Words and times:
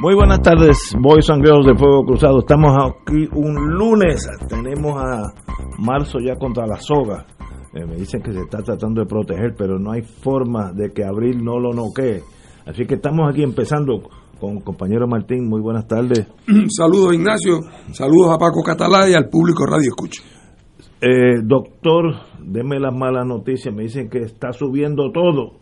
Muy 0.00 0.14
buenas 0.14 0.40
tardes, 0.40 0.96
Boys 0.98 1.28
and 1.28 1.44
Girls 1.44 1.66
de 1.66 1.74
Fuego 1.74 2.06
Cruzado. 2.06 2.38
Estamos 2.38 2.72
aquí 2.74 3.28
un 3.34 3.54
lunes, 3.54 4.26
tenemos 4.48 4.96
a 4.96 5.30
marzo 5.78 6.18
ya 6.24 6.36
contra 6.36 6.66
la 6.66 6.78
soga. 6.80 7.26
Eh, 7.74 7.84
me 7.84 7.96
dicen 7.96 8.22
que 8.22 8.32
se 8.32 8.40
está 8.40 8.62
tratando 8.62 9.02
de 9.02 9.06
proteger, 9.06 9.54
pero 9.58 9.78
no 9.78 9.92
hay 9.92 10.00
forma 10.00 10.72
de 10.72 10.88
que 10.90 11.04
abril 11.04 11.44
no 11.44 11.60
lo 11.60 11.74
noquee. 11.74 12.22
Así 12.64 12.86
que 12.86 12.94
estamos 12.94 13.30
aquí 13.30 13.42
empezando 13.42 14.00
con 14.40 14.60
compañero 14.60 15.06
Martín. 15.06 15.46
Muy 15.46 15.60
buenas 15.60 15.86
tardes. 15.86 16.26
Saludos 16.68 17.12
Ignacio, 17.12 17.60
saludos 17.92 18.34
a 18.34 18.38
Paco 18.38 18.62
Catalá 18.64 19.06
y 19.06 19.12
al 19.12 19.28
público 19.28 19.66
Radio 19.66 19.90
Escucha. 19.90 20.22
Eh, 21.02 21.42
doctor, 21.44 22.14
deme 22.42 22.80
las 22.80 22.94
malas 22.94 23.26
noticias. 23.26 23.74
Me 23.74 23.82
dicen 23.82 24.08
que 24.08 24.20
está 24.20 24.54
subiendo 24.54 25.12
todo. 25.12 25.58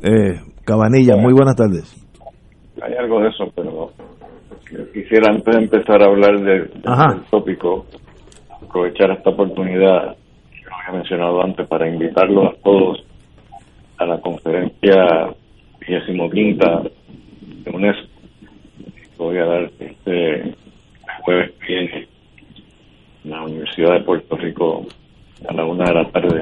Eh, 0.00 0.40
Cabanilla, 0.64 1.16
muy 1.16 1.34
buenas 1.34 1.54
tardes. 1.54 2.07
Hay 2.82 2.94
algo 2.94 3.20
de 3.20 3.28
eso, 3.28 3.50
pero 3.54 3.92
quisiera 4.92 5.30
antes 5.30 5.56
de 5.56 5.62
empezar 5.62 6.02
a 6.02 6.06
hablar 6.06 6.40
de, 6.40 6.60
del 6.60 7.22
tópico, 7.30 7.86
aprovechar 8.62 9.10
esta 9.10 9.30
oportunidad 9.30 10.16
que 10.50 10.64
había 10.70 11.00
mencionado 11.00 11.42
antes 11.42 11.66
para 11.66 11.88
invitarlos 11.88 12.54
a 12.54 12.62
todos 12.62 13.04
a 13.98 14.06
la 14.06 14.20
conferencia 14.20 15.34
25 15.80 16.28
de 17.64 17.70
UNESCO 17.70 18.08
que 18.92 19.24
voy 19.24 19.38
a 19.38 19.44
dar 19.44 19.70
este 19.80 20.54
jueves 21.22 21.52
que 21.60 21.66
viene 21.66 22.08
en 23.24 23.30
la 23.30 23.42
Universidad 23.42 23.94
de 23.94 24.00
Puerto 24.00 24.36
Rico 24.36 24.86
a 25.48 25.52
la 25.52 25.64
una 25.64 25.84
de 25.84 25.94
la 25.94 26.10
tarde. 26.10 26.40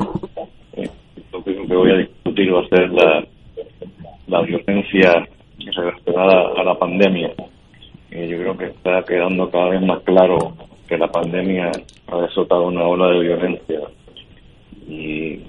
El 0.75 0.91
tópico 1.31 1.67
que 1.67 1.75
voy 1.75 1.91
a 1.93 1.97
discutir 1.97 2.55
va 2.55 2.61
a 2.61 2.69
ser 2.69 2.91
la, 2.91 3.25
la 4.27 4.43
violencia 4.43 5.27
relacionada 5.75 6.53
a 6.61 6.65
la 6.65 6.75
pandemia. 6.79 7.33
Eh, 8.11 8.29
yo 8.29 8.39
creo 8.39 8.57
que 8.57 8.65
está 8.67 9.03
quedando 9.05 9.51
cada 9.51 9.71
vez 9.71 9.83
más 9.83 10.01
claro 10.03 10.55
que 10.89 10.97
la 10.97 11.09
pandemia 11.11 11.71
ha 12.09 12.21
desatado 12.21 12.67
una 12.69 12.85
ola 12.87 13.09
de 13.11 13.21
violencia. 13.21 13.81
Y 14.89 15.41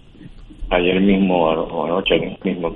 ayer 0.70 1.00
mismo, 1.02 1.46
o 1.46 1.86
anoche 1.86 2.38
mismo, 2.44 2.76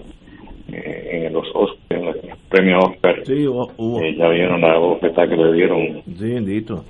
eh, 0.71 1.23
en 1.27 1.33
los 1.33 1.47
Oscars, 1.53 1.79
en 1.89 2.05
los 2.05 2.37
premios 2.49 2.85
Oscar, 2.85 3.23
Sí, 3.25 3.47
hubo. 3.47 3.71
hubo- 3.77 4.01
eh, 4.01 4.15
ya 4.15 4.29
vieron 4.29 4.61
la 4.61 4.77
bofetada 4.77 5.27
que 5.27 5.35
le 5.37 5.53
dieron 5.53 6.01
Sí, 6.17 6.33
bendito. 6.33 6.85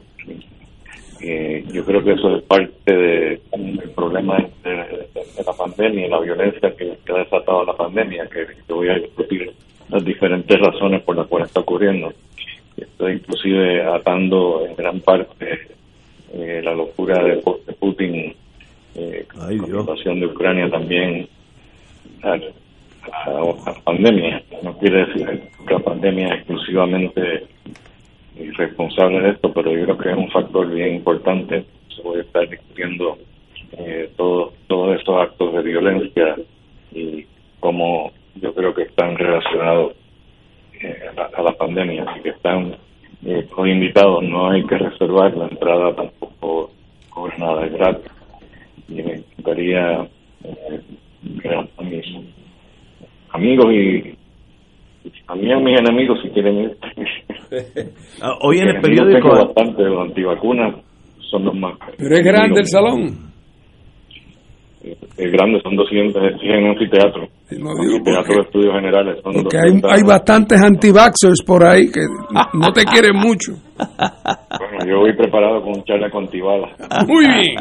eh, 1.21 1.63
yo 1.71 1.85
creo 1.85 2.03
que 2.03 2.13
eso 2.13 2.35
es 2.37 2.43
parte 2.43 2.71
de- 2.95 3.39
del 3.57 3.89
problema 3.95 4.37
de, 4.63 4.69
de- 4.71 4.75
de 5.37 5.43
la 5.45 5.53
pandemia 5.53 6.05
y 6.07 6.09
la 6.09 6.19
violencia 6.19 6.75
que, 6.75 6.97
que 7.05 7.13
ha 7.13 7.17
desatado 7.17 7.63
la 7.65 7.73
pandemia, 7.73 8.27
que, 8.27 8.45
que 8.67 8.73
voy 8.73 8.89
a 8.89 8.95
discutir 8.95 9.51
las 9.91 10.03
diferentes 10.05 10.59
razones 10.59 11.01
por 11.03 11.15
las 11.17 11.27
cuales 11.27 11.49
está 11.49 11.59
ocurriendo. 11.59 12.13
Estoy 12.77 13.13
inclusive 13.13 13.83
atando 13.83 14.65
en 14.65 14.75
gran 14.75 14.99
parte 15.01 15.59
eh, 16.33 16.61
la 16.63 16.73
locura 16.73 17.21
de, 17.23 17.35
de 17.35 17.73
Putin 17.73 18.33
eh, 18.95 19.25
Ay, 19.41 19.57
con 19.57 19.59
la 19.61 19.65
Dios. 19.67 19.79
invasión 19.81 20.19
de 20.19 20.25
Ucrania 20.27 20.69
también 20.69 21.27
a 22.23 22.37
la 22.37 23.73
pandemia. 23.83 24.43
No 24.63 24.77
quiere 24.77 25.05
decir 25.05 25.41
que 25.67 25.73
la 25.73 25.79
pandemia 25.79 26.27
es 26.27 26.33
exclusivamente 26.35 27.47
responsable 28.57 29.21
de 29.21 29.29
esto, 29.31 29.51
pero 29.53 29.71
yo 29.71 29.83
creo 29.85 29.97
que 29.97 30.09
es 30.11 30.17
un 30.17 30.31
factor 30.31 30.69
bien 30.71 30.95
importante. 30.95 31.65
Se 31.95 32.01
puede 32.01 32.21
estar 32.21 32.47
discutiendo 32.47 33.17
eh, 33.73 34.09
todos 34.17 34.53
todos 34.67 34.97
estos 34.97 35.21
actos 35.21 35.53
de 35.53 35.61
violencia 35.61 36.35
y 36.93 37.25
cómo 37.59 38.11
yo 38.35 38.53
creo 38.53 38.73
que 38.73 38.83
están 38.83 39.15
relacionados 39.15 39.93
eh, 40.81 40.95
a, 41.09 41.13
la, 41.13 41.29
a 41.37 41.41
la 41.43 41.51
pandemia, 41.53 42.03
así 42.03 42.21
que 42.21 42.29
están 42.29 42.75
eh, 43.25 43.45
con 43.51 43.69
invitados, 43.69 44.23
no 44.23 44.49
hay 44.49 44.63
que 44.65 44.77
reservar 44.77 45.35
la 45.35 45.47
entrada 45.47 45.93
tampoco 45.95 46.71
cobra 47.09 47.37
nada 47.37 47.65
es 47.65 47.73
gratis. 47.73 48.11
Y 48.87 48.95
me 48.95 49.17
gustaría 49.35 50.07
eh, 50.43 50.81
que 51.41 51.49
a 51.55 51.83
mis 51.83 52.05
amigos 53.31 53.65
y 53.73 54.17
y 55.03 55.09
también 55.25 55.63
mis 55.63 55.79
enemigos 55.79 56.19
si 56.21 56.29
quieren 56.29 56.57
ir. 56.57 56.77
Ah, 58.21 58.37
Hoy 58.41 58.59
en 58.59 58.67
el 58.75 58.81
periódico. 58.81 59.29
tengo 59.29 59.45
bastante 59.45 59.83
de 59.83 59.89
los 59.89 60.07
antivacunas 60.07 60.75
son 61.29 61.45
los 61.45 61.55
más 61.55 61.73
Pero 61.97 62.15
es 62.15 62.23
grande 62.23 62.59
el 62.59 62.67
salón. 62.67 63.30
Es 64.83 65.31
grande 65.31 65.59
son 65.61 65.75
200 65.75 66.23
es 66.23 66.41
en 66.41 66.63
un 66.63 66.69
anfiteatro 66.71 67.27
Sí, 67.49 67.55
lo 67.59 67.69
digo 67.75 67.95
anfiteatro 67.97 68.13
porque- 68.15 68.33
de 68.33 68.41
estudios 68.41 68.73
generales 68.75 69.15
son 69.23 69.33
Porque 69.43 69.57
hay, 69.57 69.63
200. 69.73 69.91
hay 69.93 70.03
bastantes 70.03 70.61
anti-vaxxers 70.61 71.43
por 71.45 71.63
ahí 71.65 71.91
que 71.91 72.01
no 72.53 72.71
te 72.73 72.83
quieren 72.85 73.15
mucho. 73.17 73.53
bueno 73.77 74.85
yo 74.87 74.99
voy 74.99 75.15
preparado 75.15 75.61
con 75.61 75.77
un 75.77 75.83
charla 75.83 76.09
con 76.09 76.27
Tibala 76.27 76.75
Muy 77.07 77.25
bien. 77.27 77.55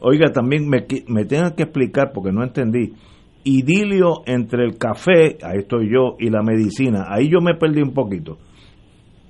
Oiga, 0.00 0.30
también 0.32 0.68
me, 0.68 0.84
me 1.08 1.24
que 1.56 1.64
explicar, 1.64 2.12
porque 2.14 2.30
no 2.30 2.44
entendí. 2.44 2.92
Idilio 3.44 4.22
entre 4.26 4.64
el 4.64 4.78
café, 4.78 5.38
ahí 5.42 5.58
estoy 5.58 5.88
yo, 5.92 6.14
y 6.20 6.30
la 6.30 6.42
medicina. 6.42 7.06
Ahí 7.08 7.28
yo 7.28 7.40
me 7.40 7.54
perdí 7.54 7.82
un 7.82 7.92
poquito. 7.94 8.38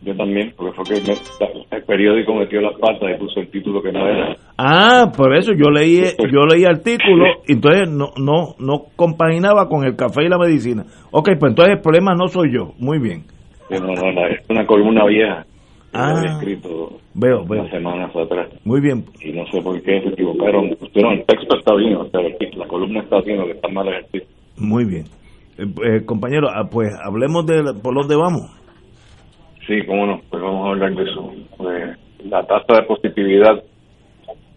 Yo 0.03 0.15
también 0.17 0.53
porque 0.57 0.73
fue 0.77 0.85
que 0.85 1.03
me- 1.03 1.77
el 1.77 1.83
periódico 1.85 2.35
metió 2.35 2.61
las 2.61 2.75
patas 2.79 3.11
y 3.15 3.19
puso 3.19 3.41
el 3.41 3.49
título 3.51 3.83
que 3.83 3.93
no 3.93 4.07
era 4.09 4.37
Ah, 4.57 5.11
por 5.17 5.37
eso 5.37 5.53
yo 5.53 5.71
leí 5.71 6.01
yo 6.33 6.47
leí 6.47 6.65
artículo, 6.65 7.25
y 7.47 7.53
entonces 7.55 7.89
no 7.91 8.11
no 8.17 8.55
no 8.59 8.85
compaginaba 8.97 9.69
con 9.69 9.85
el 9.85 9.97
café 9.97 10.25
y 10.25 10.29
la 10.29 10.39
medicina. 10.39 10.85
Ok, 11.11 11.31
pues 11.39 11.51
entonces 11.51 11.75
el 11.77 11.81
problema 11.83 12.15
no 12.15 12.29
soy 12.29 12.53
yo. 12.53 12.73
Muy 12.79 12.99
bien. 12.99 13.25
No, 13.71 13.81
no, 13.81 14.27
es 14.29 14.49
una 14.49 14.65
columna 14.67 15.05
vieja 15.07 15.45
que 15.93 15.99
Ah. 15.99 16.15
había 16.17 16.33
escrito 16.33 16.99
Veo, 17.15 17.45
veo. 17.47 17.61
unas 17.63 17.71
semanas 17.73 18.15
atrás 18.15 18.49
Muy 18.65 18.81
bien. 18.81 19.05
y 19.23 19.33
no 19.33 19.45
sé 19.47 19.61
por 19.63 19.81
qué 19.83 20.01
se 20.03 20.09
equivocaron 20.11 20.71
pusieron 20.79 21.15
el 21.15 21.25
texto 21.25 21.57
está 21.59 21.75
bien 21.75 21.97
o 21.97 22.09
sea, 22.11 22.21
la 22.57 22.67
columna 22.67 23.01
está 23.01 23.21
bien 23.23 23.39
lo 23.39 23.47
que 23.47 23.53
está 23.53 23.69
mal 23.69 23.89
es 23.89 24.07
el 24.13 24.23
Muy 24.59 24.85
bien. 24.85 25.05
Eh, 25.59 25.65
eh, 25.85 26.05
compañero, 26.05 26.49
ah, 26.55 26.69
pues 26.71 26.89
hablemos 27.03 27.45
de 27.47 27.63
por 27.83 27.95
dónde 27.95 28.15
vamos. 28.17 28.43
Sí, 29.69 29.85
cómo 29.85 30.07
no, 30.07 30.23
pues 30.31 30.43
vamos 30.43 30.67
a 30.67 30.71
hablar 30.71 30.95
de 30.95 31.03
eso. 31.03 31.31
Pues, 31.59 31.99
la 32.25 32.43
tasa 32.45 32.77
de 32.77 32.83
positividad 32.85 33.63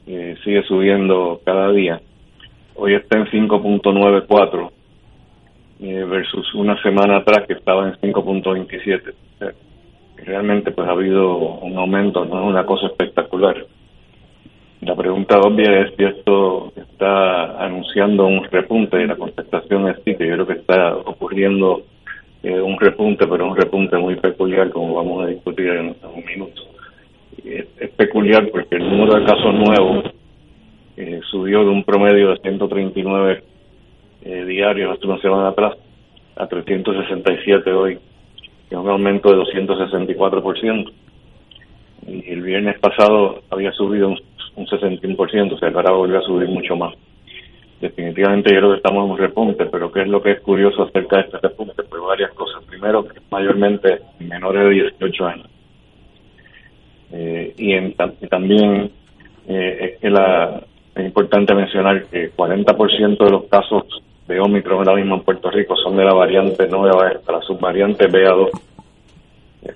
eh, 0.07 0.37
sigue 0.41 0.63
subiendo 0.63 1.41
cada 1.43 1.69
día. 1.73 2.01
Hoy 2.75 2.93
está 2.93 3.17
en 3.17 3.25
5.94 3.25 4.71
eh, 5.81 6.05
versus 6.05 6.55
una 6.55 6.81
semana 6.81 7.17
atrás 7.17 7.45
que 7.45 7.55
estaba 7.55 7.89
en 7.89 7.95
5.27. 7.95 9.09
O 9.09 9.37
sea, 9.37 9.51
realmente 10.15 10.71
pues 10.71 10.87
ha 10.87 10.91
habido 10.91 11.37
un 11.37 11.77
aumento, 11.77 12.23
no 12.23 12.43
es 12.43 12.47
una 12.47 12.65
cosa 12.65 12.87
espectacular. 12.87 13.65
La 14.79 14.95
pregunta 14.95 15.41
obvia 15.41 15.81
es 15.81 15.93
si 15.97 16.05
esto 16.05 16.71
está 16.77 17.61
anunciando 17.61 18.27
un 18.27 18.45
repunte 18.45 19.01
y 19.01 19.07
la 19.07 19.17
contestación 19.17 19.89
es 19.89 19.97
sí, 20.05 20.15
que 20.15 20.25
yo 20.25 20.35
creo 20.35 20.47
que 20.47 20.53
está 20.53 20.95
ocurriendo 20.95 21.83
eh, 22.43 22.59
un 22.59 22.79
repunte, 22.79 23.27
pero 23.27 23.47
un 23.47 23.55
repunte 23.55 23.97
muy 23.97 24.15
peculiar, 24.15 24.71
como 24.71 24.95
vamos 24.95 25.23
a 25.23 25.27
discutir 25.27 25.67
en, 25.67 25.95
un 26.03 26.25
minuto. 26.25 26.61
Es, 27.45 27.67
es 27.79 27.89
peculiar 27.91 28.49
porque 28.49 28.75
el 28.75 28.89
número 28.89 29.19
de 29.19 29.25
casos 29.25 29.53
nuevos 29.53 30.11
eh, 30.97 31.19
subió 31.29 31.63
de 31.63 31.69
un 31.69 31.83
promedio 31.83 32.29
de 32.29 32.37
139 32.37 33.43
eh, 34.23 34.45
diarios 34.45 34.97
hace 34.97 35.07
una 35.07 35.19
semana 35.19 35.49
atrás 35.49 35.75
a 36.35 36.47
367 36.47 37.71
hoy. 37.71 37.99
que 38.69 38.75
es 38.75 38.81
un 38.81 38.89
aumento 38.89 39.29
de 39.29 39.37
264%. 39.37 40.91
Y 42.07 42.31
el 42.31 42.41
viernes 42.41 42.79
pasado 42.79 43.43
había 43.51 43.71
subido 43.73 44.09
un, 44.09 44.19
un 44.55 44.65
61%, 44.65 45.53
o 45.53 45.57
sea, 45.57 45.69
ahora 45.69 45.91
volvió 45.91 46.19
a 46.19 46.23
subir 46.23 46.47
mucho 46.49 46.75
más. 46.75 46.95
Definitivamente 47.81 48.53
yo 48.53 48.59
creo 48.59 48.71
que 48.71 48.77
estamos 48.77 49.05
en 49.05 49.11
un 49.11 49.17
repunte, 49.17 49.65
pero 49.65 49.91
¿qué 49.91 50.03
es 50.03 50.07
lo 50.07 50.21
que 50.21 50.33
es 50.33 50.41
curioso 50.41 50.83
acerca 50.83 51.17
de 51.17 51.23
este 51.23 51.39
repunte? 51.39 51.81
Pues 51.81 52.01
varias 52.01 52.31
cosas. 52.33 52.63
Primero, 52.65 53.07
que 53.07 53.19
mayormente 53.31 54.01
menores 54.19 54.63
de 54.63 54.69
18 54.69 55.25
años. 55.25 55.47
Eh, 57.11 57.53
y, 57.57 57.73
en, 57.73 57.95
también 58.29 58.91
eh, 59.47 59.77
es 59.81 59.99
que 59.99 60.09
la, 60.11 60.61
es 60.95 61.05
importante 61.05 61.55
mencionar 61.55 62.05
que 62.05 62.31
40% 62.31 63.17
de 63.17 63.31
los 63.31 63.45
casos 63.45 63.83
de 64.27 64.39
Omicron 64.39 64.87
ahora 64.87 64.95
mismo 64.95 65.15
en 65.15 65.23
Puerto 65.23 65.49
Rico 65.49 65.75
son 65.75 65.97
de 65.97 66.05
la 66.05 66.13
variante 66.13 66.67
nueva, 66.67 67.11
la 67.27 67.41
subvariante 67.41 68.07
BA2, 68.07 68.49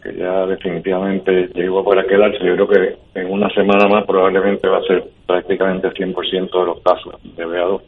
que 0.02 0.16
ya 0.16 0.46
definitivamente 0.46 1.50
llegó 1.56 1.84
para 1.84 2.06
quedarse. 2.06 2.38
Yo 2.46 2.56
creo 2.56 2.68
que 2.68 3.20
en 3.20 3.32
una 3.32 3.50
semana 3.50 3.88
más 3.88 4.06
probablemente 4.06 4.68
va 4.68 4.78
a 4.78 4.84
ser 4.84 5.04
prácticamente 5.26 5.90
100% 5.90 6.60
de 6.60 6.66
los 6.66 6.80
casos 6.82 7.16
de 7.24 7.46
BA2. 7.46 7.82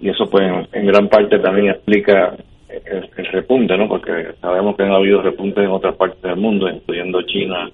Y 0.00 0.08
eso 0.08 0.28
pues 0.28 0.44
en, 0.72 0.86
gran 0.86 1.08
parte 1.08 1.38
también 1.38 1.70
explica 1.70 2.36
el, 2.68 3.26
repunte, 3.32 3.76
¿no? 3.76 3.88
Porque 3.88 4.34
sabemos 4.40 4.76
que 4.76 4.82
han 4.82 4.92
habido 4.92 5.22
repuntes 5.22 5.64
en 5.64 5.70
otras 5.70 5.96
partes 5.96 6.22
del 6.22 6.36
mundo, 6.36 6.68
incluyendo 6.68 7.22
China, 7.22 7.70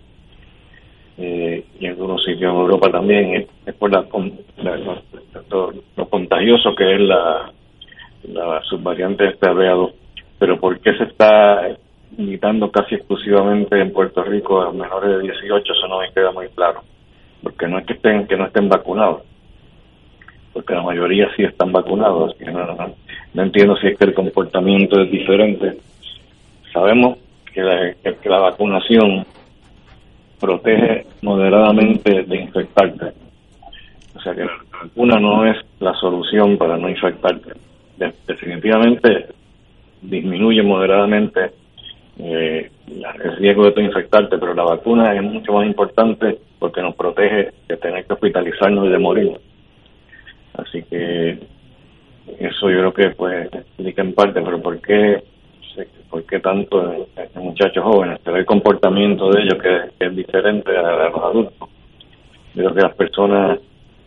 eh, 1.19 1.65
y 1.79 1.85
en 1.85 1.93
algunos 1.93 2.23
sitios 2.25 2.53
en 2.53 2.61
Europa 2.61 2.91
también, 2.91 3.47
es, 3.67 3.75
por 3.75 3.91
la, 3.91 4.07
lo, 5.51 6.07
contagioso 6.09 6.75
que 6.75 6.95
es 6.95 7.01
la, 7.01 7.53
la 8.25 8.63
subvariante 8.63 9.25
de 9.25 9.31
este 9.31 9.47
Pero 10.39 10.59
¿por 10.59 10.81
qué 10.81 10.95
se 10.97 11.05
está 11.05 11.77
limitando 12.17 12.71
casi 12.71 12.95
exclusivamente 12.95 13.81
en 13.81 13.93
Puerto 13.93 14.23
Rico 14.23 14.61
a 14.63 14.73
menores 14.73 15.11
de 15.11 15.23
18? 15.23 15.73
Eso 15.73 15.89
no 15.89 16.01
me 16.01 16.13
queda 16.13 16.33
muy 16.33 16.49
claro. 16.49 16.83
Porque 17.43 17.67
no 17.69 17.79
es 17.79 17.87
que 17.87 17.95
estén, 17.95 18.27
que 18.27 18.37
no 18.37 18.47
estén 18.47 18.69
vacunados, 18.69 19.23
porque 20.61 20.75
la 20.75 20.83
mayoría 20.83 21.27
sí 21.35 21.43
están 21.43 21.73
vacunados. 21.73 22.37
no, 23.33 23.43
entiendo 23.43 23.77
si 23.77 23.87
es 23.87 23.99
que 23.99 24.05
el 24.05 24.13
comportamiento 24.13 25.01
es 25.01 25.11
diferente. 25.11 25.79
Sabemos 26.71 27.17
que 27.51 27.63
la, 27.63 27.95
que 28.03 28.29
vacunación 28.29 29.25
protege 30.39 31.07
moderadamente 31.23 32.25
de 32.25 32.37
infectarte. 32.37 33.07
O 34.15 34.21
sea 34.21 34.35
que 34.35 34.45
la 34.45 34.59
vacuna 34.83 35.19
no 35.19 35.47
es 35.47 35.57
la 35.79 35.95
solución 35.95 36.59
para 36.59 36.77
no 36.77 36.91
infectarte. 36.91 37.53
definitivamente 38.27 39.29
disminuye 40.03 40.63
moderadamente 40.63 41.53
eh, 42.19 42.71
el 42.87 43.37
riesgo 43.37 43.71
de 43.71 43.83
infectarte, 43.83 44.37
pero 44.37 44.53
la 44.53 44.65
vacuna 44.65 45.15
es 45.15 45.23
mucho 45.23 45.55
más 45.55 45.67
importante 45.67 46.39
porque 46.59 46.83
nos 46.83 46.95
protege 46.95 47.51
de 47.67 47.77
tener 47.79 48.05
que 48.05 48.13
hospitalizarnos 48.13 48.87
y 48.87 48.91
de 48.91 48.99
morir. 48.99 49.41
Así 50.61 50.83
que 50.83 51.39
eso 52.39 52.71
yo 52.71 52.79
creo 52.79 52.95
que 52.95 53.11
pues 53.11 53.47
explica 53.53 54.03
en 54.03 54.15
parte, 54.15 54.41
pero 54.43 54.61
¿por 54.61 54.81
qué 54.81 55.23
¿por 56.11 56.25
qué 56.25 56.41
tanto 56.41 57.07
en, 57.17 57.43
muchachos 57.43 57.85
jóvenes? 57.85 58.19
Pero 58.25 58.37
el 58.37 58.45
comportamiento 58.45 59.31
de 59.31 59.43
ellos 59.43 59.63
que, 59.63 60.05
es 60.05 60.17
diferente 60.17 60.77
a, 60.77 61.09
los 61.09 61.23
adultos. 61.23 61.69
Yo 62.55 62.65
creo 62.65 62.75
que 62.75 62.83
las 62.83 62.95
personas 62.95 63.61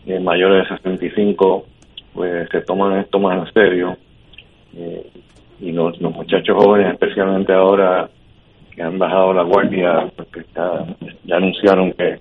eh, 0.06 0.20
mayores 0.20 0.68
de 0.68 0.76
65 0.76 1.64
pues 2.12 2.48
se 2.50 2.60
toman 2.60 3.00
esto 3.00 3.18
más 3.18 3.46
en 3.46 3.52
serio 3.52 3.96
eh, 4.76 5.10
y 5.60 5.72
los, 5.72 6.00
muchachos 6.00 6.56
jóvenes, 6.56 6.92
especialmente 6.92 7.52
ahora 7.52 8.08
que 8.74 8.82
han 8.82 8.98
bajado 8.98 9.32
la 9.32 9.42
guardia 9.42 10.10
porque 10.14 10.40
está, 10.40 10.84
ya 11.24 11.36
anunciaron 11.36 11.92
que, 11.92 12.18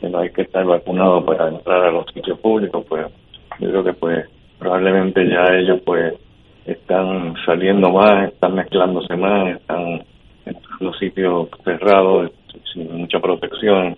que 0.00 0.08
no 0.08 0.18
hay 0.18 0.30
que 0.30 0.42
estar 0.42 0.64
vacunado 0.64 1.24
para 1.24 1.48
entrar 1.48 1.84
a 1.84 1.90
los 1.90 2.06
sitios 2.12 2.38
públicos, 2.38 2.84
pues 2.88 3.06
yo 3.58 3.70
creo 3.70 3.84
que 3.84 3.92
pues 3.94 4.26
probablemente 4.58 5.28
ya 5.28 5.54
ellos 5.54 5.80
pues 5.84 6.14
están 6.66 7.34
saliendo 7.44 7.90
más, 7.90 8.32
están 8.32 8.54
mezclándose 8.54 9.16
más, 9.16 9.56
están 9.56 10.02
en 10.46 10.56
los 10.80 10.98
sitios 10.98 11.48
cerrados, 11.64 12.30
sin 12.72 12.92
mucha 12.96 13.20
protección, 13.20 13.96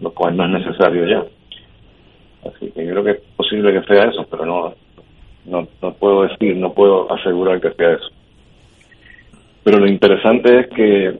lo 0.00 0.10
cual 0.12 0.36
no 0.36 0.44
es 0.46 0.64
necesario 0.64 1.06
ya. 1.06 1.24
Así 2.48 2.70
que 2.70 2.86
yo 2.86 2.92
creo 2.92 3.04
que 3.04 3.10
es 3.10 3.20
posible 3.36 3.72
que 3.72 3.86
sea 3.86 4.04
eso, 4.04 4.26
pero 4.30 4.46
no, 4.46 4.74
no, 5.44 5.68
no 5.82 5.92
puedo 5.94 6.22
decir, 6.22 6.56
no 6.56 6.72
puedo 6.72 7.12
asegurar 7.12 7.60
que 7.60 7.72
sea 7.72 7.92
eso. 7.92 8.08
Pero 9.62 9.78
lo 9.78 9.86
interesante 9.86 10.60
es 10.60 10.68
que, 10.68 11.18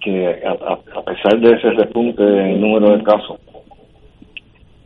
que 0.00 0.42
a, 0.46 1.02
pesar 1.02 1.40
de 1.40 1.52
ese 1.52 1.70
repunte 1.70 2.22
en 2.22 2.60
número 2.60 2.96
de 2.96 3.02
casos, 3.02 3.40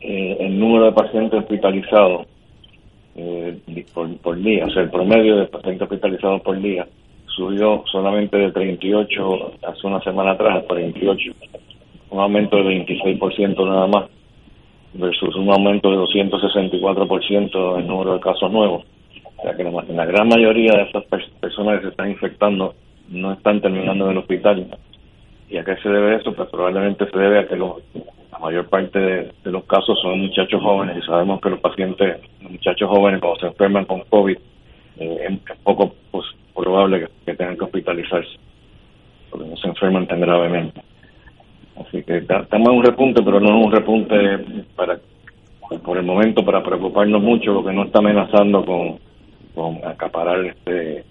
eh, 0.05 0.35
el 0.37 0.59
número 0.59 0.85
de 0.85 0.91
pacientes 0.91 1.39
hospitalizados 1.39 2.27
eh, 3.15 3.57
por, 3.93 4.37
día, 4.41 4.65
o 4.65 4.69
sea, 4.69 4.83
el 4.83 4.89
promedio 4.89 5.37
de 5.37 5.45
pacientes 5.45 5.83
hospitalizados 5.83 6.41
por 6.41 6.59
día 6.59 6.85
subió 7.27 7.83
solamente 7.89 8.37
de 8.37 8.51
38 8.51 9.53
hace 9.65 9.87
una 9.87 10.01
semana 10.01 10.31
atrás 10.31 10.57
a 10.57 10.67
48, 10.67 11.31
un 12.09 12.19
aumento 12.19 12.57
de 12.57 12.85
26% 12.85 13.65
nada 13.65 13.87
más, 13.87 14.09
versus 14.93 15.35
un 15.37 15.49
aumento 15.49 15.89
de 15.89 15.97
264% 15.97 17.73
en 17.75 17.79
el 17.79 17.87
número 17.87 18.15
de 18.15 18.19
casos 18.19 18.51
nuevos. 18.51 18.83
O 19.37 19.41
sea 19.41 19.55
que 19.55 19.63
la 19.63 20.05
gran 20.05 20.27
mayoría 20.27 20.73
de 20.73 20.83
esas 20.83 21.05
personas 21.39 21.77
que 21.77 21.85
se 21.85 21.91
están 21.91 22.11
infectando 22.11 22.75
no 23.09 23.31
están 23.31 23.61
terminando 23.61 24.05
en 24.05 24.11
el 24.11 24.17
hospital. 24.17 24.67
¿Y 25.49 25.57
a 25.57 25.63
qué 25.63 25.77
se 25.77 25.87
debe 25.87 26.15
eso? 26.15 26.33
Pues 26.33 26.49
probablemente 26.49 27.09
se 27.09 27.17
debe 27.17 27.39
a 27.39 27.47
que 27.47 27.55
los 27.55 27.81
la 28.33 28.39
mayor 28.39 28.67
parte 28.67 28.99
de, 28.99 29.31
los 29.45 29.63
casos 29.65 29.99
son 30.01 30.21
muchachos 30.21 30.61
jóvenes 30.61 30.97
y 30.97 31.05
sabemos 31.05 31.39
que 31.39 31.51
los 31.51 31.59
pacientes, 31.59 32.17
los 32.41 32.51
muchachos 32.51 32.89
jóvenes 32.89 33.21
cuando 33.21 33.39
se 33.39 33.47
enferman 33.47 33.85
con 33.85 34.01
COVID, 34.01 34.37
eh, 34.97 35.39
es 35.49 35.57
poco 35.63 35.93
pues, 36.11 36.25
probable 36.55 37.07
que, 37.25 37.35
tengan 37.35 37.57
que 37.57 37.65
hospitalizarse, 37.65 38.37
porque 39.29 39.47
no 39.47 39.55
se 39.57 39.67
enferman 39.67 40.07
tan 40.07 40.21
gravemente. 40.21 40.81
Así 41.75 42.03
que 42.03 42.17
estamos 42.17 42.69
en 42.69 42.75
un 42.75 42.83
repunte, 42.83 43.21
pero 43.23 43.39
no 43.39 43.59
es 43.59 43.65
un 43.65 43.71
repunte 43.71 44.15
para 44.75 44.99
por 45.83 45.97
el 45.97 46.03
momento 46.03 46.45
para 46.45 46.61
preocuparnos 46.61 47.21
mucho, 47.21 47.53
porque 47.55 47.73
no 47.73 47.85
está 47.85 47.99
amenazando 47.99 48.63
con, 48.63 48.99
con 49.55 49.83
acaparar 49.87 50.45
este 50.45 51.03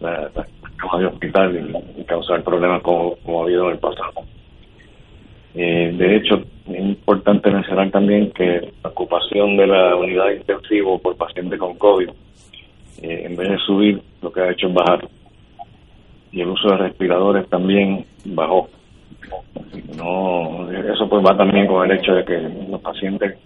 la, 0.00 0.30
la 0.34 0.98
de 0.98 1.06
hospital 1.06 1.74
y, 1.96 2.04
causar 2.04 2.42
problemas 2.42 2.82
como 2.82 3.16
ha 3.40 3.44
habido 3.44 3.66
en 3.66 3.72
el 3.72 3.78
pasado. 3.78 4.12
Eh, 5.54 5.92
de 5.94 6.16
hecho, 6.16 6.42
es 6.66 6.78
importante 6.78 7.50
mencionar 7.50 7.90
también 7.90 8.30
que 8.30 8.72
la 8.82 8.90
ocupación 8.90 9.56
de 9.56 9.66
la 9.66 9.96
unidad 9.96 10.26
de 10.26 10.36
intensivo 10.36 10.98
por 10.98 11.16
pacientes 11.16 11.58
con 11.58 11.76
COVID, 11.76 12.08
eh, 13.02 13.22
en 13.26 13.36
vez 13.36 13.50
de 13.50 13.58
subir, 13.58 14.02
lo 14.22 14.32
que 14.32 14.40
ha 14.40 14.50
hecho 14.50 14.68
es 14.68 14.74
bajar. 14.74 15.08
Y 16.30 16.40
el 16.40 16.48
uso 16.48 16.68
de 16.70 16.78
respiradores 16.78 17.48
también 17.50 18.06
bajó. 18.24 18.70
No, 19.96 20.70
eso 20.70 21.08
pues 21.08 21.22
va 21.24 21.36
también 21.36 21.66
con 21.66 21.90
el 21.90 21.98
hecho 21.98 22.14
de 22.14 22.24
que 22.24 22.38
los 22.70 22.80
pacientes 22.80 23.36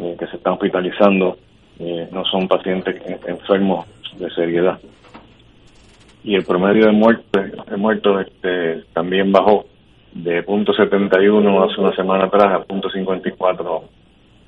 eh, 0.00 0.16
que 0.18 0.26
se 0.26 0.36
están 0.36 0.54
hospitalizando 0.54 1.38
no 2.10 2.24
son 2.24 2.48
pacientes 2.48 3.00
enfermos 3.28 3.86
de 4.18 4.28
seriedad. 4.30 4.80
Y 6.24 6.34
el 6.34 6.44
promedio 6.44 6.86
de 6.86 6.92
muertes, 6.92 7.52
de 7.70 7.76
muertos 7.76 8.26
este, 8.26 8.82
también 8.92 9.30
bajó 9.30 9.64
de 10.18 10.42
punto 10.42 10.72
.71 10.72 11.70
hace 11.70 11.80
una 11.80 11.94
semana 11.94 12.24
atrás 12.24 12.52
a 12.52 12.64
punto 12.64 12.90
.54 12.90 13.82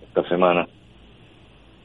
esta 0.08 0.28
semana. 0.28 0.66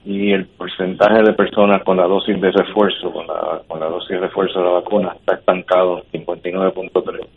Y 0.04 0.32
el 0.32 0.46
porcentaje 0.46 1.22
de 1.22 1.34
personas 1.34 1.84
con 1.84 1.98
la 1.98 2.08
dosis 2.08 2.40
de 2.40 2.52
refuerzo, 2.52 3.12
con 3.12 3.28
la, 3.28 3.62
con 3.68 3.80
la 3.80 3.88
dosis 3.88 4.10
de 4.10 4.20
refuerzo 4.20 4.60
de 4.60 4.66
la 4.66 4.72
vacuna, 4.72 5.16
está 5.20 5.36
estancado, 5.36 6.04
59.3. 6.14 7.28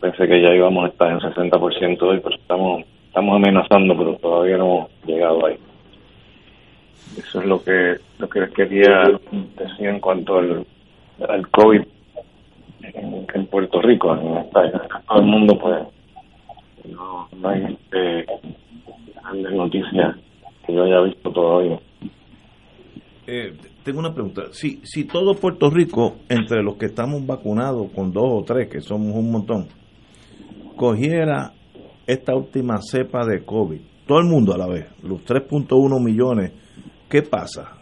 Pensé 0.00 0.28
que 0.28 0.42
ya 0.42 0.54
íbamos 0.54 0.84
a 0.84 0.88
estar 0.88 1.10
en 1.10 1.20
60% 1.20 2.02
hoy, 2.02 2.20
pero 2.20 2.34
estamos, 2.34 2.84
estamos 3.06 3.36
amenazando, 3.36 3.96
pero 3.96 4.14
todavía 4.16 4.56
no 4.56 4.64
hemos 4.64 4.90
llegado 5.06 5.46
ahí. 5.46 5.56
Eso 7.16 7.40
es 7.40 7.46
lo 7.46 7.62
que, 7.62 7.96
lo 8.18 8.28
que 8.28 8.48
quería 8.50 9.04
decir 9.56 9.86
en 9.88 10.00
cuanto 10.00 10.38
al, 10.38 10.64
al 11.28 11.48
COVID 11.48 11.82
en, 12.94 13.46
Puerto 13.46 13.80
Rico, 13.80 14.14
en, 14.14 14.50
todo 14.50 15.18
el 15.18 15.26
mundo, 15.26 15.58
pues 15.58 15.86
no, 16.92 17.28
hay 17.48 17.78
eh, 17.92 18.26
grandes 19.22 19.52
noticias 19.52 20.16
que 20.66 20.74
yo 20.74 20.84
haya 20.84 21.00
visto 21.02 21.30
todavía. 21.32 21.78
Eh, 23.26 23.52
tengo 23.84 24.00
una 24.00 24.12
pregunta. 24.12 24.44
Si, 24.52 24.80
si 24.82 25.04
todo 25.04 25.34
Puerto 25.34 25.70
Rico, 25.70 26.16
entre 26.28 26.62
los 26.62 26.76
que 26.76 26.86
estamos 26.86 27.24
vacunados 27.26 27.90
con 27.92 28.12
dos 28.12 28.28
o 28.28 28.42
tres, 28.42 28.68
que 28.68 28.80
somos 28.80 29.14
un 29.14 29.30
montón, 29.30 29.68
cogiera 30.76 31.52
esta 32.06 32.34
última 32.34 32.78
cepa 32.78 33.24
de 33.24 33.44
COVID, 33.44 33.80
todo 34.06 34.18
el 34.18 34.26
mundo 34.26 34.52
a 34.52 34.58
la 34.58 34.66
vez, 34.66 34.86
los 35.02 35.24
3.1 35.24 36.04
millones, 36.04 36.52
¿qué 37.08 37.22
pasa? 37.22 37.76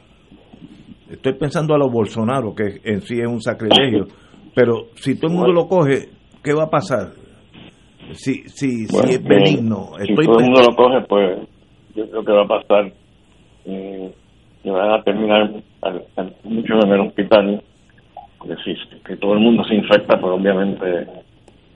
Estoy 1.09 1.33
pensando 1.35 1.75
a 1.75 1.79
los 1.79 1.91
Bolsonaro, 1.91 2.55
que 2.55 2.83
en 2.85 3.01
sí 3.01 3.19
es 3.19 3.27
un 3.27 3.41
sacrilegio, 3.41 4.09
Pero 4.59 4.87
si 4.97 5.15
todo 5.15 5.31
el 5.31 5.37
mundo 5.37 5.53
lo 5.53 5.69
coge, 5.69 6.09
¿qué 6.43 6.53
va 6.53 6.65
a 6.65 6.69
pasar? 6.69 7.13
Si, 8.11 8.43
si, 8.49 8.89
si 8.89 9.13
es 9.15 9.23
benigno. 9.23 9.91
Si 10.05 10.13
todo 10.17 10.41
el 10.41 10.47
mundo 10.47 10.63
lo 10.69 10.75
coge, 10.75 11.01
pues 11.09 11.39
yo 11.95 12.11
creo 12.11 12.25
que 12.25 12.33
va 12.33 12.43
a 12.43 12.49
pasar. 12.49 12.93
Eh, 13.67 14.13
que 14.65 14.71
van 14.73 14.91
a 14.91 15.03
terminar 15.05 15.49
mucho 16.43 16.75
en 16.75 16.91
el 16.91 17.01
hospital. 17.03 17.63
Porque 18.37 18.57
si 18.65 18.75
que 19.05 19.17
todo 19.19 19.35
el 19.35 19.39
mundo 19.39 19.63
se 19.63 19.77
infecta, 19.77 20.19
pues 20.19 20.33
obviamente 20.33 21.07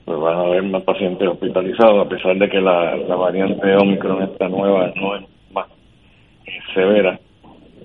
pues 0.03 0.19
van 0.19 0.35
a 0.35 0.41
haber 0.41 0.63
más 0.63 0.83
pacientes 0.83 1.25
hospitalizados, 1.25 2.05
a 2.05 2.09
pesar 2.09 2.35
de 2.37 2.49
que 2.49 2.59
la, 2.59 2.97
la 2.97 3.15
variante 3.15 3.77
Omicron, 3.77 4.23
esta 4.23 4.49
nueva, 4.49 4.91
no 4.97 5.15
es 5.15 5.23
más 5.53 5.67
severa. 6.73 7.17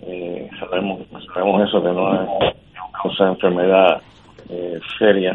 Eh, 0.02 0.50
sabemos, 0.58 1.02
sabemos 1.32 1.68
eso, 1.68 1.80
que 1.80 1.88
no 1.88 2.20
es 2.20 2.54
causa 3.00 3.28
enfermedad 3.28 4.02
eh, 4.48 4.80
seria 4.98 5.34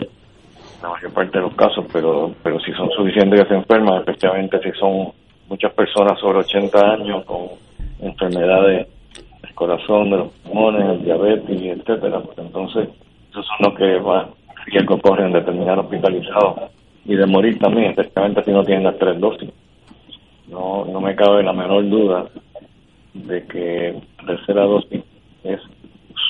la 0.82 0.90
mayor 0.90 1.14
parte 1.14 1.38
de 1.38 1.46
los 1.46 1.56
casos, 1.56 1.86
pero 1.92 2.34
pero 2.44 2.60
si 2.60 2.72
son 2.74 2.90
suficientes 2.92 3.42
que 3.42 3.48
se 3.48 3.56
enferman, 3.56 4.00
especialmente 4.00 4.60
si 4.62 4.72
son 4.78 5.12
muchas 5.48 5.74
personas 5.74 6.20
sobre 6.20 6.40
80 6.40 6.94
años 6.94 7.26
con 7.26 7.48
enfermedades 8.02 8.88
del 9.42 9.54
corazón, 9.54 10.10
de 10.10 10.18
los 10.18 10.32
pulmones, 10.44 11.04
diabetes, 11.04 11.62
etcétera, 11.62 12.20
pues 12.22 12.38
entonces 12.38 12.90
esos 13.32 13.46
son 13.46 13.58
los 13.70 13.78
que 13.78 14.00
más 14.00 14.28
riesgo 14.66 15.00
corren 15.00 15.32
de 15.32 15.42
terminar 15.42 15.80
hospitalizados 15.80 16.72
y 17.06 17.16
de 17.16 17.26
morir 17.26 17.60
también, 17.60 17.92
especialmente 17.92 18.44
si 18.44 18.52
no 18.52 18.64
tienen 18.64 18.86
las 18.86 18.98
tres 18.98 19.20
dosis. 19.20 19.50
No, 20.48 20.86
no 20.86 21.02
me 21.02 21.16
cabe 21.16 21.44
la 21.44 21.54
menor 21.54 21.88
duda 21.90 22.26
de 23.14 23.46
que 23.46 24.02
la 24.20 24.26
tercera 24.26 24.64
dosis 24.64 25.04
es 25.44 25.60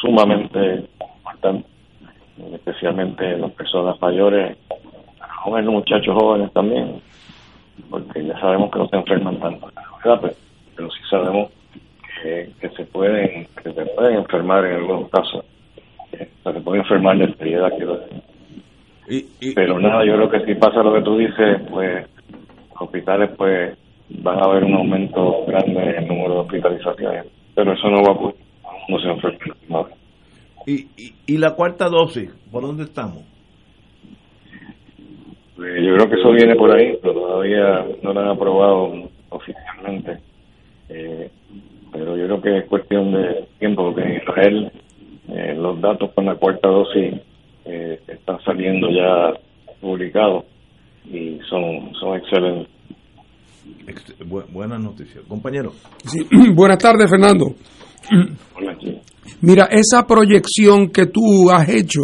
sumamente 0.02 0.86
importante 1.18 1.73
especialmente 2.54 3.38
las 3.38 3.52
personas 3.52 4.00
mayores, 4.02 4.58
jóvenes, 5.44 5.70
muchachos 5.70 6.16
jóvenes 6.16 6.52
también, 6.54 7.02
porque 7.90 8.26
ya 8.26 8.40
sabemos 8.40 8.72
que 8.72 8.80
no 8.80 8.88
se 8.88 8.96
enferman 8.96 9.40
tanto, 9.40 9.72
pero, 10.04 10.20
pero 10.76 10.92
sí 10.92 11.00
sabemos 11.10 11.50
que, 12.22 12.70
se 12.76 12.86
pueden 12.86 13.48
que 13.62 13.74
se 13.74 13.86
pueden 13.86 14.18
enfermar 14.18 14.66
en 14.66 14.76
algunos 14.76 15.10
casos, 15.10 15.46
se 16.12 16.26
pueden 16.62 16.82
enfermar 16.82 17.18
de 17.18 17.34
seriedad, 17.36 17.70
quiero 17.76 17.98
decir. 17.98 19.54
pero 19.56 19.80
nada, 19.80 20.06
yo 20.06 20.16
creo 20.16 20.30
que 20.30 20.46
si 20.46 20.56
pasa 20.56 20.84
lo 20.84 20.94
que 20.94 21.02
tú 21.02 21.18
dices, 21.18 21.62
pues 21.70 22.08
los 22.72 22.82
hospitales 22.82 23.32
pues 23.38 23.78
van 24.10 24.40
a 24.40 24.46
haber 24.46 24.64
un 24.64 24.76
aumento 24.76 25.46
grande 25.46 25.82
en 25.82 25.96
el 26.04 26.08
número 26.08 26.34
de 26.36 26.40
hospitalizaciones, 26.42 27.26
pero 27.56 27.74
eso 27.74 27.90
no 27.90 28.04
va 28.04 28.10
a 28.10 28.12
ocurrir, 28.12 28.40
no 28.88 29.00
se 29.00 29.10
enferma. 29.10 29.33
¿Y, 30.66 30.88
y, 31.28 31.38
la 31.38 31.56
cuarta 31.56 31.90
dosis? 31.90 32.30
¿Por 32.52 32.64
dónde 32.64 32.84
estamos? 32.84 33.24
Pues 35.56 35.76
yo 35.84 35.96
creo 35.96 36.10
que 36.10 36.16
eso 36.16 36.32
viene 36.32 36.56
por 36.56 36.72
ahí, 36.72 36.98
pero 37.02 37.14
todavía 37.14 37.86
no 38.02 38.14
lo 38.14 38.20
han 38.20 38.30
aprobado 38.30 39.10
oficialmente. 39.30 40.20
Eh, 40.90 41.30
pero 41.92 42.18
yo 42.18 42.26
creo 42.26 42.42
que 42.42 42.58
es 42.60 42.66
cuestión 42.66 43.12
de 43.12 43.48
tiempo, 43.60 43.84
porque 43.84 44.02
en 44.02 44.16
Israel 44.18 44.72
eh, 45.30 45.56
los 45.56 45.80
datos 45.80 46.12
con 46.14 46.26
la 46.26 46.36
cuarta 46.36 46.68
dosis 46.68 47.16
eh, 47.66 48.00
están 48.08 48.42
saliendo 48.44 48.90
ya 48.90 49.40
publicados 49.80 50.46
y 51.06 51.40
son, 51.50 51.94
son 52.00 52.18
excelentes. 52.18 52.70
buenas 54.52 54.80
noticias. 54.82 55.24
Compañero. 55.28 55.74
Buenas 56.56 56.78
tardes, 56.78 57.10
Fernando. 57.10 57.46
Hola, 58.56 58.73
Mira, 59.42 59.66
esa 59.72 60.06
proyección 60.06 60.90
que 60.90 61.08
tú 61.08 61.50
has 61.52 61.68
hecho 61.70 62.02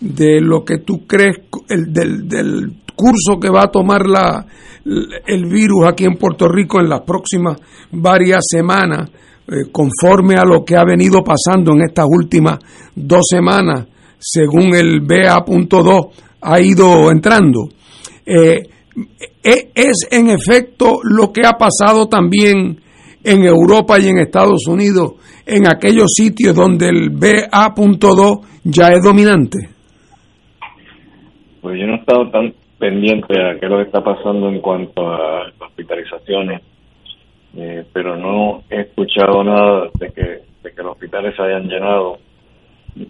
de 0.00 0.40
lo 0.40 0.64
que 0.64 0.78
tú 0.78 1.06
crees, 1.06 1.36
el, 1.68 1.92
del, 1.92 2.76
curso 2.94 3.40
que 3.40 3.50
va 3.50 3.64
a 3.64 3.70
tomar 3.70 4.06
la, 4.06 4.46
el 5.26 5.46
virus 5.46 5.86
aquí 5.86 6.04
en 6.04 6.16
Puerto 6.16 6.48
Rico 6.48 6.80
en 6.80 6.88
las 6.88 7.00
próximas 7.02 7.58
varias 7.90 8.44
semanas, 8.48 9.10
eh, 9.48 9.70
conforme 9.70 10.34
a 10.36 10.44
lo 10.44 10.64
que 10.64 10.76
ha 10.76 10.84
venido 10.84 11.22
pasando 11.22 11.72
en 11.72 11.82
estas 11.82 12.06
últimas 12.08 12.58
dos 12.94 13.22
semanas, 13.28 13.86
según 14.18 14.74
el 14.74 15.00
BA.2 15.00 16.10
ha 16.42 16.60
ido 16.60 17.10
entrando. 17.10 17.68
Eh, 18.24 18.62
e, 19.42 19.70
es 19.74 20.06
en 20.10 20.30
efecto 20.30 21.00
lo 21.02 21.32
que 21.32 21.42
ha 21.46 21.52
pasado 21.52 22.08
también 22.08 22.80
en 23.24 23.44
Europa 23.44 23.98
y 23.98 24.08
en 24.08 24.18
Estados 24.18 24.66
Unidos, 24.68 25.14
en 25.46 25.66
aquellos 25.66 26.12
sitios 26.14 26.54
donde 26.54 26.88
el 26.88 27.10
BA.2 27.10 28.40
ya 28.64 28.88
es 28.88 29.02
dominante? 29.02 29.58
Pues 31.60 31.78
yo 31.78 31.86
no 31.86 31.94
he 31.94 31.98
estado 31.98 32.30
tan 32.30 32.52
pendiente 32.78 33.34
a 33.40 33.58
qué 33.58 33.66
es 33.66 33.70
lo 33.70 33.78
que 33.78 33.84
está 33.84 34.02
pasando 34.02 34.48
en 34.48 34.60
cuanto 34.60 35.08
a 35.08 35.50
hospitalizaciones, 35.60 36.62
eh, 37.56 37.84
pero 37.92 38.16
no 38.16 38.62
he 38.68 38.80
escuchado 38.80 39.44
nada 39.44 39.88
de 39.98 40.10
que, 40.10 40.22
de 40.62 40.74
que 40.74 40.82
los 40.82 40.92
hospitales 40.92 41.34
se 41.36 41.42
hayan 41.42 41.68
llenado 41.68 42.18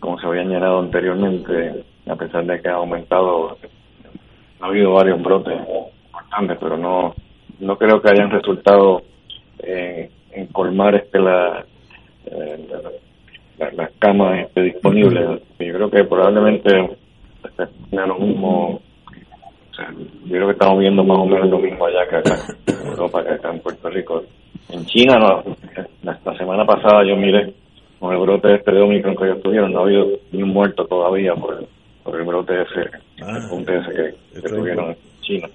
como 0.00 0.18
se 0.18 0.26
habían 0.26 0.48
llenado 0.48 0.80
anteriormente, 0.80 1.84
a 2.06 2.16
pesar 2.16 2.44
de 2.46 2.60
que 2.60 2.68
ha 2.68 2.74
aumentado. 2.74 3.56
Ha 4.60 4.66
habido 4.66 4.92
varios 4.92 5.20
brotes 5.20 5.58
importantes, 5.58 6.58
pero 6.60 6.76
no, 6.76 7.14
no 7.58 7.76
creo 7.76 8.00
que 8.00 8.10
hayan 8.10 8.30
resultado 8.30 9.02
eh, 9.62 10.10
en 10.32 10.46
colmar 10.48 10.94
este 10.94 11.18
la, 11.18 11.64
eh, 12.26 12.66
las 13.58 13.90
camas 13.98 14.46
este, 14.46 14.62
disponibles. 14.62 15.42
Yo 15.58 15.74
creo 15.74 15.90
que 15.90 16.04
probablemente 16.04 16.98
sea 17.90 18.06
lo 18.06 18.18
mismo. 18.18 18.80
yo 20.24 20.30
creo 20.30 20.46
que 20.46 20.52
estamos 20.52 20.78
viendo 20.78 21.04
más 21.04 21.18
o 21.18 21.26
menos 21.26 21.48
lo 21.48 21.58
mismo 21.58 21.86
allá 21.86 22.08
que 22.08 22.16
acá 22.16 22.34
en 22.66 22.86
Europa, 22.88 23.24
que 23.24 23.30
acá 23.30 23.50
en 23.50 23.60
Puerto 23.60 23.90
Rico. 23.90 24.24
En 24.70 24.84
China, 24.86 25.18
no, 25.18 25.56
la, 26.02 26.36
semana 26.36 26.64
pasada 26.64 27.04
yo 27.06 27.16
miré 27.16 27.52
con 27.98 28.12
el 28.12 28.20
brote 28.20 28.54
este 28.54 28.72
de 28.72 28.80
Omicron 28.80 29.16
que 29.16 29.24
ellos 29.24 29.42
tuvieron, 29.42 29.72
no 29.72 29.80
ha 29.80 29.82
habido 29.82 30.06
ni 30.32 30.42
un 30.42 30.50
muerto 30.50 30.86
todavía 30.86 31.34
por, 31.34 31.66
por 32.02 32.18
el 32.18 32.26
brote 32.26 32.54
ese, 32.62 32.88
ah, 33.22 33.38
el 33.42 33.48
punto 33.50 33.72
ese 33.72 33.90
que, 33.92 34.40
que 34.40 34.48
tuvieron 34.48 34.90
en 34.90 34.96
China. 35.20 35.48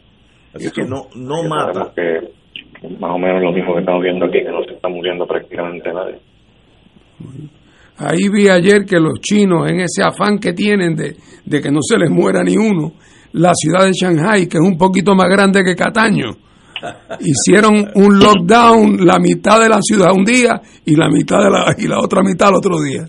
Así 0.53 0.71
que 0.71 0.83
no, 0.83 1.07
no 1.15 1.43
mata. 1.43 1.91
Que, 1.95 2.19
más 2.99 3.11
o 3.11 3.17
menos 3.17 3.41
lo 3.41 3.51
mismo 3.51 3.73
que 3.73 3.79
estamos 3.79 4.03
viendo 4.03 4.25
aquí, 4.25 4.39
que 4.39 4.51
no 4.51 4.63
se 4.63 4.73
está 4.73 4.89
muriendo 4.89 5.25
prácticamente 5.25 5.91
nadie. 5.91 6.19
Ahí 7.97 8.29
vi 8.29 8.47
ayer 8.47 8.85
que 8.85 8.99
los 8.99 9.19
chinos, 9.19 9.69
en 9.69 9.79
ese 9.79 10.03
afán 10.03 10.37
que 10.37 10.53
tienen 10.53 10.95
de, 10.95 11.61
que 11.61 11.71
no 11.71 11.79
se 11.81 11.97
les 11.97 12.11
muera 12.11 12.43
ni 12.43 12.55
uno, 12.55 12.93
la 13.33 13.53
ciudad 13.55 13.85
de 13.85 13.91
Shanghai, 13.93 14.47
que 14.47 14.57
es 14.57 14.63
un 14.63 14.77
poquito 14.77 15.15
más 15.15 15.27
grande 15.29 15.63
que 15.63 15.75
Cataño, 15.75 16.31
hicieron 17.19 17.89
un 17.95 18.19
lockdown 18.19 19.03
la 19.03 19.17
mitad 19.17 19.59
de 19.59 19.69
la 19.69 19.79
ciudad 19.81 20.13
un 20.15 20.23
día 20.23 20.61
y 20.85 20.95
la 20.95 21.09
mitad 21.09 21.39
de 21.39 21.49
la, 21.49 21.75
y 21.75 21.87
la 21.87 21.99
otra 21.99 22.21
mitad 22.21 22.49
el 22.49 22.55
otro 22.55 22.79
día. 22.81 23.03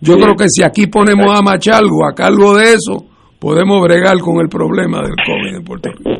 Yo 0.00 0.14
creo 0.14 0.34
que 0.36 0.48
si 0.48 0.62
aquí 0.62 0.86
ponemos 0.86 1.26
a 1.36 1.42
Machalgo 1.42 2.06
a 2.08 2.14
cargo 2.14 2.56
de 2.56 2.74
eso, 2.74 3.06
podemos 3.38 3.80
bregar 3.82 4.18
con 4.18 4.40
el 4.40 4.48
problema 4.48 5.00
del 5.02 5.14
COVID 5.14 5.56
en 5.56 5.64
Puerto 5.64 5.90
Rico. 5.90 6.10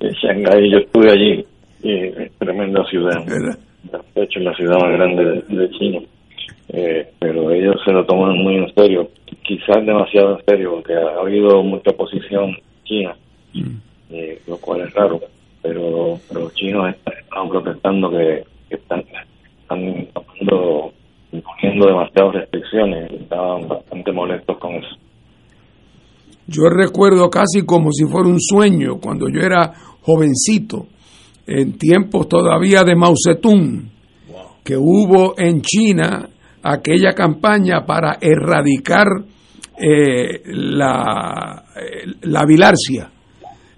Shanghai, 0.00 0.70
yo 0.70 0.78
estuve 0.78 1.10
allí, 1.10 1.44
y 1.82 2.28
tremenda 2.38 2.84
ciudad. 2.84 3.24
De 4.14 4.22
hecho, 4.22 4.40
la 4.40 4.54
ciudad 4.54 4.78
más 4.78 4.92
grande 4.92 5.42
de, 5.48 5.70
China. 5.70 6.00
Eh, 6.68 7.08
pero 7.18 7.50
ellos 7.50 7.76
se 7.84 7.92
lo 7.92 8.04
toman 8.06 8.36
muy 8.38 8.56
en 8.56 8.74
serio, 8.74 9.10
quizás 9.42 9.84
demasiado 9.84 10.38
en 10.38 10.44
serio, 10.46 10.70
porque 10.74 10.94
ha 10.94 11.20
habido 11.20 11.62
mucha 11.62 11.90
oposición 11.90 12.56
china, 12.84 13.14
mm. 13.52 13.76
eh, 14.10 14.40
lo 14.46 14.56
cual 14.58 14.82
es 14.82 14.94
raro, 14.94 15.20
pero, 15.60 16.18
los 16.32 16.54
chinos 16.54 16.94
están 16.94 17.48
protestando 17.48 18.10
que, 18.10 18.44
están, 18.70 19.00
están 19.60 20.06
poniendo 20.14 20.92
demasiadas 21.86 22.34
restricciones, 22.34 23.12
estaban 23.12 23.68
bastante 23.68 24.12
molestos 24.12 24.58
con 24.58 24.74
eso. 24.74 24.96
Yo 26.46 26.68
recuerdo 26.68 27.30
casi 27.30 27.62
como 27.64 27.92
si 27.92 28.04
fuera 28.04 28.28
un 28.28 28.40
sueño 28.40 28.98
cuando 29.00 29.28
yo 29.28 29.40
era 29.40 29.72
jovencito, 30.00 30.86
en 31.46 31.76
tiempos 31.78 32.28
todavía 32.28 32.84
de 32.84 32.94
Mao 32.96 33.14
Zedong, 33.16 33.90
que 34.64 34.76
hubo 34.76 35.34
en 35.38 35.60
China 35.62 36.28
aquella 36.62 37.12
campaña 37.14 37.84
para 37.84 38.18
erradicar 38.20 39.06
eh, 39.78 40.42
la, 40.46 41.64
eh, 41.76 42.12
la 42.22 42.44
bilarcia. 42.46 43.10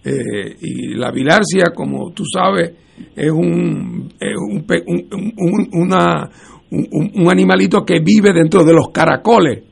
Eh, 0.04 0.56
y 0.60 0.94
la 0.94 1.10
bilarcia, 1.10 1.72
como 1.74 2.12
tú 2.12 2.24
sabes, 2.26 2.72
es 3.16 3.30
un, 3.30 4.12
un, 4.20 5.68
una, 5.72 6.30
un, 6.70 7.30
animalito 7.30 7.84
que 7.84 8.00
vive 8.00 8.32
dentro 8.34 8.64
de 8.64 8.74
los 8.74 8.90
caracoles 8.90 9.62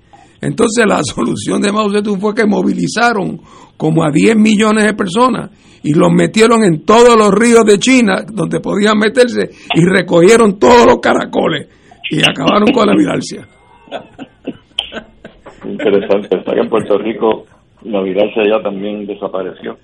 entonces 0.43 0.85
la 0.87 1.01
solución 1.03 1.63
de 1.63 1.73
Mao 1.73 1.91
Zedong 1.91 2.21
fue 2.21 2.35
que 2.35 2.45
movilizaron 2.47 3.41
como 3.77 4.05
a 4.05 4.11
10 4.13 4.37
millones 4.37 4.85
de 4.85 4.95
personas 4.95 5.51
y 5.83 5.95
los 5.95 6.13
metieron 6.13 6.63
en 6.65 6.85
todos 6.85 7.17
los 7.17 7.31
ríos 7.33 7.65
de 7.65 7.79
China 7.79 8.25
donde 8.31 8.61
podían 8.61 8.99
meterse 8.99 9.51
y 9.75 9.85
recogieron 9.85 10.59
todos 10.59 10.87
los 10.87 10.99
caracoles 11.01 11.69
y 12.11 12.21
acabaron 12.21 12.69
con 12.73 12.87
la 12.87 12.95
violencia. 12.95 13.49
interesante. 15.65 16.37
Está 16.37 16.53
que 16.53 16.61
en 16.61 16.69
Puerto 16.69 16.99
Rico 16.99 17.47
la 17.85 18.03
virancia 18.03 18.43
ya 18.49 18.63
también 18.63 19.07
desapareció. 19.07 19.77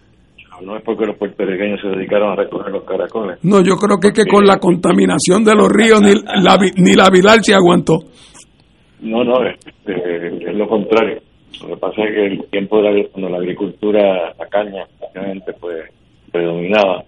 No 0.64 0.76
es 0.76 0.82
porque 0.82 1.06
los 1.06 1.16
puertorriqueños 1.16 1.80
se 1.80 1.88
dedicaron 1.88 2.32
a 2.32 2.36
recoger 2.36 2.72
los 2.72 2.82
caracoles. 2.82 3.38
No, 3.44 3.62
yo 3.62 3.76
creo 3.76 3.98
que 4.00 4.08
es 4.08 4.12
que 4.12 4.26
con 4.26 4.44
la 4.44 4.58
contaminación 4.58 5.44
de 5.44 5.54
los 5.54 5.68
ríos 5.68 6.00
ni 6.00 6.14
la, 6.14 6.58
ni 6.76 6.94
la 6.94 7.10
aguantó. 7.56 8.00
No, 9.00 9.24
no, 9.24 9.44
es, 9.44 9.56
es, 9.86 10.54
lo 10.54 10.68
contrario. 10.68 11.20
Lo 11.62 11.68
que 11.68 11.76
pasa 11.76 12.04
es 12.04 12.14
que 12.14 12.26
el 12.26 12.44
tiempo 12.46 12.82
de 12.82 13.06
cuando 13.06 13.30
la 13.30 13.38
agricultura, 13.38 14.34
la 14.38 14.46
caña, 14.46 14.86
obviamente, 15.00 15.52
pues 15.54 15.90
predominaba, 16.30 17.04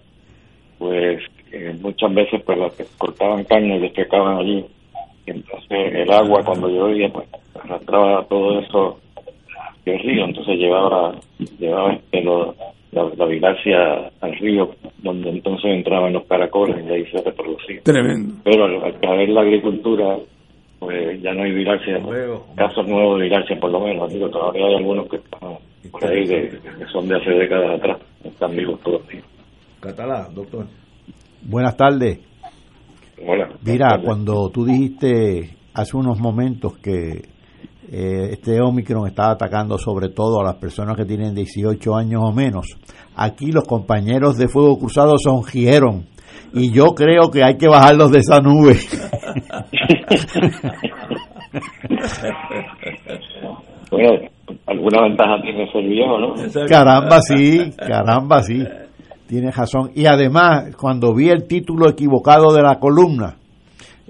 pues 0.77 1.21
eh, 1.51 1.75
muchas 1.79 2.13
veces 2.13 2.41
pues 2.43 2.57
los 2.57 2.73
que 2.73 2.85
cortaban 2.97 3.43
caña 3.43 3.75
y 3.75 3.79
despecaban 3.79 4.37
allí. 4.37 4.65
Y 5.25 5.31
entonces 5.31 5.93
el 5.93 6.11
agua 6.11 6.43
cuando 6.43 6.69
llovía 6.69 7.09
pues 7.09 7.27
arrastraba 7.55 8.25
todo 8.25 8.59
eso 8.59 8.99
el 9.85 9.99
río, 9.99 10.25
entonces 10.25 10.57
llevaba 10.57 11.15
llevaba 11.59 11.93
este, 11.93 12.23
la, 12.23 13.03
la 13.03 14.07
al 14.21 14.37
río, 14.37 14.75
donde 14.99 15.29
entonces 15.29 15.71
entraban 15.71 16.13
los 16.13 16.25
caracoles 16.25 16.85
y 16.85 16.91
ahí 16.91 17.05
se 17.07 17.21
reproducía. 17.21 17.81
Tremendo. 17.83 18.35
Pero 18.43 18.65
al, 18.65 18.99
caer 18.99 19.29
la 19.29 19.41
agricultura, 19.41 20.17
pues 20.81 21.21
ya 21.21 21.31
no 21.35 21.43
hay 21.43 21.51
vigarcia, 21.51 22.01
casos 22.55 22.87
nuevos 22.87 23.19
de 23.19 23.25
vigarcia 23.25 23.55
por 23.59 23.69
lo 23.69 23.81
menos. 23.81 24.11
Digo, 24.11 24.27
todavía 24.31 24.65
hay 24.65 24.75
algunos 24.77 25.07
que 25.07 25.17
están 25.17 25.55
por 25.91 26.05
ahí 26.05 26.27
que 26.27 26.59
son 26.91 27.07
de 27.07 27.17
hace 27.17 27.29
décadas 27.29 27.79
atrás, 27.79 28.01
están 28.23 28.55
vivos 28.55 28.79
todavía. 28.81 29.21
Catalá, 29.79 30.27
doctor. 30.33 30.65
Buenas 31.43 31.77
tardes. 31.77 32.19
Hola. 33.23 33.49
Mira, 33.63 34.01
cuando 34.03 34.49
tú 34.49 34.65
dijiste 34.65 35.55
hace 35.75 35.95
unos 35.95 36.19
momentos 36.19 36.79
que 36.79 37.29
eh, 37.91 38.29
este 38.31 38.59
Omicron 38.59 39.07
está 39.07 39.29
atacando 39.29 39.77
sobre 39.77 40.09
todo 40.09 40.41
a 40.41 40.43
las 40.43 40.55
personas 40.55 40.97
que 40.97 41.05
tienen 41.05 41.35
18 41.35 41.95
años 41.95 42.23
o 42.23 42.31
menos. 42.31 42.65
Aquí 43.15 43.51
los 43.51 43.65
compañeros 43.65 44.35
de 44.35 44.47
Fuego 44.47 44.79
Cruzado 44.79 45.13
songieron 45.19 46.07
y 46.53 46.71
yo 46.71 46.93
creo 46.95 47.29
que 47.31 47.43
hay 47.43 47.57
que 47.57 47.67
bajarlos 47.67 48.11
de 48.11 48.19
esa 48.19 48.39
nube. 48.41 48.75
bueno, 53.91 54.29
alguna 54.67 55.01
ventaja 55.03 55.41
tiene 55.41 55.63
ese 55.63 55.79
viejo, 55.79 56.19
¿no? 56.19 56.33
Caramba, 56.67 57.21
sí, 57.21 57.71
caramba, 57.77 58.43
sí. 58.43 58.61
Tienes 59.27 59.55
razón. 59.55 59.91
Y 59.95 60.07
además, 60.07 60.75
cuando 60.75 61.13
vi 61.13 61.29
el 61.29 61.47
título 61.47 61.87
equivocado 61.89 62.53
de 62.53 62.63
la 62.63 62.79
columna, 62.79 63.37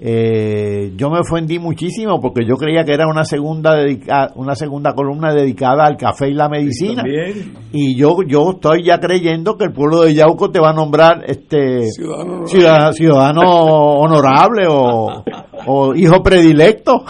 eh, 0.04 0.90
yo 0.96 1.10
me 1.10 1.20
ofendí 1.20 1.60
muchísimo 1.60 2.20
porque 2.20 2.44
yo 2.44 2.56
creía 2.56 2.82
que 2.82 2.92
era 2.92 3.06
una 3.06 3.24
segunda 3.24 3.76
dedica, 3.76 4.32
una 4.34 4.56
segunda 4.56 4.94
columna 4.94 5.32
dedicada 5.32 5.86
al 5.86 5.96
café 5.96 6.28
y 6.28 6.34
la 6.34 6.48
medicina. 6.48 7.04
y 7.72 7.96
yo 7.96 8.16
yo 8.26 8.50
estoy 8.50 8.82
ya 8.82 8.98
creyendo 8.98 9.56
que 9.56 9.66
el 9.66 9.72
pueblo 9.72 10.02
de 10.02 10.14
Yauco 10.14 10.50
te 10.50 10.58
va 10.58 10.70
a 10.70 10.72
nombrar 10.72 11.22
este 11.28 11.82
ciudadano, 12.46 13.42
honorable. 14.00 14.66
o, 14.68 15.94
hijo 15.94 16.20
predilecto. 16.20 17.04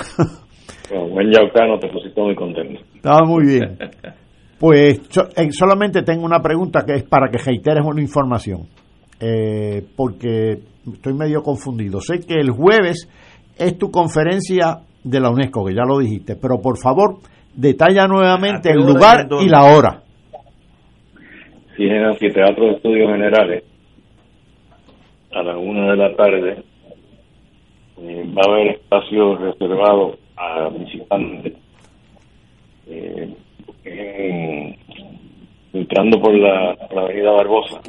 Buen 0.91 1.33
yaucano 1.33 1.79
te 1.79 1.89
pusiste 1.89 2.21
muy 2.21 2.35
contento. 2.35 2.79
Estaba 2.95 3.25
muy 3.25 3.47
bien. 3.47 3.79
Pues 4.59 5.01
eh, 5.37 5.51
solamente 5.51 6.03
tengo 6.03 6.27
una 6.27 6.43
pregunta 6.43 6.85
que 6.85 6.97
es 6.97 7.05
para 7.05 7.31
que 7.31 7.39
reiteres 7.39 7.83
una 7.87 8.03
información 8.03 8.69
eh, 9.25 9.83
porque 9.97 10.59
estoy 10.93 11.15
medio 11.15 11.43
confundido. 11.43 12.01
Sé 12.01 12.27
que 12.27 12.41
el 12.41 12.51
jueves 12.51 13.09
es 13.57 13.79
tu 13.79 13.93
conferencia 13.93 14.81
de 15.05 15.21
la 15.21 15.31
UNESCO, 15.31 15.65
que 15.65 15.75
ya 15.75 15.85
lo 15.87 16.01
dijiste, 16.01 16.35
pero 16.35 16.61
por 16.61 16.77
favor, 16.77 17.19
detalla 17.55 18.09
nuevamente 18.09 18.71
el 18.71 18.81
lugar 18.81 19.29
y 19.41 19.49
la 19.49 19.77
hora. 19.77 20.03
Sí, 21.77 21.85
en 21.85 21.93
el 21.93 22.05
Anfiteatro 22.07 22.65
de 22.65 22.73
Estudios 22.73 23.11
Generales, 23.13 23.65
a 25.33 25.43
las 25.43 25.57
una 25.57 25.93
de 25.93 25.97
la 25.97 26.17
tarde, 26.17 26.65
eh, 27.99 28.25
va 28.37 28.43
a 28.45 28.53
haber 28.53 28.75
espacio 28.75 29.37
reservado 29.37 30.17
a 30.37 30.69
visitantes. 30.69 31.55
Eh, 32.89 33.37
entrando 35.73 36.21
por 36.21 36.35
la, 36.35 36.73
avenida 36.73 37.31
Barbosa, 37.33 37.81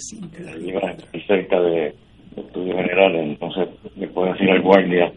cerca 0.00 1.60
de 1.60 1.94
estudios 2.36 2.76
generales, 2.76 3.22
entonces 3.22 3.68
le 3.96 4.08
puede 4.08 4.32
decir 4.32 4.50
al 4.50 4.62
guardia 4.62 5.12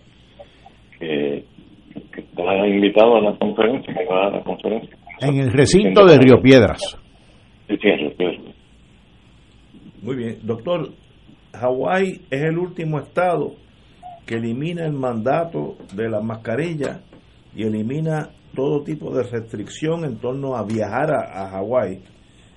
que, 1.00 1.44
que 2.14 2.22
está 2.22 2.68
invitado 2.68 3.18
a 3.18 3.22
la 3.22 3.38
conferencia, 3.38 3.94
que 3.94 4.06
va 4.06 4.28
a 4.28 4.32
la 4.32 4.44
conferencia. 4.44 4.96
En 5.22 5.38
el 5.40 5.52
recinto 5.52 6.06
de 6.06 6.18
Río 6.18 6.42
Piedras. 6.42 6.80
Sí, 7.68 7.78
sí, 7.82 7.92
Río 7.92 8.16
Piedras. 8.16 8.56
Muy 10.02 10.16
bien, 10.16 10.38
doctor, 10.44 10.90
Hawái 11.54 12.22
es 12.30 12.42
el 12.42 12.58
último 12.58 13.00
estado 13.00 13.56
que 14.26 14.36
elimina 14.36 14.86
el 14.86 14.94
mandato 14.94 15.76
de 15.96 16.10
la 16.10 16.22
mascarilla 16.22 17.02
y 17.56 17.64
elimina 17.64 18.30
todo 18.56 18.84
tipo 18.84 19.14
de 19.14 19.24
restricción 19.24 20.06
en 20.06 20.18
torno 20.18 20.56
a 20.56 20.64
viajar 20.64 21.12
a, 21.12 21.50
Hawái. 21.50 22.00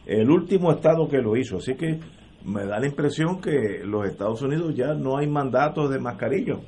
El 0.06 0.30
último 0.30 0.72
estado 0.72 1.08
que 1.08 1.18
lo 1.18 1.36
hizo, 1.36 1.58
así 1.58 1.76
que 1.76 1.98
me 2.44 2.64
da 2.64 2.80
la 2.80 2.86
impresión 2.86 3.40
que 3.40 3.82
los 3.84 4.06
Estados 4.06 4.42
Unidos 4.42 4.74
ya 4.74 4.94
no 4.94 5.16
hay 5.16 5.26
mandatos 5.26 5.90
de 5.90 6.00
mascarillas. 6.00 6.58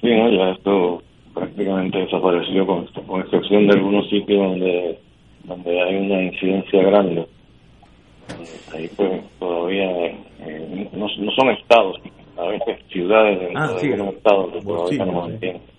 Sí, 0.00 0.08
ya 0.08 0.50
esto 0.50 1.02
prácticamente 1.32 1.98
desapareció, 1.98 2.66
con, 2.66 3.20
excepción 3.20 3.66
de 3.66 3.78
algunos 3.78 4.08
sitios 4.08 4.38
donde, 4.38 4.98
donde 5.44 5.82
hay 5.82 5.96
una 5.96 6.22
incidencia 6.22 6.82
grande. 6.82 7.20
Eh, 7.20 8.74
ahí 8.74 8.90
pues 8.96 9.22
todavía 9.38 10.06
eh, 10.40 10.88
no, 10.92 11.08
son 11.08 11.50
estados, 11.50 12.00
a 12.36 12.46
veces 12.46 12.78
ciudades 12.88 13.40
dentro 13.40 13.62
ah, 13.62 13.80
de 13.80 13.96
los 13.96 14.08
estados 14.08 14.52
que 14.52 14.60
todavía 14.62 15.04
no 15.04 15.12
mantienen. 15.12 15.73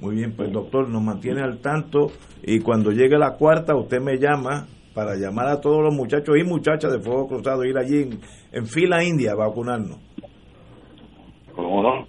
Muy 0.00 0.16
bien, 0.16 0.32
pues 0.36 0.52
doctor, 0.52 0.88
nos 0.88 1.02
mantiene 1.02 1.42
al 1.42 1.58
tanto 1.58 2.08
y 2.42 2.60
cuando 2.60 2.90
llegue 2.90 3.16
la 3.18 3.32
cuarta 3.32 3.74
usted 3.74 4.00
me 4.00 4.18
llama 4.18 4.66
para 4.94 5.14
llamar 5.14 5.48
a 5.48 5.60
todos 5.60 5.82
los 5.82 5.94
muchachos 5.94 6.36
y 6.38 6.44
muchachas 6.44 6.92
de 6.92 6.98
Fuego 7.00 7.28
Cruzado, 7.28 7.64
ir 7.64 7.76
allí 7.76 8.08
en, 8.52 8.66
fila 8.66 9.02
india 9.04 9.32
a 9.32 9.36
vacunarnos. 9.36 9.98
¿Cómo 11.54 11.82
no? 11.82 12.06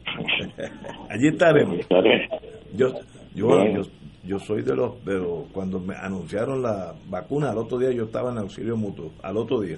allí 1.10 1.28
estaremos. 1.28 1.80
Yo, 2.73 2.93
yo, 3.34 3.50
yo, 4.23 4.39
soy 4.39 4.63
de 4.63 4.76
los, 4.76 5.04
de 5.06 5.21
cuando 5.54 5.80
me 5.80 5.95
anunciaron 5.95 6.62
la 6.62 6.93
vacuna, 7.10 7.52
al 7.52 7.58
otro 7.58 7.78
día 7.78 7.91
yo 7.91 8.06
estaba 8.06 8.32
en 8.32 8.38
auxilio 8.39 8.76
mutuo, 8.76 9.12
al 9.23 9.38
otro 9.38 9.62
día. 9.62 9.78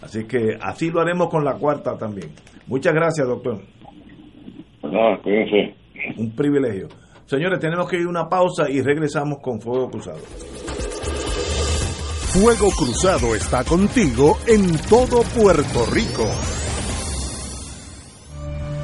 Así 0.00 0.26
que 0.26 0.58
así 0.60 0.90
lo 0.90 1.00
haremos 1.00 1.28
con 1.28 1.44
la 1.44 1.54
cuarta 1.54 1.96
también. 1.96 2.30
Muchas 2.66 2.94
gracias, 2.94 3.26
doctor. 3.26 3.60
No, 4.82 5.20
cuídense. 5.22 5.83
Un 6.16 6.34
privilegio. 6.34 6.88
Señores, 7.26 7.58
tenemos 7.58 7.88
que 7.88 7.96
ir 7.96 8.06
a 8.06 8.08
una 8.08 8.28
pausa 8.28 8.68
y 8.68 8.82
regresamos 8.82 9.38
con 9.40 9.60
Fuego 9.60 9.90
Cruzado. 9.90 10.18
Fuego 12.34 12.70
Cruzado 12.76 13.34
está 13.34 13.64
contigo 13.64 14.38
en 14.46 14.76
todo 14.88 15.22
Puerto 15.22 15.86
Rico. 15.86 16.28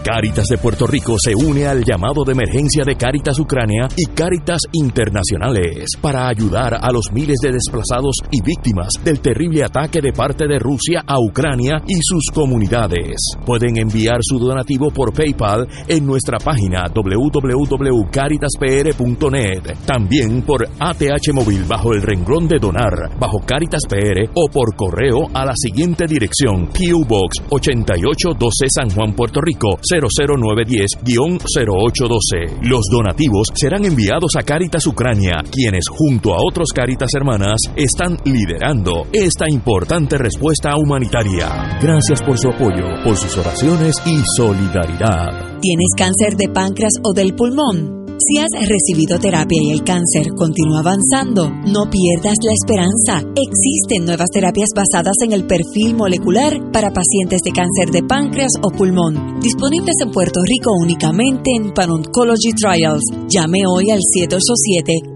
Cáritas 0.03 0.47
de 0.49 0.57
Puerto 0.57 0.87
Rico 0.87 1.17
se 1.23 1.35
une 1.35 1.67
al 1.67 1.85
llamado 1.85 2.25
de 2.25 2.33
emergencia 2.33 2.85
de 2.85 2.97
Cáritas 2.97 3.39
Ucrania 3.39 3.87
y 3.95 4.07
Cáritas 4.07 4.63
Internacionales 4.73 5.91
para 6.01 6.27
ayudar 6.27 6.79
a 6.81 6.91
los 6.91 7.13
miles 7.13 7.37
de 7.43 7.53
desplazados 7.53 8.17
y 8.31 8.41
víctimas 8.41 8.95
del 9.05 9.21
terrible 9.21 9.63
ataque 9.63 10.01
de 10.01 10.15
parte 10.15 10.49
de 10.49 10.59
Rusia 10.59 11.05
a 11.07 11.21
Ucrania 11.21 11.83
y 11.87 11.97
sus 12.01 12.31
comunidades. 12.33 13.17
Pueden 13.45 13.77
enviar 13.77 14.21
su 14.23 14.39
donativo 14.39 14.91
por 14.91 15.13
PayPal 15.13 15.69
en 15.87 16.07
nuestra 16.07 16.39
página 16.39 16.87
www.caritaspr.net, 16.95 19.77
también 19.85 20.41
por 20.43 20.67
ATH 20.79 21.31
móvil 21.35 21.65
bajo 21.65 21.93
el 21.93 22.01
renglón 22.01 22.49
de 22.49 22.59
donar, 22.59 23.19
bajo 23.19 23.41
Caritas 23.45 23.83
PR 23.87 24.31
o 24.35 24.49
por 24.51 24.75
correo 24.77 25.29
a 25.35 25.45
la 25.45 25.53
siguiente 25.55 26.07
dirección: 26.07 26.69
PO 26.69 27.05
Box 27.07 27.43
8812 27.51 28.67
San 28.75 28.89
Juan, 28.89 29.13
Puerto 29.13 29.43
Rico 29.43 29.79
00910-0812. 29.91 32.63
Los 32.63 32.87
donativos 32.91 33.49
serán 33.55 33.85
enviados 33.85 34.33
a 34.39 34.43
Caritas 34.43 34.87
Ucrania, 34.87 35.43
quienes 35.51 35.89
junto 35.89 36.33
a 36.35 36.39
otros 36.41 36.69
Caritas 36.75 37.11
hermanas 37.15 37.61
están 37.77 38.17
liderando 38.25 39.07
esta 39.13 39.51
importante 39.51 40.17
respuesta 40.19 40.71
humanitaria. 40.77 41.79
Gracias 41.81 42.23
por 42.23 42.39
su 42.39 42.49
apoyo, 42.49 42.87
por 43.05 43.17
sus 43.17 43.37
oraciones 43.37 43.97
y 44.07 44.23
solidaridad. 44.37 45.59
¿Tienes 45.61 45.91
cáncer 45.97 46.37
de 46.37 46.49
páncreas 46.49 46.95
o 47.03 47.13
del 47.13 47.35
pulmón? 47.35 48.01
Si 48.21 48.39
has 48.39 48.53
recibido 48.69 49.19
terapia 49.19 49.59
y 49.63 49.73
el 49.73 49.83
cáncer 49.83 50.29
continúa 50.37 50.81
avanzando, 50.81 51.49
no 51.49 51.89
pierdas 51.89 52.37
la 52.45 52.53
esperanza. 52.53 53.25
Existen 53.35 54.05
nuevas 54.05 54.29
terapias 54.31 54.69
basadas 54.77 55.17
en 55.25 55.33
el 55.33 55.47
perfil 55.47 55.97
molecular 55.97 56.71
para 56.71 56.93
pacientes 56.93 57.41
de 57.43 57.53
cáncer 57.53 57.89
de 57.91 58.07
páncreas 58.07 58.53
o 58.63 58.71
pulmón, 58.71 59.41
disponibles 59.41 59.80
en 59.89 60.11
Puerto 60.11 60.41
Rico 60.45 60.73
únicamente 60.79 61.53
en 61.57 61.73
Pan-Oncology 61.73 62.53
Trials. 62.53 63.01
Llame 63.29 63.61
hoy 63.67 63.91
al 63.91 64.01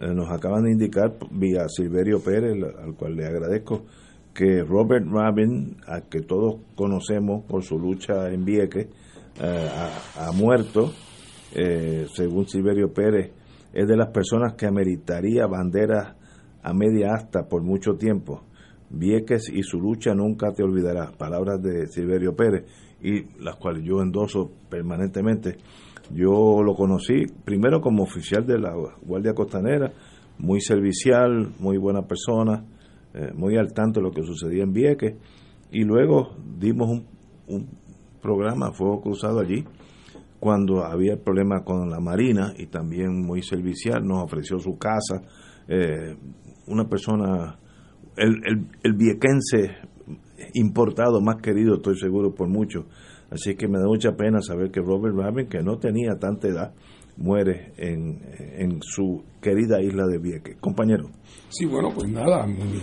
Eh, 0.00 0.14
nos 0.14 0.30
acaban 0.30 0.64
de 0.64 0.72
indicar 0.72 1.14
vía 1.30 1.68
Silverio 1.68 2.20
Pérez, 2.20 2.56
al 2.82 2.94
cual 2.94 3.16
le 3.16 3.26
agradezco, 3.26 3.84
que 4.32 4.62
Robert 4.62 5.06
Rabin, 5.06 5.76
a 5.86 6.00
que 6.02 6.20
todos 6.20 6.60
conocemos 6.74 7.44
por 7.44 7.62
su 7.62 7.78
lucha 7.78 8.30
en 8.30 8.44
Vieques, 8.44 8.86
eh, 9.42 9.68
ha, 10.16 10.32
muerto. 10.32 10.90
Eh, 11.54 12.06
según 12.14 12.48
Silverio 12.48 12.92
Pérez, 12.92 13.32
es 13.72 13.86
de 13.86 13.96
las 13.96 14.08
personas 14.08 14.54
que 14.54 14.66
ameritaría 14.66 15.46
banderas 15.46 16.14
a 16.62 16.72
media 16.72 17.14
asta 17.14 17.46
por 17.48 17.62
mucho 17.62 17.94
tiempo. 17.94 18.42
Vieques 18.88 19.50
y 19.52 19.62
su 19.62 19.78
lucha 19.78 20.14
nunca 20.14 20.52
te 20.52 20.62
olvidarás. 20.62 21.12
Palabras 21.12 21.62
de 21.62 21.86
Silverio 21.88 22.34
Pérez 22.34 22.64
y 23.02 23.42
las 23.42 23.56
cuales 23.56 23.84
yo 23.84 24.00
endoso 24.00 24.50
permanentemente. 24.68 25.56
Yo 26.12 26.62
lo 26.62 26.74
conocí 26.74 27.26
primero 27.44 27.80
como 27.80 28.02
oficial 28.02 28.46
de 28.46 28.58
la 28.58 28.74
Guardia 29.02 29.32
Costanera, 29.34 29.92
muy 30.38 30.60
servicial, 30.60 31.52
muy 31.58 31.76
buena 31.76 32.02
persona, 32.02 32.64
eh, 33.14 33.32
muy 33.34 33.56
al 33.56 33.72
tanto 33.72 34.00
de 34.00 34.06
lo 34.06 34.12
que 34.12 34.22
sucedía 34.22 34.64
en 34.64 34.72
Vieques. 34.72 35.14
Y 35.70 35.84
luego 35.84 36.34
dimos 36.58 36.88
un, 36.90 37.06
un 37.46 37.68
programa, 38.20 38.72
Fuego 38.72 39.00
Cruzado 39.02 39.40
allí, 39.40 39.64
cuando 40.40 40.84
había 40.84 41.12
el 41.12 41.20
problema 41.20 41.62
con 41.62 41.90
la 41.90 42.00
Marina 42.00 42.54
y 42.56 42.66
también 42.66 43.22
muy 43.22 43.42
servicial, 43.42 44.04
nos 44.06 44.24
ofreció 44.24 44.58
su 44.58 44.78
casa, 44.78 45.22
eh, 45.68 46.16
una 46.66 46.88
persona, 46.88 47.58
el, 48.16 48.40
el, 48.46 48.66
el 48.82 48.92
viequense 48.94 49.76
importado 50.54 51.20
más 51.20 51.36
querido, 51.42 51.76
estoy 51.76 51.96
seguro, 51.98 52.34
por 52.34 52.48
muchos. 52.48 52.86
Así 53.30 53.54
que 53.54 53.68
me 53.68 53.78
da 53.78 53.86
mucha 53.86 54.12
pena 54.16 54.40
saber 54.40 54.70
que 54.70 54.80
Robert 54.80 55.14
Rabin, 55.16 55.46
que 55.46 55.62
no 55.62 55.78
tenía 55.78 56.18
tanta 56.18 56.48
edad, 56.48 56.74
muere 57.16 57.72
en, 57.76 58.18
en 58.58 58.80
su 58.82 59.22
querida 59.40 59.80
isla 59.80 60.06
de 60.06 60.18
Vieques. 60.18 60.56
Compañero. 60.60 61.10
Sí, 61.48 61.66
bueno, 61.66 61.90
pues 61.94 62.10
nada, 62.10 62.46
mi, 62.46 62.80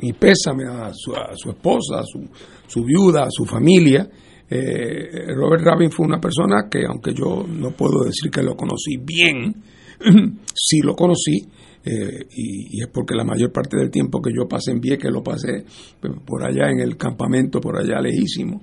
mi 0.00 0.12
pésame 0.12 0.64
a 0.64 0.90
su, 0.92 1.12
esposa, 1.50 2.00
a 2.00 2.04
su, 2.04 2.26
su 2.66 2.84
viuda, 2.84 3.24
a 3.24 3.30
su 3.30 3.44
familia. 3.44 4.08
Eh, 4.50 5.26
Robert 5.34 5.62
Rabin 5.62 5.90
fue 5.90 6.06
una 6.06 6.20
persona 6.20 6.68
que, 6.70 6.84
aunque 6.86 7.12
yo 7.12 7.44
no 7.46 7.70
puedo 7.72 8.04
decir 8.04 8.30
que 8.30 8.42
lo 8.42 8.56
conocí 8.56 8.96
bien, 8.96 9.54
sí 10.54 10.80
lo 10.82 10.94
conocí, 10.94 11.46
eh, 11.84 12.26
y, 12.34 12.78
y, 12.78 12.82
es 12.82 12.88
porque 12.92 13.14
la 13.14 13.24
mayor 13.24 13.52
parte 13.52 13.76
del 13.76 13.90
tiempo 13.90 14.20
que 14.20 14.30
yo 14.34 14.48
pasé 14.48 14.72
en 14.72 14.80
Vieques 14.80 15.10
lo 15.10 15.22
pasé 15.22 15.64
por 16.26 16.44
allá 16.44 16.70
en 16.70 16.80
el 16.80 16.96
campamento, 16.96 17.60
por 17.60 17.78
allá 17.78 18.00
lejísimo, 18.00 18.62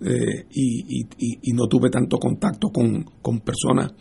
eh, 0.00 0.46
y, 0.50 1.52
no 1.52 1.66
tuve 1.68 1.88
tanto 1.90 2.18
contacto 2.18 2.68
con, 2.68 3.04
con 3.22 3.40
personas 3.40 3.92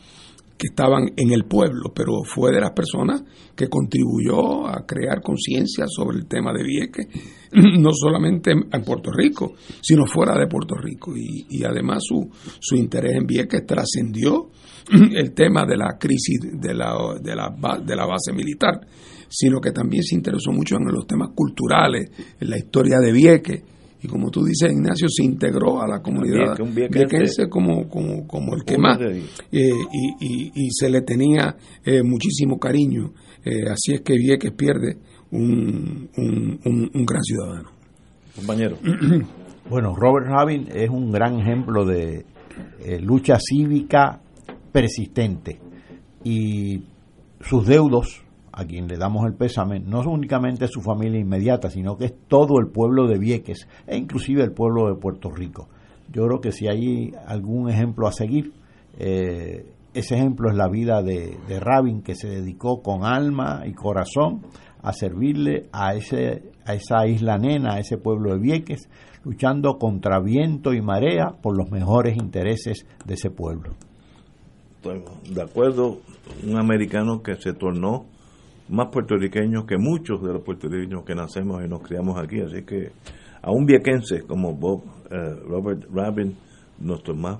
que 0.58 0.67
estaban 0.67 1.10
en 1.15 1.31
el 1.31 1.45
pueblo, 1.45 1.91
pero 1.93 2.23
fue 2.23 2.51
de 2.51 2.62
las 2.62 2.71
personas 2.71 3.23
que 3.55 3.67
contribuyó 3.67 4.67
a 4.67 4.86
crear 4.86 5.21
conciencia 5.21 5.86
sobre 5.88 6.17
el 6.17 6.27
tema 6.27 6.53
de 6.53 6.63
Vieques, 6.63 7.08
no 7.79 7.91
solamente 7.91 8.51
en 8.51 8.84
Puerto 8.84 9.12
Rico, 9.12 9.53
sino 9.81 10.05
fuera 10.05 10.38
de 10.38 10.47
Puerto 10.47 10.75
Rico. 10.75 11.15
Y, 11.15 11.45
y 11.49 11.63
además 11.63 12.03
su, 12.08 12.29
su 12.60 12.75
interés 12.75 13.15
en 13.17 13.25
Vieques 13.25 13.65
trascendió 13.65 14.49
el 14.91 15.34
tema 15.34 15.65
de 15.65 15.77
la 15.77 15.97
crisis 15.99 16.39
de 16.41 16.73
la, 16.73 16.95
de, 17.21 17.36
la, 17.36 17.53
de 17.86 17.95
la 17.95 18.05
base 18.05 18.31
militar, 18.34 18.79
sino 19.27 19.60
que 19.60 19.71
también 19.71 20.03
se 20.03 20.15
interesó 20.15 20.51
mucho 20.51 20.77
en 20.77 20.86
los 20.86 21.05
temas 21.05 21.29
culturales, 21.36 22.10
en 22.39 22.49
la 22.49 22.58
historia 22.58 22.99
de 22.99 23.12
Vieques 23.12 23.63
y 24.05 24.07
como 24.07 24.29
tú 24.29 24.43
dices, 24.43 24.71
Ignacio 24.71 25.07
se 25.09 25.23
integró 25.23 25.81
a 25.81 25.87
la 25.87 25.99
comunidad 25.99 26.57
viequense 26.91 27.49
como, 27.49 27.89
como, 27.89 28.27
como 28.27 28.55
el 28.55 28.63
que 28.63 28.77
más, 28.77 28.99
eh, 29.01 29.21
y, 29.51 29.71
y, 30.19 30.51
y, 30.53 30.69
se 30.69 30.89
le 30.89 31.01
tenía 31.01 31.55
eh, 31.83 32.03
muchísimo 32.03 32.59
cariño. 32.59 33.11
Eh, 33.43 33.63
así 33.69 33.93
es 33.93 34.01
que 34.01 34.13
Vieques 34.13 34.51
pierde 34.51 34.97
un, 35.31 36.09
un, 36.17 36.59
un, 36.65 36.91
un 36.93 37.05
gran 37.05 37.23
ciudadano. 37.23 37.71
Compañero. 38.35 38.77
bueno, 39.69 39.95
Robert 39.95 40.27
Rabin 40.27 40.67
es 40.73 40.89
un 40.89 41.11
gran 41.11 41.39
ejemplo 41.39 41.85
de 41.85 42.25
eh, 42.83 42.99
lucha 43.01 43.37
cívica 43.39 44.21
persistente 44.71 45.59
y 46.23 46.83
sus 47.41 47.65
deudos 47.65 48.24
a 48.55 48.65
quien 48.65 48.87
le 48.87 48.97
damos 48.97 49.25
el 49.25 49.33
pésame, 49.33 49.79
no 49.79 49.99
es 49.99 50.07
únicamente 50.07 50.67
su 50.67 50.81
familia 50.81 51.19
inmediata, 51.19 51.69
sino 51.69 51.97
que 51.97 52.05
es 52.05 52.13
todo 52.27 52.57
el 52.59 52.67
pueblo 52.67 53.05
de 53.05 53.19
Vieques 53.19 53.67
e 53.85 53.97
inclusive 53.97 54.43
el 54.43 54.53
pueblo 54.53 54.87
de 54.87 54.95
Puerto 54.95 55.29
Rico. 55.29 55.67
Yo 56.11 56.25
creo 56.25 56.39
que 56.39 56.53
si 56.53 56.67
hay 56.67 57.11
algún 57.27 57.69
ejemplo 57.69 58.07
a 58.07 58.13
seguir, 58.13 58.53
eh, 58.97 59.65
ese 59.93 60.15
ejemplo 60.15 60.49
es 60.49 60.55
la 60.55 60.69
vida 60.69 61.01
de, 61.01 61.37
de, 61.47 61.59
Rabin, 61.59 62.01
que 62.01 62.15
se 62.15 62.29
dedicó 62.29 62.81
con 62.81 63.03
alma 63.03 63.63
y 63.65 63.73
corazón 63.73 64.41
a 64.81 64.93
servirle 64.93 65.67
a, 65.73 65.93
ese, 65.95 66.51
a 66.65 66.75
esa 66.75 67.07
isla 67.07 67.37
nena, 67.37 67.73
a 67.73 67.79
ese 67.79 67.97
pueblo 67.97 68.33
de 68.33 68.39
Vieques, 68.39 68.87
luchando 69.25 69.77
contra 69.77 70.21
viento 70.21 70.73
y 70.73 70.81
marea 70.81 71.31
por 71.41 71.57
los 71.57 71.69
mejores 71.71 72.15
intereses 72.15 72.85
de 73.05 73.15
ese 73.15 73.31
pueblo. 73.31 73.73
De 74.83 75.41
acuerdo, 75.41 75.97
un 76.45 76.57
americano 76.57 77.23
que 77.23 77.35
se 77.35 77.53
tornó 77.53 78.05
más 78.69 78.88
puertorriqueños 78.91 79.65
que 79.65 79.78
muchos 79.78 80.21
de 80.21 80.34
los 80.34 80.43
puertorriqueños 80.43 81.04
que 81.06 81.15
nacemos 81.15 81.63
y 81.63 81.67
nos 81.67 81.82
criamos 81.82 82.17
aquí. 82.17 82.41
Así 82.41 82.63
que 82.63 82.91
a 83.41 83.51
un 83.51 83.65
viequense 83.65 84.23
como 84.23 84.54
Bob 84.54 84.84
eh, 85.12 85.36
Robert 85.47 85.86
Rabin, 85.91 86.36
nuestro 86.80 87.15
más 87.15 87.39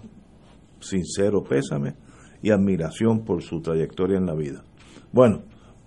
sincero 0.80 1.44
pésame 1.44 1.96
y 2.42 2.52
admiración 2.52 3.26
por 3.26 3.42
su 3.42 3.62
trayectoria 3.62 4.18
en 4.18 4.26
la 4.26 4.36
vida. 4.36 4.64
Bueno, 5.12 5.42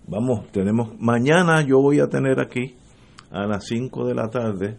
vamos, 0.06 0.50
tenemos, 0.50 0.98
mañana 0.98 1.62
yo 1.62 1.80
voy 1.80 2.00
a 2.00 2.08
tener 2.08 2.40
aquí 2.40 2.76
a 3.30 3.46
las 3.46 3.66
5 3.66 4.06
de 4.06 4.14
la 4.14 4.28
tarde 4.28 4.76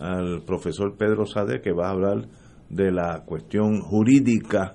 al 0.00 0.42
profesor 0.44 0.96
Pedro 0.96 1.26
Sade 1.26 1.60
que 1.60 1.72
va 1.72 1.88
a 1.88 1.92
hablar 1.92 2.26
de 2.68 2.90
la 2.90 3.22
cuestión 3.24 3.80
jurídica 3.82 4.74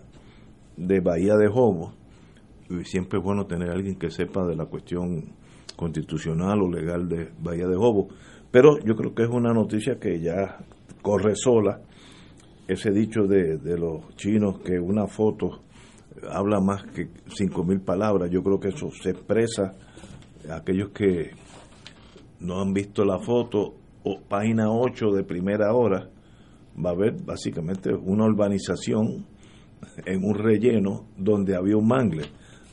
de 0.77 1.01
Bahía 1.01 1.35
de 1.35 1.49
Jobos 1.49 1.96
siempre 2.83 3.19
es 3.19 3.23
bueno 3.23 3.45
tener 3.45 3.69
a 3.69 3.73
alguien 3.73 3.95
que 3.95 4.09
sepa 4.09 4.45
de 4.45 4.55
la 4.55 4.65
cuestión 4.65 5.33
constitucional 5.75 6.61
o 6.61 6.71
legal 6.71 7.07
de 7.07 7.29
Bahía 7.39 7.67
de 7.67 7.75
Jobo. 7.75 8.07
Pero 8.51 8.79
yo 8.79 8.95
creo 8.95 9.13
que 9.13 9.23
es 9.23 9.29
una 9.29 9.53
noticia 9.53 9.99
que 9.99 10.19
ya 10.19 10.57
corre 11.01 11.35
sola. 11.35 11.81
ese 12.67 12.91
dicho 12.91 13.23
de, 13.23 13.57
de 13.57 13.77
los 13.77 14.15
chinos 14.15 14.59
que 14.59 14.79
una 14.79 15.07
foto 15.07 15.61
habla 16.29 16.59
más 16.59 16.83
que 16.83 17.09
cinco 17.27 17.63
mil 17.63 17.79
palabras, 17.79 18.29
yo 18.29 18.41
creo 18.43 18.59
que 18.59 18.69
eso 18.69 18.89
se 18.91 19.11
expresa 19.11 19.73
aquellos 20.49 20.89
que 20.89 21.31
no 22.39 22.61
han 22.61 22.73
visto 22.73 23.03
la 23.03 23.19
foto, 23.19 23.75
o 24.03 24.21
página 24.21 24.71
8 24.71 25.11
de 25.11 25.23
primera 25.23 25.73
hora, 25.73 26.09
va 26.83 26.91
a 26.91 26.93
haber 26.93 27.13
básicamente 27.23 27.93
una 27.93 28.25
urbanización 28.25 29.25
en 30.05 30.23
un 30.23 30.35
relleno 30.35 31.07
donde 31.17 31.55
había 31.55 31.75
un 31.75 31.87
mangle. 31.87 32.23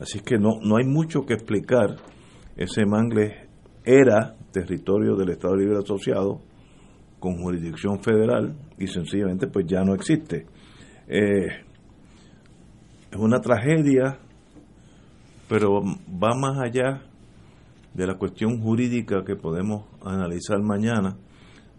Así 0.04 0.20
que 0.20 0.36
no, 0.36 0.60
no 0.60 0.76
hay 0.76 0.84
mucho 0.84 1.24
que 1.24 1.32
explicar. 1.32 1.96
Ese 2.58 2.84
mangle 2.84 3.48
era 3.86 4.36
territorio 4.52 5.16
del 5.16 5.30
Estado 5.30 5.56
Libre 5.56 5.78
Asociado 5.78 6.42
con 7.18 7.38
jurisdicción 7.38 8.00
federal 8.00 8.54
y 8.78 8.86
sencillamente 8.86 9.46
pues 9.46 9.64
ya 9.66 9.82
no 9.82 9.94
existe. 9.94 10.44
Eh, 11.08 11.46
es 13.12 13.18
una 13.18 13.40
tragedia, 13.40 14.18
pero 15.48 15.80
va 15.82 16.34
más 16.38 16.58
allá 16.62 17.00
de 17.94 18.06
la 18.06 18.18
cuestión 18.18 18.60
jurídica 18.60 19.24
que 19.24 19.36
podemos 19.36 19.86
analizar 20.04 20.60
mañana, 20.60 21.16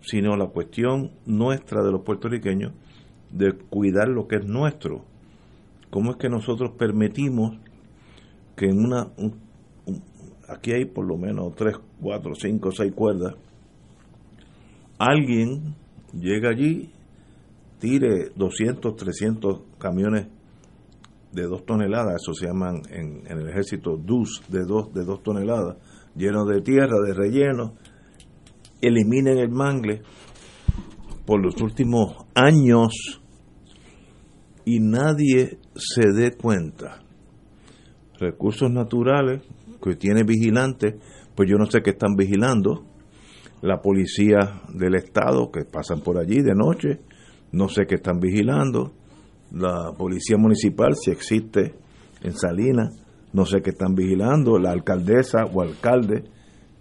sino 0.01 0.35
la 0.35 0.47
cuestión 0.47 1.11
nuestra 1.27 1.83
de 1.83 1.91
los 1.91 2.01
puertorriqueños 2.01 2.73
de 3.29 3.51
cuidar 3.69 4.07
lo 4.07 4.27
que 4.27 4.37
es 4.37 4.45
nuestro. 4.47 5.05
¿Cómo 5.91 6.09
es 6.09 6.17
que 6.17 6.27
nosotros 6.27 6.71
permitimos 6.75 7.59
que 8.55 8.65
en 8.65 8.79
una... 8.79 9.11
aquí 10.47 10.71
hay 10.71 10.85
por 10.85 11.05
lo 11.05 11.17
menos 11.17 11.55
tres, 11.55 11.75
cuatro, 12.01 12.33
cinco, 12.35 12.71
seis 12.71 12.93
cuerdas. 12.93 13.35
Alguien 14.97 15.75
llega 16.13 16.49
allí, 16.49 16.89
tire 17.79 18.31
200, 18.35 18.95
300 18.95 19.61
camiones 19.77 20.27
de 21.35 21.43
dos 21.43 21.65
toneladas, 21.65 22.21
eso 22.21 22.33
se 22.33 22.47
llaman 22.47 22.81
en, 22.89 23.27
el 23.27 23.49
ejército 23.49 23.97
DUS 23.97 24.43
de 24.47 24.63
dos, 24.63 24.93
de 24.93 25.03
dos 25.03 25.21
toneladas, 25.21 25.77
llenos 26.15 26.47
de 26.47 26.61
tierra, 26.61 26.95
de 27.05 27.13
relleno, 27.13 27.73
eliminen 28.81 29.37
el 29.37 29.49
mangle 29.49 30.01
por 31.25 31.43
los 31.43 31.61
últimos 31.61 32.25
años 32.33 33.21
y 34.63 34.79
nadie 34.79 35.59
se 35.75 36.11
dé 36.13 36.31
cuenta. 36.31 37.04
Recursos 38.19 38.71
naturales 38.71 39.41
que 39.81 39.95
tiene 39.95 40.23
vigilantes, 40.23 40.95
pues 41.35 41.49
yo 41.49 41.57
no 41.57 41.65
sé 41.65 41.81
qué 41.81 41.91
están 41.91 42.15
vigilando. 42.15 42.85
La 43.61 43.81
policía 43.81 44.61
del 44.73 44.95
estado 44.95 45.51
que 45.51 45.65
pasan 45.65 46.01
por 46.01 46.17
allí 46.17 46.41
de 46.41 46.53
noche, 46.55 46.99
no 47.51 47.67
sé 47.67 47.85
qué 47.87 47.95
están 47.95 48.19
vigilando. 48.19 48.93
La 49.51 49.91
policía 49.97 50.37
municipal, 50.37 50.95
si 50.95 51.11
existe 51.11 51.73
en 52.21 52.33
Salinas, 52.33 53.01
no 53.33 53.45
sé 53.45 53.61
qué 53.61 53.71
están 53.71 53.95
vigilando. 53.95 54.59
La 54.59 54.71
alcaldesa 54.71 55.45
o 55.45 55.61
alcalde 55.61 56.23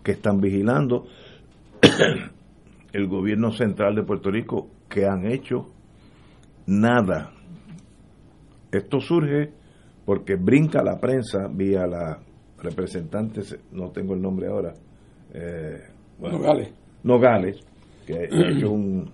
que 0.03 0.13
están 0.13 0.41
vigilando. 0.41 1.07
El 2.93 3.09
gobierno 3.09 3.51
central 3.51 3.95
de 3.97 4.05
Puerto 4.05 4.31
Rico, 4.31 4.71
que 4.89 5.05
han 5.07 5.27
hecho 5.27 5.73
nada 6.67 7.35
esto 8.75 9.01
surge 9.01 9.53
porque 10.05 10.37
brinca 10.37 10.83
la 10.83 11.01
prensa 11.01 11.49
vía 11.49 11.87
la 11.87 12.19
representante, 12.63 13.43
no 13.73 13.91
tengo 13.91 14.15
el 14.15 14.23
nombre 14.23 14.49
ahora, 14.49 14.75
eh, 15.33 15.81
Nogales. 16.19 16.73
Nogales, 17.03 17.61
que 18.07 18.15
ha 18.15 18.25
hecho 18.25 18.71
un 18.71 19.11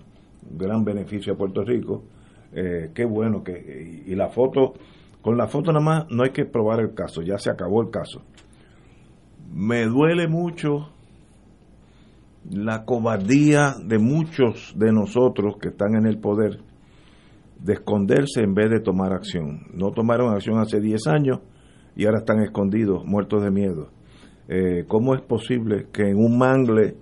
gran 0.57 0.83
beneficio 0.83 1.33
a 1.33 1.37
Puerto 1.37 1.63
Rico. 1.63 2.03
Eh, 2.53 2.91
qué 2.93 3.05
bueno 3.05 3.43
que. 3.43 4.03
Y, 4.05 4.15
la 4.15 4.29
foto, 4.29 4.73
con 5.21 5.37
la 5.37 5.47
foto 5.47 5.71
nada 5.71 5.83
más 5.83 6.05
no 6.09 6.23
hay 6.23 6.31
que 6.31 6.45
probar 6.45 6.79
el 6.79 6.93
caso, 6.93 7.21
ya 7.21 7.37
se 7.37 7.49
acabó 7.49 7.81
el 7.81 7.89
caso. 7.89 8.21
Me 9.53 9.85
duele 9.85 10.27
mucho 10.27 10.89
la 12.49 12.85
cobardía 12.85 13.75
de 13.83 13.99
muchos 13.99 14.73
de 14.77 14.91
nosotros 14.91 15.57
que 15.61 15.69
están 15.69 15.95
en 15.95 16.05
el 16.05 16.17
poder 16.19 16.59
de 17.63 17.73
esconderse 17.73 18.41
en 18.41 18.53
vez 18.53 18.69
de 18.69 18.79
tomar 18.79 19.13
acción. 19.13 19.67
No 19.73 19.91
tomaron 19.91 20.33
acción 20.33 20.59
hace 20.59 20.79
10 20.79 21.07
años 21.07 21.39
y 21.95 22.05
ahora 22.05 22.19
están 22.19 22.41
escondidos, 22.41 23.05
muertos 23.05 23.43
de 23.43 23.51
miedo. 23.51 23.89
Eh, 24.47 24.85
¿Cómo 24.87 25.15
es 25.15 25.21
posible 25.21 25.87
que 25.93 26.09
en 26.09 26.17
un 26.17 26.37
mangle 26.37 26.95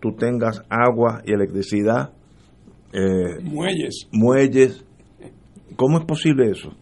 tú 0.00 0.14
tengas 0.16 0.62
agua 0.68 1.22
y 1.24 1.32
electricidad? 1.32 2.12
Eh, 2.92 3.42
muelles. 3.42 4.08
Muelles. 4.12 4.84
¿Cómo 5.76 5.98
es 5.98 6.04
posible 6.04 6.50
eso? 6.50 6.74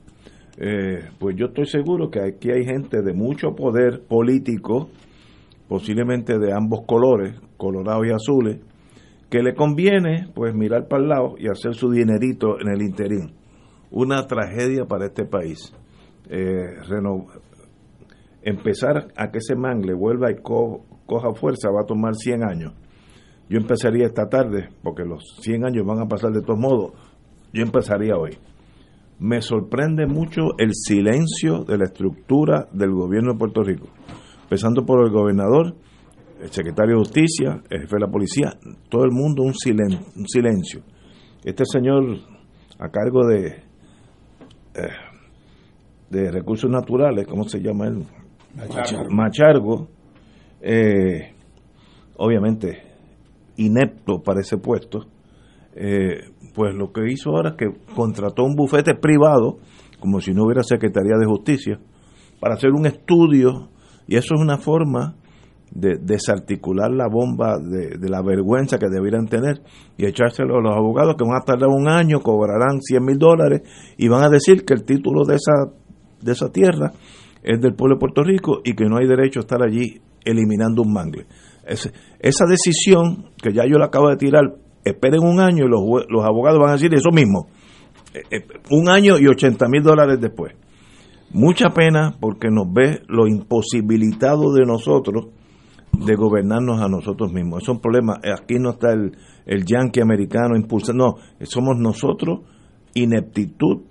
Eh, 0.58 1.08
pues 1.18 1.36
yo 1.36 1.46
estoy 1.46 1.66
seguro 1.66 2.10
que 2.10 2.20
aquí 2.20 2.50
hay 2.50 2.64
gente 2.64 3.00
de 3.00 3.14
mucho 3.14 3.54
poder 3.54 4.02
político, 4.06 4.90
posiblemente 5.68 6.38
de 6.38 6.52
ambos 6.52 6.80
colores, 6.86 7.36
colorados 7.56 8.06
y 8.06 8.10
azules, 8.10 8.58
que 9.30 9.42
le 9.42 9.54
conviene 9.54 10.28
pues 10.34 10.54
mirar 10.54 10.88
para 10.88 11.02
el 11.02 11.08
lado 11.08 11.34
y 11.38 11.48
hacer 11.48 11.74
su 11.74 11.90
dinerito 11.90 12.60
en 12.60 12.68
el 12.68 12.82
interín. 12.82 13.32
Una 13.90 14.26
tragedia 14.26 14.84
para 14.86 15.06
este 15.06 15.24
país. 15.24 15.72
Eh, 16.28 16.76
empezar 18.42 19.08
a 19.16 19.30
que 19.30 19.38
ese 19.38 19.54
mangle 19.54 19.94
vuelva 19.94 20.30
y 20.30 20.36
coja 20.42 21.32
fuerza 21.34 21.70
va 21.70 21.82
a 21.82 21.86
tomar 21.86 22.14
100 22.14 22.42
años. 22.44 22.72
Yo 23.48 23.58
empezaría 23.58 24.06
esta 24.06 24.28
tarde, 24.28 24.68
porque 24.82 25.04
los 25.04 25.24
100 25.40 25.64
años 25.64 25.84
van 25.84 26.00
a 26.00 26.06
pasar 26.06 26.30
de 26.30 26.42
todos 26.42 26.58
modos. 26.58 26.92
Yo 27.52 27.62
empezaría 27.62 28.16
hoy. 28.16 28.38
Me 29.18 29.42
sorprende 29.42 30.06
mucho 30.06 30.56
el 30.58 30.70
silencio 30.72 31.64
de 31.64 31.76
la 31.78 31.84
estructura 31.84 32.68
del 32.72 32.92
gobierno 32.92 33.32
de 33.32 33.38
Puerto 33.38 33.62
Rico, 33.62 33.88
empezando 34.44 34.86
por 34.86 35.04
el 35.04 35.10
gobernador, 35.12 35.74
el 36.40 36.50
secretario 36.50 36.96
de 36.96 37.00
Justicia, 37.00 37.62
el 37.68 37.82
jefe 37.82 37.96
de 37.96 38.00
la 38.00 38.10
policía, 38.10 38.54
todo 38.88 39.04
el 39.04 39.12
mundo 39.12 39.42
un, 39.42 39.54
silencio. 39.54 40.82
Este 41.44 41.64
señor 41.64 42.18
a 42.78 42.88
cargo 42.88 43.26
de, 43.26 43.46
eh, 44.74 44.88
de 46.08 46.30
recursos 46.30 46.70
naturales, 46.70 47.26
¿cómo 47.26 47.44
se 47.44 47.60
llama 47.60 47.88
él? 47.88 48.04
Machargo. 49.10 49.88
Eh, 50.62 51.34
obviamente 52.16 52.82
inepto 53.56 54.22
para 54.22 54.40
ese 54.40 54.58
puesto, 54.58 55.06
eh, 55.74 56.30
pues 56.54 56.74
lo 56.74 56.92
que 56.92 57.10
hizo 57.10 57.30
ahora 57.30 57.50
es 57.50 57.56
que 57.56 57.94
contrató 57.94 58.44
un 58.44 58.54
bufete 58.54 58.94
privado, 58.94 59.58
como 60.00 60.20
si 60.20 60.32
no 60.32 60.44
hubiera 60.44 60.62
Secretaría 60.62 61.16
de 61.18 61.26
Justicia, 61.26 61.78
para 62.40 62.54
hacer 62.54 62.70
un 62.70 62.86
estudio, 62.86 63.68
y 64.06 64.16
eso 64.16 64.34
es 64.34 64.40
una 64.40 64.58
forma 64.58 65.16
de 65.70 65.98
desarticular 65.98 66.90
la 66.90 67.06
bomba 67.08 67.58
de, 67.58 67.96
la 68.08 68.22
vergüenza 68.22 68.78
que 68.78 68.88
debieran 68.88 69.26
tener 69.26 69.62
y 69.96 70.06
echárselo 70.06 70.58
a 70.58 70.60
los 70.60 70.76
abogados 70.76 71.14
que 71.16 71.24
van 71.24 71.40
a 71.40 71.44
tardar 71.44 71.68
un 71.68 71.88
año, 71.88 72.20
cobrarán 72.20 72.80
100 72.80 73.04
mil 73.04 73.18
dólares 73.18 73.62
y 73.96 74.08
van 74.08 74.24
a 74.24 74.28
decir 74.28 74.64
que 74.64 74.74
el 74.74 74.84
título 74.84 75.24
de 75.24 75.36
esa, 75.36 75.72
de 76.20 76.32
esa 76.32 76.50
tierra 76.50 76.92
es 77.42 77.60
del 77.60 77.74
pueblo 77.74 77.96
de 77.96 78.00
Puerto 78.00 78.22
Rico 78.22 78.60
y 78.64 78.74
que 78.74 78.86
no 78.86 78.98
hay 78.98 79.06
derecho 79.06 79.40
a 79.40 79.42
estar 79.42 79.62
allí 79.62 80.00
eliminando 80.24 80.82
un 80.82 80.92
mangle. 80.92 81.26
esa 81.64 82.46
decisión 82.46 83.30
que 83.40 83.52
ya 83.52 83.62
yo 83.64 83.78
la 83.78 83.86
acabo 83.86 84.08
de 84.08 84.16
tirar, 84.16 84.56
esperen 84.84 85.22
un 85.22 85.40
año 85.40 85.66
y 85.66 85.68
los, 85.68 85.80
los 86.08 86.24
abogados 86.24 86.58
van 86.58 86.70
a 86.70 86.74
decir 86.74 86.92
eso 86.94 87.10
mismo. 87.12 87.46
Eh, 88.12 88.22
eh, 88.30 88.46
un 88.70 88.88
año 88.88 89.18
y 89.18 89.28
80 89.28 89.68
mil 89.68 89.82
dólares 89.82 90.18
después. 90.20 90.52
Mucha 91.32 91.70
pena 91.70 92.16
porque 92.20 92.48
nos 92.50 92.72
ve 92.72 93.02
lo 93.06 93.28
imposibilitado 93.28 94.52
de 94.52 94.66
nosotros 94.66 95.26
de 96.04 96.14
gobernarnos 96.14 96.80
a 96.80 96.88
nosotros 96.88 97.32
mismos. 97.32 97.62
Es 97.62 97.68
un 97.68 97.80
problema. 97.80 98.20
Aquí 98.38 98.58
no 98.58 98.70
está 98.70 98.92
el, 98.92 99.16
el 99.46 99.64
yanqui 99.64 100.00
americano 100.00 100.56
impulsando. 100.56 101.16
No, 101.16 101.46
somos 101.46 101.76
nosotros, 101.78 102.40
ineptitud, 102.94 103.82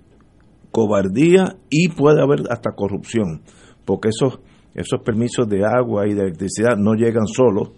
cobardía 0.70 1.56
y 1.68 1.88
puede 1.88 2.22
haber 2.22 2.40
hasta 2.50 2.72
corrupción. 2.72 3.42
Porque 3.84 4.08
esos, 4.08 4.40
esos 4.74 5.00
permisos 5.02 5.48
de 5.48 5.64
agua 5.64 6.06
y 6.06 6.14
de 6.14 6.22
electricidad 6.22 6.76
no 6.76 6.94
llegan 6.94 7.26
solos. 7.26 7.72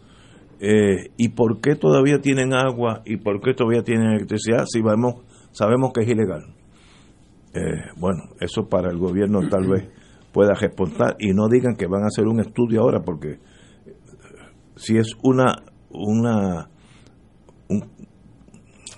Eh, 0.60 1.10
¿Y 1.16 1.30
por 1.30 1.60
qué 1.60 1.74
todavía 1.74 2.20
tienen 2.20 2.54
agua 2.54 3.02
y 3.04 3.16
por 3.16 3.40
qué 3.40 3.52
todavía 3.52 3.82
tienen 3.82 4.12
electricidad 4.12 4.64
si 4.66 4.80
vamos, 4.80 5.24
sabemos 5.50 5.92
que 5.92 6.02
es 6.02 6.08
ilegal? 6.08 6.54
Eh, 7.54 7.90
bueno, 7.96 8.22
eso 8.40 8.68
para 8.68 8.90
el 8.90 8.98
gobierno 8.98 9.40
tal 9.50 9.68
vez 9.68 9.88
pueda 10.32 10.54
responder 10.54 11.16
y 11.18 11.32
no 11.34 11.48
digan 11.48 11.74
que 11.76 11.86
van 11.86 12.04
a 12.04 12.06
hacer 12.06 12.26
un 12.26 12.40
estudio 12.40 12.80
ahora 12.80 13.00
porque 13.04 13.40
si 14.76 14.96
es 14.96 15.14
una, 15.22 15.56
una 15.90 16.68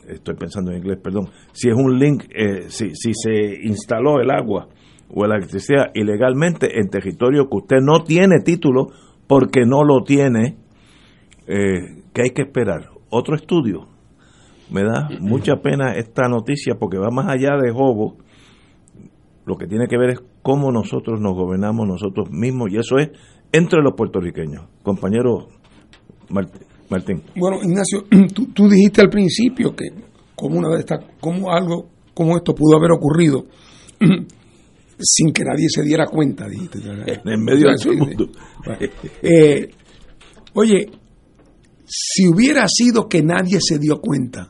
estoy 0.08 0.34
pensando 0.34 0.70
en 0.70 0.78
inglés, 0.78 0.98
perdón, 1.02 1.28
si 1.52 1.68
es 1.68 1.74
un 1.74 1.98
link, 1.98 2.24
eh, 2.34 2.68
si, 2.68 2.94
si 2.94 3.12
se 3.14 3.60
instaló 3.62 4.20
el 4.20 4.30
agua 4.30 4.68
o 5.08 5.26
la 5.26 5.37
electricidad 5.37 5.90
ilegalmente 5.94 6.78
en 6.78 6.88
territorio 6.88 7.48
que 7.48 7.56
usted 7.56 7.78
no 7.80 8.04
tiene 8.04 8.40
título 8.40 8.88
porque 9.26 9.64
no 9.66 9.84
lo 9.84 10.02
tiene, 10.02 10.56
eh, 11.46 12.02
¿qué 12.12 12.22
hay 12.22 12.30
que 12.30 12.42
esperar? 12.42 12.90
Otro 13.10 13.37
estudio. 13.37 13.88
me 14.70 14.82
da 14.82 15.08
mucha 15.20 15.56
pena 15.56 15.94
esta 15.94 16.28
noticia 16.28 16.74
porque 16.78 16.98
va 16.98 17.10
más 17.10 17.28
allá 17.28 17.56
de 17.62 17.70
Jobo. 17.70 18.16
Lo 19.46 19.56
que 19.56 19.66
tiene 19.66 19.87
que 19.88 19.98
ver 19.98 20.10
es 20.10 20.22
cómo 20.42 20.72
nosotros 20.72 21.20
nos 21.20 21.34
gobernamos 21.34 21.87
nosotros 21.87 22.30
mismos 22.30 22.70
y 22.72 22.78
eso 22.78 22.96
es 22.96 23.10
entre 23.52 23.82
los 23.82 23.92
puertorriqueños. 23.94 24.64
Compañero 24.82 25.48
Martín. 26.28 27.22
Bueno, 27.37 27.58
Ignacio, 27.62 28.04
tú, 28.54 28.68
dijiste 28.68 29.00
al 29.00 29.10
principio 29.10 29.74
que 29.74 29.87
como 30.34 30.58
una 30.58 30.68
de 30.70 30.80
estas, 30.80 31.00
como 31.20 31.50
algo 31.50 31.88
como 32.12 32.37
esto 32.37 32.54
pudo 32.54 32.76
haber 32.76 32.92
ocurrido 32.92 33.46
sin 34.98 35.32
que 35.32 35.42
nadie 35.44 35.66
se 35.68 35.82
diera 35.82 36.06
cuenta, 36.06 36.46
dijiste. 36.48 36.78
En 37.24 37.42
medio 37.42 37.68
del 37.72 37.98
mundo. 37.98 38.28
Eh, 39.22 39.68
oye, 40.54 40.90
si 41.87 42.28
hubiera 42.28 42.66
sido 42.68 43.08
que 43.08 43.22
nadie 43.22 43.58
se 43.60 43.78
dio 43.78 44.00
cuenta, 44.00 44.48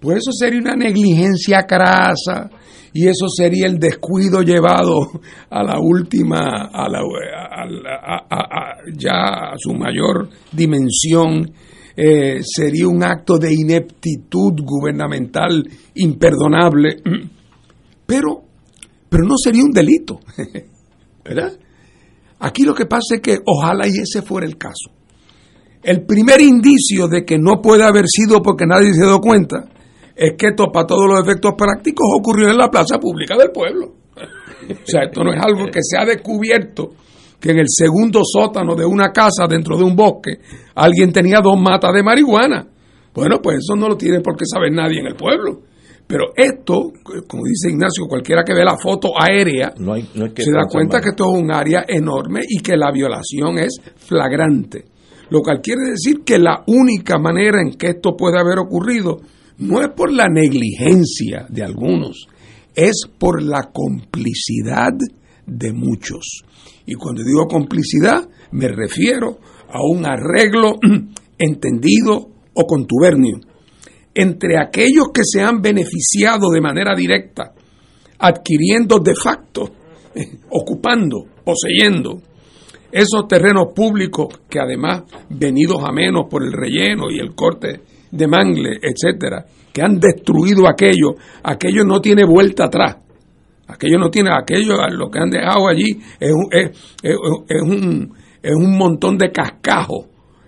pues 0.00 0.18
eso 0.18 0.32
sería 0.32 0.60
una 0.60 0.76
negligencia 0.76 1.64
crasa 1.66 2.50
y 2.98 3.06
eso 3.06 3.28
sería 3.28 3.68
el 3.68 3.78
descuido 3.78 4.42
llevado 4.42 4.98
a 5.50 5.62
la 5.62 5.78
última, 5.78 6.68
a 6.72 6.88
la, 6.88 7.00
ya 8.92 9.52
a 9.52 9.54
su 9.56 9.72
mayor 9.72 10.28
dimensión. 10.50 11.48
Eh, 11.96 12.40
sería 12.42 12.88
un 12.88 13.04
acto 13.04 13.38
de 13.38 13.54
ineptitud 13.54 14.52
gubernamental 14.64 15.64
imperdonable, 15.94 16.96
pero, 18.04 18.42
pero 19.08 19.24
no 19.24 19.36
sería 19.36 19.62
un 19.62 19.70
delito, 19.70 20.18
¿verdad? 21.24 21.52
Aquí 22.40 22.64
lo 22.64 22.74
que 22.74 22.86
pasa 22.86 23.14
es 23.14 23.20
que 23.20 23.38
ojalá 23.46 23.86
y 23.86 23.92
ese 24.00 24.22
fuera 24.22 24.44
el 24.44 24.58
caso. 24.58 24.90
El 25.84 26.04
primer 26.04 26.40
indicio 26.40 27.06
de 27.06 27.24
que 27.24 27.38
no 27.38 27.62
puede 27.62 27.84
haber 27.84 28.06
sido 28.08 28.42
porque 28.42 28.66
nadie 28.66 28.92
se 28.92 29.04
dio 29.04 29.20
cuenta 29.20 29.68
es 30.18 30.32
que 30.36 30.48
esto, 30.48 30.66
para 30.72 30.86
todos 30.86 31.06
los 31.08 31.20
efectos 31.22 31.52
prácticos, 31.56 32.06
ocurrió 32.18 32.50
en 32.50 32.56
la 32.56 32.68
plaza 32.68 32.98
pública 32.98 33.36
del 33.36 33.52
pueblo. 33.52 33.86
O 34.16 34.86
sea, 34.86 35.04
esto 35.04 35.22
no 35.22 35.32
es 35.32 35.40
algo 35.40 35.66
que 35.66 35.80
se 35.80 35.96
ha 35.96 36.04
descubierto 36.04 36.90
que 37.40 37.52
en 37.52 37.58
el 37.60 37.66
segundo 37.68 38.22
sótano 38.24 38.74
de 38.74 38.84
una 38.84 39.12
casa 39.12 39.46
dentro 39.48 39.76
de 39.76 39.84
un 39.84 39.94
bosque 39.94 40.40
alguien 40.74 41.12
tenía 41.12 41.38
dos 41.40 41.56
matas 41.56 41.92
de 41.94 42.02
marihuana. 42.02 42.66
Bueno, 43.14 43.40
pues 43.40 43.58
eso 43.58 43.76
no 43.76 43.88
lo 43.88 43.96
tiene 43.96 44.20
por 44.20 44.36
qué 44.36 44.44
saber 44.44 44.72
nadie 44.72 44.98
en 45.00 45.06
el 45.06 45.14
pueblo. 45.14 45.60
Pero 46.04 46.32
esto, 46.34 46.90
como 47.28 47.44
dice 47.44 47.70
Ignacio, 47.70 48.06
cualquiera 48.08 48.42
que 48.42 48.54
ve 48.54 48.64
la 48.64 48.76
foto 48.76 49.10
aérea 49.16 49.72
se 49.76 50.50
da 50.50 50.66
cuenta 50.68 51.00
que 51.00 51.10
esto 51.10 51.24
es 51.32 51.42
un 51.42 51.52
área 51.52 51.84
enorme 51.86 52.40
y 52.48 52.60
que 52.60 52.76
la 52.76 52.90
violación 52.90 53.58
es 53.58 53.78
flagrante. 53.96 54.86
Lo 55.30 55.42
cual 55.42 55.60
quiere 55.62 55.90
decir 55.90 56.24
que 56.24 56.38
la 56.38 56.64
única 56.66 57.18
manera 57.18 57.60
en 57.60 57.76
que 57.76 57.90
esto 57.90 58.16
puede 58.16 58.40
haber 58.40 58.58
ocurrido 58.58 59.18
no 59.58 59.80
es 59.80 59.88
por 59.90 60.12
la 60.12 60.28
negligencia 60.28 61.46
de 61.48 61.62
algunos, 61.62 62.28
es 62.74 63.02
por 63.18 63.42
la 63.42 63.70
complicidad 63.72 64.92
de 65.46 65.72
muchos. 65.72 66.42
Y 66.86 66.94
cuando 66.94 67.22
digo 67.24 67.46
complicidad, 67.46 68.28
me 68.52 68.68
refiero 68.68 69.38
a 69.68 69.82
un 69.82 70.06
arreglo 70.06 70.78
entendido 71.38 72.30
o 72.54 72.66
contubernio 72.66 73.40
entre 74.14 74.58
aquellos 74.58 75.08
que 75.14 75.22
se 75.22 75.40
han 75.40 75.60
beneficiado 75.60 76.50
de 76.50 76.60
manera 76.60 76.92
directa, 76.96 77.52
adquiriendo 78.18 78.98
de 78.98 79.14
facto, 79.14 79.70
ocupando, 80.50 81.24
poseyendo 81.44 82.20
esos 82.90 83.28
terrenos 83.28 83.68
públicos 83.74 84.40
que 84.48 84.58
además, 84.58 85.04
venidos 85.28 85.84
a 85.84 85.92
menos 85.92 86.26
por 86.28 86.42
el 86.42 86.52
relleno 86.52 87.10
y 87.10 87.20
el 87.20 87.34
corte 87.34 87.80
de 88.10 88.26
mangle, 88.26 88.78
etcétera, 88.82 89.44
que 89.72 89.82
han 89.82 89.98
destruido 89.98 90.68
aquello, 90.68 91.14
aquello 91.42 91.84
no 91.84 92.00
tiene 92.00 92.24
vuelta 92.24 92.64
atrás. 92.64 92.96
Aquello 93.68 93.98
no 93.98 94.10
tiene, 94.10 94.30
aquello, 94.32 94.76
lo 94.90 95.10
que 95.10 95.18
han 95.18 95.28
dejado 95.28 95.68
allí 95.68 95.98
es, 96.18 96.32
es, 97.02 97.62
un, 97.62 98.14
es 98.42 98.54
un 98.54 98.78
montón 98.78 99.18
de 99.18 99.30
cascajos. 99.30 100.06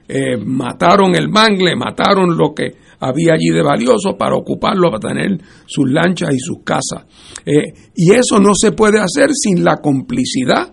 Eh, 0.08 0.38
mataron 0.38 1.14
el 1.14 1.28
mangle, 1.28 1.76
mataron 1.76 2.36
lo 2.36 2.54
que 2.54 2.72
había 2.98 3.34
allí 3.34 3.50
de 3.50 3.62
valioso 3.62 4.16
para 4.16 4.36
ocuparlo, 4.36 4.90
para 4.90 5.14
tener 5.14 5.38
sus 5.66 5.90
lanchas 5.90 6.34
y 6.34 6.38
sus 6.38 6.64
casas. 6.64 7.06
Eh, 7.44 7.90
y 7.94 8.12
eso 8.12 8.40
no 8.40 8.52
se 8.54 8.72
puede 8.72 8.98
hacer 8.98 9.30
sin 9.32 9.62
la 9.62 9.76
complicidad 9.76 10.72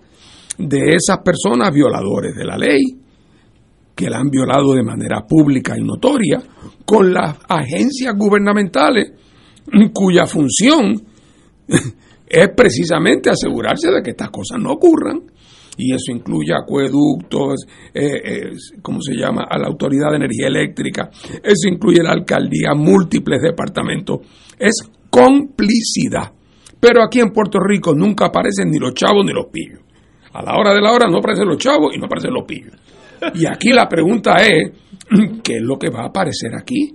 de 0.58 0.94
esas 0.96 1.18
personas 1.18 1.72
violadores 1.72 2.34
de 2.34 2.44
la 2.44 2.56
ley, 2.56 2.82
que 3.98 4.08
la 4.08 4.18
han 4.18 4.30
violado 4.30 4.74
de 4.74 4.84
manera 4.84 5.26
pública 5.26 5.76
y 5.76 5.82
notoria, 5.82 6.40
con 6.84 7.12
las 7.12 7.36
agencias 7.48 8.14
gubernamentales 8.16 9.10
cuya 9.92 10.24
función 10.24 11.02
es 12.28 12.48
precisamente 12.56 13.28
asegurarse 13.28 13.90
de 13.90 14.00
que 14.00 14.10
estas 14.10 14.30
cosas 14.30 14.60
no 14.60 14.70
ocurran. 14.70 15.22
Y 15.76 15.92
eso 15.92 16.12
incluye 16.12 16.52
acueductos, 16.54 17.66
eh, 17.92 18.52
¿cómo 18.82 19.00
se 19.00 19.14
llama?, 19.14 19.46
a 19.50 19.58
la 19.58 19.66
Autoridad 19.66 20.10
de 20.10 20.16
Energía 20.16 20.46
Eléctrica, 20.46 21.10
eso 21.42 21.68
incluye 21.68 22.00
la 22.00 22.12
alcaldía, 22.12 22.74
múltiples 22.76 23.42
departamentos. 23.42 24.20
Es 24.58 24.74
complicidad. 25.10 26.32
Pero 26.78 27.02
aquí 27.02 27.18
en 27.18 27.32
Puerto 27.32 27.58
Rico 27.58 27.94
nunca 27.94 28.26
aparecen 28.26 28.70
ni 28.70 28.78
los 28.78 28.94
chavos 28.94 29.24
ni 29.24 29.32
los 29.32 29.46
pillos. 29.46 29.80
A 30.32 30.42
la 30.42 30.56
hora 30.56 30.72
de 30.72 30.80
la 30.80 30.92
hora 30.92 31.08
no 31.08 31.18
aparecen 31.18 31.48
los 31.48 31.58
chavos 31.58 31.94
y 31.94 31.98
no 31.98 32.06
aparecen 32.06 32.32
los 32.32 32.44
pillos. 32.44 32.74
Y 33.34 33.46
aquí 33.46 33.70
la 33.70 33.88
pregunta 33.88 34.36
es, 34.36 34.72
¿qué 35.42 35.56
es 35.56 35.62
lo 35.62 35.78
que 35.78 35.90
va 35.90 36.02
a 36.02 36.08
aparecer 36.08 36.54
aquí? 36.56 36.94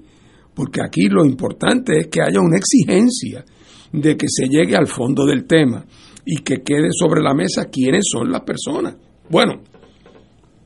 Porque 0.54 0.82
aquí 0.82 1.08
lo 1.10 1.26
importante 1.26 2.00
es 2.00 2.08
que 2.08 2.22
haya 2.22 2.40
una 2.40 2.58
exigencia 2.58 3.44
de 3.92 4.18
que 4.18 4.28
se 4.28 4.48
llegue 4.48 4.76
al 4.76 4.88
fondo 4.88 5.26
del 5.26 5.46
tema 5.46 5.86
y 6.26 6.38
que 6.38 6.62
quede 6.64 6.90
sobre 6.92 7.22
la 7.22 7.34
mesa 7.34 7.70
quiénes 7.70 8.06
son 8.10 8.32
las 8.32 8.42
personas. 8.42 8.96
Bueno, 9.30 9.62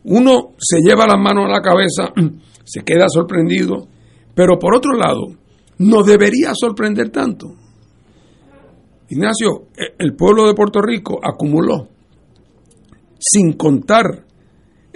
uno 0.03 0.53
se 0.57 0.79
lleva 0.81 1.07
las 1.07 1.19
manos 1.19 1.45
a 1.45 1.51
la 1.51 1.61
cabeza, 1.61 2.13
se 2.63 2.83
queda 2.83 3.07
sorprendido, 3.09 3.87
pero 4.35 4.59
por 4.59 4.75
otro 4.75 4.93
lado, 4.93 5.27
no 5.79 6.03
debería 6.03 6.51
sorprender 6.53 7.09
tanto. 7.09 7.55
Ignacio, 9.09 9.67
e, 9.75 9.95
el 9.99 10.15
pueblo 10.15 10.47
de 10.47 10.53
Puerto 10.53 10.81
Rico 10.81 11.19
acumuló, 11.23 11.87
sin 13.19 13.53
contar 13.53 14.26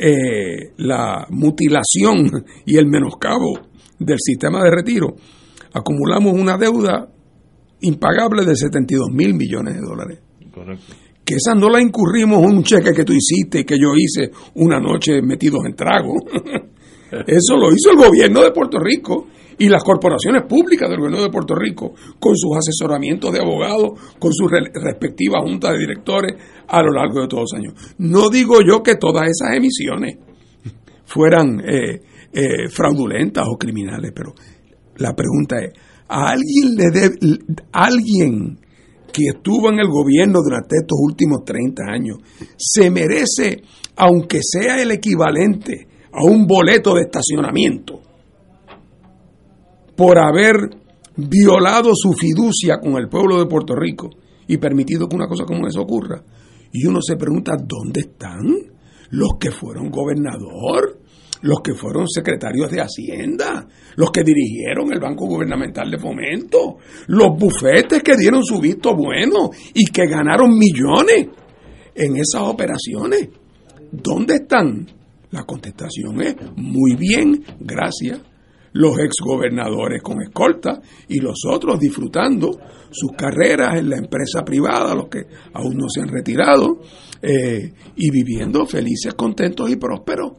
eh, 0.03 0.73
la 0.77 1.27
mutilación 1.29 2.43
y 2.65 2.75
el 2.75 2.87
menoscabo 2.87 3.59
del 3.99 4.17
sistema 4.19 4.63
de 4.63 4.71
retiro, 4.71 5.15
acumulamos 5.73 6.33
una 6.33 6.57
deuda 6.57 7.07
impagable 7.81 8.43
de 8.43 8.55
72 8.55 9.09
mil 9.11 9.35
millones 9.35 9.75
de 9.75 9.81
dólares. 9.81 10.19
Que 11.23 11.35
esa 11.35 11.53
no 11.53 11.69
la 11.69 11.79
incurrimos 11.79 12.39
en 12.39 12.57
un 12.57 12.63
cheque 12.63 12.93
que 12.93 13.05
tú 13.05 13.13
hiciste 13.13 13.59
y 13.59 13.63
que 13.63 13.77
yo 13.77 13.93
hice 13.95 14.31
una 14.55 14.79
noche 14.79 15.21
metidos 15.21 15.61
en 15.67 15.75
trago. 15.75 16.15
Eso 17.27 17.55
lo 17.57 17.71
hizo 17.71 17.91
el 17.91 17.97
gobierno 17.97 18.41
de 18.41 18.51
Puerto 18.51 18.79
Rico 18.79 19.27
y 19.57 19.69
las 19.69 19.83
corporaciones 19.83 20.43
públicas 20.47 20.89
del 20.89 20.99
gobierno 20.99 21.23
de 21.23 21.29
Puerto 21.29 21.55
Rico, 21.55 21.93
con 22.19 22.35
sus 22.35 22.57
asesoramientos 22.57 23.31
de 23.31 23.39
abogados, 23.39 23.91
con 24.19 24.31
sus 24.33 24.49
respectivas 24.51 25.43
juntas 25.43 25.73
de 25.73 25.79
directores 25.79 26.35
a 26.67 26.81
lo 26.81 26.91
largo 26.91 27.21
de 27.21 27.27
todos 27.27 27.51
los 27.51 27.53
años. 27.53 27.95
No 27.97 28.29
digo 28.29 28.61
yo 28.65 28.81
que 28.83 28.95
todas 28.95 29.23
esas 29.29 29.55
emisiones 29.55 30.17
fueran 31.05 31.59
eh, 31.59 32.01
eh, 32.33 32.69
fraudulentas 32.69 33.45
o 33.47 33.57
criminales, 33.57 34.11
pero 34.15 34.33
la 34.97 35.13
pregunta 35.13 35.57
es, 35.59 35.73
¿a 36.07 36.31
alguien 36.31 36.75
le 36.75 37.59
alguien 37.71 38.57
que 39.11 39.25
estuvo 39.35 39.69
en 39.69 39.79
el 39.79 39.87
gobierno 39.87 40.39
durante 40.41 40.77
estos 40.77 40.97
últimos 41.01 41.43
30 41.43 41.83
años 41.83 42.17
se 42.57 42.89
merece, 42.89 43.61
aunque 43.97 44.39
sea 44.41 44.81
el 44.81 44.91
equivalente 44.91 45.87
a 46.13 46.23
un 46.23 46.47
boleto 46.47 46.95
de 46.95 47.01
estacionamiento, 47.03 47.99
por 49.95 50.17
haber 50.17 50.81
violado 51.15 51.91
su 51.93 52.13
fiducia 52.13 52.79
con 52.79 52.95
el 52.95 53.09
pueblo 53.09 53.39
de 53.39 53.45
Puerto 53.45 53.75
Rico 53.75 54.09
y 54.47 54.57
permitido 54.57 55.07
que 55.07 55.15
una 55.15 55.27
cosa 55.27 55.45
como 55.45 55.67
eso 55.67 55.81
ocurra. 55.81 56.23
Y 56.73 56.85
uno 56.85 57.01
se 57.01 57.17
pregunta, 57.17 57.57
¿dónde 57.57 58.01
están 58.01 58.41
los 59.11 59.31
que 59.39 59.51
fueron 59.51 59.89
gobernador? 59.89 60.99
Los 61.41 61.61
que 61.61 61.73
fueron 61.73 62.07
secretarios 62.07 62.69
de 62.69 62.81
Hacienda, 62.81 63.67
los 63.95 64.11
que 64.11 64.23
dirigieron 64.23 64.93
el 64.93 64.99
Banco 64.99 65.25
Gubernamental 65.25 65.89
de 65.89 65.97
Fomento, 65.97 66.77
los 67.07 67.35
bufetes 67.35 68.03
que 68.03 68.15
dieron 68.15 68.43
su 68.43 68.59
visto 68.59 68.95
bueno 68.95 69.49
y 69.73 69.85
que 69.85 70.05
ganaron 70.05 70.55
millones 70.55 71.29
en 71.95 72.15
esas 72.15 72.43
operaciones. 72.43 73.29
¿Dónde 73.91 74.35
están? 74.35 74.87
La 75.31 75.43
contestación 75.43 76.21
es 76.21 76.35
muy 76.55 76.95
bien, 76.95 77.43
gracias 77.59 78.19
los 78.73 78.97
exgobernadores 78.99 80.01
con 80.01 80.21
escolta 80.21 80.81
y 81.07 81.19
los 81.19 81.39
otros 81.49 81.79
disfrutando 81.79 82.51
sus 82.89 83.11
carreras 83.17 83.77
en 83.77 83.89
la 83.89 83.97
empresa 83.97 84.43
privada, 84.43 84.95
los 84.95 85.07
que 85.07 85.25
aún 85.53 85.77
no 85.77 85.89
se 85.89 86.01
han 86.01 86.09
retirado, 86.09 86.79
eh, 87.21 87.73
y 87.95 88.11
viviendo 88.11 88.65
felices, 88.65 89.13
contentos 89.13 89.69
y 89.69 89.75
prósperos. 89.75 90.33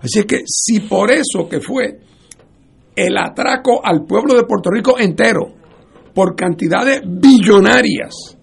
Así 0.00 0.24
que 0.24 0.42
si 0.46 0.80
por 0.80 1.10
eso 1.10 1.48
que 1.48 1.60
fue 1.60 2.00
el 2.94 3.16
atraco 3.16 3.84
al 3.84 4.04
pueblo 4.04 4.34
de 4.34 4.44
Puerto 4.44 4.70
Rico 4.70 4.98
entero 4.98 5.54
por 6.14 6.36
cantidades 6.36 7.02
billonarias. 7.04 8.36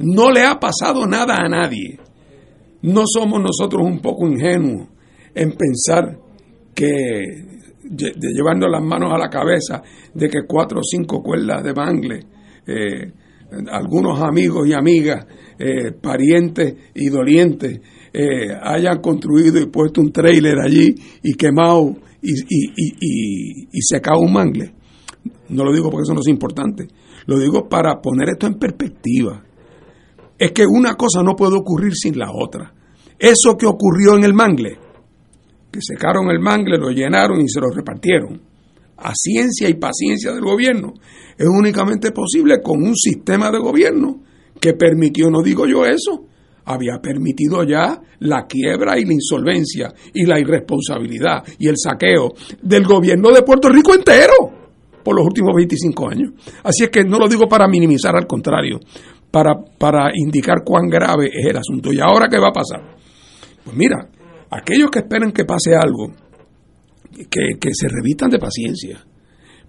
No 0.00 0.30
le 0.30 0.44
ha 0.44 0.58
pasado 0.58 1.06
nada 1.06 1.36
a 1.36 1.48
nadie. 1.48 1.98
No 2.82 3.04
somos 3.06 3.40
nosotros 3.40 3.86
un 3.86 4.00
poco 4.00 4.26
ingenuos 4.26 4.88
en 5.34 5.52
pensar 5.52 6.18
que 6.74 7.22
de 7.84 8.32
llevarnos 8.32 8.70
las 8.70 8.82
manos 8.82 9.12
a 9.12 9.18
la 9.18 9.28
cabeza 9.28 9.82
de 10.12 10.28
que 10.28 10.40
cuatro 10.46 10.80
o 10.80 10.82
cinco 10.82 11.22
cuerdas 11.22 11.62
de 11.62 11.74
mangle, 11.74 12.20
eh, 12.66 13.12
algunos 13.70 14.20
amigos 14.20 14.66
y 14.66 14.72
amigas, 14.72 15.26
eh, 15.58 15.92
parientes 15.92 16.74
y 16.94 17.08
dolientes, 17.08 17.80
eh, 18.12 18.48
hayan 18.62 19.00
construido 19.00 19.60
y 19.60 19.66
puesto 19.66 20.00
un 20.00 20.12
trailer 20.12 20.58
allí 20.58 20.94
y 21.22 21.34
quemado 21.34 21.94
y, 22.22 22.32
y, 22.32 22.72
y, 22.76 23.68
y, 23.70 23.82
secado 23.82 24.20
un 24.20 24.32
mangle. 24.32 24.72
No 25.50 25.64
lo 25.64 25.72
digo 25.72 25.90
porque 25.90 26.04
eso 26.04 26.14
no 26.14 26.20
es 26.20 26.28
importante, 26.28 26.88
lo 27.26 27.38
digo 27.38 27.68
para 27.68 28.00
poner 28.00 28.30
esto 28.30 28.46
en 28.46 28.54
perspectiva. 28.54 29.42
Es 30.38 30.52
que 30.52 30.64
una 30.66 30.94
cosa 30.94 31.22
no 31.22 31.36
puede 31.36 31.56
ocurrir 31.56 31.92
sin 31.94 32.18
la 32.18 32.30
otra. 32.32 32.72
Eso 33.18 33.56
que 33.56 33.66
ocurrió 33.66 34.16
en 34.16 34.24
el 34.24 34.34
mangle, 34.34 34.78
que 35.74 35.80
secaron 35.82 36.30
el 36.30 36.38
mangle, 36.38 36.78
lo 36.78 36.90
llenaron 36.90 37.40
y 37.40 37.48
se 37.48 37.60
lo 37.60 37.68
repartieron, 37.68 38.40
a 38.96 39.12
ciencia 39.12 39.68
y 39.68 39.74
paciencia 39.74 40.32
del 40.32 40.44
gobierno, 40.44 40.94
es 41.36 41.48
únicamente 41.48 42.12
posible 42.12 42.62
con 42.62 42.80
un 42.80 42.94
sistema 42.94 43.50
de 43.50 43.58
gobierno 43.58 44.20
que 44.60 44.74
permitió, 44.74 45.30
no 45.30 45.42
digo 45.42 45.66
yo 45.66 45.84
eso, 45.84 46.26
había 46.66 46.98
permitido 47.02 47.64
ya 47.64 48.00
la 48.20 48.46
quiebra 48.46 48.98
y 48.98 49.04
la 49.04 49.14
insolvencia 49.14 49.92
y 50.14 50.24
la 50.24 50.38
irresponsabilidad 50.38 51.42
y 51.58 51.66
el 51.66 51.74
saqueo 51.76 52.32
del 52.62 52.84
gobierno 52.84 53.32
de 53.32 53.42
Puerto 53.42 53.68
Rico 53.68 53.94
entero 53.94 54.32
por 55.02 55.16
los 55.16 55.26
últimos 55.26 55.54
25 55.56 56.08
años. 56.08 56.30
Así 56.62 56.84
es 56.84 56.90
que 56.90 57.04
no 57.04 57.18
lo 57.18 57.28
digo 57.28 57.46
para 57.48 57.66
minimizar, 57.66 58.16
al 58.16 58.26
contrario, 58.26 58.78
para, 59.30 59.56
para 59.56 60.10
indicar 60.14 60.62
cuán 60.64 60.88
grave 60.88 61.26
es 61.26 61.50
el 61.50 61.56
asunto. 61.56 61.92
¿Y 61.92 61.98
ahora 62.00 62.28
qué 62.28 62.38
va 62.38 62.48
a 62.48 62.52
pasar? 62.52 62.96
Pues 63.64 63.76
mira, 63.76 64.08
aquellos 64.54 64.90
que 64.90 65.00
esperen 65.00 65.32
que 65.32 65.44
pase 65.44 65.74
algo, 65.74 66.12
que, 67.12 67.58
que 67.60 67.70
se 67.72 67.88
revistan 67.88 68.30
de 68.30 68.38
paciencia, 68.38 69.04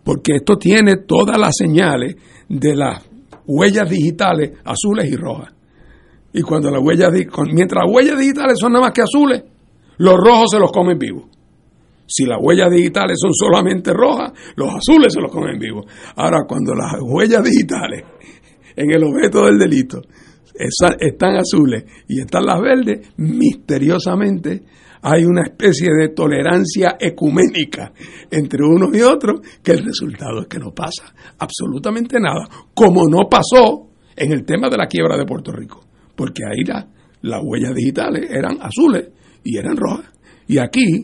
porque 0.03 0.35
esto 0.35 0.57
tiene 0.57 0.97
todas 1.07 1.37
las 1.37 1.55
señales 1.57 2.15
de 2.47 2.75
las 2.75 3.03
huellas 3.47 3.89
digitales 3.89 4.51
azules 4.63 5.11
y 5.11 5.15
rojas. 5.15 5.53
Y 6.33 6.41
cuando 6.41 6.69
las 6.69 6.81
huellas, 6.83 7.11
mientras 7.51 7.85
las 7.85 7.93
huellas 7.93 8.19
digitales 8.19 8.57
son 8.59 8.73
nada 8.73 8.85
más 8.85 8.93
que 8.93 9.01
azules, 9.01 9.43
los 9.97 10.15
rojos 10.15 10.51
se 10.51 10.59
los 10.59 10.71
comen 10.71 10.99
vivos. 10.99 11.25
Si 12.07 12.25
las 12.25 12.37
huellas 12.39 12.69
digitales 12.69 13.17
son 13.19 13.33
solamente 13.33 13.91
rojas, 13.91 14.33
los 14.55 14.69
azules 14.69 15.11
se 15.11 15.21
los 15.21 15.31
comen 15.31 15.57
vivos. 15.57 15.85
Ahora, 16.15 16.43
cuando 16.47 16.75
las 16.75 16.93
huellas 17.01 17.43
digitales 17.43 18.03
en 18.75 18.91
el 18.91 19.03
objeto 19.03 19.45
del 19.45 19.57
delito 19.57 20.01
están 20.57 21.35
azules 21.37 21.83
y 22.07 22.21
están 22.21 22.45
las 22.45 22.61
verdes, 22.61 23.13
misteriosamente 23.17 24.63
hay 25.01 25.23
una 25.23 25.43
especie 25.43 25.89
de 25.99 26.09
tolerancia 26.09 26.95
ecuménica 26.99 27.93
entre 28.31 28.63
unos 28.63 28.95
y 28.95 29.01
otros 29.01 29.41
que 29.61 29.73
el 29.73 29.85
resultado 29.85 30.41
es 30.41 30.47
que 30.47 30.57
no 30.57 30.71
pasa 30.71 31.13
absolutamente 31.37 32.19
nada, 32.19 32.47
como 32.73 33.07
no 33.07 33.29
pasó 33.29 33.89
en 34.15 34.31
el 34.31 34.45
tema 34.45 34.69
de 34.69 34.77
la 34.77 34.87
quiebra 34.87 35.17
de 35.17 35.25
Puerto 35.25 35.51
Rico 35.51 35.85
porque 36.15 36.43
ahí 36.45 36.63
las 37.21 37.41
huellas 37.43 37.75
digitales 37.75 38.29
eran 38.31 38.57
azules 38.61 39.09
y 39.43 39.57
eran 39.57 39.77
rojas. 39.77 40.11
Y 40.47 40.57
aquí 40.57 41.03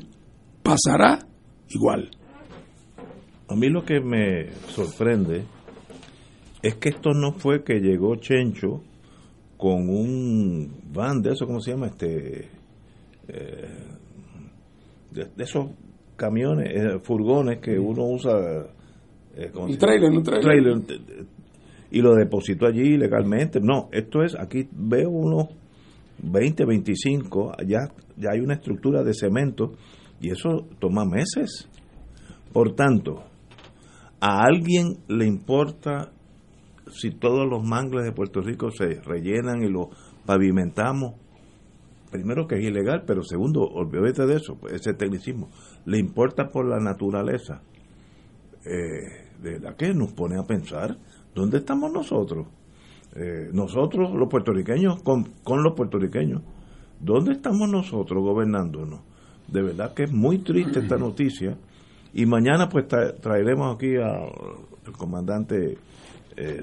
pasará 0.64 1.20
igual. 1.70 2.10
A 3.49 3.56
mí 3.56 3.68
lo 3.70 3.84
que 3.84 3.99
me 3.99 4.52
sorprende 4.70 5.43
es 6.62 6.76
que 6.76 6.89
esto 6.89 7.12
no 7.14 7.34
fue 7.34 7.64
que 7.64 7.80
llegó 7.80 8.16
Chencho 8.16 8.82
con 9.62 9.89
un 9.89 10.74
van 10.91 11.22
de 11.22 11.34
eso, 11.34 11.45
¿cómo 11.45 11.59
se 11.59 11.70
llama? 11.70 11.86
Este, 11.86 12.49
eh, 13.28 13.70
de, 15.12 15.30
esos 15.38 15.68
camiones, 16.16 16.68
eh, 16.74 16.99
furgones 17.03 17.59
que 17.59 17.78
uno 17.78 18.05
usa. 18.05 18.32
Eh, 19.36 19.51
un 19.53 19.78
trailer, 19.78 20.09
un 20.09 20.24
trailer 20.24 20.82
y 21.91 22.01
lo 22.01 22.16
depositó 22.16 22.66
allí 22.66 22.97
legalmente. 22.97 23.59
No, 23.62 23.89
esto 23.91 24.24
es, 24.24 24.36
aquí 24.36 24.68
veo 24.72 25.12
unos 25.12 25.49
20, 26.24 26.66
25, 26.66 27.51
ya, 27.68 27.82
ya 28.18 28.30
hay 28.34 28.39
una 28.39 28.55
estructura 28.55 29.03
de 29.03 29.14
cemento 29.14 29.74
y 30.20 30.32
eso 30.32 30.66
toma 30.80 31.05
meses. 31.05 31.70
Por 32.51 32.74
tanto, 32.74 33.26
¿a 34.20 34.41
alguien 34.41 34.97
le 35.07 35.28
importa 35.28 36.14
si 36.92 37.12
todos 37.12 37.50
los 37.50 37.64
mangles 37.64 38.06
de 38.06 38.12
Puerto 38.12 38.42
Rico 38.42 38.72
se 38.72 39.02
rellenan 39.02 39.64
y 39.64 39.70
los 39.70 39.88
pavimentamos? 40.26 41.16
Primero 42.12 42.46
que 42.46 42.56
es 42.56 42.64
ilegal, 42.64 43.04
pero 43.08 43.24
segundo, 43.24 43.62
olvídate 43.62 44.26
de 44.26 44.36
eso, 44.36 44.58
ese 44.70 44.94
tecnicismo. 44.94 45.50
¿Le 45.86 45.98
importa 45.98 46.50
por 46.50 46.66
la 46.68 46.80
naturaleza? 46.80 47.62
Eh, 48.66 49.30
¿De 49.42 49.60
la 49.60 49.76
que 49.76 49.94
nos 49.94 50.12
pone 50.12 50.38
a 50.38 50.44
pensar? 50.44 50.98
¿Dónde 51.34 51.60
estamos 51.60 51.92
nosotros? 51.92 52.48
Eh, 53.16 53.50
nosotros, 53.54 54.14
los 54.14 54.30
puertorriqueños, 54.30 55.02
con, 55.04 55.64
los 55.64 55.74
puertorriqueños. 55.74 56.42
¿Dónde 57.00 57.34
estamos 57.34 57.70
nosotros 57.70 58.24
gobernándonos? 58.24 59.02
De 59.48 59.62
verdad 59.62 59.94
que 59.94 60.04
es 60.04 60.12
muy 60.12 60.39
triste 60.39 60.80
esta 60.80 60.98
noticia. 61.00 61.58
Y 62.14 62.26
mañana 62.26 62.68
pues 62.70 62.88
traeremos 62.88 63.76
aquí 63.76 63.96
al 63.96 64.94
comandante 64.98 65.78
eh, 66.38 66.61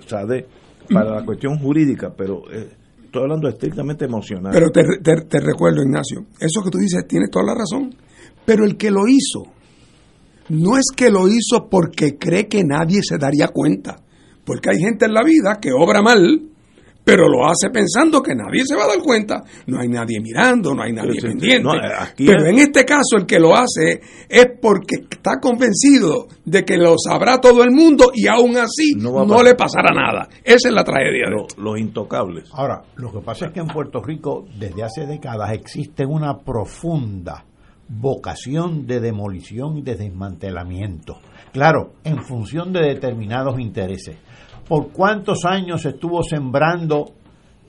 para 0.93 1.17
la 1.17 1.25
cuestión 1.25 1.59
jurídica, 1.59 2.13
pero 2.17 2.43
eh, 2.51 2.69
estoy 3.05 3.23
hablando 3.23 3.49
estrictamente 3.49 4.05
emocional. 4.05 4.53
Pero 4.53 4.71
te, 4.71 4.83
te 5.03 5.41
recuerdo, 5.41 5.83
Ignacio, 5.83 6.27
eso 6.41 6.63
que 6.63 6.71
tú 6.71 6.79
dices 6.79 7.07
tiene 7.07 7.27
toda 7.31 7.47
la 7.47 7.55
razón. 7.55 7.95
Pero 8.45 8.65
el 8.65 8.77
que 8.77 8.91
lo 8.91 9.07
hizo, 9.07 9.53
no 10.49 10.77
es 10.79 10.87
que 10.95 11.11
lo 11.11 11.29
hizo 11.29 11.69
porque 11.71 12.17
cree 12.19 12.49
que 12.49 12.65
nadie 12.65 13.01
se 13.03 13.19
daría 13.19 13.49
cuenta. 13.49 13.97
Porque 14.45 14.71
hay 14.71 14.79
gente 14.79 15.05
en 15.05 15.13
la 15.13 15.23
vida 15.23 15.59
que 15.61 15.71
obra 15.73 16.01
mal, 16.01 16.49
pero 17.09 17.27
lo 17.27 17.47
hace 17.49 17.71
pensando 17.71 18.23
que 18.23 18.35
nadie 18.35 18.65
se 18.67 18.77
va 18.77 18.85
a 18.85 18.89
dar 18.89 18.99
cuenta. 18.99 19.43
No 19.67 19.81
hay 19.81 19.89
nadie 19.89 20.21
mirando, 20.21 20.75
no 20.75 20.83
hay 20.83 20.93
nadie 20.93 21.19
pendiente. 21.19 21.67
pero 22.19 22.45
en 22.45 22.59
este 22.59 22.85
caso 22.85 23.17
el 23.17 23.25
que 23.25 23.41
lo 23.41 23.57
hace 23.57 24.03
es 24.29 24.47
porque 24.61 25.07
está 25.11 25.41
convencido 25.41 26.27
de 26.45 26.67
que 26.67 26.77
lo 26.77 26.97
sabrá 26.99 27.41
todo 27.41 27.65
el 27.65 27.71
mundo 27.71 28.11
y 28.13 28.27
aún 28.27 28.59
así 28.59 28.93
no, 28.95 29.43
le 29.43 29.55
pasará 29.55 29.89
nada. 29.95 30.29
Esa 30.45 30.69
es 30.69 30.75
la 30.75 30.85
tragedia. 30.85 31.31
de 31.31 31.47
los 31.57 31.79
intocables. 31.79 32.51
Ahora, 32.53 32.83
lo 32.97 33.11
que 33.11 33.21
pasa 33.21 33.47
es 33.47 33.53
que 33.53 33.61
en 33.61 33.69
Puerto 33.69 34.03
Rico 34.03 34.45
desde 34.59 34.83
hace 34.83 35.07
décadas 35.07 35.53
existe 35.55 36.05
una 36.05 36.37
profunda 36.37 37.47
vocación 37.89 38.87
de 38.87 39.01
demolición 39.01 39.79
y 39.79 39.83
de 39.83 39.97
desmantelamiento. 39.97 41.21
Claro, 41.55 41.95
en 42.05 42.23
función 42.23 42.71
de 42.75 42.81
determinados 42.81 43.59
intereses 43.59 44.19
por 44.69 44.93
cuántos 44.93 45.45
años 45.47 45.85
estuvo 45.87 46.23
sembrando 46.23 47.07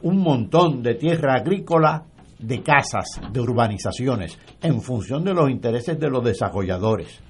un 0.01 0.17
montón 0.17 0.83
de 0.83 0.95
tierra 0.95 1.35
agrícola, 1.35 2.03
de 2.37 2.61
casas, 2.61 3.19
de 3.31 3.39
urbanizaciones, 3.39 4.37
en 4.61 4.81
función 4.81 5.23
de 5.23 5.33
los 5.33 5.49
intereses 5.49 5.99
de 5.99 6.09
los 6.09 6.23
desarrolladores. 6.23 7.21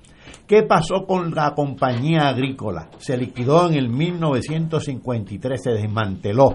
¿Qué 0.48 0.64
pasó 0.64 1.06
con 1.06 1.32
la 1.34 1.54
compañía 1.54 2.30
agrícola? 2.30 2.90
Se 2.98 3.16
liquidó 3.16 3.68
en 3.68 3.76
el 3.76 3.90
1953, 3.90 5.62
se 5.62 5.72
desmanteló. 5.72 6.54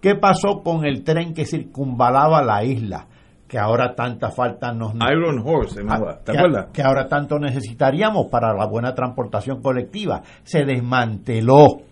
¿Qué 0.00 0.16
pasó 0.16 0.62
con 0.64 0.84
el 0.84 1.04
tren 1.04 1.32
que 1.32 1.46
circunvalaba 1.46 2.42
la 2.42 2.64
isla? 2.64 3.06
Que 3.46 3.58
ahora 3.58 3.94
tanta 3.94 4.30
falta 4.30 4.72
nos... 4.72 4.94
Iron 4.94 5.40
Horse, 5.44 5.80
ah, 5.88 6.18
¿te 6.24 6.36
acuerdas? 6.36 6.66
Que 6.72 6.82
ahora 6.82 7.06
tanto 7.06 7.38
necesitaríamos 7.38 8.26
para 8.26 8.52
la 8.52 8.66
buena 8.66 8.92
transportación 8.92 9.62
colectiva. 9.62 10.22
Se 10.42 10.64
desmanteló 10.64 11.82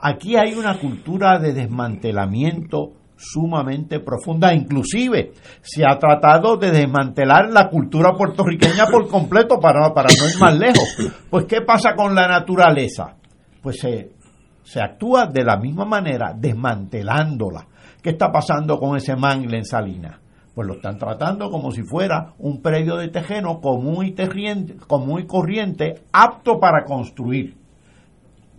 Aquí 0.00 0.36
hay 0.36 0.54
una 0.54 0.78
cultura 0.78 1.38
de 1.38 1.52
desmantelamiento 1.52 2.92
sumamente 3.16 3.98
profunda, 3.98 4.54
inclusive 4.54 5.32
se 5.60 5.84
ha 5.84 5.98
tratado 5.98 6.56
de 6.56 6.70
desmantelar 6.70 7.50
la 7.50 7.68
cultura 7.68 8.12
puertorriqueña 8.12 8.86
por 8.86 9.08
completo 9.08 9.58
para, 9.58 9.92
para 9.92 10.08
no 10.16 10.28
ir 10.28 10.38
más 10.38 10.56
lejos. 10.56 10.96
Pues 11.28 11.46
¿qué 11.46 11.62
pasa 11.62 11.94
con 11.96 12.14
la 12.14 12.28
naturaleza? 12.28 13.16
Pues 13.60 13.80
se, 13.80 14.12
se 14.62 14.80
actúa 14.80 15.26
de 15.26 15.42
la 15.44 15.56
misma 15.56 15.84
manera, 15.84 16.32
desmantelándola. 16.32 17.66
¿Qué 18.00 18.10
está 18.10 18.30
pasando 18.30 18.78
con 18.78 18.96
ese 18.96 19.16
mangle 19.16 19.58
en 19.58 19.64
Salinas? 19.64 20.20
Pues 20.54 20.68
lo 20.68 20.74
están 20.74 20.96
tratando 20.96 21.50
como 21.50 21.72
si 21.72 21.82
fuera 21.82 22.34
un 22.38 22.62
predio 22.62 22.96
de 22.96 23.08
tejeno 23.08 23.60
común 23.60 24.06
y, 24.06 24.14
común 24.86 25.20
y 25.20 25.26
corriente 25.26 26.02
apto 26.12 26.60
para 26.60 26.84
construir 26.84 27.56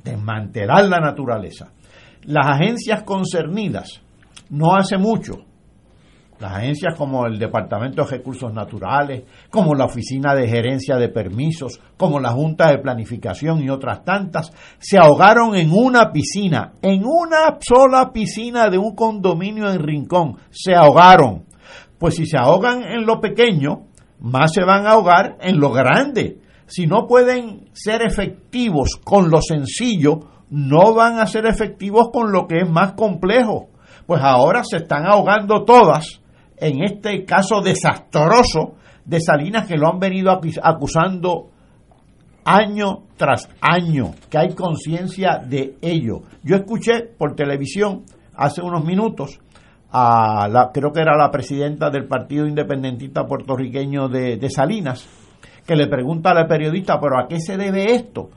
desmantelar 0.10 0.86
la 0.86 1.00
naturaleza. 1.00 1.72
Las 2.24 2.48
agencias 2.48 3.04
concernidas 3.04 4.02
no 4.50 4.76
hace 4.76 4.98
mucho 4.98 5.46
las 6.40 6.54
agencias 6.54 6.96
como 6.96 7.26
el 7.26 7.38
Departamento 7.38 8.04
de 8.04 8.12
Recursos 8.12 8.54
Naturales, 8.54 9.24
como 9.50 9.76
la 9.76 9.86
Oficina 9.86 10.34
de 10.34 10.48
Gerencia 10.48 10.96
de 10.96 11.10
Permisos, 11.10 11.82
como 11.98 12.20
la 12.20 12.32
Junta 12.32 12.70
de 12.70 12.80
Planificación 12.80 13.62
y 13.62 13.70
otras 13.70 14.04
tantas, 14.06 14.52
se 14.80 14.98
ahogaron 14.98 15.56
en 15.56 15.72
una 15.72 16.12
piscina, 16.12 16.74
en 16.82 17.04
una 17.04 17.58
sola 17.60 18.12
piscina 18.14 18.70
de 18.70 18.78
un 18.78 18.96
condominio 18.96 19.70
en 19.70 19.80
Rincón, 19.80 20.38
se 20.50 20.74
ahogaron. 20.74 21.44
Pues 21.98 22.16
si 22.16 22.26
se 22.26 22.38
ahogan 22.38 22.84
en 22.84 23.06
lo 23.06 23.20
pequeño, 23.20 23.88
más 24.22 24.54
se 24.54 24.64
van 24.64 24.86
a 24.86 24.92
ahogar 24.92 25.38
en 25.42 25.60
lo 25.60 25.72
grande. 25.72 26.40
Si 26.70 26.86
no 26.86 27.08
pueden 27.08 27.70
ser 27.74 28.04
efectivos 28.04 28.96
con 29.04 29.32
lo 29.32 29.42
sencillo, 29.42 30.20
no 30.52 30.94
van 30.94 31.20
a 31.20 31.26
ser 31.26 31.48
efectivos 31.48 32.10
con 32.14 32.32
lo 32.32 32.48
que 32.48 32.60
es 32.60 32.70
más 32.70 32.94
complejo. 32.94 33.70
Pues 34.06 34.22
ahora 34.24 34.62
se 34.64 34.78
están 34.78 35.08
ahogando 35.08 35.64
todas 35.66 36.22
en 36.58 36.84
este 36.84 37.26
caso 37.26 37.62
desastroso 37.62 38.76
de 39.04 39.20
Salinas 39.20 39.66
que 39.66 39.78
lo 39.78 39.92
han 39.92 40.00
venido 40.00 40.32
acusando 40.62 41.50
año 42.46 43.04
tras 43.18 43.50
año, 43.62 44.12
que 44.30 44.38
hay 44.38 44.54
conciencia 44.54 45.42
de 45.44 45.76
ello. 45.82 46.22
Yo 46.44 46.56
escuché 46.56 47.02
por 47.18 47.36
televisión 47.36 48.04
hace 48.36 48.62
unos 48.62 48.86
minutos 48.86 49.40
a 49.92 50.48
la, 50.48 50.70
creo 50.72 50.92
que 50.92 51.02
era 51.02 51.18
la 51.18 51.32
presidenta 51.32 51.90
del 51.90 52.08
Partido 52.08 52.46
Independentista 52.46 53.26
puertorriqueño 53.26 54.08
de, 54.08 54.38
de 54.38 54.50
Salinas, 54.50 55.08
que 55.70 55.76
le 55.76 55.86
pregunta 55.86 56.32
a 56.32 56.34
la 56.34 56.48
periodista, 56.48 57.00
pero 57.00 57.20
¿a 57.20 57.28
qué 57.28 57.40
se 57.40 57.56
debe 57.56 57.94
esto? 57.94 58.32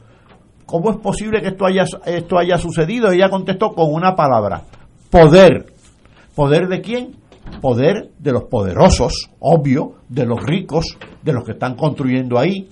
¿Cómo 0.67 0.91
es 0.91 0.99
posible 0.99 1.41
que 1.41 1.49
esto 1.49 1.65
haya, 1.65 1.87
esto 2.05 2.39
haya 2.39 2.59
sucedido? 2.59 3.11
Ella 3.11 3.31
contestó 3.31 3.71
con 3.71 3.91
una 3.91 4.15
palabra, 4.15 4.65
poder. 5.09 5.73
¿Poder 6.35 6.69
de 6.69 6.83
quién? 6.83 7.17
Poder 7.63 8.11
de 8.19 8.33
los 8.33 8.45
poderosos, 8.45 9.31
obvio, 9.39 9.95
de 10.11 10.27
los 10.27 10.43
ricos, 10.45 10.99
de 11.23 11.33
los 11.33 11.43
que 11.45 11.53
están 11.53 11.75
construyendo 11.75 12.39
ahí, 12.39 12.69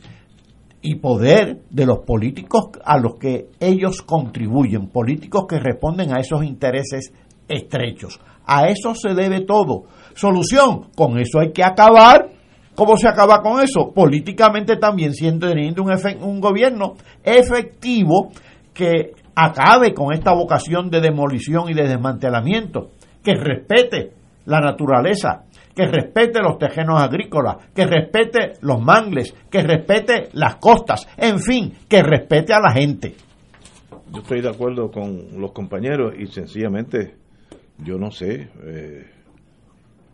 y 0.83 0.97
poder 0.97 1.63
de 1.71 1.87
los 1.87 2.01
políticos 2.01 2.67
a 2.85 2.99
los 2.99 3.15
que 3.15 3.47
ellos 3.61 4.03
contribuyen, 4.03 4.89
políticos 4.89 5.47
que 5.49 5.59
responden 5.59 6.15
a 6.15 6.21
esos 6.21 6.45
intereses 6.45 7.15
estrechos. 7.49 8.21
A 8.45 8.69
eso 8.69 8.95
se 8.95 9.15
debe 9.15 9.41
todo. 9.41 9.85
Solución, 10.15 10.91
con 10.95 11.19
eso 11.19 11.41
hay 11.41 11.53
que 11.53 11.65
acabar. 11.65 12.39
¿Cómo 12.81 12.97
se 12.97 13.09
acaba 13.09 13.43
con 13.43 13.61
eso? 13.61 13.93
Políticamente 13.95 14.78
también 14.78 15.12
siendo 15.12 15.47
teniendo 15.47 15.83
un, 15.83 16.41
gobierno 16.41 16.95
efectivo 17.22 18.31
que 18.72 19.12
acabe 19.35 19.93
con 19.93 20.14
esta 20.14 20.33
vocación 20.33 20.89
de 20.89 21.03
demolición 21.03 21.68
y 21.68 21.74
de 21.74 21.87
desmantelamiento, 21.87 22.93
que 23.22 23.35
respete 23.35 24.14
la 24.47 24.61
naturaleza, 24.61 25.45
que 25.76 25.89
respete 25.89 26.41
los 26.41 26.57
tejenos 26.57 27.03
agrícolas, 27.03 27.70
que 27.74 27.85
respete 27.85 28.55
los 28.62 28.81
mangles, 28.81 29.35
que 29.51 29.61
respete 29.61 30.31
las 30.33 30.57
costas, 30.57 31.07
en 31.18 31.39
fin, 31.39 31.74
que 31.87 32.03
respete 32.03 32.55
a 32.55 32.61
la 32.61 32.72
gente. 32.72 33.14
Yo 34.11 34.22
estoy 34.22 34.41
de 34.41 34.49
acuerdo 34.49 34.91
con 34.91 35.39
los 35.39 35.53
compañeros 35.53 36.14
y 36.18 36.28
sencillamente 36.28 37.14
yo 37.76 37.99
no 37.99 38.11
sé 38.11 38.49
eh, 38.64 39.05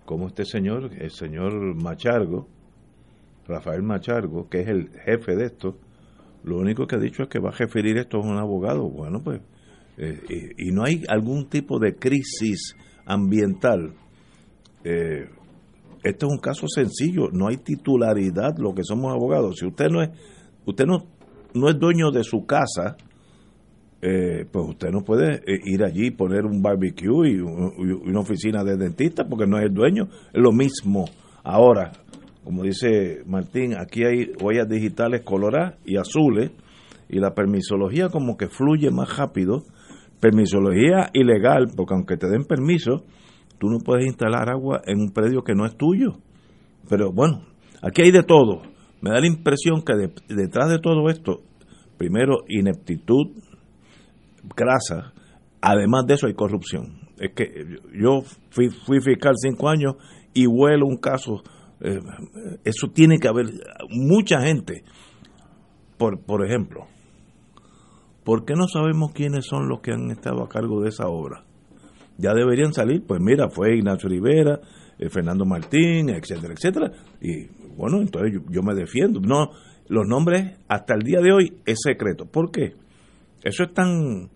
cómo 0.04 0.26
este 0.26 0.44
señor, 0.44 0.90
el 0.98 1.12
señor 1.12 1.52
Machargo, 1.80 2.48
Rafael 3.46 3.82
Machargo, 3.82 4.48
que 4.48 4.60
es 4.60 4.68
el 4.68 4.90
jefe 5.04 5.36
de 5.36 5.46
esto, 5.46 5.78
lo 6.44 6.58
único 6.58 6.86
que 6.86 6.96
ha 6.96 6.98
dicho 7.00 7.24
es 7.24 7.28
que 7.28 7.38
va 7.38 7.50
a 7.50 7.52
referir 7.52 7.98
esto 7.98 8.18
a 8.18 8.20
un 8.20 8.38
abogado. 8.38 8.88
Bueno, 8.88 9.22
pues, 9.22 9.40
eh, 9.98 10.52
y, 10.58 10.70
no 10.70 10.84
hay 10.84 11.02
algún 11.08 11.48
tipo 11.48 11.78
de 11.78 11.96
crisis 11.96 12.76
ambiental. 13.04 13.94
Eh, 14.84 15.28
este 16.04 16.26
es 16.26 16.32
un 16.32 16.38
caso 16.38 16.68
sencillo, 16.68 17.30
no 17.32 17.48
hay 17.48 17.56
titularidad 17.56 18.56
lo 18.58 18.74
que 18.74 18.84
somos 18.84 19.12
abogados. 19.12 19.56
Si 19.58 19.66
usted 19.66 19.88
no 19.90 20.02
es, 20.02 20.10
usted 20.64 20.86
no, 20.86 21.04
no 21.54 21.68
es 21.68 21.78
dueño 21.78 22.12
de 22.12 22.22
su 22.22 22.46
casa, 22.46 22.96
eh, 24.02 24.46
pues 24.52 24.68
usted 24.68 24.90
no 24.90 25.00
puede 25.00 25.36
eh, 25.36 25.60
ir 25.64 25.82
allí 25.82 26.08
y 26.08 26.10
poner 26.10 26.44
un 26.44 26.62
barbecue 26.62 27.30
y, 27.30 27.40
una 27.40 28.20
oficina 28.20 28.62
de 28.62 28.76
dentista 28.76 29.24
porque 29.26 29.46
no 29.46 29.58
es 29.58 29.64
el 29.64 29.74
dueño. 29.74 30.08
Es 30.32 30.40
lo 30.40 30.52
mismo. 30.52 31.06
Ahora, 31.42 31.92
como 32.46 32.62
dice 32.62 33.24
Martín, 33.26 33.74
aquí 33.76 34.04
hay 34.04 34.30
huellas 34.40 34.68
digitales 34.68 35.22
coloradas 35.22 35.80
y 35.84 35.96
azules 35.96 36.52
y 37.08 37.18
la 37.18 37.34
permisología 37.34 38.08
como 38.08 38.36
que 38.36 38.46
fluye 38.46 38.88
más 38.92 39.16
rápido. 39.16 39.64
Permisología 40.20 41.10
ilegal, 41.12 41.72
porque 41.76 41.94
aunque 41.94 42.16
te 42.16 42.28
den 42.28 42.44
permiso, 42.44 43.02
tú 43.58 43.66
no 43.68 43.78
puedes 43.80 44.06
instalar 44.06 44.48
agua 44.48 44.80
en 44.86 45.00
un 45.00 45.10
predio 45.10 45.42
que 45.42 45.56
no 45.56 45.66
es 45.66 45.76
tuyo. 45.76 46.18
Pero 46.88 47.10
bueno, 47.12 47.42
aquí 47.82 48.02
hay 48.02 48.12
de 48.12 48.22
todo. 48.22 48.62
Me 49.00 49.10
da 49.10 49.18
la 49.18 49.26
impresión 49.26 49.82
que 49.82 49.94
detrás 50.32 50.70
de 50.70 50.78
todo 50.78 51.08
esto, 51.10 51.40
primero, 51.98 52.44
ineptitud, 52.46 53.26
grasa, 54.54 55.12
además 55.60 56.06
de 56.06 56.14
eso 56.14 56.28
hay 56.28 56.34
corrupción. 56.34 57.00
Es 57.18 57.32
que 57.34 57.80
yo 57.92 58.22
fui, 58.50 58.70
fui 58.70 59.00
fiscal 59.00 59.34
cinco 59.36 59.68
años 59.68 59.96
y 60.32 60.46
huelo 60.46 60.86
un 60.86 60.98
caso, 60.98 61.42
eh, 61.80 62.00
eso 62.64 62.88
tiene 62.92 63.18
que 63.18 63.28
haber 63.28 63.46
mucha 63.90 64.40
gente. 64.40 64.84
Por, 65.98 66.20
por 66.20 66.44
ejemplo, 66.44 66.86
¿por 68.24 68.44
qué 68.44 68.54
no 68.54 68.66
sabemos 68.68 69.12
quiénes 69.12 69.46
son 69.46 69.68
los 69.68 69.80
que 69.80 69.92
han 69.92 70.10
estado 70.10 70.42
a 70.42 70.48
cargo 70.48 70.82
de 70.82 70.90
esa 70.90 71.08
obra? 71.08 71.44
Ya 72.18 72.32
deberían 72.32 72.72
salir, 72.72 73.02
pues 73.06 73.20
mira, 73.20 73.48
fue 73.48 73.76
Ignacio 73.76 74.08
Rivera, 74.08 74.60
eh, 74.98 75.08
Fernando 75.10 75.44
Martín, 75.44 76.10
etcétera, 76.10 76.54
etcétera. 76.54 76.92
Y 77.20 77.46
bueno, 77.76 78.00
entonces 78.00 78.32
yo, 78.34 78.40
yo, 78.50 78.62
me 78.62 78.74
defiendo. 78.74 79.20
No, 79.20 79.50
los 79.88 80.06
nombres 80.06 80.58
hasta 80.68 80.94
el 80.94 81.02
día 81.02 81.20
de 81.20 81.32
hoy 81.32 81.58
es 81.66 81.78
secreto. 81.82 82.26
¿Por 82.26 82.50
qué? 82.50 82.74
Eso 83.42 83.64
es 83.64 83.72
tan 83.74 84.30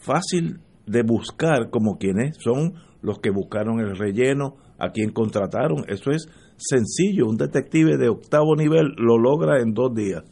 fácil 0.00 0.60
de 0.86 1.02
buscar 1.02 1.70
como 1.70 1.98
quienes 1.98 2.36
son 2.38 2.74
los 3.02 3.18
que 3.18 3.30
buscaron 3.30 3.80
el 3.80 3.96
relleno, 3.96 4.56
a 4.78 4.90
quien 4.90 5.10
contrataron. 5.10 5.84
Eso 5.88 6.10
es 6.10 6.28
sencillo. 6.56 7.26
Un 7.26 7.36
detective 7.36 7.96
de 7.96 8.08
octavo 8.08 8.56
nivel 8.56 8.94
lo 8.96 9.18
logra 9.18 9.60
en 9.60 9.72
dos 9.72 9.94
días. 9.94 10.22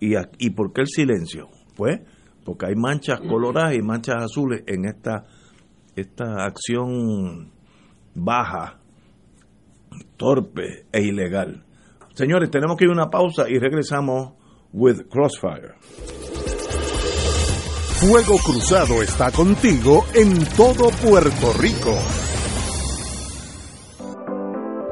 ¿Y, 0.00 0.14
y 0.38 0.50
por 0.50 0.72
qué 0.72 0.82
el 0.82 0.88
silencio? 0.88 1.48
Pues 1.76 2.00
porque 2.44 2.66
hay 2.66 2.74
manchas 2.74 3.20
coloradas 3.20 3.74
y 3.74 3.82
manchas 3.82 4.24
azules 4.24 4.64
en 4.66 4.86
esta, 4.86 5.24
esta 5.94 6.44
acción 6.44 7.52
baja, 8.14 8.80
torpe 10.16 10.86
e 10.92 11.02
ilegal. 11.02 11.64
Señores, 12.14 12.50
tenemos 12.50 12.76
que 12.76 12.84
ir 12.84 12.90
a 12.90 12.94
una 12.94 13.10
pausa 13.10 13.48
y 13.48 13.58
regresamos 13.58 14.32
with 14.72 15.02
Crossfire. 15.08 15.74
Fuego 18.00 18.36
Cruzado 18.44 19.02
está 19.02 19.30
contigo 19.30 20.04
en 20.14 20.44
todo 20.56 20.90
Puerto 21.02 21.52
Rico. 21.60 22.29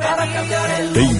Te 0.00 1.19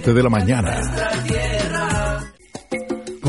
7 0.01 0.13
de 0.15 0.23
la 0.23 0.29
mañana. 0.29 1.80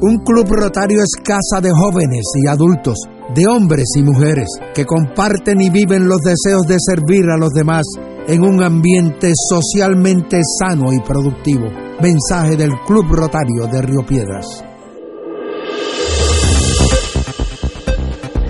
Un 0.00 0.18
club 0.24 0.46
rotario 0.50 0.98
es 0.98 1.10
casa 1.22 1.60
de 1.62 1.70
jóvenes 1.70 2.24
y 2.42 2.48
adultos, 2.48 2.96
de 3.34 3.46
hombres 3.46 3.86
y 3.96 4.02
mujeres, 4.02 4.48
que 4.74 4.84
comparten 4.84 5.60
y 5.60 5.70
viven 5.70 6.08
los 6.08 6.18
deseos 6.18 6.66
de 6.66 6.76
servir 6.78 7.24
a 7.30 7.38
los 7.38 7.50
demás 7.50 7.84
en 8.26 8.42
un 8.42 8.62
ambiente 8.62 9.32
socialmente 9.48 10.40
sano 10.58 10.92
y 10.92 11.00
productivo. 11.00 11.68
Mensaje 12.00 12.56
del 12.56 12.72
Club 12.86 13.06
Rotario 13.10 13.66
de 13.70 13.82
Río 13.82 14.04
Piedras. 14.06 14.64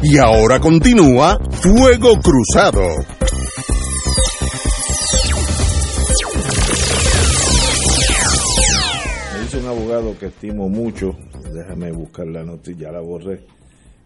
Y 0.02 0.18
ahora 0.18 0.60
continúa 0.60 1.38
Fuego 1.50 2.18
Cruzado. 2.20 2.82
Abogado 9.94 10.18
que 10.18 10.26
estimo 10.26 10.68
mucho, 10.68 11.16
déjame 11.52 11.92
buscar 11.92 12.26
la 12.26 12.42
noticia, 12.42 12.86
ya 12.86 12.92
la 12.92 13.00
borré, 13.00 13.44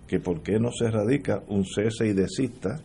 que 0.06 0.20
por 0.20 0.42
qué 0.42 0.58
no 0.58 0.70
se 0.70 0.90
radica 0.90 1.42
un 1.48 1.64
cese 1.64 2.06
y 2.08 2.12
desista 2.12 2.80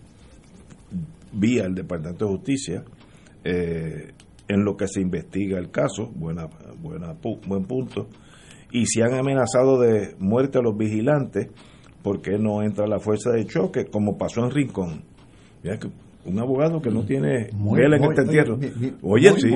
vía 1.33 1.65
el 1.65 1.75
Departamento 1.75 2.25
de 2.25 2.31
Justicia 2.31 2.83
eh, 3.43 4.13
en 4.47 4.63
lo 4.63 4.77
que 4.77 4.87
se 4.87 5.01
investiga 5.01 5.57
el 5.59 5.69
caso, 5.69 6.11
buena, 6.15 6.47
buena, 6.81 7.15
buen 7.45 7.65
punto, 7.65 8.07
y 8.71 8.85
si 8.85 9.01
han 9.01 9.13
amenazado 9.13 9.79
de 9.79 10.15
muerte 10.19 10.59
a 10.59 10.61
los 10.61 10.77
vigilantes, 10.77 11.47
¿por 12.01 12.21
qué 12.21 12.37
no 12.37 12.63
entra 12.63 12.87
la 12.87 12.99
fuerza 12.99 13.31
de 13.31 13.45
choque 13.45 13.85
como 13.85 14.17
pasó 14.17 14.45
en 14.45 14.51
Rincón? 14.51 15.03
Un 16.25 16.39
abogado 16.39 16.81
que 16.81 16.89
no 16.89 17.05
tiene 17.05 17.49
vela 17.53 17.97
en 17.97 18.03
este 18.03 18.21
entierro. 18.21 18.57
Oye, 19.01 19.31
sí, 19.37 19.51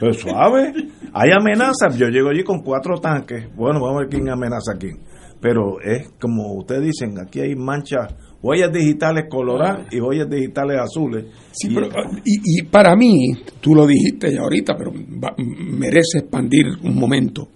pero 0.00 0.12
suave. 0.12 0.72
Hay 1.12 1.30
amenazas. 1.30 1.96
Yo 1.96 2.08
llego 2.08 2.30
allí 2.30 2.42
con 2.42 2.60
cuatro 2.60 2.98
tanques. 2.98 3.54
Bueno, 3.54 3.80
vamos 3.80 3.96
a 3.96 4.00
ver 4.00 4.08
quién 4.08 4.28
amenaza 4.28 4.72
a 4.74 4.78
quién. 4.78 4.98
Pero 5.40 5.80
es 5.80 6.10
como 6.20 6.54
ustedes 6.54 6.82
dicen, 6.82 7.18
aquí 7.20 7.40
hay 7.40 7.54
manchas, 7.54 8.14
huellas 8.42 8.72
digitales 8.72 9.26
coloradas 9.30 9.86
y 9.92 10.00
huellas 10.00 10.28
digitales 10.28 10.80
azules. 10.80 11.26
Sí, 11.52 11.68
y, 11.70 11.74
pero, 11.74 11.88
y, 12.24 12.62
para 12.64 12.96
mí, 12.96 13.32
tú 13.60 13.74
lo 13.74 13.86
dijiste 13.86 14.32
ya 14.32 14.40
ahorita, 14.40 14.74
pero 14.76 14.92
merece 14.92 16.18
expandir 16.18 16.66
un 16.82 16.96
momento. 16.96 17.48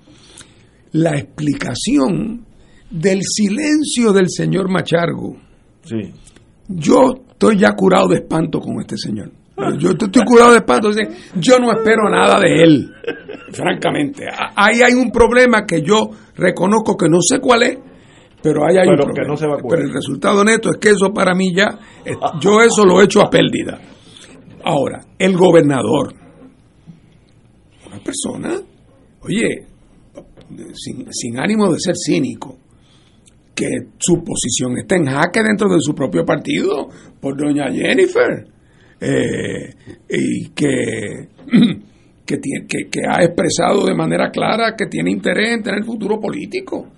La 0.92 1.16
explicación 1.16 2.44
del 2.90 3.20
silencio 3.22 4.12
del 4.12 4.26
señor 4.28 4.70
Machargo. 4.70 5.36
Sí. 5.84 6.12
Yo 6.68 7.24
estoy 7.40 7.56
ya 7.56 7.72
curado 7.72 8.08
de 8.08 8.16
espanto 8.16 8.60
con 8.60 8.78
este 8.80 8.98
señor. 8.98 9.30
Yo 9.78 9.90
estoy 9.92 10.22
curado 10.24 10.52
de 10.52 10.58
espanto. 10.58 10.90
Yo 11.36 11.58
no 11.58 11.72
espero 11.72 12.10
nada 12.10 12.38
de 12.38 12.62
él, 12.62 12.92
francamente. 13.52 14.26
Ahí 14.54 14.82
hay 14.82 14.92
un 14.92 15.10
problema 15.10 15.64
que 15.64 15.80
yo 15.80 16.10
reconozco 16.36 16.98
que 16.98 17.08
no 17.08 17.18
sé 17.20 17.40
cuál 17.40 17.62
es, 17.62 17.78
pero 18.42 18.66
ahí 18.66 18.76
hay 18.76 18.88
un 18.88 18.96
problema. 18.96 19.56
pero 19.68 19.82
el 19.82 19.92
resultado 19.92 20.44
neto 20.44 20.68
es 20.70 20.76
que 20.76 20.90
eso 20.90 21.12
para 21.14 21.34
mí 21.34 21.54
ya, 21.54 21.78
yo 22.40 22.60
eso 22.60 22.84
lo 22.84 23.00
he 23.00 23.04
hecho 23.04 23.22
a 23.22 23.30
pérdida. 23.30 23.80
Ahora, 24.62 25.00
el 25.18 25.34
gobernador, 25.34 26.12
una 27.86 28.00
persona, 28.04 28.60
oye, 29.22 29.66
sin, 30.74 31.06
sin 31.10 31.38
ánimo 31.38 31.72
de 31.72 31.80
ser 31.80 31.94
cínico, 31.96 32.58
que 33.60 33.90
su 33.98 34.24
posición 34.24 34.78
está 34.78 34.96
en 34.96 35.04
jaque 35.04 35.42
dentro 35.42 35.68
de 35.68 35.76
su 35.80 35.94
propio 35.94 36.24
partido 36.24 36.88
por 37.20 37.36
doña 37.36 37.70
Jennifer 37.70 38.46
eh, 38.98 39.74
y 40.08 40.48
que, 40.48 41.28
que, 42.24 42.38
que, 42.90 43.00
ha 43.06 43.22
expresado 43.22 43.84
de 43.84 43.94
manera 43.94 44.30
clara 44.30 44.74
que 44.74 44.86
tiene 44.86 45.10
interés 45.10 45.56
en 45.56 45.62
tener 45.62 45.84
futuro 45.84 46.18
político. 46.18 46.88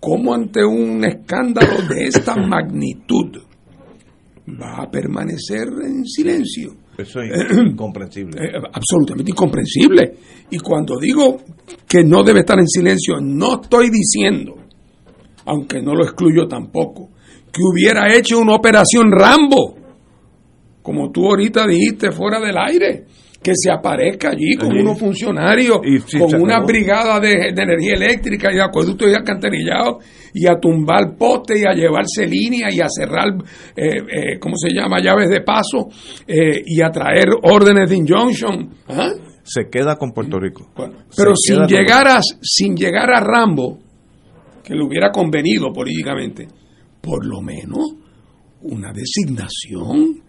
¿Cómo 0.00 0.34
ante 0.34 0.64
un 0.64 1.04
escándalo 1.04 1.86
de 1.88 2.06
esta 2.06 2.34
magnitud 2.44 3.38
va 4.60 4.82
a 4.82 4.90
permanecer 4.90 5.68
en 5.84 6.04
silencio? 6.06 6.74
Eso 6.98 7.20
es 7.20 7.56
incomprensible. 7.56 8.36
Eh, 8.42 8.50
absolutamente 8.72 9.30
incomprensible. 9.30 10.14
Y 10.50 10.58
cuando 10.58 10.98
digo 10.98 11.36
que 11.86 12.02
no 12.02 12.24
debe 12.24 12.40
estar 12.40 12.58
en 12.58 12.66
silencio, 12.66 13.20
no 13.20 13.60
estoy 13.62 13.90
diciendo 13.90 14.56
aunque 15.50 15.82
no 15.82 15.94
lo 15.94 16.04
excluyo 16.04 16.46
tampoco, 16.46 17.08
que 17.52 17.60
hubiera 17.60 18.14
hecho 18.14 18.38
una 18.38 18.54
operación 18.54 19.10
Rambo, 19.10 19.74
como 20.80 21.10
tú 21.10 21.26
ahorita 21.26 21.66
dijiste 21.66 22.12
fuera 22.12 22.38
del 22.38 22.56
aire, 22.56 23.04
que 23.42 23.52
se 23.54 23.72
aparezca 23.72 24.30
allí 24.30 24.54
con 24.54 24.70
unos 24.70 24.98
funcionarios, 24.98 25.78
con 26.18 26.40
una 26.40 26.60
brigada 26.60 27.18
de, 27.18 27.48
energía 27.48 27.94
eléctrica 27.94 28.52
y 28.52 28.56
de 28.56 28.62
acueductos 28.62 29.10
y 29.10 29.14
alcantarillados, 29.14 30.04
y 30.34 30.46
a 30.46 30.60
tumbar 30.60 31.16
postes 31.18 31.60
y 31.60 31.66
a 31.66 31.72
llevarse 31.72 32.26
línea 32.26 32.68
y 32.70 32.80
a 32.80 32.86
cerrar, 32.88 33.28
eh, 33.74 33.96
eh, 33.96 34.38
¿cómo 34.38 34.54
se 34.56 34.72
llama?, 34.72 34.98
llaves 35.02 35.30
de 35.30 35.40
paso 35.40 35.88
eh, 36.28 36.62
y 36.64 36.80
a 36.80 36.90
traer 36.90 37.28
órdenes 37.42 37.90
de 37.90 37.96
injunction. 37.96 38.70
¿ah? 38.88 39.10
Se 39.42 39.68
queda 39.68 39.96
con 39.96 40.12
Puerto 40.12 40.38
Rico. 40.38 40.70
pero 41.16 41.34
sin 41.34 41.66
llegar, 41.66 42.06
a, 42.06 42.20
sin 42.40 42.76
llegar 42.76 43.10
a 43.10 43.20
Rambo, 43.20 43.89
que 44.62 44.74
le 44.74 44.84
hubiera 44.84 45.10
convenido 45.10 45.72
políticamente, 45.72 46.46
por 47.00 47.24
lo 47.24 47.40
menos 47.40 47.94
una 48.62 48.92
designación 48.92 50.22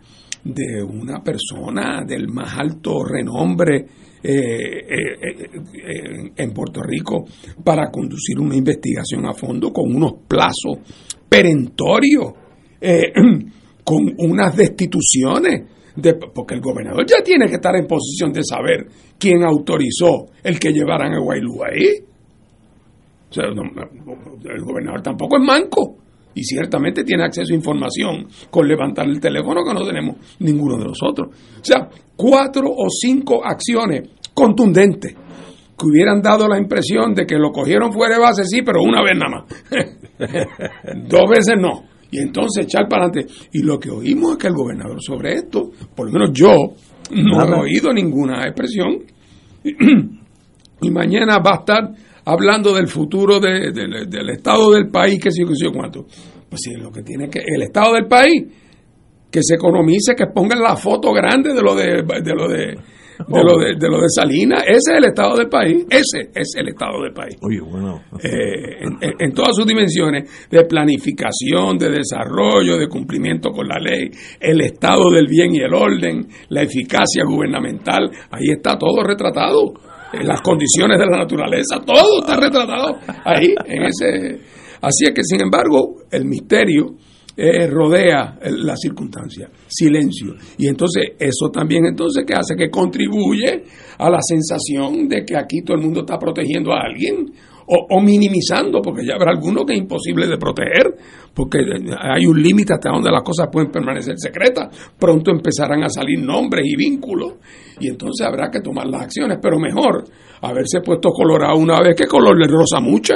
de 0.43 0.81
una 0.83 1.21
persona 1.21 2.03
del 2.05 2.27
más 2.27 2.57
alto 2.57 3.03
renombre 3.03 3.85
eh, 4.23 4.33
eh, 4.33 5.17
eh, 5.23 6.31
en 6.35 6.53
Puerto 6.53 6.81
Rico 6.81 7.25
para 7.63 7.89
conducir 7.89 8.39
una 8.39 8.55
investigación 8.55 9.25
a 9.25 9.33
fondo 9.33 9.71
con 9.71 9.95
unos 9.95 10.13
plazos 10.27 10.77
perentorios, 11.27 12.33
con 13.83 14.13
unas 14.17 14.55
destituciones, 14.55 15.63
de, 15.95 16.13
porque 16.13 16.55
el 16.55 16.61
gobernador 16.61 17.05
ya 17.05 17.23
tiene 17.23 17.47
que 17.47 17.55
estar 17.55 17.75
en 17.75 17.85
posición 17.85 18.31
de 18.31 18.43
saber 18.43 18.87
quién 19.17 19.43
autorizó 19.43 20.27
el 20.43 20.59
que 20.59 20.71
llevaran 20.71 21.13
a 21.13 21.19
Guaylú 21.19 21.63
ahí 21.63 22.10
el 23.39 24.61
gobernador 24.61 25.01
tampoco 25.01 25.37
es 25.37 25.43
manco 25.43 25.97
y 26.33 26.43
ciertamente 26.43 27.03
tiene 27.03 27.23
acceso 27.23 27.53
a 27.53 27.55
información 27.55 28.27
con 28.49 28.67
levantar 28.67 29.07
el 29.07 29.19
teléfono 29.19 29.63
que 29.63 29.73
no 29.73 29.85
tenemos 29.85 30.17
ninguno 30.39 30.77
de 30.77 30.85
nosotros. 30.85 31.29
O 31.59 31.63
sea, 31.63 31.87
cuatro 32.15 32.67
o 32.67 32.87
cinco 32.89 33.45
acciones 33.45 34.09
contundentes 34.33 35.13
que 35.13 35.85
hubieran 35.85 36.21
dado 36.21 36.47
la 36.47 36.57
impresión 36.57 37.13
de 37.13 37.25
que 37.25 37.37
lo 37.37 37.51
cogieron 37.51 37.91
fuera 37.91 38.15
de 38.15 38.21
base, 38.21 38.43
sí, 38.45 38.61
pero 38.61 38.81
una 38.81 39.01
vez 39.01 39.13
nada 39.15 39.31
más. 39.31 41.07
Dos 41.07 41.29
veces 41.29 41.55
no. 41.59 41.83
Y 42.11 42.19
entonces 42.19 42.65
echar 42.65 42.87
para 42.87 43.05
adelante. 43.05 43.33
Y 43.53 43.63
lo 43.63 43.79
que 43.79 43.89
oímos 43.89 44.33
es 44.33 44.37
que 44.37 44.47
el 44.47 44.53
gobernador 44.53 45.01
sobre 45.01 45.33
esto, 45.33 45.71
por 45.95 46.07
lo 46.07 46.11
menos 46.11 46.31
yo, 46.33 46.53
no 47.11 47.45
he 47.45 47.59
oído 47.59 47.91
ninguna 47.93 48.45
expresión. 48.45 49.03
y 50.81 50.91
mañana 50.91 51.37
va 51.39 51.51
a 51.51 51.59
estar 51.59 51.91
hablando 52.25 52.73
del 52.73 52.87
futuro 52.87 53.39
del 53.39 54.29
estado 54.29 54.71
del 54.71 54.89
país, 54.89 55.19
que 55.21 55.31
si 55.31 55.43
yo 55.43 55.71
cuánto. 55.71 56.05
Pues 56.49 56.61
sí, 56.63 56.73
lo 56.75 56.91
que 56.91 57.01
tiene 57.01 57.29
que, 57.29 57.39
el 57.39 57.61
estado 57.61 57.93
del 57.93 58.07
país, 58.07 58.43
que 59.31 59.41
se 59.41 59.55
economice, 59.55 60.15
que 60.15 60.27
pongan 60.27 60.61
la 60.61 60.75
foto 60.75 61.13
grande 61.13 61.53
de 61.53 61.61
lo 61.61 61.75
de, 61.75 62.03
de 62.03 62.35
lo 62.35 62.47
de 62.47 62.75
de 63.27 63.43
lo 63.43 63.57
de, 63.57 63.75
de 63.77 63.89
lo 63.89 64.01
de 64.01 64.09
Salinas, 64.09 64.63
ese 64.63 64.91
es 64.93 64.97
el 64.97 65.05
estado 65.05 65.37
del 65.37 65.49
país, 65.49 65.85
ese 65.89 66.31
es 66.33 66.55
el 66.57 66.69
estado 66.69 67.03
del 67.03 67.13
país. 67.13 67.37
Oye, 67.41 67.59
bueno. 67.61 68.01
Eh, 68.23 68.81
en, 69.19 69.33
todas 69.33 69.55
sus 69.55 69.65
dimensiones, 69.65 70.47
de 70.49 70.63
planificación, 70.65 71.77
de 71.77 71.89
desarrollo, 71.89 72.77
de 72.77 72.87
cumplimiento 72.87 73.51
con 73.51 73.67
la 73.67 73.79
ley, 73.79 74.09
el 74.39 74.61
estado 74.61 75.09
del 75.11 75.27
bien 75.27 75.53
y 75.53 75.59
el 75.59 75.73
orden, 75.73 76.27
la 76.49 76.63
eficacia 76.63 77.23
gubernamental, 77.25 78.09
ahí 78.31 78.49
está 78.55 78.77
todo 78.77 79.03
retratado 79.03 79.73
las 80.23 80.41
condiciones 80.41 80.99
de 80.99 81.05
la 81.05 81.19
naturaleza, 81.19 81.79
todo 81.85 82.21
está 82.21 82.37
retratado 82.37 82.97
ahí, 83.23 83.53
en 83.65 83.83
ese. 83.83 84.41
Así 84.81 85.05
es 85.05 85.11
que, 85.13 85.23
sin 85.23 85.41
embargo, 85.41 86.03
el 86.11 86.25
misterio 86.25 86.95
eh, 87.37 87.67
rodea 87.67 88.37
la 88.41 88.75
circunstancia, 88.75 89.49
silencio. 89.67 90.35
Y 90.57 90.67
entonces 90.67 91.13
eso 91.17 91.49
también 91.49 91.85
entonces 91.85 92.25
que 92.25 92.33
hace 92.33 92.55
que 92.55 92.69
contribuye 92.69 93.63
a 93.97 94.09
la 94.09 94.19
sensación 94.21 95.07
de 95.07 95.23
que 95.23 95.37
aquí 95.37 95.61
todo 95.61 95.77
el 95.77 95.83
mundo 95.83 96.01
está 96.01 96.17
protegiendo 96.17 96.73
a 96.73 96.81
alguien 96.81 97.31
o, 97.67 98.01
minimizando, 98.01 98.81
porque 98.81 99.05
ya 99.05 99.15
habrá 99.15 99.31
alguno 99.31 99.65
que 99.65 99.73
es 99.73 99.79
imposible 99.79 100.27
de 100.27 100.37
proteger, 100.37 100.95
porque 101.33 101.59
hay 101.99 102.25
un 102.25 102.41
límite 102.41 102.73
hasta 102.73 102.89
donde 102.89 103.11
las 103.11 103.23
cosas 103.23 103.47
pueden 103.51 103.71
permanecer 103.71 104.15
secretas. 104.17 104.93
Pronto 104.97 105.31
empezarán 105.31 105.83
a 105.83 105.89
salir 105.89 106.19
nombres 106.19 106.65
y 106.65 106.75
vínculos 106.75 107.33
y 107.79 107.87
entonces 107.87 108.25
habrá 108.25 108.49
que 108.49 108.61
tomar 108.61 108.87
las 108.87 109.03
acciones, 109.03 109.39
pero 109.41 109.59
mejor 109.59 110.03
haberse 110.41 110.81
puesto 110.81 111.09
colorado 111.09 111.57
una 111.57 111.79
vez 111.81 111.95
que 111.95 112.07
color 112.07 112.37
le 112.37 112.47
rosa 112.47 112.79
mucha. 112.79 113.15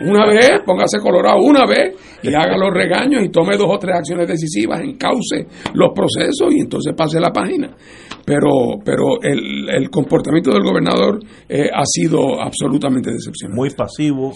Una 0.00 0.26
vez, 0.26 0.60
póngase 0.66 0.98
colorado 0.98 1.38
una 1.40 1.66
vez 1.66 1.94
y 2.22 2.34
haga 2.34 2.56
los 2.56 2.70
regaños 2.72 3.22
y 3.24 3.28
tome 3.28 3.56
dos 3.56 3.68
o 3.70 3.78
tres 3.78 3.96
acciones 3.96 4.26
decisivas, 4.26 4.80
encauce 4.80 5.46
los 5.72 5.90
procesos 5.94 6.52
y 6.52 6.60
entonces 6.60 6.94
pase 6.96 7.20
la 7.20 7.30
página. 7.30 7.76
Pero, 8.24 8.80
pero 8.84 9.22
el, 9.22 9.68
el 9.70 9.90
comportamiento 9.90 10.50
del 10.50 10.64
gobernador 10.64 11.20
eh, 11.48 11.68
ha 11.72 11.84
sido 11.84 12.40
absolutamente 12.40 13.12
decepcionante. 13.12 13.56
Muy 13.56 13.70
pasivo 13.70 14.32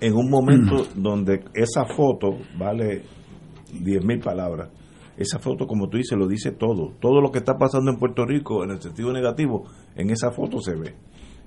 en 0.00 0.14
un 0.14 0.30
momento 0.30 0.86
mm. 0.94 1.02
donde 1.02 1.40
esa 1.54 1.84
foto 1.84 2.38
vale 2.56 3.02
diez 3.72 4.04
mil 4.04 4.20
palabras. 4.20 4.70
Esa 5.16 5.38
foto, 5.38 5.66
como 5.66 5.88
tú 5.88 5.98
dices, 5.98 6.16
lo 6.16 6.26
dice 6.26 6.52
todo. 6.52 6.94
Todo 7.00 7.20
lo 7.20 7.30
que 7.30 7.38
está 7.38 7.56
pasando 7.58 7.90
en 7.90 7.98
Puerto 7.98 8.24
Rico 8.24 8.64
en 8.64 8.70
el 8.70 8.80
sentido 8.80 9.12
negativo, 9.12 9.64
en 9.94 10.10
esa 10.10 10.30
foto 10.30 10.58
se 10.58 10.74
ve. 10.74 10.94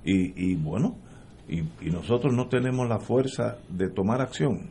Y, 0.04 0.50
y 0.50 0.54
bueno, 0.56 0.96
y, 1.48 1.90
nosotros 1.90 2.34
no 2.34 2.48
tenemos 2.48 2.88
la 2.88 2.98
fuerza 2.98 3.58
de 3.68 3.88
tomar 3.88 4.20
acción. 4.20 4.70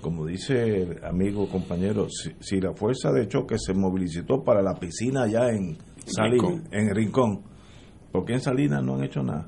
Como 0.00 0.24
dice 0.24 0.82
el 0.82 1.04
amigo 1.04 1.48
compañero, 1.48 2.06
si, 2.40 2.60
la 2.60 2.72
fuerza 2.72 3.12
de 3.12 3.28
choque 3.28 3.56
se 3.58 3.74
movilizó 3.74 4.42
para 4.44 4.62
la 4.62 4.74
piscina 4.74 5.24
allá 5.24 5.50
en 5.50 5.76
Salinas, 6.06 6.62
en 6.70 6.94
Rincón, 6.94 7.42
¿por 8.10 8.24
qué 8.24 8.34
en 8.34 8.40
Salinas 8.40 8.82
no 8.82 8.94
han 8.94 9.04
hecho 9.04 9.22
nada? 9.22 9.46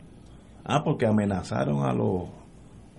Ah, 0.64 0.82
porque 0.84 1.06
amenazaron 1.06 1.84
a 1.84 1.92
los 1.92 2.28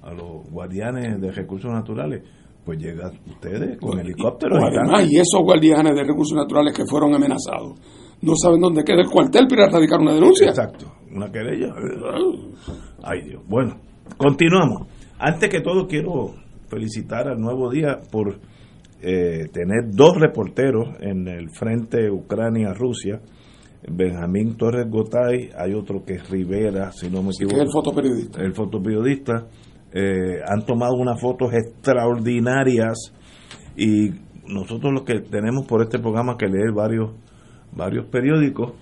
a 0.02 0.12
los 0.12 0.50
guardianes 0.50 1.22
de 1.22 1.32
recursos 1.32 1.72
naturales. 1.72 2.24
Pues 2.66 2.80
llegan 2.80 3.12
ustedes 3.28 3.78
con 3.78 4.00
helicópteros. 4.00 4.58
Y, 5.04 5.16
y 5.16 5.20
esos 5.20 5.42
guardianes 5.44 5.96
de 5.96 6.04
recursos 6.04 6.38
naturales 6.38 6.74
que 6.74 6.86
fueron 6.86 7.14
amenazados 7.14 7.78
no 8.22 8.34
saben 8.38 8.62
dónde 8.62 8.84
queda 8.84 9.02
el 9.02 9.10
cuartel 9.10 9.48
para 9.48 9.70
radicar 9.70 10.00
una 10.00 10.14
denuncia. 10.14 10.48
Exacto, 10.48 10.86
una 11.14 11.32
querella. 11.32 11.74
Ay 13.04 13.22
Dios. 13.22 13.44
Bueno, 13.48 13.78
continuamos. 14.18 14.88
Antes 15.20 15.50
que 15.50 15.62
todo 15.62 15.88
quiero 15.88 16.36
felicitar 16.68 17.28
al 17.28 17.40
Nuevo 17.40 17.70
Día 17.70 18.00
por 18.12 18.40
eh, 19.02 19.48
tener 19.52 19.92
dos 19.92 20.20
reporteros 20.20 20.96
en 21.00 21.28
el 21.28 21.50
frente 21.52 22.10
Ucrania-Rusia. 22.10 23.22
Benjamín 23.86 24.56
Torres 24.56 24.90
Gotay, 24.90 25.50
hay 25.58 25.74
otro 25.74 26.06
que 26.06 26.14
es 26.14 26.30
Rivera, 26.30 26.92
si 26.94 27.10
no 27.10 27.22
me 27.22 27.32
equivoco. 27.32 27.62
el 27.62 27.70
fotoperiodista. 27.70 28.42
El 28.42 28.54
fotoperiodista. 28.54 29.48
Eh, 29.94 30.40
han 30.48 30.66
tomado 30.66 30.96
unas 30.96 31.20
fotos 31.22 31.54
extraordinarias 31.54 33.14
y 33.76 34.10
nosotros 34.48 34.92
lo 34.94 35.04
que 35.04 35.20
tenemos 35.20 35.68
por 35.68 35.84
este 35.84 36.00
programa 36.00 36.38
que 36.38 36.48
leer 36.48 36.72
varios 36.74 37.12
varios 37.76 38.06
periódicos 38.08 38.74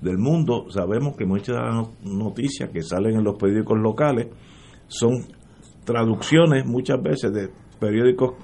del 0.00 0.18
mundo, 0.18 0.66
sabemos 0.70 1.16
que 1.16 1.24
muchas 1.24 1.56
noticias 2.04 2.70
que 2.70 2.82
salen 2.82 3.16
en 3.16 3.24
los 3.24 3.36
periódicos 3.36 3.78
locales 3.78 4.28
son 4.86 5.26
traducciones 5.84 6.66
muchas 6.66 7.02
veces 7.02 7.32
de 7.32 7.48
periódicos 7.80 8.34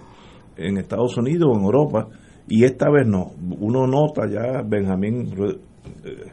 en 0.57 0.79
Estados 0.79 1.17
Unidos 1.17 1.51
o 1.53 1.59
en 1.59 1.65
Europa, 1.65 2.09
y 2.49 2.65
esta 2.65 2.91
vez 2.91 3.07
no. 3.07 3.33
Uno 3.59 3.87
nota 3.87 4.29
ya 4.29 4.63
Benjamín 4.63 5.33
eh, 6.05 6.31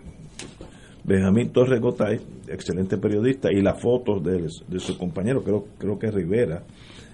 Benjamín 1.04 1.52
Torres 1.52 1.82
Gotay, 1.82 2.20
excelente 2.48 2.98
periodista, 2.98 3.50
y 3.52 3.62
las 3.62 3.82
fotos 3.82 4.24
de, 4.24 4.48
su 4.80 4.98
compañero, 4.98 5.44
creo, 5.44 5.66
creo 5.78 5.98
que 5.98 6.12
Rivera, 6.12 6.64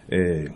eh, 0.09 0.49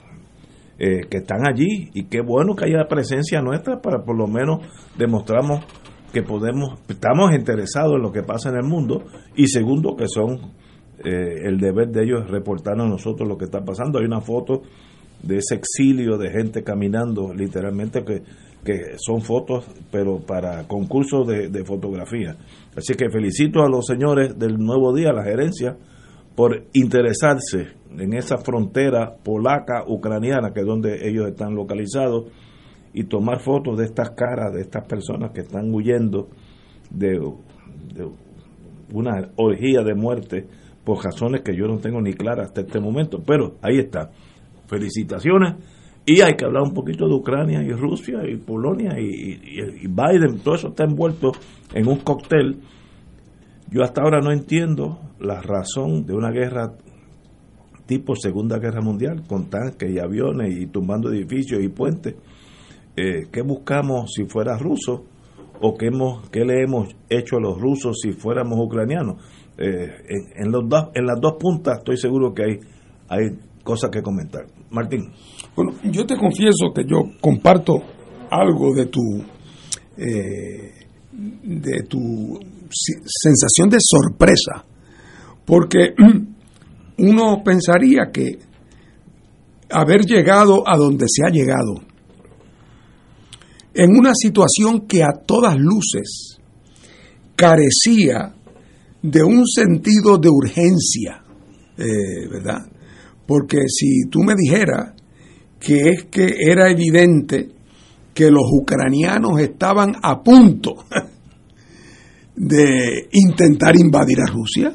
eh, 0.77 1.01
que 1.09 1.17
están 1.17 1.47
allí 1.47 1.89
y 1.93 2.05
qué 2.05 2.21
bueno 2.21 2.55
que 2.55 2.65
haya 2.65 2.87
presencia 2.87 3.41
nuestra 3.41 3.81
para 3.81 4.03
por 4.03 4.17
lo 4.17 4.27
menos 4.27 4.65
demostramos 4.97 5.63
que 6.11 6.23
podemos, 6.23 6.79
estamos 6.87 7.33
interesados 7.33 7.95
en 7.95 8.01
lo 8.01 8.11
que 8.11 8.23
pasa 8.23 8.49
en 8.49 8.55
el 8.55 8.63
mundo 8.63 9.03
y 9.35 9.47
segundo 9.47 9.95
que 9.95 10.07
son 10.07 10.51
eh, 11.03 11.47
el 11.47 11.57
deber 11.57 11.89
de 11.89 12.03
ellos 12.03 12.29
reportarnos 12.29 12.85
a 12.85 12.89
nosotros 12.89 13.27
lo 13.27 13.37
que 13.37 13.45
está 13.45 13.63
pasando. 13.63 13.99
Hay 13.99 14.05
una 14.05 14.21
foto 14.21 14.61
de 15.23 15.37
ese 15.37 15.55
exilio 15.55 16.17
de 16.17 16.29
gente 16.29 16.63
caminando 16.63 17.33
literalmente 17.33 18.03
que, 18.03 18.23
que 18.63 18.97
son 18.97 19.21
fotos 19.21 19.65
pero 19.91 20.19
para 20.19 20.67
concursos 20.67 21.27
de, 21.27 21.49
de 21.49 21.63
fotografía. 21.63 22.35
Así 22.75 22.93
que 22.95 23.09
felicito 23.09 23.61
a 23.61 23.69
los 23.69 23.85
señores 23.85 24.37
del 24.37 24.57
Nuevo 24.57 24.93
Día, 24.93 25.13
la 25.13 25.23
gerencia, 25.23 25.77
por 26.35 26.65
interesarse 26.73 27.67
en 27.97 28.13
esa 28.13 28.37
frontera 28.37 29.15
polaca 29.23 29.83
ucraniana 29.87 30.51
que 30.53 30.61
es 30.61 30.65
donde 30.65 31.07
ellos 31.07 31.27
están 31.27 31.55
localizados 31.55 32.25
y 32.93 33.05
tomar 33.05 33.39
fotos 33.39 33.77
de 33.77 33.85
estas 33.85 34.11
caras 34.11 34.53
de 34.53 34.61
estas 34.61 34.85
personas 34.85 35.31
que 35.31 35.41
están 35.41 35.73
huyendo 35.73 36.27
de, 36.89 37.19
una 38.93 39.29
orgía 39.37 39.81
de 39.83 39.95
muerte 39.95 40.47
por 40.83 41.03
razones 41.03 41.41
que 41.41 41.55
yo 41.55 41.67
no 41.67 41.77
tengo 41.77 42.01
ni 42.01 42.13
claras 42.13 42.47
hasta 42.47 42.61
este 42.61 42.79
momento. 42.79 43.21
Pero 43.25 43.55
ahí 43.61 43.79
está. 43.79 44.11
Felicitaciones. 44.67 45.55
Y 46.05 46.21
hay 46.21 46.33
que 46.33 46.45
hablar 46.45 46.63
un 46.63 46.73
poquito 46.73 47.07
de 47.07 47.13
Ucrania 47.13 47.61
y 47.61 47.71
Rusia 47.71 48.27
y 48.27 48.35
Polonia 48.37 48.99
y, 48.99 49.39
y 49.83 49.87
Biden 49.87 50.39
todo 50.43 50.55
eso 50.55 50.69
está 50.69 50.83
envuelto 50.83 51.31
en 51.73 51.87
un 51.87 51.99
cóctel. 51.99 52.59
Yo 53.69 53.83
hasta 53.83 54.01
ahora 54.01 54.19
no 54.19 54.31
entiendo 54.31 54.99
la 55.19 55.41
razón 55.41 56.05
de 56.05 56.13
una 56.13 56.31
guerra 56.31 56.73
tipo 57.85 58.15
Segunda 58.15 58.57
Guerra 58.57 58.81
Mundial, 58.81 59.23
con 59.27 59.49
tanques 59.49 59.91
y 59.91 59.99
aviones 59.99 60.57
y 60.57 60.67
tumbando 60.67 61.11
edificios 61.11 61.61
y 61.61 61.67
puentes. 61.67 62.15
Eh, 62.95 63.27
¿Qué 63.31 63.41
buscamos 63.41 64.11
si 64.13 64.25
fuera 64.25 64.57
ruso? 64.57 65.05
¿O 65.61 65.77
qué, 65.77 65.87
hemos, 65.87 66.29
qué 66.29 66.43
le 66.43 66.63
hemos 66.63 66.95
hecho 67.09 67.37
a 67.37 67.41
los 67.41 67.59
rusos 67.59 67.99
si 68.01 68.13
fuéramos 68.13 68.57
ucranianos? 68.59 69.21
Eh, 69.57 69.87
en, 70.35 70.51
los 70.51 70.67
dos, 70.67 70.89
en 70.95 71.05
las 71.05 71.19
dos 71.21 71.35
puntas 71.39 71.79
estoy 71.79 71.97
seguro 71.97 72.33
que 72.33 72.43
hay, 72.43 72.59
hay 73.09 73.29
cosas 73.63 73.91
que 73.91 74.01
comentar. 74.01 74.45
Martín. 74.71 75.11
Bueno, 75.55 75.73
yo 75.83 76.05
te 76.05 76.17
confieso 76.17 76.73
que 76.73 76.83
yo 76.85 77.11
comparto 77.21 77.81
algo 78.29 78.73
de 78.73 78.85
tu... 78.87 79.01
Eh, 79.97 80.81
de 81.11 81.83
tu 81.83 82.39
sensación 82.69 83.69
de 83.69 83.77
sorpresa, 83.79 84.65
porque 85.45 85.93
uno 86.97 87.43
pensaría 87.43 88.11
que 88.13 88.39
haber 89.69 90.01
llegado 90.01 90.63
a 90.67 90.77
donde 90.77 91.05
se 91.07 91.25
ha 91.25 91.29
llegado, 91.29 91.81
en 93.73 93.89
una 93.91 94.13
situación 94.13 94.87
que 94.87 95.03
a 95.03 95.13
todas 95.25 95.57
luces 95.57 96.37
carecía 97.35 98.35
de 99.01 99.23
un 99.23 99.47
sentido 99.47 100.17
de 100.17 100.29
urgencia, 100.29 101.23
eh, 101.77 102.27
¿verdad? 102.29 102.69
Porque 103.25 103.59
si 103.67 104.09
tú 104.09 104.19
me 104.23 104.35
dijeras 104.37 104.93
que 105.59 105.89
es 105.89 106.05
que 106.05 106.35
era 106.39 106.69
evidente 106.69 107.49
que 108.13 108.29
los 108.29 108.43
ucranianos 108.51 109.39
estaban 109.39 109.95
a 110.01 110.21
punto 110.21 110.75
de 112.35 113.07
intentar 113.11 113.75
invadir 113.77 114.19
a 114.21 114.31
Rusia 114.31 114.73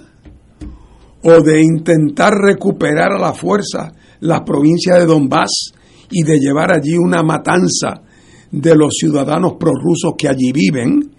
o 1.22 1.42
de 1.42 1.61
intentar 1.61 2.32
recuperar 2.32 3.12
a 3.12 3.18
la 3.18 3.32
fuerza 3.32 3.92
la 4.20 4.44
provincia 4.44 4.94
de 4.94 5.07
Donbass 5.07 5.72
y 6.11 6.22
de 6.22 6.38
llevar 6.38 6.72
allí 6.72 6.97
una 6.97 7.22
matanza 7.22 8.03
de 8.51 8.74
los 8.74 8.94
ciudadanos 8.99 9.55
prorrusos 9.59 10.14
que 10.16 10.28
allí 10.28 10.53
viven, 10.53 11.11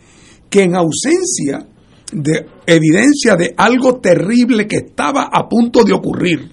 que 0.49 0.63
en 0.63 0.75
ausencia 0.75 1.67
de 2.11 2.45
evidencia 2.65 3.35
de 3.35 3.53
algo 3.57 3.99
terrible 3.99 4.65
que 4.65 4.77
estaba 4.77 5.29
a 5.31 5.47
punto 5.47 5.83
de 5.83 5.93
ocurrir, 5.93 6.51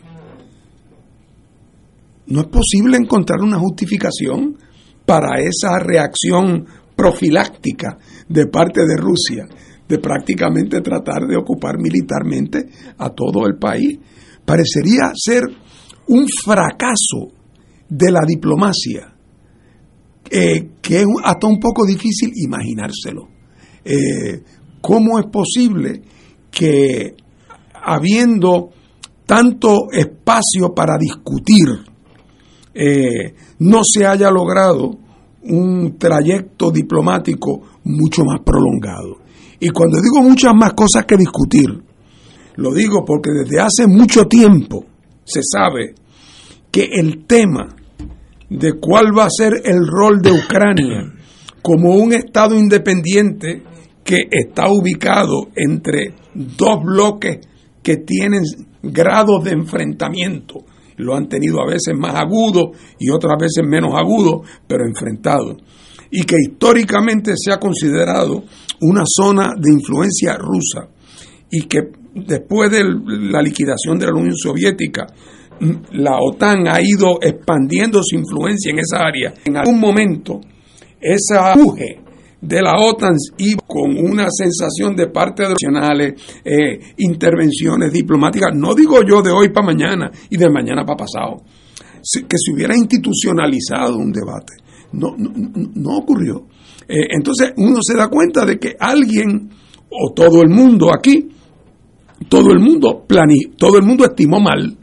no 2.27 2.41
es 2.41 2.47
posible 2.47 2.97
encontrar 2.97 3.41
una 3.41 3.59
justificación 3.59 4.57
para 5.05 5.41
esa 5.41 5.79
reacción 5.79 6.67
profiláctica 6.97 7.99
de 8.29 8.47
parte 8.47 8.81
de 8.81 8.97
Rusia 8.97 9.45
de 9.87 9.99
prácticamente 9.99 10.81
tratar 10.81 11.27
de 11.27 11.37
ocupar 11.37 11.79
militarmente 11.79 12.67
a 12.97 13.11
todo 13.11 13.47
el 13.47 13.59
país. 13.59 13.99
Parecería 14.45 15.13
ser 15.15 15.43
un 16.09 16.27
fracaso 16.27 17.33
de 17.89 18.11
la 18.11 18.21
diplomacia 18.27 19.14
eh, 20.31 20.71
que 20.81 21.01
es 21.01 21.07
hasta 21.23 21.47
un 21.47 21.61
poco 21.61 21.85
difícil 21.85 22.33
imaginárselo. 22.35 23.29
Eh, 23.85 24.43
¿Cómo 24.81 25.19
es 25.19 25.27
posible 25.27 26.03
que 26.51 27.15
habiendo 27.83 28.71
tanto 29.27 29.91
espacio 29.91 30.75
para 30.75 30.97
discutir 30.99 31.69
eh, 32.75 33.35
no 33.61 33.83
se 33.85 34.05
haya 34.05 34.31
logrado 34.31 34.99
un 35.45 35.97
trayecto 35.99 36.71
diplomático 36.71 37.61
mucho 37.85 38.25
más 38.25 38.41
prolongado. 38.45 39.19
Y 39.61 39.69
cuando 39.69 40.01
digo 40.01 40.23
muchas 40.23 40.55
más 40.55 40.73
cosas 40.73 41.05
que 41.07 41.17
discutir, 41.17 41.71
lo 42.57 42.73
digo 42.73 43.05
porque 43.05 43.31
desde 43.31 43.61
hace 43.61 43.87
mucho 43.87 44.27
tiempo 44.27 44.85
se 45.25 45.41
sabe 45.43 45.95
que 46.71 46.89
el 46.93 47.25
tema 47.27 47.75
de 48.59 48.75
cuál 48.75 49.07
va 49.17 49.25
a 49.25 49.31
ser 49.31 49.53
el 49.65 49.87
rol 49.87 50.23
de 50.23 50.31
Ucrania 50.31 51.13
como 51.61 51.95
un 51.95 52.13
Estado 52.13 52.55
independiente 52.55 53.63
que 54.05 54.29
está 54.31 54.71
ubicado 54.71 55.49
entre 55.57 56.15
dos 56.35 56.83
bloques 56.85 57.39
que 57.83 57.97
tienen 57.97 58.43
grados 58.83 59.43
de 59.45 59.53
enfrentamiento. 59.53 60.65
Lo 60.97 61.17
han 61.17 61.29
tenido 61.29 61.61
a 61.61 61.67
veces 61.67 61.95
más 61.99 62.15
agudo 62.15 62.73
y 62.99 63.11
otras 63.11 63.37
veces 63.41 63.65
menos 63.67 63.93
agudo, 63.95 64.43
pero 64.69 64.87
enfrentado. 64.87 65.57
Y 66.11 66.23
que 66.23 66.37
históricamente 66.39 67.33
se 67.37 67.53
ha 67.53 67.59
considerado 67.59 68.45
una 68.83 69.03
zona 69.05 69.55
de 69.59 69.73
influencia 69.73 70.37
rusa 70.37 70.89
y 71.51 71.63
que 71.63 71.81
después 72.15 72.71
de 72.71 72.85
la 72.85 73.43
liquidación 73.43 73.99
de 73.99 74.07
la 74.07 74.15
Unión 74.15 74.37
Soviética, 74.37 75.07
la 75.93 76.19
OTAN 76.21 76.69
ha 76.69 76.81
ido 76.81 77.19
expandiendo 77.21 78.01
su 78.03 78.17
influencia 78.17 78.71
en 78.71 78.79
esa 78.79 79.05
área. 79.05 79.35
En 79.45 79.57
algún 79.57 79.81
momento, 79.81 80.41
ese 81.01 81.37
auge 81.37 82.01
de 82.41 82.61
la 82.61 82.75
OTAN 82.79 83.15
y 83.39 83.55
con 83.55 83.97
una 83.97 84.27
sensación 84.31 84.95
de 84.95 85.09
parte 85.09 85.45
de 85.45 85.51
nacionales, 85.51 86.15
eh, 86.45 86.79
intervenciones 86.99 87.93
diplomáticas, 87.93 88.51
no 88.55 88.75
digo 88.75 89.01
yo 89.09 89.23
de 89.23 89.31
hoy 89.31 89.49
para 89.49 89.67
mañana 89.67 90.11
y 90.29 90.37
de 90.37 90.51
mañana 90.51 90.85
para 90.85 90.99
pasado, 90.99 91.43
que 92.03 92.37
se 92.37 92.53
hubiera 92.53 92.77
institucionalizado 92.77 93.97
un 93.97 94.13
debate. 94.13 94.55
No, 94.93 95.17
no, 95.17 95.97
ocurrió. 95.97 96.47
Eh, 96.87 97.09
entonces 97.11 97.53
uno 97.57 97.79
se 97.81 97.97
da 97.97 98.09
cuenta 98.09 98.45
de 98.45 98.59
que 98.59 98.77
alguien 98.79 99.51
o 99.91 100.13
todo 100.15 100.43
el 100.43 100.51
mundo 100.51 100.91
aquí, 100.95 101.31
todo 102.29 102.53
el 102.53 102.61
mundo 102.61 103.05
todo 103.57 103.79
el 103.79 103.85
mundo 103.85 104.05
estimó 104.05 104.39
mal, 104.41 104.77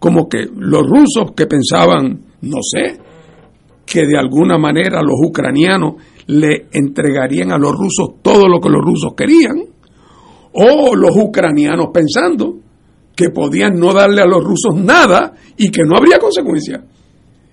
como 0.00 0.28
que 0.28 0.46
los 0.56 0.82
rusos 0.82 1.32
que 1.36 1.46
pensaban, 1.46 2.24
no 2.40 2.58
sé, 2.62 2.98
que 3.86 4.06
de 4.06 4.18
alguna 4.18 4.56
manera 4.56 5.02
los 5.02 5.18
ucranianos 5.22 5.94
le 6.26 6.68
entregarían 6.72 7.52
a 7.52 7.58
los 7.58 7.72
rusos 7.72 8.22
todo 8.22 8.48
lo 8.48 8.60
que 8.60 8.70
los 8.70 8.80
rusos 8.82 9.12
querían, 9.14 9.62
o 10.52 10.96
los 10.96 11.16
ucranianos 11.16 11.88
pensando 11.92 12.56
que 13.14 13.28
podían 13.30 13.74
no 13.78 13.92
darle 13.92 14.22
a 14.22 14.26
los 14.26 14.42
rusos 14.42 14.74
nada 14.74 15.34
y 15.56 15.70
que 15.70 15.82
no 15.84 15.96
habría 15.96 16.18
consecuencias. 16.18 16.80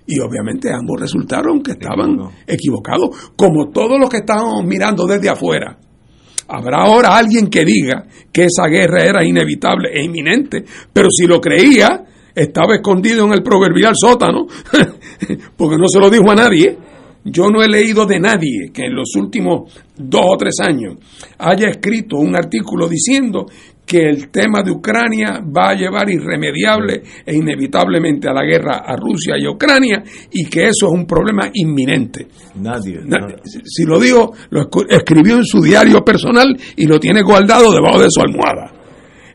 Y 0.06 0.18
obviamente 0.20 0.72
ambos 0.72 0.98
resultaron 0.98 1.62
que 1.62 1.72
estaban 1.72 2.16
equivocados, 2.46 3.32
como 3.36 3.68
todos 3.68 4.00
los 4.00 4.08
que 4.08 4.18
estábamos 4.18 4.64
mirando 4.64 5.06
desde 5.06 5.28
afuera. 5.28 5.76
Habrá 6.48 6.84
ahora 6.84 7.18
alguien 7.18 7.48
que 7.48 7.62
diga 7.62 8.06
que 8.32 8.44
esa 8.44 8.66
guerra 8.68 9.04
era 9.04 9.22
inevitable 9.22 9.90
e 9.92 10.02
inminente, 10.02 10.64
pero 10.90 11.08
si 11.10 11.26
lo 11.26 11.42
creía, 11.42 12.06
estaba 12.38 12.76
escondido 12.76 13.24
en 13.26 13.32
el 13.32 13.42
proverbial 13.42 13.94
sótano, 13.94 14.46
porque 15.56 15.76
no 15.76 15.88
se 15.88 15.98
lo 15.98 16.08
dijo 16.08 16.30
a 16.30 16.34
nadie. 16.34 16.76
Yo 17.24 17.50
no 17.50 17.62
he 17.62 17.68
leído 17.68 18.06
de 18.06 18.20
nadie 18.20 18.70
que 18.72 18.86
en 18.86 18.94
los 18.94 19.14
últimos 19.16 19.74
dos 19.96 20.22
o 20.24 20.36
tres 20.36 20.54
años 20.60 20.94
haya 21.38 21.68
escrito 21.68 22.16
un 22.16 22.34
artículo 22.34 22.88
diciendo 22.88 23.46
que 23.84 24.08
el 24.08 24.28
tema 24.28 24.62
de 24.62 24.70
Ucrania 24.70 25.40
va 25.44 25.70
a 25.70 25.74
llevar 25.74 26.08
irremediable 26.08 27.02
e 27.26 27.34
inevitablemente 27.34 28.28
a 28.28 28.32
la 28.32 28.44
guerra 28.44 28.82
a 28.86 28.94
Rusia 28.96 29.34
y 29.38 29.46
a 29.46 29.50
Ucrania 29.50 30.02
y 30.30 30.44
que 30.44 30.64
eso 30.64 30.86
es 30.86 30.92
un 30.92 31.06
problema 31.06 31.50
inminente. 31.52 32.28
Nadie. 32.54 33.00
Si 33.64 33.84
lo 33.84 33.98
digo, 33.98 34.32
lo 34.50 34.68
escribió 34.88 35.36
en 35.36 35.44
su 35.44 35.60
diario 35.60 36.04
personal 36.04 36.56
y 36.76 36.86
lo 36.86 37.00
tiene 37.00 37.22
guardado 37.22 37.72
debajo 37.72 38.00
de 38.00 38.08
su 38.10 38.20
almohada. 38.20 38.72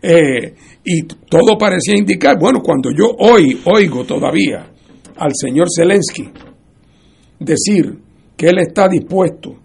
Eh, 0.01 0.53
y 0.84 1.03
todo 1.03 1.57
parecía 1.57 1.97
indicar, 1.97 2.38
bueno, 2.39 2.61
cuando 2.61 2.89
yo 2.91 3.05
hoy 3.19 3.59
oigo 3.65 4.03
todavía 4.03 4.67
al 5.15 5.31
señor 5.34 5.67
Zelensky 5.73 6.29
decir 7.39 7.97
que 8.36 8.47
él 8.47 8.59
está 8.59 8.88
dispuesto 8.89 9.55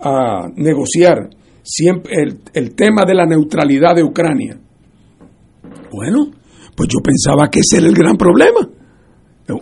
a 0.00 0.48
negociar 0.56 1.30
siempre 1.62 2.14
el, 2.52 2.74
tema 2.74 3.04
de 3.06 3.14
la 3.14 3.24
neutralidad 3.24 3.94
de 3.96 4.04
Ucrania, 4.04 4.58
bueno, 5.90 6.30
pues 6.76 6.88
yo 6.92 7.00
pensaba 7.02 7.48
que 7.48 7.60
ese 7.60 7.78
era 7.78 7.88
el 7.88 7.94
gran 7.94 8.16
problema. 8.16 8.68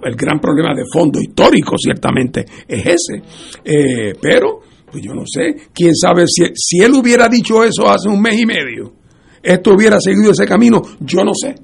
El 0.03 0.17
gran 0.17 0.41
problema 0.41 0.75
de 0.75 0.85
fondo 0.91 1.21
histórico, 1.21 1.77
ciertamente, 1.77 2.47
es 2.67 2.87
ese. 2.87 3.23
Eh, 3.63 4.15
pero, 4.21 4.61
pues 4.91 5.05
yo 5.05 5.13
no 5.13 5.25
sé, 5.27 5.69
quién 5.75 5.95
sabe 5.95 6.25
si, 6.27 6.43
si 6.55 6.83
él 6.83 6.95
hubiera 6.95 7.29
dicho 7.29 7.63
eso 7.63 7.87
hace 7.87 8.09
un 8.09 8.21
mes 8.21 8.41
y 8.41 8.47
medio 8.47 9.04
esto 9.45 9.75
hubiera 9.75 10.01
seguido 10.01 10.33
ese 10.33 10.47
camino, 10.47 10.81
yo 11.01 11.25
no 11.25 11.33
sé. 11.35 11.55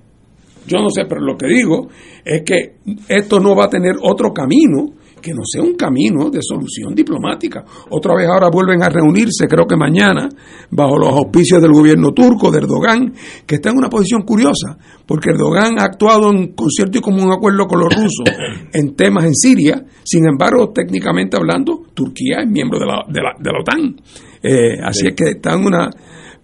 Yo 0.67 0.79
no 0.79 0.91
sé, 0.91 1.03
pero 1.09 1.23
lo 1.23 1.37
que 1.37 1.47
digo 1.47 1.89
es 2.25 2.43
que 2.43 2.77
esto 3.09 3.41
no 3.41 3.57
va 3.57 3.65
a 3.65 3.71
tener 3.71 3.97
otro 4.03 4.33
camino 4.33 4.93
que 5.21 5.33
no 5.33 5.43
sea 5.45 5.63
un 5.63 5.75
camino 5.75 6.31
de 6.31 6.41
solución 6.43 6.95
diplomática. 6.95 7.65
Otra 7.91 8.15
vez 8.17 8.27
ahora 8.27 8.49
vuelven 8.51 8.83
a 8.83 8.89
reunirse, 8.89 9.47
creo 9.47 9.67
que 9.67 9.77
mañana, 9.77 10.29
bajo 10.71 10.97
los 10.97 11.13
auspicios 11.13 11.61
del 11.61 11.73
gobierno 11.73 12.13
turco, 12.13 12.51
de 12.51 12.59
Erdogan, 12.59 13.13
que 13.47 13.57
está 13.57 13.71
en 13.71 13.79
una 13.79 13.89
posición 13.89 14.23
curiosa, 14.23 14.79
porque 15.07 15.31
Erdogan 15.31 15.79
ha 15.79 15.85
actuado 15.85 16.31
en 16.31 16.55
concierto 16.55 16.99
y 16.99 17.01
como 17.01 17.23
un 17.23 17.33
acuerdo 17.33 17.67
con 17.67 17.81
los 17.81 17.95
rusos 17.95 18.25
en 18.73 18.95
temas 18.95 19.25
en 19.25 19.35
Siria, 19.35 19.85
sin 20.05 20.27
embargo, 20.27 20.73
técnicamente 20.73 21.37
hablando, 21.37 21.83
Turquía 21.95 22.41
es 22.43 22.49
miembro 22.49 22.79
de 22.79 22.87
la, 22.87 23.05
de 23.07 23.21
la, 23.21 23.35
de 23.39 23.51
la 23.53 23.61
OTAN. 23.61 23.97
Eh, 24.43 24.79
así 24.83 25.09
es 25.09 25.15
que 25.15 25.31
está 25.33 25.53
en 25.53 25.67
una 25.67 25.91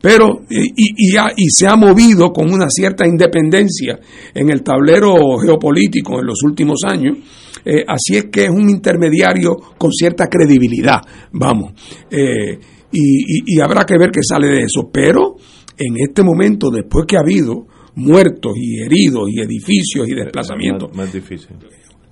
pero 0.01 0.43
y, 0.49 0.73
y, 0.77 1.49
se 1.49 1.67
ha 1.67 1.77
movido 1.77 2.31
con 2.33 2.53
una 2.53 2.69
cierta 2.69 3.07
independencia 3.07 3.99
en 4.35 4.51
el 4.51 4.63
tablero 4.63 5.39
geopolítico 5.39 6.21
en 6.21 6.27
los 6.27 6.43
últimos 6.45 6.81
años. 6.87 7.19
Eh, 7.65 7.85
así 7.87 8.17
es 8.17 8.27
que 8.27 8.45
es 8.45 8.51
un 8.51 8.69
intermediario 8.69 9.57
con 9.77 9.91
cierta 9.91 10.29
credibilidad, 10.29 11.01
vamos. 11.33 11.73
Eh, 12.11 12.59
y, 12.93 13.61
habrá 13.61 13.85
que 13.85 13.99
ver 13.99 14.11
qué 14.11 14.21
sale 14.23 14.47
de 14.49 14.61
eso. 14.61 14.89
Pero 14.93 15.37
en 15.77 15.97
este 15.99 16.23
momento, 16.23 16.71
después 16.71 17.05
que 17.07 17.17
ha 17.17 17.21
habido 17.21 17.67
muertos 17.97 18.53
y 18.57 18.81
heridos 18.83 19.29
y 19.31 19.41
edificios 19.41 20.07
y 20.09 20.15
desplazamientos, 20.15 20.95
más, 20.95 21.13
difícil. 21.13 21.57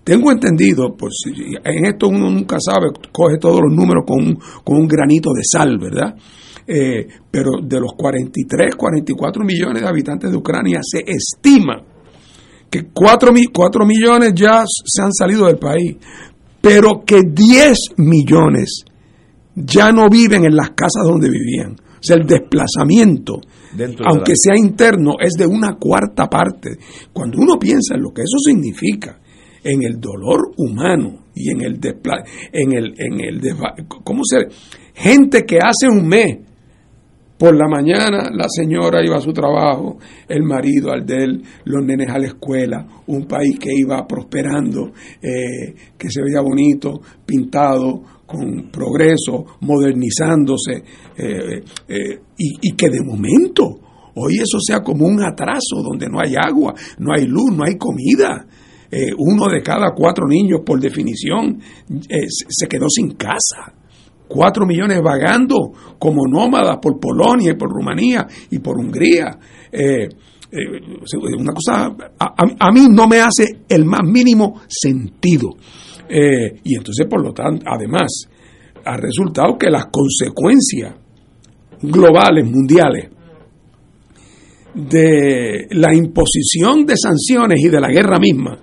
Tengo 0.03 0.33
entendido, 0.33 0.95
pues 0.97 1.15
en 1.65 1.87
esto 1.87 2.09
uno 2.09 2.29
nunca 2.31 2.59
sabe, 2.61 2.89
coge 3.11 3.39
todos 3.39 3.61
los 3.63 3.73
números 3.75 4.05
con 4.07 4.35
con 4.63 4.77
un 4.77 4.87
granito 4.87 5.31
de 5.33 5.43
sal, 5.45 5.79
¿verdad? 5.79 6.15
Eh, 6.67 7.07
pero 7.31 7.61
de 7.63 7.79
los 7.79 7.93
43, 7.95 8.75
44 8.75 9.45
millones 9.45 9.83
de 9.83 9.89
habitantes 9.89 10.31
de 10.31 10.37
Ucrania 10.37 10.81
se 10.83 11.05
estima 11.07 11.83
que 12.71 12.87
4, 12.93 13.33
4 13.53 13.87
millones 13.87 14.33
ya 14.35 14.65
se 14.67 15.03
han 15.03 15.13
salido 15.13 15.47
del 15.47 15.59
país, 15.59 15.97
pero 16.61 17.05
que 17.07 17.21
10 17.23 17.77
millones 17.99 18.85
ya 19.55 19.93
no 19.93 20.09
viven 20.09 20.45
en 20.45 20.57
las 20.57 20.71
casas 20.71 21.05
donde 21.05 21.31
vivían. 21.31 21.73
O 21.73 22.07
sea, 22.07 22.17
el 22.17 22.27
desplazamiento, 22.27 23.41
aunque 24.05 24.33
sea 24.35 24.57
interno, 24.57 25.13
es 25.21 25.35
de 25.35 25.47
una 25.47 25.77
cuarta 25.77 26.29
parte. 26.29 26.77
Cuando 27.13 27.39
uno 27.39 27.59
piensa 27.59 27.95
en 27.95 28.03
lo 28.03 28.11
que 28.13 28.23
eso 28.23 28.39
significa, 28.39 29.21
en 29.63 29.83
el 29.83 29.99
dolor 30.01 30.53
humano 30.59 31.27
y 31.35 31.51
en 31.51 31.63
el 31.63 31.81
en 32.53 32.73
el 32.73 32.95
en 32.99 33.21
el 33.21 33.41
cómo 33.89 34.23
se 34.25 34.49
gente 34.95 35.45
que 35.47 35.59
hace 35.59 35.89
un 35.89 36.07
mes 36.07 36.39
por 37.45 37.59
la 37.59 37.69
mañana 37.69 38.31
la 38.33 38.47
señora 38.49 39.05
iba 39.05 39.19
a 39.19 39.21
su 39.21 39.31
trabajo, 39.31 39.99
el 40.27 40.45
marido 40.45 40.91
al 40.91 41.05
de 41.05 41.25
él, 41.25 41.43
los 41.67 41.85
nenes 41.85 42.09
a 42.09 42.19
la 42.19 42.29
escuela, 42.29 42.87
un 43.09 43.27
país 43.27 43.59
que 43.59 43.69
iba 43.71 44.07
prosperando, 44.07 44.93
eh, 45.21 45.75
que 45.99 46.09
se 46.09 46.23
veía 46.23 46.41
bonito, 46.41 47.03
pintado, 47.27 48.03
con 48.25 48.71
progreso, 48.73 49.45
modernizándose, 49.61 50.85
eh, 51.19 51.63
eh, 51.87 52.21
y, 52.39 52.75
que 52.75 52.89
de 52.89 53.05
momento 53.05 53.79
hoy 54.15 54.37
eso 54.37 54.59
sea 54.59 54.81
como 54.81 55.05
un 55.07 55.23
atraso 55.23 55.83
donde 55.83 56.09
no 56.09 56.21
hay 56.21 56.37
agua, 56.37 56.73
no 56.99 57.13
hay 57.13 57.27
luz, 57.27 57.55
no 57.55 57.65
hay 57.65 57.77
comida. 57.77 58.47
uno 59.19 59.49
de 59.53 59.61
cada 59.61 59.93
cuatro 59.95 60.27
niños, 60.27 60.61
por 60.65 60.81
definición, 60.81 61.61
se 62.49 62.67
quedó 62.69 62.89
sin 62.89 63.17
casa 63.17 63.84
cuatro 64.29 64.67
millones 64.67 65.01
vagando 65.03 65.73
como 65.99 66.27
nómadas 66.27 66.79
por 66.81 66.99
Polonia 66.99 67.53
y 67.53 67.57
por 67.57 67.71
Rumanía 67.71 68.27
y 68.51 68.59
por 68.59 68.79
Hungría. 68.79 69.39
Eh, 69.71 70.09
eh, 70.51 71.37
una 71.39 71.53
cosa 71.53 71.95
a, 72.19 72.73
mí 72.73 72.87
no 72.89 73.09
me 73.09 73.21
hace 73.21 73.65
el 73.69 73.85
más 73.85 74.03
mínimo 74.05 74.61
sentido. 74.69 75.51
Eh, 76.09 76.61
y 76.63 76.77
entonces, 76.77 77.07
por 77.09 77.23
lo 77.23 77.33
tanto, 77.33 77.65
además, 77.67 78.29
ha 78.85 78.97
resultado 78.97 79.57
que 79.59 79.71
las 79.71 79.87
consecuencias 79.87 80.95
globales, 81.83 82.45
mundiales, 82.45 83.11
de 84.75 85.69
la 85.71 85.95
imposición 85.95 86.85
de 86.85 86.97
sanciones 86.97 87.61
y 87.61 87.69
de 87.69 87.81
la 87.81 87.89
guerra 87.89 88.19
misma, 88.19 88.59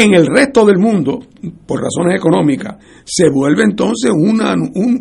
En 0.00 0.14
el 0.14 0.26
resto 0.26 0.64
del 0.64 0.78
mundo, 0.78 1.18
por 1.66 1.82
razones 1.82 2.16
económicas, 2.16 2.76
se 3.04 3.28
vuelve 3.30 3.64
entonces 3.64 4.12
un, 4.12 4.40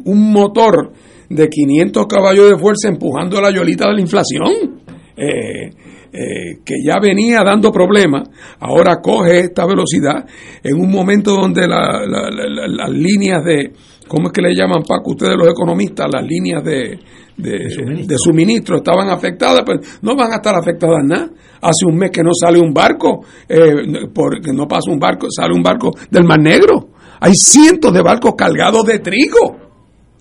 un 0.04 0.32
motor 0.32 0.92
de 1.30 1.48
500 1.48 2.08
caballos 2.08 2.50
de 2.50 2.58
fuerza 2.58 2.88
empujando 2.88 3.40
la 3.40 3.52
yolita 3.52 3.88
de 3.90 3.94
la 3.94 4.02
inflación. 4.02 4.82
Eh, 5.16 5.70
eh, 6.14 6.60
que 6.66 6.76
ya 6.84 7.00
venía 7.00 7.44
dando 7.44 7.72
problemas, 7.72 8.30
ahora 8.60 9.02
coge 9.04 9.42
esta 9.42 9.68
velocidad 9.68 10.26
en 10.64 10.80
un 10.80 10.90
momento 10.90 11.36
donde 11.36 11.68
las 11.68 12.90
líneas 12.90 13.44
de, 13.44 13.74
¿cómo 14.08 14.28
es 14.28 14.34
que 14.34 14.42
le 14.42 14.56
llaman 14.56 14.84
Paco 14.88 15.12
ustedes 15.12 15.36
los 15.38 15.50
economistas? 15.50 16.08
Las 16.12 16.24
líneas 16.24 16.64
de, 16.64 17.00
de, 17.38 18.18
suministro. 18.18 18.78
estaban 18.78 19.10
afectadas, 19.10 19.62
pues 19.66 20.00
no 20.02 20.16
van 20.16 20.32
a 20.32 20.36
estar 20.36 20.56
afectadas 20.56 21.00
nada. 21.04 21.30
Hace 21.62 21.86
un 21.88 21.98
mes 21.98 22.12
que 22.12 22.24
no 22.24 22.32
sale 22.34 22.60
un 22.60 22.74
barco, 22.74 23.26
eh, 23.48 24.08
porque 24.14 24.52
no 24.54 24.68
pasa 24.68 24.92
un 24.92 25.00
barco, 25.00 25.28
sale 25.30 25.54
un 25.54 25.64
barco 25.64 25.92
del 26.10 26.24
Mar 26.24 26.40
Negro. 26.40 26.90
Hay 27.20 27.34
cientos 27.34 27.94
de 27.94 28.02
barcos 28.02 28.34
cargados 28.38 28.84
de 28.86 29.00
trigo 29.00 29.68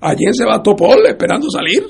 allí 0.01 0.25
en 0.27 0.35
Sebastopol 0.35 1.07
esperando 1.07 1.51
salir. 1.51 1.85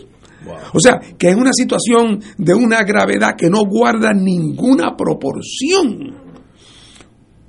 O 0.72 0.78
sea, 0.78 1.00
que 1.18 1.28
es 1.28 1.36
una 1.36 1.52
situación 1.52 2.20
de 2.38 2.54
una 2.54 2.84
gravedad 2.84 3.34
que 3.36 3.50
no 3.50 3.64
guarda 3.64 4.12
ninguna 4.12 4.96
proporción 4.96 6.25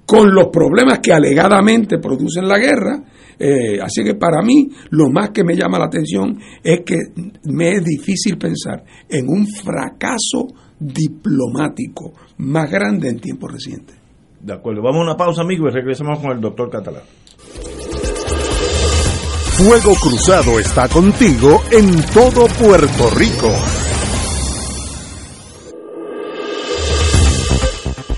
con 0.07 0.33
los 0.33 0.47
problemas 0.47 0.99
que 0.99 1.11
alegadamente 1.11 1.99
producen 1.99 2.47
la 2.47 2.57
guerra. 2.57 3.03
Eh, 3.37 3.79
así 3.79 4.03
que 4.03 4.15
para 4.15 4.41
mí 4.41 4.69
lo 4.91 5.09
más 5.11 5.29
que 5.29 5.43
me 5.43 5.55
llama 5.55 5.77
la 5.77 5.85
atención 5.85 6.39
es 6.63 6.79
que 6.83 6.95
me 7.43 7.73
es 7.73 7.83
difícil 7.83 8.37
pensar 8.37 8.83
en 9.07 9.27
un 9.27 9.45
fracaso 9.45 10.47
diplomático 10.79 12.13
más 12.37 12.71
grande 12.71 13.09
en 13.09 13.19
tiempos 13.19 13.51
recientes. 13.51 13.97
De 14.41 14.53
acuerdo, 14.53 14.81
vamos 14.81 15.01
a 15.01 15.03
una 15.03 15.17
pausa, 15.17 15.41
amigos, 15.41 15.71
y 15.71 15.75
regresamos 15.75 16.19
con 16.19 16.31
el 16.31 16.39
doctor 16.39 16.69
Catalán. 16.69 17.03
Fuego 19.57 19.93
Cruzado 19.95 20.59
está 20.59 20.87
contigo 20.87 21.61
en 21.71 22.01
todo 22.13 22.47
Puerto 22.47 23.09
Rico. 23.17 23.51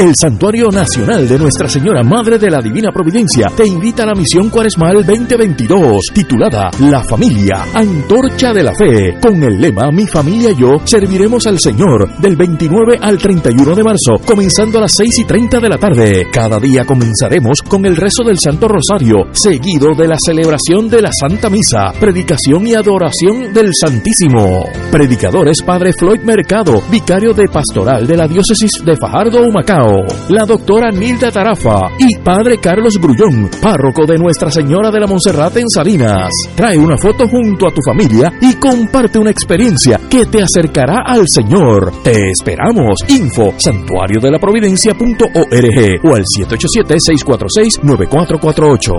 El 0.00 0.14
Santuario 0.16 0.70
Nacional 0.70 1.28
de 1.28 1.38
Nuestra 1.38 1.68
Señora 1.68 2.02
Madre 2.02 2.38
de 2.38 2.50
la 2.50 2.62
Divina 2.62 2.90
Providencia 2.90 3.52
te 3.54 3.66
invita 3.66 4.04
a 4.04 4.06
la 4.06 4.14
misión 4.14 4.48
cuaresmal 4.48 5.04
2022, 5.04 6.06
titulada 6.14 6.70
La 6.80 7.04
Familia, 7.04 7.66
Antorcha 7.74 8.54
de 8.54 8.62
la 8.62 8.72
Fe, 8.72 9.18
con 9.20 9.42
el 9.42 9.60
lema 9.60 9.90
Mi 9.92 10.06
familia 10.06 10.52
y 10.52 10.56
yo 10.56 10.78
serviremos 10.84 11.46
al 11.46 11.58
Señor 11.58 12.16
del 12.16 12.34
29 12.34 12.98
al 12.98 13.18
31 13.18 13.74
de 13.74 13.84
marzo, 13.84 14.12
comenzando 14.24 14.78
a 14.78 14.80
las 14.80 14.94
6 14.94 15.18
y 15.18 15.24
30 15.24 15.60
de 15.60 15.68
la 15.68 15.76
tarde. 15.76 16.26
Cada 16.32 16.58
día 16.58 16.86
comenzaremos 16.86 17.60
con 17.60 17.84
el 17.84 17.94
rezo 17.94 18.24
del 18.24 18.38
Santo 18.38 18.68
Rosario, 18.68 19.26
seguido 19.32 19.92
de 19.94 20.08
la 20.08 20.16
celebración 20.18 20.88
de 20.88 21.02
la 21.02 21.10
Santa 21.12 21.50
Misa, 21.50 21.92
predicación 22.00 22.66
y 22.66 22.72
adoración 22.72 23.52
del 23.52 23.74
Santísimo. 23.78 24.64
Predicadores 24.90 25.60
Padre 25.60 25.92
Floyd 25.92 26.20
Mercado, 26.20 26.82
vicario 26.90 27.34
de 27.34 27.48
pastoral 27.48 28.06
de 28.06 28.16
la 28.16 28.26
diócesis 28.26 28.82
de 28.82 28.96
Fajardo, 28.96 29.42
Humacao 29.42 29.89
La 30.28 30.44
doctora 30.44 30.90
Nilda 30.90 31.30
Tarafa 31.30 31.90
y 31.98 32.16
Padre 32.18 32.58
Carlos 32.58 32.98
Grullón, 33.00 33.48
párroco 33.60 34.06
de 34.06 34.18
Nuestra 34.18 34.50
Señora 34.50 34.90
de 34.90 35.00
la 35.00 35.06
Monserrate 35.06 35.60
en 35.60 35.68
Salinas. 35.68 36.30
Trae 36.54 36.78
una 36.78 36.96
foto 36.96 37.26
junto 37.26 37.66
a 37.66 37.72
tu 37.72 37.80
familia 37.84 38.32
y 38.40 38.54
comparte 38.54 39.18
una 39.18 39.30
experiencia 39.30 40.00
que 40.08 40.26
te 40.26 40.42
acercará 40.42 41.02
al 41.04 41.28
Señor. 41.28 41.92
Te 42.04 42.30
esperamos. 42.30 42.98
Info 43.08 43.52
santuario 43.56 44.20
de 44.20 44.30
la 44.30 44.38
providencia.org 44.38 46.04
o 46.04 46.14
al 46.14 46.24
787-646-9448. 46.24 48.92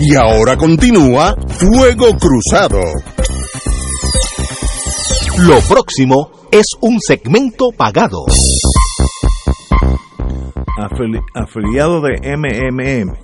Y 0.00 0.16
ahora 0.16 0.56
continúa 0.56 1.36
Fuego 1.48 2.16
Cruzado. 2.18 2.80
Lo 5.38 5.60
próximo 5.60 6.30
es 6.54 6.66
un 6.80 6.98
segmento 7.00 7.70
pagado. 7.76 8.18
Afili- 10.78 11.20
afiliado 11.34 12.00
de 12.00 12.18
MMM, 12.36 13.16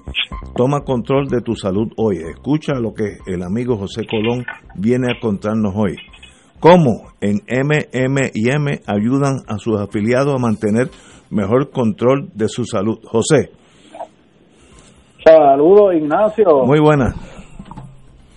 toma 0.57 0.81
control 0.83 1.27
de 1.29 1.41
tu 1.41 1.55
salud 1.55 1.89
hoy. 1.97 2.19
Escucha 2.35 2.75
lo 2.75 2.93
que 2.95 3.19
el 3.27 3.43
amigo 3.43 3.77
José 3.77 4.07
Colón 4.07 4.45
viene 4.77 5.09
a 5.13 5.21
contarnos 5.21 5.73
hoy. 5.77 5.97
Cómo 6.61 7.09
en 7.21 7.41
MMM 7.49 8.81
ayudan 8.87 9.39
a 9.49 9.57
sus 9.59 9.79
afiliados 9.81 10.35
a 10.35 10.39
mantener 10.39 10.91
mejor 11.31 11.71
control 11.71 12.31
de 12.35 12.49
su 12.49 12.65
salud. 12.65 12.99
José, 13.05 13.51
Saludos, 15.25 15.95
Ignacio. 15.95 16.65
muy 16.65 16.81
buena. 16.81 17.15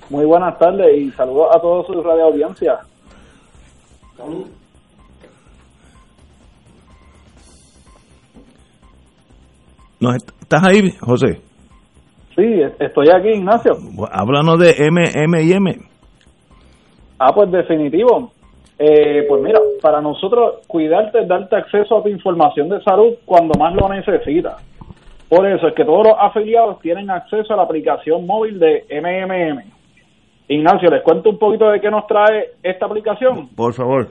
Muy 0.09 0.25
buenas 0.25 0.59
tardes 0.59 0.97
y 0.97 1.09
saludos 1.11 1.47
a 1.55 1.59
todos 1.59 1.87
su 1.87 1.93
radio 2.03 2.25
audiencia. 2.25 2.79
¿No 4.17 4.62
est- 10.11 10.29
¿Estás 10.41 10.63
ahí, 10.65 10.89
José? 10.99 11.39
Sí, 12.35 12.61
estoy 12.79 13.09
aquí, 13.09 13.29
Ignacio. 13.29 13.73
Háblanos 14.11 14.59
de 14.59 14.73
MMM. 14.89 15.85
Ah, 17.19 17.31
pues 17.33 17.51
definitivo. 17.51 18.31
Eh, 18.79 19.25
pues 19.29 19.41
mira, 19.41 19.59
para 19.81 20.01
nosotros 20.01 20.55
cuidarte 20.67 21.21
es 21.21 21.27
darte 21.27 21.55
acceso 21.55 21.97
a 21.99 22.03
tu 22.03 22.09
información 22.09 22.69
de 22.69 22.81
salud 22.81 23.13
cuando 23.23 23.53
más 23.59 23.73
lo 23.75 23.87
necesitas. 23.87 24.55
Por 25.29 25.47
eso 25.47 25.67
es 25.67 25.73
que 25.75 25.85
todos 25.85 26.07
los 26.07 26.15
afiliados 26.19 26.79
tienen 26.81 27.09
acceso 27.09 27.53
a 27.53 27.57
la 27.57 27.63
aplicación 27.63 28.25
móvil 28.25 28.59
de 28.59 28.83
MMM. 28.89 29.63
Ignacio, 30.47 30.89
les 30.89 31.01
cuento 31.03 31.29
un 31.29 31.37
poquito 31.37 31.69
de 31.69 31.79
qué 31.79 31.89
nos 31.89 32.05
trae 32.07 32.49
esta 32.63 32.87
aplicación. 32.87 33.47
Por 33.55 33.73
favor. 33.73 34.09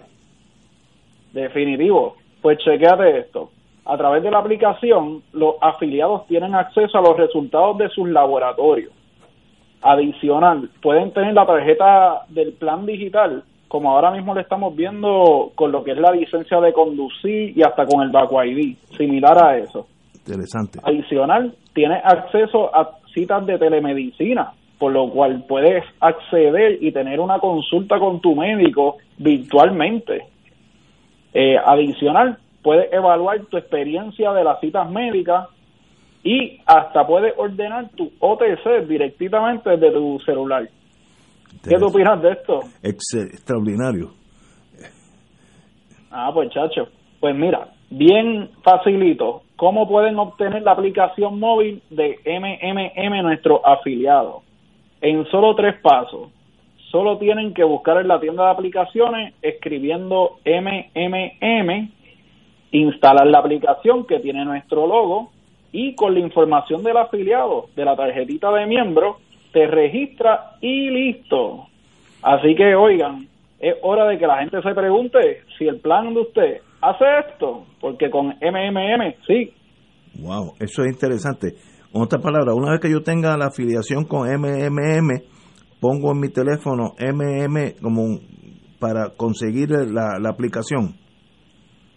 Definitivo. 1.32 2.16
Pues 2.40 2.58
chequéate 2.58 3.18
esto. 3.20 3.50
A 3.84 3.96
través 3.96 4.22
de 4.22 4.30
la 4.30 4.38
aplicación, 4.38 5.22
los 5.32 5.56
afiliados 5.60 6.26
tienen 6.26 6.54
acceso 6.54 6.98
a 6.98 7.02
los 7.02 7.16
resultados 7.16 7.78
de 7.78 7.88
sus 7.88 8.08
laboratorios. 8.08 8.92
Adicional, 9.82 10.70
pueden 10.80 11.12
tener 11.12 11.34
la 11.34 11.44
tarjeta 11.44 12.22
del 12.28 12.52
plan 12.52 12.86
digital, 12.86 13.42
como 13.66 13.90
ahora 13.90 14.12
mismo 14.12 14.34
le 14.34 14.42
estamos 14.42 14.76
viendo 14.76 15.50
con 15.56 15.72
lo 15.72 15.82
que 15.82 15.92
es 15.92 15.98
la 15.98 16.12
licencia 16.12 16.60
de 16.60 16.72
conducir 16.72 17.56
y 17.56 17.62
hasta 17.62 17.84
con 17.86 18.02
el 18.02 18.10
Baco 18.10 18.44
ID, 18.44 18.76
similar 18.96 19.42
a 19.42 19.58
eso. 19.58 19.88
Interesante. 20.14 20.78
Adicional, 20.84 21.56
tienes 21.74 22.00
acceso 22.04 22.74
a 22.74 22.98
citas 23.12 23.44
de 23.46 23.58
telemedicina, 23.58 24.52
por 24.78 24.92
lo 24.92 25.10
cual 25.10 25.44
puedes 25.48 25.82
acceder 26.00 26.78
y 26.80 26.92
tener 26.92 27.18
una 27.18 27.40
consulta 27.40 27.98
con 27.98 28.20
tu 28.20 28.36
médico 28.36 28.98
virtualmente. 29.18 30.26
Eh, 31.34 31.56
adicional, 31.64 32.38
puedes 32.62 32.92
evaluar 32.92 33.40
tu 33.46 33.56
experiencia 33.56 34.32
de 34.32 34.44
las 34.44 34.60
citas 34.60 34.90
médicas 34.90 35.48
y 36.24 36.60
hasta 36.66 37.06
puedes 37.06 37.34
ordenar 37.36 37.88
tu 37.96 38.10
OTC 38.20 38.86
directamente 38.88 39.70
desde 39.70 39.90
tu 39.92 40.20
celular. 40.20 40.68
¿Qué 41.68 41.76
tú 41.78 41.86
opinas 41.86 42.20
de 42.22 42.30
esto? 42.32 42.60
Ex- 42.82 43.14
extraordinario. 43.14 44.10
Ah, 46.10 46.30
pues 46.32 46.50
chacho. 46.50 46.88
Pues 47.20 47.34
mira, 47.36 47.68
bien 47.90 48.50
facilito. 48.62 49.42
¿Cómo 49.56 49.88
pueden 49.88 50.18
obtener 50.18 50.62
la 50.62 50.72
aplicación 50.72 51.38
móvil 51.38 51.82
de 51.90 52.18
MMM, 52.26 53.22
nuestro 53.22 53.64
afiliado? 53.66 54.42
En 55.00 55.24
solo 55.26 55.54
tres 55.54 55.76
pasos. 55.80 56.30
Solo 56.90 57.16
tienen 57.18 57.54
que 57.54 57.64
buscar 57.64 57.98
en 57.98 58.08
la 58.08 58.20
tienda 58.20 58.44
de 58.44 58.50
aplicaciones 58.50 59.34
escribiendo 59.40 60.38
MMM, 60.44 61.90
instalar 62.72 63.26
la 63.26 63.38
aplicación 63.38 64.06
que 64.06 64.18
tiene 64.20 64.44
nuestro 64.44 64.86
logo 64.86 65.30
y 65.70 65.94
con 65.94 66.14
la 66.14 66.20
información 66.20 66.82
del 66.82 66.96
afiliado, 66.96 67.66
de 67.76 67.84
la 67.84 67.96
tarjetita 67.96 68.50
de 68.52 68.66
miembro, 68.66 69.18
te 69.52 69.66
registra 69.66 70.56
y 70.60 70.90
listo. 70.90 71.66
Así 72.22 72.54
que 72.54 72.74
oigan, 72.74 73.26
es 73.60 73.74
hora 73.82 74.06
de 74.06 74.18
que 74.18 74.26
la 74.26 74.38
gente 74.38 74.60
se 74.62 74.74
pregunte 74.74 75.42
si 75.56 75.66
el 75.66 75.80
plan 75.80 76.12
de 76.14 76.20
usted 76.20 76.60
hace 76.80 77.04
esto, 77.28 77.64
porque 77.80 78.10
con 78.10 78.26
MMM 78.26 79.14
sí. 79.26 79.52
Wow, 80.20 80.54
eso 80.60 80.82
es 80.82 80.92
interesante. 80.92 81.54
Con 81.92 82.02
otras 82.02 82.22
palabras, 82.22 82.54
una 82.54 82.72
vez 82.72 82.80
que 82.80 82.90
yo 82.90 83.02
tenga 83.02 83.36
la 83.36 83.46
afiliación 83.46 84.04
con 84.04 84.28
MMM, 84.28 85.10
pongo 85.80 86.12
en 86.12 86.20
mi 86.20 86.28
teléfono 86.28 86.94
MM 86.98 87.74
como 87.80 88.18
para 88.78 89.10
conseguir 89.16 89.70
la, 89.70 90.18
la 90.20 90.30
aplicación. 90.30 90.96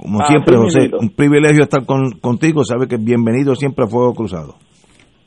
Como 0.00 0.20
Así 0.22 0.32
siempre, 0.32 0.56
José, 0.56 0.90
un 1.00 1.10
privilegio 1.10 1.64
estar 1.64 1.84
con- 1.84 2.12
contigo. 2.20 2.62
Sabe 2.64 2.86
que 2.86 2.96
bienvenido 2.98 3.54
siempre 3.56 3.84
a 3.84 3.88
Fuego 3.88 4.14
Cruzado. 4.14 4.54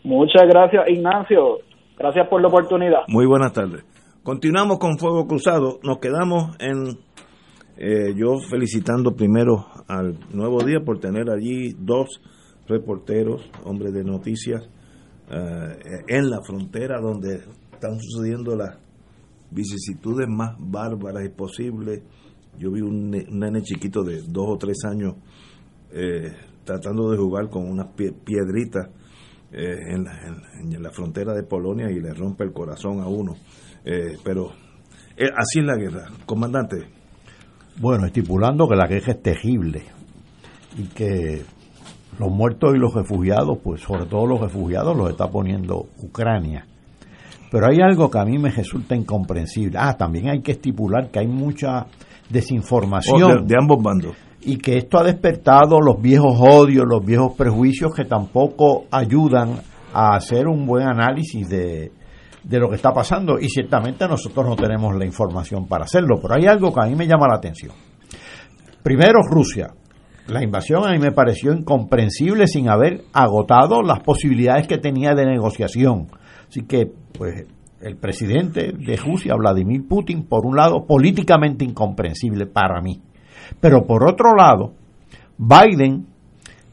Muchas 0.04 0.44
gracias, 0.50 0.84
Ignacio. 0.90 1.58
Gracias 1.98 2.28
por 2.30 2.42
la 2.42 2.48
oportunidad. 2.48 3.00
Muy 3.10 3.26
buenas 3.26 3.52
tardes. 3.54 3.84
Continuamos 4.24 4.80
con 4.80 4.98
Fuego 4.98 5.28
Cruzado. 5.28 5.80
Nos 5.84 5.98
quedamos 6.00 6.56
en. 6.60 6.98
eh, 7.78 8.14
yo 8.16 8.40
felicitando 8.50 9.14
primero 9.16 9.66
al 9.90 10.18
Nuevo 10.34 10.64
Día 10.64 10.80
por 10.86 11.00
tener 11.00 11.30
allí 11.30 11.74
dos 11.78 12.08
reporteros, 12.68 13.50
hombres 13.66 13.92
de 13.94 14.04
noticias, 14.06 14.62
eh, 15.30 15.76
en 16.08 16.30
la 16.30 16.38
frontera 16.46 17.02
donde 17.02 17.42
están 17.74 18.00
sucediendo 18.00 18.56
las 18.56 18.78
vicisitudes 19.52 20.28
más 20.28 20.56
bárbaras 20.60 21.23
y 21.26 21.30
posibles. 21.30 22.02
Yo 22.57 22.72
vi 22.72 22.82
un, 22.82 23.10
ne- 23.11 23.26
un 23.30 23.40
nene 23.40 23.61
chiquito 23.61 24.03
de 24.03 24.22
dos 24.23 24.45
o 24.49 24.57
tres 24.57 24.78
años 24.86 25.15
eh, 25.94 26.32
tratando 26.64 27.11
de 27.11 27.18
jugar 27.18 27.49
con 27.49 27.69
unas 27.69 27.88
pie- 27.95 28.14
piedritas 28.14 28.90
eh, 29.52 29.76
en, 29.94 30.82
la, 30.82 30.90
frontera 30.91 31.34
de 31.34 31.44
Polonia 31.44 31.90
y 31.91 31.99
le 31.99 32.14
rompe 32.14 32.44
el 32.44 32.53
corazón 32.53 32.99
a 33.02 33.07
uno. 33.07 33.36
Eh, 33.86 34.18
pero 34.23 34.52
así 35.18 35.60
es 35.60 35.65
la 35.65 35.76
guerra. 35.76 36.07
Comandante, 36.26 36.78
Bueno, 37.80 38.06
estipulando 38.06 38.68
que 38.68 38.76
la 38.76 38.88
guerra 38.88 39.14
es 39.14 39.22
terrible 39.22 39.84
y 40.78 40.84
que 40.88 41.41
los 42.19 42.30
muertos 42.32 42.76
y 42.76 42.80
los 42.80 42.94
refugiados, 42.94 43.57
pues 43.64 43.82
sobre 43.82 44.06
todo 44.06 44.28
los 44.28 44.40
refugiados 44.41 44.95
los 44.95 45.10
está 45.10 45.30
poniendo 45.30 45.88
Ucrania. 46.03 46.65
Pero 47.52 47.68
hay 47.69 47.82
algo 47.82 48.10
que 48.10 48.18
a 48.18 48.23
mí 48.23 48.40
me 48.40 48.49
resulta 48.49 48.95
incomprensible. 48.95 49.78
Ah, 49.78 49.98
también 49.98 50.30
hay 50.30 50.41
que 50.41 50.53
estipular 50.53 51.11
que 51.11 51.19
hay 51.19 51.28
mucha 51.28 51.86
desinformación. 52.30 53.23
Oh, 53.23 53.28
de, 53.28 53.45
de 53.45 53.56
ambos 53.60 53.84
bandos. 53.84 54.15
Y 54.40 54.57
que 54.57 54.78
esto 54.78 54.98
ha 54.98 55.03
despertado 55.03 55.82
los 55.82 56.02
viejos 56.02 56.40
odios, 56.40 56.86
los 56.88 57.06
viejos 57.06 57.34
prejuicios 57.38 57.94
que 57.94 58.06
tampoco 58.06 58.86
ayudan 58.90 59.60
a 59.94 60.15
hacer 60.15 60.48
un 60.48 60.65
buen 60.65 60.88
análisis 60.88 61.48
de, 61.49 61.91
de 62.41 62.60
lo 62.60 62.69
que 62.69 62.76
está 62.76 62.94
pasando. 62.94 63.38
Y 63.38 63.49
ciertamente 63.49 64.07
nosotros 64.07 64.48
no 64.48 64.56
tenemos 64.56 64.95
la 64.95 65.06
información 65.06 65.68
para 65.68 65.84
hacerlo. 65.84 66.19
Pero 66.22 66.36
hay 66.36 66.45
algo 66.45 66.73
que 66.73 66.80
a 66.80 66.88
mí 66.88 66.95
me 66.95 67.06
llama 67.06 67.28
la 67.28 67.36
atención. 67.36 67.73
Primero, 68.82 69.19
Rusia. 69.30 69.68
La 70.28 70.41
invasión 70.41 70.88
a 70.88 70.91
mí 70.91 70.99
me 70.99 71.11
pareció 71.11 71.52
incomprensible 71.52 72.48
sin 72.48 72.69
haber 72.69 73.03
agotado 73.11 73.82
las 73.82 73.99
posibilidades 73.99 74.68
que 74.68 74.78
tenía 74.78 75.14
de 75.14 75.26
negociación. 75.26 76.07
Así 76.52 76.64
que, 76.64 76.86
pues, 77.18 77.48
el 77.80 77.95
presidente 77.95 78.73
de 78.73 78.98
Rusia, 78.98 79.36
Vladimir 79.36 79.88
Putin, 79.88 80.23
por 80.28 80.45
un 80.45 80.57
lado, 80.57 80.86
políticamente 80.86 81.64
incomprensible 81.64 82.45
para 82.45 82.82
mí. 82.82 82.99
Pero 83.61 83.86
por 83.86 84.03
otro 84.03 84.36
lado, 84.36 84.73
Biden 85.38 86.07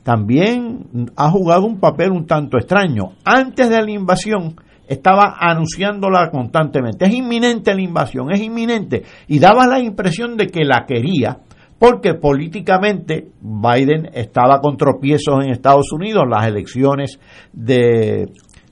también 0.02 1.12
ha 1.14 1.30
jugado 1.30 1.64
un 1.64 1.78
papel 1.78 2.10
un 2.10 2.26
tanto 2.26 2.58
extraño. 2.58 3.12
Antes 3.24 3.70
de 3.70 3.80
la 3.80 3.90
invasión 3.92 4.56
estaba 4.88 5.36
anunciándola 5.38 6.28
constantemente. 6.32 7.04
Es 7.04 7.14
inminente 7.14 7.72
la 7.72 7.82
invasión, 7.82 8.32
es 8.32 8.40
inminente. 8.40 9.04
Y 9.28 9.38
daba 9.38 9.68
la 9.68 9.78
impresión 9.78 10.36
de 10.36 10.48
que 10.48 10.64
la 10.64 10.86
quería 10.86 11.38
porque 11.78 12.14
políticamente 12.14 13.28
Biden 13.40 14.10
estaba 14.12 14.60
con 14.60 14.76
tropiezos 14.76 15.44
en 15.44 15.50
Estados 15.50 15.92
Unidos, 15.92 16.24
las 16.28 16.46
elecciones 16.46 17.20
de, 17.52 18.28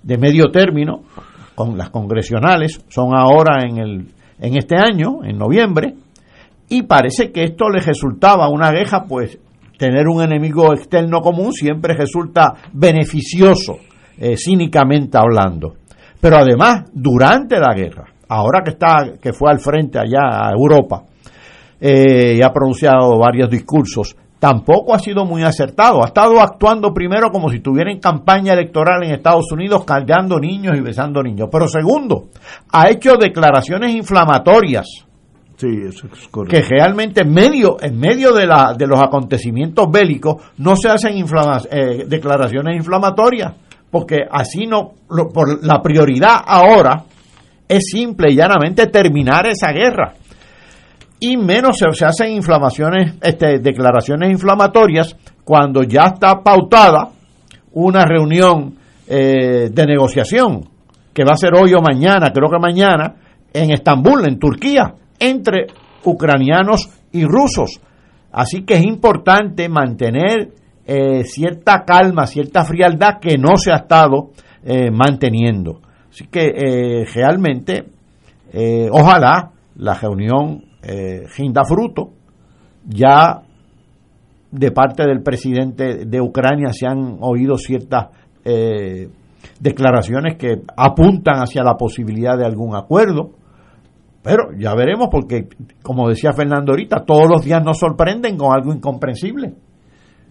de 0.07 0.19
medio 0.19 0.53
término, 0.53 1.03
con 1.57 1.77
las 1.77 1.91
congresionales, 1.91 2.81
son 2.89 3.11
ahora 3.13 3.67
en, 3.67 3.79
el, 3.79 4.07
en 4.39 4.57
este 4.57 4.77
año, 4.77 5.25
en 5.25 5.37
noviembre, 5.37 5.95
y 6.69 6.83
parece 6.83 7.33
que 7.33 7.43
esto 7.43 7.69
le 7.69 7.81
resultaba 7.81 8.49
una 8.49 8.71
guerra, 8.71 9.05
pues 9.09 9.37
tener 9.77 10.07
un 10.07 10.23
enemigo 10.23 10.73
externo 10.73 11.21
común 11.21 11.53
siempre 11.53 11.95
resulta 11.95 12.55
beneficioso, 12.73 13.79
eh, 14.17 14.37
cínicamente 14.37 15.19
hablando. 15.19 15.75
Pero 16.21 16.37
además, 16.37 16.85
durante 16.93 17.59
la 17.59 17.75
guerra, 17.75 18.05
ahora 18.29 18.63
que 18.63 18.71
está, 18.71 19.19
que 19.21 19.33
fue 19.33 19.51
al 19.51 19.59
frente 19.59 19.99
allá 19.99 20.49
a 20.49 20.53
Europa, 20.53 21.03
eh, 21.81 22.37
y 22.39 22.43
ha 22.43 22.53
pronunciado 22.53 23.19
varios 23.19 23.51
discursos, 23.51 24.17
tampoco 24.47 24.95
ha 24.95 25.01
sido 25.01 25.25
muy 25.25 25.43
acertado. 25.43 26.05
Ha 26.05 26.07
estado 26.07 26.41
actuando 26.41 26.95
primero 26.95 27.33
como 27.33 27.51
si 27.51 27.57
estuviera 27.57 27.91
en 27.91 27.99
campaña 27.99 28.53
electoral 28.53 29.03
en 29.03 29.11
Estados 29.11 29.51
Unidos, 29.51 29.85
cargando 29.85 30.39
niños 30.39 30.77
y 30.79 30.81
besando 30.81 31.21
niños. 31.21 31.49
Pero 31.51 31.67
segundo, 31.67 32.29
ha 32.71 32.89
hecho 32.89 33.17
declaraciones 33.17 33.93
inflamatorias. 33.93 34.87
Sí, 35.57 35.67
eso 35.89 36.07
es 36.07 36.29
correcto. 36.29 36.57
Que 36.57 36.63
realmente 36.63 37.23
en 37.23 37.33
medio, 37.33 37.77
en 37.81 37.99
medio 37.99 38.33
de, 38.33 38.47
la, 38.47 38.73
de 38.79 38.87
los 38.87 39.03
acontecimientos 39.03 39.91
bélicos 39.91 40.37
no 40.59 40.77
se 40.77 40.91
hacen 40.91 41.17
inflama, 41.17 41.63
eh, 41.69 42.05
declaraciones 42.07 42.77
inflamatorias, 42.77 43.53
porque 43.91 44.19
así 44.31 44.65
no, 44.69 44.93
lo, 45.11 45.29
por 45.29 45.65
la 45.65 45.83
prioridad 45.83 46.37
ahora 46.47 47.03
es 47.67 47.85
simple 47.91 48.31
y 48.31 48.37
llanamente 48.37 48.87
terminar 48.87 49.49
esa 49.49 49.73
guerra 49.73 50.15
y 51.21 51.37
menos 51.37 51.79
se, 51.79 52.05
hacen 52.05 52.33
inflamaciones, 52.33 53.15
este, 53.23 53.59
declaraciones 53.59 54.31
inflamatorias 54.31 55.17
cuando 55.45 55.83
ya 55.83 56.13
está 56.15 56.43
pautada 56.43 57.11
una 57.73 58.05
reunión 58.05 58.75
eh, 59.07 59.71
de 59.71 59.87
negociación 59.87 60.69
que 61.15 61.25
va 61.25 61.33
a 61.33 61.37
ser 61.37 61.53
hoy 61.55 61.73
o 61.73 61.81
mañana, 61.81 62.31
creo 62.33 62.51
que 62.51 62.59
mañana, 62.59 63.15
en 63.53 63.71
Estambul, 63.71 64.27
en 64.27 64.39
Turquía, 64.39 64.95
entre 65.19 65.67
ucranianos 66.05 66.91
y 67.13 67.25
rusos. 67.25 67.81
Así 68.33 68.65
que 68.65 68.75
es 68.75 68.85
importante 68.85 69.69
mantener 69.71 70.51
eh, 70.85 71.25
cierta 71.25 71.85
calma, 71.87 72.27
cierta 72.27 72.65
frialdad 72.65 73.19
que 73.19 73.39
no 73.39 73.57
se 73.57 73.73
ha 73.73 73.77
estado 73.77 74.31
eh, 74.63 74.91
manteniendo. 74.91 75.81
Así 76.11 76.27
que 76.27 77.05
realmente, 77.15 77.85
ojalá 78.91 79.51
la 79.77 79.95
reunión 79.95 80.66
eh, 80.87 81.27
rinda 81.37 81.65
fruto. 81.65 82.13
Ya 82.85 83.43
de 84.51 84.71
parte 84.71 85.03
del 85.03 85.23
presidente 85.23 86.07
de 86.07 86.21
Ucrania 86.21 86.73
se 86.73 86.87
han 86.87 87.19
oído 87.21 87.59
ciertas 87.59 88.09
eh, 88.45 89.09
declaraciones 89.59 90.37
que 90.37 90.63
apuntan 90.77 91.41
hacia 91.41 91.65
la 91.65 91.77
posibilidad 91.77 92.39
de 92.39 92.47
algún 92.47 92.77
acuerdo. 92.77 93.33
Pero 94.23 94.51
ya 94.57 94.75
veremos 94.75 95.09
porque, 95.11 95.49
como 95.83 96.09
decía 96.09 96.33
Fernando 96.33 96.73
ahorita, 96.73 97.05
todos 97.05 97.29
los 97.29 97.45
días 97.45 97.63
nos 97.65 97.79
sorprenden 97.79 98.37
con 98.37 98.53
algo 98.53 98.73
incomprensible. 98.73 99.55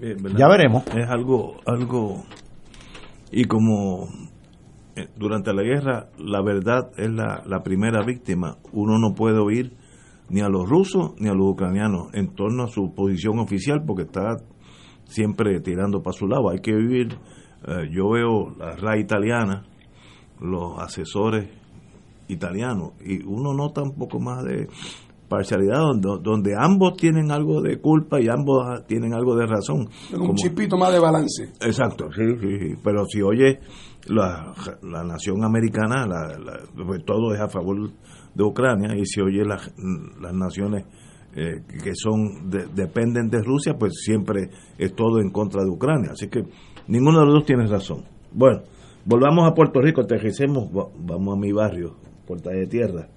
Eh. 0.02 0.16
Ya 0.38 0.48
veremos. 0.48 0.86
Es 0.88 1.10
algo, 1.10 1.58
algo, 1.66 2.24
y 3.32 3.46
como 3.46 4.08
eh, 4.96 5.08
durante 5.16 5.54
la 5.54 5.64
guerra 5.64 6.08
la 6.18 6.42
verdad 6.42 6.92
es 6.98 7.10
la, 7.10 7.44
la 7.46 7.64
primera 7.64 8.02
víctima, 8.06 8.58
uno 8.74 8.98
no 8.98 9.14
puede 9.14 9.40
oír 9.40 9.74
ni 10.30 10.42
a 10.42 10.50
los 10.50 10.68
rusos 10.70 11.14
ni 11.20 11.28
a 11.30 11.34
los 11.34 11.52
ucranianos 11.52 12.14
en 12.14 12.34
torno 12.36 12.64
a 12.64 12.68
su 12.68 12.94
posición 12.94 13.40
oficial 13.40 13.84
porque 13.86 14.04
está 14.04 14.38
siempre 15.06 15.60
tirando 15.62 16.02
para 16.02 16.18
su 16.18 16.28
lado. 16.28 16.50
Hay 16.50 16.60
que 16.60 16.74
vivir, 16.74 17.18
eh, 17.68 17.90
yo 17.92 18.10
veo 18.10 18.50
la 18.58 18.76
RAI 18.76 19.02
italiana, 19.02 19.66
los 20.42 20.80
asesores 20.80 21.48
italianos, 22.28 22.94
y 23.06 23.24
uno 23.24 23.54
nota 23.54 23.84
un 23.84 23.94
poco 23.96 24.20
más 24.20 24.44
de 24.44 24.68
parcialidad 25.30 25.80
donde, 25.80 26.10
donde 26.22 26.54
ambos 26.58 26.98
tienen 26.98 27.32
algo 27.32 27.62
de 27.62 27.80
culpa 27.80 28.20
y 28.22 28.28
ambos 28.28 28.64
tienen 28.88 29.14
algo 29.14 29.36
de 29.36 29.46
razón. 29.48 29.88
Un 30.14 30.20
Como- 30.20 30.36
chipito 30.36 30.78
más 30.78 30.92
de 30.92 31.00
balance. 31.00 31.46
Exacto, 31.62 32.10
sí, 32.16 32.22
sí, 32.40 32.60
sí. 32.60 32.76
pero 32.84 33.06
si 33.06 33.22
oye 33.22 33.60
la, 34.08 34.54
la 34.84 35.04
nación 35.04 35.44
americana, 35.44 36.06
la- 36.08 36.38
la- 36.38 37.00
todo 37.06 37.34
es 37.34 37.42
a 37.42 37.48
favor 37.50 37.90
de 38.36 38.44
Ucrania, 38.44 38.96
y 38.96 39.06
si 39.06 39.22
oye 39.22 39.44
las, 39.46 39.74
las 40.22 40.34
naciones 40.34 40.86
eh, 41.36 41.62
que 41.84 41.92
son 41.96 42.50
de- 42.50 42.68
dependen 42.68 43.30
de 43.30 43.42
Rusia, 43.42 43.74
pues 43.78 43.94
siempre 44.04 44.50
es 44.78 44.94
todo 44.96 45.20
en 45.20 45.32
contra 45.32 45.64
de 45.64 45.70
Ucrania. 45.70 46.12
Así 46.12 46.28
que 46.28 46.44
ninguno 46.88 47.20
de 47.20 47.26
los 47.26 47.34
dos 47.36 47.46
tiene 47.46 47.66
razón. 47.68 48.04
Bueno, 48.32 48.62
volvamos 49.06 49.50
a 49.50 49.54
Puerto 49.54 49.82
Rico, 49.82 50.02
aterricemos, 50.02 50.66
va- 50.70 50.90
vamos 50.98 51.36
a 51.36 51.40
mi 51.40 51.52
barrio, 51.52 51.96
Puerta 52.28 52.52
de 52.52 52.68
Tierra. 52.68 53.08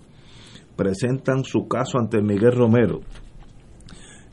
Presentan 0.77 1.43
su 1.45 1.67
caso 1.69 1.99
ante 1.99 2.23
Miguel 2.23 2.53
Romero. 2.53 3.01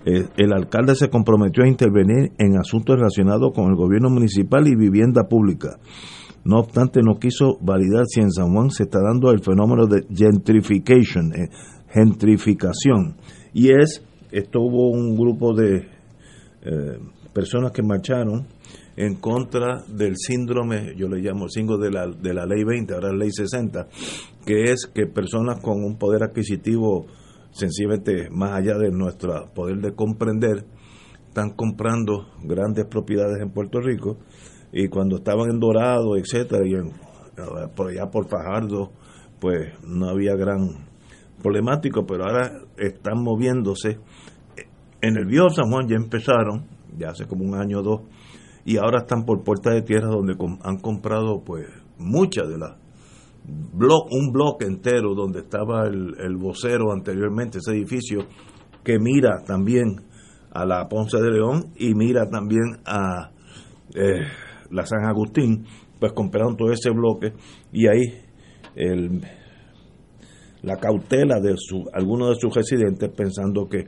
Eh, 0.05 0.27
el 0.37 0.53
alcalde 0.53 0.93
se 0.95 1.09
comprometió 1.09 1.63
a 1.63 1.67
intervenir 1.67 2.31
en 2.37 2.57
asuntos 2.57 2.95
relacionados 2.95 3.51
con 3.55 3.69
el 3.71 3.75
gobierno 3.75 4.09
municipal 4.11 4.67
y 4.67 4.75
vivienda 4.75 5.23
pública. 5.27 5.77
No 6.45 6.59
obstante, 6.59 7.01
no 7.01 7.19
quiso 7.19 7.57
validar 7.59 8.05
si 8.05 8.21
en 8.21 8.31
San 8.31 8.53
Juan 8.53 8.69
se 8.69 8.83
está 8.83 8.99
dando 9.01 9.31
el 9.31 9.41
fenómeno 9.41 9.87
de 9.87 10.01
eh, 10.01 11.49
gentrificación. 11.89 13.15
Y 13.51 13.71
es, 13.71 14.03
esto 14.31 14.61
hubo 14.61 14.91
un 14.91 15.17
grupo 15.17 15.55
de 15.55 15.87
eh, 16.61 16.99
personas 17.33 17.71
que 17.71 17.81
marcharon 17.81 18.45
en 18.95 19.15
contra 19.15 19.83
del 19.87 20.17
síndrome, 20.17 20.93
yo 20.95 21.09
le 21.09 21.19
llamo 21.19 21.49
síndrome 21.49 21.85
de 21.85 21.91
la, 21.91 22.07
de 22.07 22.33
la 22.33 22.45
ley 22.45 22.63
20, 22.63 22.93
ahora 22.93 23.09
es 23.09 23.15
ley 23.17 23.31
60, 23.31 23.87
que 24.45 24.65
es 24.65 24.85
que 24.93 25.07
personas 25.07 25.59
con 25.61 25.83
un 25.83 25.97
poder 25.97 26.21
adquisitivo 26.23 27.07
sencillamente 27.51 28.29
más 28.29 28.51
allá 28.51 28.77
de 28.77 28.91
nuestro 28.91 29.51
poder 29.53 29.77
de 29.77 29.95
comprender, 29.95 30.63
están 31.27 31.49
comprando 31.55 32.27
grandes 32.43 32.85
propiedades 32.85 33.41
en 33.41 33.49
Puerto 33.49 33.81
Rico 33.81 34.17
y 34.77 34.89
cuando 34.89 35.15
estaban 35.15 35.49
en 35.49 35.59
Dorado, 35.61 36.17
etcétera, 36.17 36.67
y 36.67 36.73
en- 36.73 36.91
por 37.75 37.87
allá 37.87 38.11
por 38.11 38.27
Fajardo, 38.27 38.91
pues 39.39 39.71
no 39.87 40.09
había 40.09 40.35
gran 40.35 40.85
problemático, 41.41 42.05
pero 42.05 42.25
ahora 42.25 42.51
están 42.77 43.23
moviéndose. 43.23 43.99
En 45.01 45.15
el 45.17 45.25
viejo 45.25 45.49
San 45.49 45.71
Juan 45.71 45.87
ya 45.87 45.95
empezaron, 45.95 46.65
ya 46.97 47.11
hace 47.11 47.25
como 47.25 47.45
un 47.45 47.55
año 47.55 47.79
o 47.79 47.83
dos, 47.83 48.01
y 48.65 48.75
ahora 48.75 48.99
están 48.99 49.23
por 49.23 49.43
Puerta 49.45 49.71
de 49.71 49.81
Tierra 49.81 50.09
donde 50.09 50.35
han 50.63 50.77
comprado 50.79 51.41
pues 51.45 51.67
muchas 51.97 52.49
de 52.49 52.57
las 52.57 52.71
un 53.47 54.31
bloque 54.33 54.65
entero 54.65 55.13
donde 55.15 55.39
estaba 55.39 55.85
el, 55.87 56.15
el 56.19 56.35
vocero 56.35 56.91
anteriormente, 56.91 57.59
ese 57.59 57.71
edificio 57.71 58.25
que 58.83 58.97
mira 58.99 59.43
también 59.45 60.01
a 60.51 60.65
la 60.65 60.87
Ponce 60.89 61.17
de 61.21 61.31
León 61.31 61.67
y 61.77 61.93
mira 61.93 62.27
también 62.29 62.79
a 62.85 63.29
eh, 63.93 64.25
la 64.71 64.85
San 64.85 65.05
Agustín, 65.05 65.65
pues 65.99 66.13
compraron 66.13 66.55
todo 66.55 66.71
ese 66.71 66.89
bloque 66.89 67.33
y 67.71 67.87
ahí 67.87 68.21
el, 68.75 69.21
la 70.61 70.77
cautela 70.77 71.39
de 71.39 71.55
su, 71.57 71.85
algunos 71.93 72.29
de 72.29 72.35
sus 72.35 72.53
residentes 72.53 73.09
pensando 73.15 73.67
que 73.67 73.87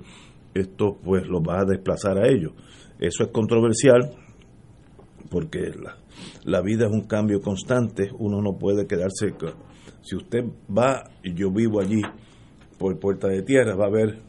esto 0.53 0.97
pues 1.03 1.27
los 1.27 1.41
va 1.41 1.61
a 1.61 1.65
desplazar 1.65 2.17
a 2.17 2.27
ellos. 2.27 2.53
Eso 2.99 3.23
es 3.23 3.31
controversial 3.31 4.11
porque 5.29 5.71
la, 5.81 5.97
la 6.45 6.61
vida 6.61 6.87
es 6.87 6.91
un 6.91 7.07
cambio 7.07 7.41
constante, 7.41 8.09
uno 8.17 8.41
no 8.41 8.57
puede 8.57 8.87
quedarse 8.87 9.33
Si 10.01 10.15
usted 10.15 10.43
va, 10.75 11.09
y 11.23 11.33
yo 11.33 11.51
vivo 11.51 11.81
allí 11.81 12.01
por 12.77 12.99
Puerta 12.99 13.27
de 13.27 13.41
Tierra, 13.41 13.75
va 13.75 13.87
a 13.87 13.91
ver 13.91 14.21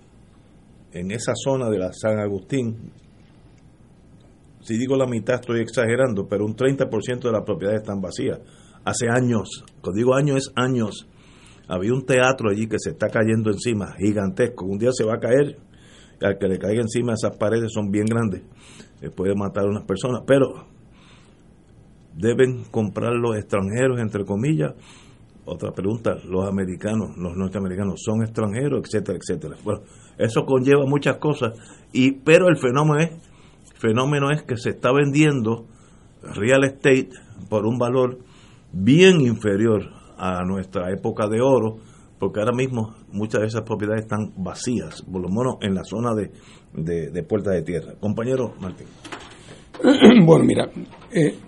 en 0.93 1.11
esa 1.11 1.33
zona 1.35 1.69
de 1.71 1.79
la 1.79 1.93
San 1.93 2.19
Agustín, 2.19 2.93
si 4.69 4.77
digo 4.77 4.97
la 4.97 5.07
mitad 5.07 5.37
estoy 5.37 5.63
exagerando, 5.63 6.29
pero 6.29 6.45
un 6.45 6.55
30% 6.55 7.21
de 7.23 7.33
las 7.33 7.43
propiedades 7.43 7.81
están 7.81 8.03
vacías. 8.03 8.39
Hace 8.85 9.09
años, 9.09 9.65
cuando 9.81 9.97
digo 9.97 10.15
años 10.15 10.37
es 10.37 10.53
años, 10.57 11.09
había 11.67 11.95
un 11.95 12.05
teatro 12.05 12.51
allí 12.51 12.67
que 12.67 12.77
se 12.79 12.91
está 12.91 13.09
cayendo 13.09 13.51
encima, 13.51 13.95
gigantesco. 13.97 14.67
Un 14.67 14.77
día 14.77 14.91
se 14.93 15.07
va 15.07 15.15
a 15.15 15.21
caer, 15.21 15.57
y 16.21 16.25
al 16.27 16.37
que 16.37 16.49
le 16.49 16.59
caiga 16.59 16.83
encima 16.83 17.15
esas 17.15 17.39
paredes 17.39 17.73
son 17.73 17.91
bien 17.91 18.05
grandes, 18.05 18.43
eh, 19.01 19.09
puede 19.09 19.35
matar 19.35 19.65
a 19.65 19.69
unas 19.69 19.85
personas, 19.85 20.25
pero 20.27 20.67
deben 22.15 22.65
comprar 22.65 23.15
los 23.15 23.39
extranjeros, 23.39 23.99
entre 24.01 24.27
comillas. 24.27 24.75
Otra 25.47 25.73
pregunta, 25.73 26.19
los 26.27 26.47
americanos, 26.47 27.17
los 27.17 27.35
norteamericanos, 27.35 28.03
¿son 28.05 28.23
extranjeros, 28.23 28.83
etcétera, 28.85 29.17
etcétera? 29.19 29.57
Bueno, 29.65 29.81
eso 30.19 30.45
conlleva 30.45 30.85
muchas 30.85 31.17
cosas, 31.17 31.55
y 31.91 32.13
pero 32.21 32.49
el 32.49 32.59
fenómeno 32.59 33.01
es, 33.01 33.38
fenómeno 33.79 34.31
es 34.31 34.43
que 34.43 34.57
se 34.57 34.71
está 34.71 34.93
vendiendo 34.93 35.67
real 36.23 36.65
estate 36.65 37.11
por 37.49 37.67
un 37.67 37.79
valor 37.79 38.19
bien 38.73 39.21
inferior 39.21 39.83
a 40.19 40.45
nuestra 40.45 40.91
época 40.91 41.29
de 41.29 41.41
oro, 41.41 41.79
porque 42.19 42.41
ahora 42.41 42.53
mismo 42.53 42.95
muchas 43.13 43.41
de 43.41 43.47
esas 43.47 43.63
propiedades 43.63 44.03
están 44.03 44.33
vacías, 44.37 45.03
por 45.03 45.23
lo 45.23 45.29
menos 45.29 45.57
en 45.61 45.75
la 45.75 45.85
zona 45.85 46.15
de, 46.15 46.33
de, 46.75 47.11
de 47.11 47.23
Puerta 47.23 47.53
de 47.53 47.63
Tierra. 47.63 47.95
Compañero 48.01 48.55
Martín. 48.61 48.89
bueno, 50.27 50.45
mira, 50.45 50.69
eh, 51.13 51.39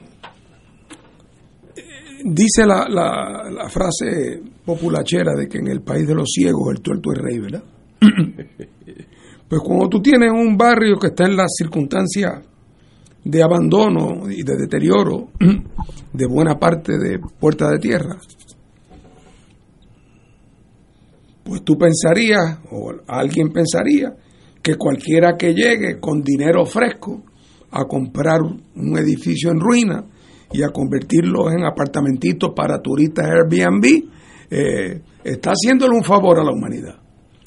dice 2.25 2.65
la, 2.65 2.87
la, 2.89 3.51
la, 3.51 3.69
frase 3.69 4.41
populachera 4.65 5.33
de 5.35 5.49
que 5.49 5.59
en 5.59 5.69
el 5.69 5.83
país 5.83 6.07
de 6.07 6.15
los 6.15 6.29
ciegos 6.31 6.73
el 6.73 6.81
tuerto 6.81 7.11
es 7.13 7.19
rey, 7.19 7.39
¿verdad? 7.41 7.65
pues 9.51 9.63
cuando 9.63 9.89
tú 9.89 10.01
tienes 10.01 10.31
un 10.31 10.57
barrio 10.57 10.97
que 10.97 11.09
está 11.09 11.25
en 11.25 11.37
las 11.37 11.51
circunstancias 11.59 12.47
de 13.25 13.43
abandono 13.43 14.31
y 14.31 14.45
de 14.45 14.57
deterioro 14.57 15.31
de 16.13 16.27
buena 16.27 16.57
parte 16.57 16.97
de 16.97 17.19
Puerta 17.19 17.69
de 17.69 17.81
Tierra, 17.81 18.17
pues 21.43 21.65
tú 21.65 21.77
pensarías, 21.77 22.61
o 22.71 22.93
alguien 23.09 23.49
pensaría, 23.53 24.15
que 24.63 24.77
cualquiera 24.77 25.37
que 25.37 25.53
llegue 25.53 25.99
con 25.99 26.23
dinero 26.23 26.65
fresco 26.65 27.25
a 27.73 27.87
comprar 27.87 28.43
un 28.43 28.99
edificio 28.99 29.51
en 29.51 29.59
ruina 29.59 30.05
y 30.53 30.63
a 30.63 30.69
convertirlo 30.69 31.51
en 31.51 31.65
apartamentitos 31.65 32.53
para 32.55 32.81
turistas 32.81 33.27
Airbnb, 33.27 33.85
eh, 34.49 35.03
está 35.25 35.51
haciéndole 35.51 35.97
un 35.97 36.05
favor 36.05 36.39
a 36.39 36.45
la 36.45 36.53
humanidad. 36.53 37.01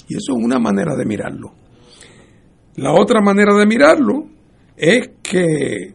Y 0.10 0.18
eso 0.18 0.34
es 0.38 0.44
una 0.44 0.60
manera 0.60 0.98
de 0.98 1.06
mirarlo. 1.06 1.63
La 2.76 2.94
otra 2.94 3.22
manera 3.22 3.56
de 3.56 3.66
mirarlo 3.66 4.26
es 4.76 5.10
que 5.22 5.94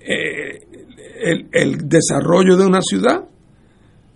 eh, 0.00 0.60
el, 1.20 1.48
el 1.52 1.88
desarrollo 1.88 2.56
de 2.56 2.66
una 2.66 2.80
ciudad 2.80 3.24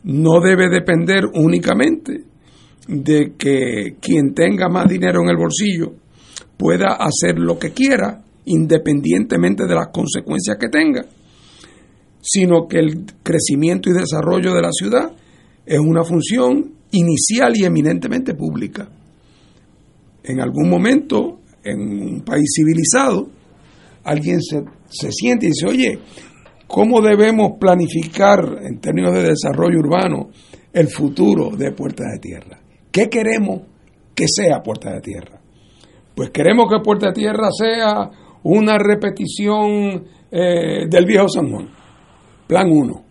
no 0.05 0.41
debe 0.41 0.69
depender 0.69 1.25
únicamente 1.35 2.25
de 2.89 3.35
que 3.37 3.97
quien 4.01 4.35
tenga 4.35 4.69
más 4.69 4.89
dinero 4.89 5.23
en 5.23 5.31
el 5.31 5.37
bolsillo 5.37 5.95
pueda 6.57 6.97
hacer 6.99 7.39
lo 7.39 7.59
que 7.59 7.71
quiera 7.71 8.23
independientemente 8.45 9.67
de 9.67 9.75
las 9.75 9.89
consecuencias 9.89 10.57
que 10.59 10.69
tenga, 10.69 11.05
sino 12.21 12.67
que 12.67 12.79
el 12.79 13.05
crecimiento 13.23 13.91
y 13.91 13.93
desarrollo 13.93 14.53
de 14.55 14.63
la 14.63 14.73
ciudad 14.73 15.13
es 15.65 15.79
una 15.79 16.03
función 16.03 16.73
inicial 16.91 17.57
y 17.57 17.65
eminentemente 17.65 18.35
pública. 18.35 18.89
En 20.25 20.41
algún 20.41 20.69
momento, 20.69 21.41
en 21.65 21.81
un 21.81 22.21
país 22.23 22.51
civilizado, 22.57 23.29
alguien 24.05 24.41
se, 24.43 24.63
se 24.89 25.11
siente 25.13 25.47
y 25.47 25.51
dice, 25.51 25.67
oye, 25.67 25.99
¿cómo 26.67 27.01
debemos 27.01 27.53
planificar 27.59 28.41
en 28.63 28.81
términos 28.81 29.15
de 29.15 29.23
desarrollo 29.23 29.79
urbano 29.79 30.31
el 30.73 30.89
futuro 30.89 31.51
de 31.57 31.73
Puerta 31.73 32.05
de 32.13 32.19
Tierra? 32.19 32.61
¿Qué 32.91 33.09
queremos 33.09 33.63
que 34.15 34.27
sea 34.29 34.63
Puerta 34.63 34.93
de 34.93 35.01
Tierra? 35.01 35.41
Pues 36.15 36.31
queremos 36.31 36.67
que 36.71 36.83
Puerta 36.83 37.09
de 37.09 37.13
Tierra 37.15 37.49
sea 37.51 38.11
una 38.45 38.77
repetición 38.79 40.05
eh, 40.31 40.87
del 40.89 41.07
viejo 41.07 41.29
San 41.29 41.51
Juan. 41.51 41.69
Plan 42.47 42.71
1. 42.71 43.05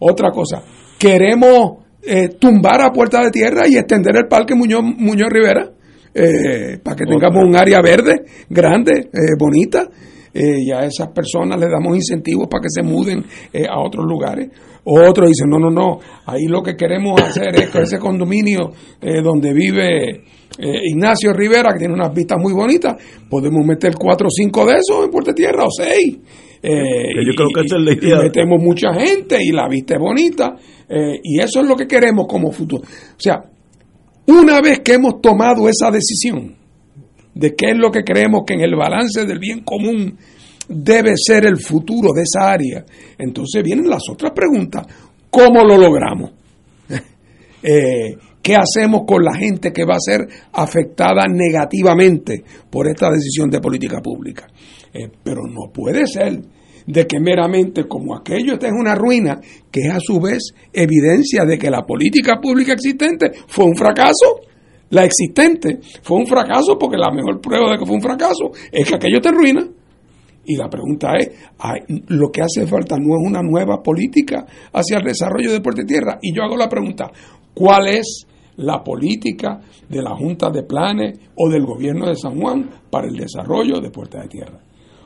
Otra 0.00 0.30
cosa, 0.30 0.62
queremos 0.98 1.84
eh, 2.02 2.28
tumbar 2.38 2.82
a 2.82 2.92
Puerta 2.92 3.22
de 3.22 3.30
Tierra 3.30 3.66
y 3.66 3.76
extender 3.76 4.16
el 4.16 4.28
Parque 4.28 4.54
Muñoz 4.54 5.30
Rivera 5.30 5.70
eh, 6.14 6.78
para 6.82 6.96
que 6.96 7.04
tengamos 7.04 7.44
un 7.44 7.56
área 7.56 7.80
verde, 7.82 8.24
grande, 8.48 9.10
bonita. 9.38 9.88
y 10.34 10.70
a 10.72 10.80
esas 10.84 11.08
personas 11.08 11.58
le 11.60 11.68
damos 11.68 11.96
incentivos 11.96 12.48
para 12.48 12.62
que 12.62 12.68
se 12.70 12.82
muden 12.82 13.24
a 13.68 13.80
otros 13.80 14.04
lugares. 14.04 14.48
Otros 14.84 15.28
dicen, 15.28 15.48
no, 15.48 15.58
no, 15.58 15.70
no, 15.70 15.98
ahí 16.26 16.46
lo 16.46 16.62
que 16.62 16.74
queremos 16.74 17.20
hacer 17.22 17.54
es 17.54 17.70
que 17.70 17.82
ese 17.82 17.98
condominio 17.98 18.72
donde 19.22 19.52
vive 19.52 20.24
eh, 20.58 20.80
Ignacio 20.84 21.32
Rivera, 21.32 21.72
que 21.72 21.80
tiene 21.80 21.94
unas 21.94 22.14
vistas 22.14 22.38
muy 22.40 22.52
bonitas, 22.52 22.94
podemos 23.28 23.64
meter 23.66 23.94
cuatro 23.98 24.28
o 24.28 24.30
cinco 24.30 24.64
de 24.66 24.74
esos 24.74 25.04
en 25.04 25.10
Puerto 25.10 25.32
Tierra 25.32 25.64
o 25.64 25.70
seis. 25.70 26.16
Eh, 26.62 27.24
Yo 27.26 27.32
creo 27.34 27.48
que 27.54 27.60
esa 27.66 27.76
es 27.76 27.82
la 27.82 27.92
y, 27.92 27.94
idea. 27.96 28.18
y 28.20 28.22
metemos 28.22 28.62
mucha 28.62 28.94
gente 28.94 29.36
y 29.42 29.50
la 29.52 29.68
vista 29.68 29.94
es 29.94 30.00
bonita 30.00 30.54
eh, 30.88 31.18
y 31.22 31.40
eso 31.40 31.60
es 31.60 31.66
lo 31.68 31.74
que 31.76 31.86
queremos 31.86 32.26
como 32.28 32.52
futuro. 32.52 32.82
O 32.84 33.18
sea, 33.20 33.42
una 34.26 34.60
vez 34.60 34.80
que 34.80 34.94
hemos 34.94 35.20
tomado 35.20 35.68
esa 35.68 35.90
decisión 35.90 36.56
de 37.34 37.54
qué 37.54 37.70
es 37.70 37.76
lo 37.76 37.90
que 37.90 38.04
creemos 38.04 38.44
que 38.46 38.54
en 38.54 38.60
el 38.60 38.76
balance 38.76 39.24
del 39.24 39.38
bien 39.38 39.60
común 39.60 40.16
debe 40.68 41.14
ser 41.16 41.44
el 41.44 41.58
futuro 41.58 42.12
de 42.14 42.22
esa 42.22 42.50
área, 42.50 42.84
entonces 43.18 43.62
vienen 43.62 43.88
las 43.88 44.02
otras 44.10 44.32
preguntas. 44.32 44.86
¿Cómo 45.30 45.62
lo 45.64 45.76
logramos? 45.76 46.30
eh, 47.62 48.16
¿Qué 48.40 48.56
hacemos 48.56 49.02
con 49.06 49.24
la 49.24 49.34
gente 49.34 49.72
que 49.72 49.84
va 49.84 49.96
a 49.96 50.00
ser 50.00 50.20
afectada 50.52 51.24
negativamente 51.28 52.44
por 52.70 52.88
esta 52.88 53.10
decisión 53.10 53.50
de 53.50 53.60
política 53.60 54.00
pública? 54.00 54.46
Eh, 54.92 55.10
pero 55.22 55.42
no 55.48 55.72
puede 55.72 56.06
ser 56.06 56.40
de 56.86 57.06
que 57.06 57.18
meramente 57.18 57.86
como 57.88 58.16
aquello 58.16 58.54
está 58.54 58.68
en 58.68 58.74
una 58.74 58.94
ruina, 58.94 59.40
que 59.70 59.80
es 59.80 59.90
a 59.90 60.00
su 60.00 60.20
vez 60.20 60.54
evidencia 60.72 61.44
de 61.44 61.58
que 61.58 61.70
la 61.70 61.82
política 61.82 62.40
pública 62.40 62.72
existente 62.72 63.32
fue 63.46 63.64
un 63.64 63.76
fracaso. 63.76 64.40
La 64.90 65.04
existente 65.04 65.80
fue 66.02 66.18
un 66.18 66.26
fracaso 66.26 66.78
porque 66.78 66.96
la 66.96 67.10
mejor 67.10 67.40
prueba 67.40 67.72
de 67.72 67.78
que 67.78 67.86
fue 67.86 67.96
un 67.96 68.02
fracaso 68.02 68.50
es 68.70 68.86
que 68.86 68.94
aquello 68.94 69.16
está 69.16 69.30
en 69.30 69.36
ruina. 69.36 69.66
Y 70.46 70.56
la 70.56 70.68
pregunta 70.68 71.16
es, 71.16 71.30
lo 72.08 72.30
que 72.30 72.42
hace 72.42 72.66
falta 72.66 72.96
no 72.98 73.16
es 73.16 73.26
una 73.26 73.40
nueva 73.42 73.82
política 73.82 74.44
hacia 74.72 74.98
el 74.98 75.04
desarrollo 75.04 75.52
de 75.52 75.62
Puerto 75.62 75.82
Tierra. 75.86 76.18
Y 76.20 76.34
yo 76.34 76.42
hago 76.42 76.56
la 76.56 76.68
pregunta, 76.68 77.10
¿cuál 77.54 77.88
es 77.88 78.26
la 78.56 78.82
política 78.82 79.60
de 79.88 80.02
la 80.02 80.14
Junta 80.16 80.50
de 80.50 80.62
Planes 80.62 81.18
o 81.36 81.48
del 81.48 81.64
gobierno 81.64 82.06
de 82.06 82.16
San 82.16 82.40
Juan 82.40 82.70
para 82.90 83.08
el 83.08 83.16
desarrollo 83.16 83.80
de 83.80 83.90
Puerta 83.90 84.20
de 84.20 84.28
Tierra. 84.28 84.58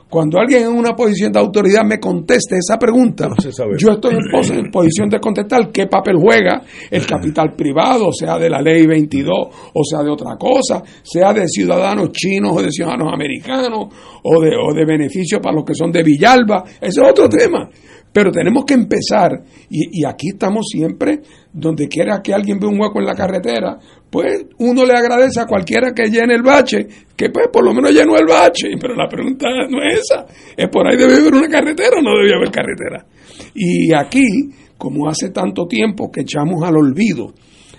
Cuando 0.09 0.39
alguien 0.39 0.63
en 0.63 0.73
una 0.73 0.95
posición 0.95 1.31
de 1.31 1.39
autoridad 1.39 1.83
me 1.85 1.99
conteste 1.99 2.55
esa 2.57 2.77
pregunta, 2.79 3.27
No 3.29 3.35
yo 3.77 3.91
estoy 3.91 4.15
en, 4.15 4.21
pos- 4.31 4.49
en 4.49 4.71
posición 4.71 5.07
de 5.07 5.19
contestar 5.19 5.71
qué 5.71 5.85
papel 5.85 6.15
juega 6.19 6.63
el 6.89 7.05
capital 7.05 7.53
privado, 7.55 8.11
sea 8.11 8.39
de 8.39 8.49
la 8.49 8.59
ley 8.59 8.87
22 8.87 9.29
o 9.73 9.83
sea 9.83 10.01
de 10.01 10.09
otra 10.09 10.35
cosa, 10.35 10.81
sea 11.03 11.31
de 11.31 11.47
ciudadanos 11.47 12.11
chinos 12.11 12.53
o 12.57 12.61
de 12.63 12.71
ciudadanos 12.71 13.13
americanos 13.13 13.87
o 14.23 14.41
de, 14.41 14.49
o 14.55 14.73
de 14.73 14.83
beneficios 14.85 15.39
para 15.41 15.55
los 15.55 15.63
que 15.65 15.75
son 15.75 15.91
de 15.91 16.01
Villalba, 16.01 16.63
ese 16.81 17.01
es 17.01 17.07
otro 17.07 17.29
tema. 17.29 17.69
Pero 18.11 18.31
tenemos 18.31 18.65
que 18.65 18.73
empezar, 18.73 19.31
y, 19.69 20.03
aquí 20.03 20.29
estamos 20.29 20.65
siempre, 20.67 21.21
donde 21.53 21.87
quiera 21.87 22.21
que 22.23 22.33
alguien 22.33 22.59
ve 22.59 22.65
un 22.65 22.79
hueco 22.79 22.99
en 22.99 23.05
la 23.05 23.13
carretera, 23.13 23.77
pues 24.09 24.45
uno 24.57 24.83
le 24.83 24.93
agradece 24.93 25.39
a 25.39 25.45
cualquiera 25.45 25.93
que 25.93 26.09
llene 26.09 26.33
el 26.33 26.41
bache, 26.41 26.87
que 27.15 27.29
pues 27.29 27.49
por 27.53 27.63
lo 27.63 27.73
menos 27.73 27.91
llenó 27.91 28.17
el 28.17 28.25
bache, 28.25 28.69
pero 28.81 28.95
la 28.95 29.07
pregunta 29.07 29.47
no 29.69 29.77
es 29.83 29.99
esa, 29.99 30.25
es 30.57 30.67
por 30.69 30.87
ahí 30.87 30.97
debe 30.97 31.17
haber 31.17 31.33
una 31.35 31.47
carretera 31.47 31.97
o 31.99 32.01
no 32.01 32.17
debe 32.17 32.33
haber 32.35 32.49
carretera. 32.49 33.05
Y 33.53 33.93
aquí, 33.93 34.25
como 34.75 35.07
hace 35.07 35.29
tanto 35.29 35.67
tiempo 35.67 36.09
que 36.09 36.21
echamos 36.21 36.63
al 36.63 36.77
olvido 36.77 37.33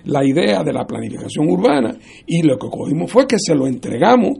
la 0.04 0.24
idea 0.24 0.62
de 0.62 0.72
la 0.72 0.86
planificación 0.86 1.48
urbana, 1.48 1.92
y 2.24 2.42
lo 2.42 2.56
que 2.56 2.68
cogimos 2.68 3.10
fue 3.10 3.26
que 3.26 3.36
se 3.38 3.54
lo 3.54 3.66
entregamos 3.66 4.38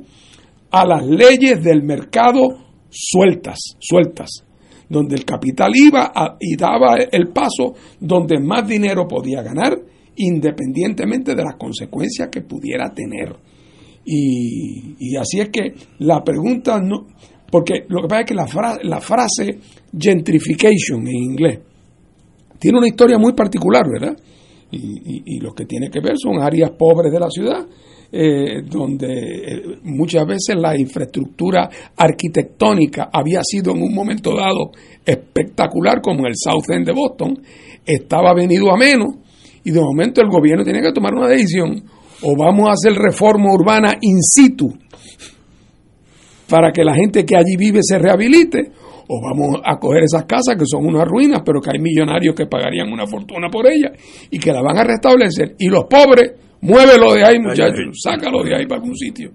a 0.71 0.87
las 0.87 1.05
leyes 1.05 1.61
del 1.65 1.83
mercado 1.83 2.43
sueltas, 2.89 3.59
sueltas 3.81 4.45
donde 4.91 5.15
el 5.15 5.25
capital 5.25 5.71
iba 5.75 6.13
y 6.41 6.57
daba 6.57 6.97
el 6.97 7.29
paso 7.29 7.75
donde 8.01 8.41
más 8.41 8.67
dinero 8.67 9.07
podía 9.07 9.41
ganar, 9.41 9.81
independientemente 10.17 11.35
de 11.35 11.45
las 11.45 11.55
consecuencias 11.55 12.29
que 12.29 12.43
pudiera 12.43 12.93
tener. 12.93 13.35
Y, 14.05 15.17
así 15.17 15.41
es 15.41 15.51
que 15.51 15.75
la 16.01 16.25
pregunta 16.25 16.81
no, 16.81 17.07
porque 17.51 17.85
lo 17.89 18.03
que 18.03 18.09
pasa 18.09 18.21
es 18.23 18.27
que 18.27 18.35
la, 18.35 18.79
la 18.83 19.01
frase 19.01 19.59
gentrification 19.97 21.07
en 21.07 21.17
inglés 21.17 21.61
tiene 22.59 22.79
una 22.79 22.89
historia 22.89 23.17
muy 23.17 23.33
particular, 23.33 23.87
¿verdad? 23.89 24.17
y, 24.73 25.37
y, 25.37 25.41
lo 25.41 25.53
que 25.53 25.67
tiene 25.67 25.91
que 25.91 26.01
ver 26.01 26.15
son 26.17 26.41
áreas 26.41 26.71
pobres 26.79 27.13
de 27.13 27.19
la 27.19 27.29
ciudad, 27.29 27.67
eh, 28.13 28.63
donde 28.63 29.07
eh, 29.07 29.63
muchas 29.85 30.27
veces 30.27 30.57
la 30.57 30.77
infraestructura 30.77 31.69
arquitectónica 31.97 33.11
había 33.13 33.41
sido 33.43 33.73
en 33.73 33.83
un 33.83 33.95
momento 33.95 34.35
dado 34.35 34.73
espectacular, 35.05 36.01
como 36.01 36.27
el 36.27 36.35
South 36.37 36.71
End 36.71 36.87
de 36.87 36.93
Boston, 36.93 37.39
estaba 37.85 38.35
venido 38.35 38.73
a 38.73 38.77
menos, 38.77 39.15
y 39.65 39.71
de 39.71 39.81
momento 39.81 40.21
el 40.21 40.29
gobierno 40.29 40.65
tiene 40.65 40.83
que 40.83 40.93
tomar 40.93 41.15
una 41.15 41.29
decisión, 41.29 41.83
o 42.23 42.37
vamos 42.37 42.69
a 42.69 42.73
hacer 42.73 42.93
reforma 42.93 43.53
urbana 43.53 43.97
in 44.01 44.21
situ 44.21 44.73
para 46.49 46.73
que 46.73 46.83
la 46.83 46.95
gente 46.95 47.25
que 47.25 47.37
allí 47.37 47.57
vive 47.57 47.81
se 47.83 47.99
rehabilite, 47.99 48.73
o 49.13 49.21
vamos 49.21 49.61
a 49.65 49.77
coger 49.79 50.05
esas 50.05 50.25
casas 50.25 50.57
que 50.57 50.67
son 50.67 50.87
unas 50.87 51.07
ruinas, 51.07 51.43
pero 51.45 51.61
que 51.61 51.71
hay 51.73 51.81
millonarios 51.81 52.35
que 52.35 52.47
pagarían 52.47 52.93
una 52.93 53.07
fortuna 53.07 53.49
por 53.49 53.67
ellas 53.67 53.93
y 54.31 54.39
que 54.39 54.53
la 54.53 54.63
van 54.63 54.79
a 54.79 54.85
restablecer. 54.85 55.57
Y 55.59 55.69
los 55.69 55.85
pobres, 55.85 56.33
muévelo 56.61 57.15
de 57.15 57.25
ahí, 57.25 57.39
muchachos, 57.39 58.01
sácalo 58.03 58.43
de 58.43 58.57
ahí 58.57 58.67
para 58.67 58.81
algún 58.81 58.97
sitio. 58.97 59.33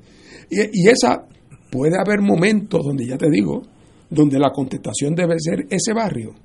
Y, 0.50 0.60
y 0.84 0.90
esa, 0.90 1.26
puede 1.70 1.96
haber 1.98 2.22
momentos 2.22 2.84
donde, 2.84 3.08
ya 3.08 3.18
te 3.18 3.30
digo, 3.30 3.64
donde 4.10 4.40
la 4.40 4.52
contestación 4.52 5.16
debe 5.16 5.36
ser 5.40 5.66
ese 5.70 5.94
barrio 5.94 6.36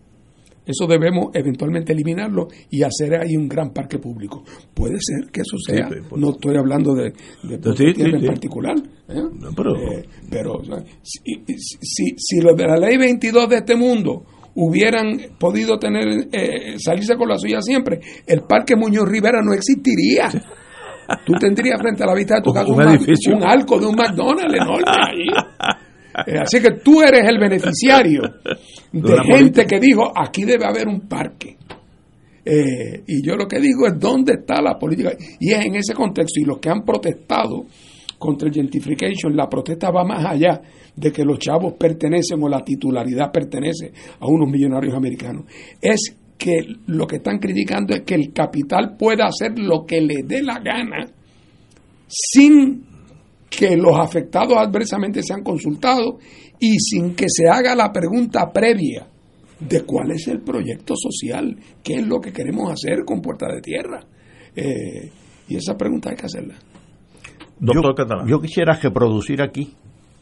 eso 0.71 0.87
debemos 0.87 1.31
eventualmente 1.35 1.93
eliminarlo 1.93 2.49
y 2.71 2.83
hacer 2.83 3.15
ahí 3.15 3.37
un 3.37 3.49
gran 3.49 3.71
parque 3.71 3.99
público. 3.99 4.45
Puede 4.75 4.99
ser 5.01 5.31
que 5.31 5.41
eso 5.41 5.57
sea, 5.59 5.89
no 6.17 6.31
estoy 6.31 6.57
hablando 6.57 6.95
de, 6.95 7.13
de 7.43 7.59
en 7.97 8.27
particular, 8.27 8.77
¿eh? 9.09 9.23
pero, 9.57 9.77
eh, 9.77 10.05
pero 10.31 10.61
si, 11.03 11.45
si, 11.49 12.15
si, 12.17 12.41
los 12.41 12.57
de 12.57 12.67
la 12.67 12.77
ley 12.77 12.97
22 12.99 13.49
de 13.49 13.57
este 13.57 13.75
mundo 13.75 14.25
hubieran 14.55 15.19
podido 15.39 15.79
tener 15.79 16.29
eh, 16.31 16.79
salirse 16.79 17.17
con 17.17 17.29
la 17.29 17.39
suya 17.39 17.61
siempre, 17.61 18.01
el 18.27 18.43
parque 18.43 18.77
Muñoz 18.77 19.09
Rivera 19.09 19.41
no 19.43 19.53
existiría. 19.53 20.31
Tú 21.25 21.33
tendrías 21.35 21.81
frente 21.81 22.03
a 22.03 22.07
la 22.07 22.15
vista 22.15 22.37
de 22.37 22.43
tu 22.43 22.53
casa 22.53 22.67
un, 22.67 23.35
un, 23.35 23.43
arco 23.43 23.79
de 23.79 23.87
un 23.87 23.97
McDonald's 23.97 24.55
enorme 24.55 24.85
ahí. 24.87 25.27
Eh, 26.27 26.39
así 26.41 26.61
que 26.61 26.73
tú 26.85 27.01
eres 27.03 27.23
el 27.29 27.39
beneficiario 27.39 28.23
de 28.93 29.17
gente 29.25 29.65
que 29.65 29.79
dijo, 29.79 30.13
aquí 30.15 30.45
debe 30.45 30.67
haber 30.67 30.89
un 30.89 31.09
parque. 31.09 31.57
Eh, 32.45 33.03
y 33.07 33.25
yo 33.25 33.37
lo 33.37 33.47
que 33.47 33.61
digo 33.61 33.87
es 33.87 33.99
dónde 33.99 34.35
está 34.35 34.61
la 34.61 34.79
política. 34.79 35.13
Y 35.39 35.53
es 35.53 35.65
en 35.65 35.77
ese 35.77 35.95
contexto. 35.95 36.41
Y 36.41 36.45
los 36.45 36.59
que 36.59 36.69
han 36.69 36.83
protestado 36.83 37.67
contra 38.19 38.49
el 38.49 38.55
gentrification, 38.55 39.37
la 39.37 39.49
protesta 39.49 39.91
va 39.91 40.05
más 40.05 40.25
allá 40.25 40.61
de 40.95 41.13
que 41.13 41.25
los 41.25 41.39
chavos 41.39 41.75
pertenecen 41.79 42.43
o 42.43 42.49
la 42.49 42.63
titularidad 42.63 43.31
pertenece 43.33 43.93
a 44.19 44.27
unos 44.27 44.51
millonarios 44.51 44.95
americanos. 44.95 45.45
Es 45.81 46.17
que 46.41 46.63
lo 46.87 47.07
que 47.07 47.17
están 47.17 47.39
criticando 47.39 47.95
es 47.95 48.01
que 48.01 48.15
el 48.15 48.33
capital 48.33 48.97
pueda 48.99 49.27
hacer 49.27 49.59
lo 49.59 49.85
que 49.85 50.01
le 50.01 50.23
dé 50.25 50.43
la 50.43 50.59
gana 50.59 51.07
sin 52.09 52.83
que 53.51 53.77
los 53.77 53.99
afectados 53.99 54.57
adversamente 54.57 55.23
sean 55.23 55.43
consultados 55.43 56.15
y 56.59 56.79
sin 56.79 57.15
que 57.15 57.27
se 57.29 57.47
haga 57.47 57.75
la 57.75 57.93
pregunta 57.93 58.51
previa 58.51 59.07
de 59.61 59.83
cuál 59.83 60.13
es 60.13 60.29
el 60.29 60.41
proyecto 60.41 60.95
social, 60.97 61.59
qué 61.83 61.97
es 61.97 62.07
lo 62.07 62.21
que 62.21 62.33
queremos 62.33 62.73
hacer 62.73 63.05
con 63.05 63.21
Puerta 63.21 63.47
de 63.55 63.61
Tierra. 63.61 64.01
Eh, 64.57 65.11
y 65.47 65.57
esa 65.57 65.77
pregunta 65.77 66.09
hay 66.09 66.17
que 66.17 66.25
hacerla. 66.25 66.55
Doctor 67.59 67.95
yo, 68.09 68.27
yo 68.27 68.41
quisiera 68.41 68.73
reproducir 68.81 69.43
aquí 69.43 69.75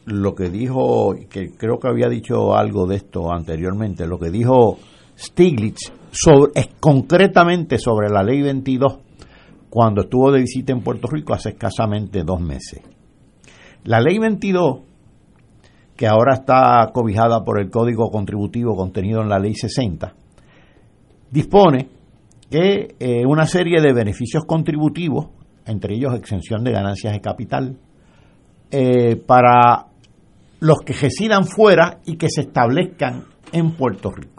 lo 0.06 0.34
que 0.34 0.50
dijo, 0.50 1.14
que 1.30 1.50
creo 1.56 1.78
que 1.78 1.86
había 1.86 2.08
dicho 2.08 2.56
algo 2.56 2.88
de 2.88 2.96
esto 2.96 3.32
anteriormente, 3.32 4.08
lo 4.08 4.18
que 4.18 4.30
dijo 4.30 4.78
Stiglitz 5.16 5.92
es, 6.54 6.68
concretamente 6.80 7.78
sobre 7.78 8.08
la 8.08 8.22
ley 8.22 8.42
22 8.42 8.98
cuando 9.70 10.02
estuvo 10.02 10.32
de 10.32 10.40
visita 10.40 10.72
en 10.72 10.80
Puerto 10.80 11.08
Rico 11.08 11.34
hace 11.34 11.50
escasamente 11.50 12.22
dos 12.24 12.40
meses. 12.40 12.80
La 13.84 14.00
ley 14.00 14.18
22, 14.18 14.80
que 15.96 16.06
ahora 16.06 16.34
está 16.34 16.90
cobijada 16.92 17.44
por 17.44 17.60
el 17.60 17.70
Código 17.70 18.10
Contributivo 18.10 18.74
contenido 18.76 19.20
en 19.20 19.28
la 19.28 19.38
ley 19.38 19.54
60, 19.54 20.14
dispone 21.30 21.88
que 22.50 22.94
eh, 22.98 23.26
una 23.26 23.46
serie 23.46 23.80
de 23.82 23.92
beneficios 23.92 24.44
contributivos, 24.46 25.28
entre 25.66 25.94
ellos 25.94 26.14
exención 26.14 26.64
de 26.64 26.72
ganancias 26.72 27.12
de 27.12 27.20
capital, 27.20 27.76
eh, 28.70 29.16
para 29.16 29.86
los 30.60 30.80
que 30.80 30.92
residan 30.92 31.44
fuera 31.44 32.00
y 32.06 32.16
que 32.16 32.28
se 32.28 32.42
establezcan 32.42 33.24
en 33.52 33.72
Puerto 33.72 34.10
Rico. 34.10 34.37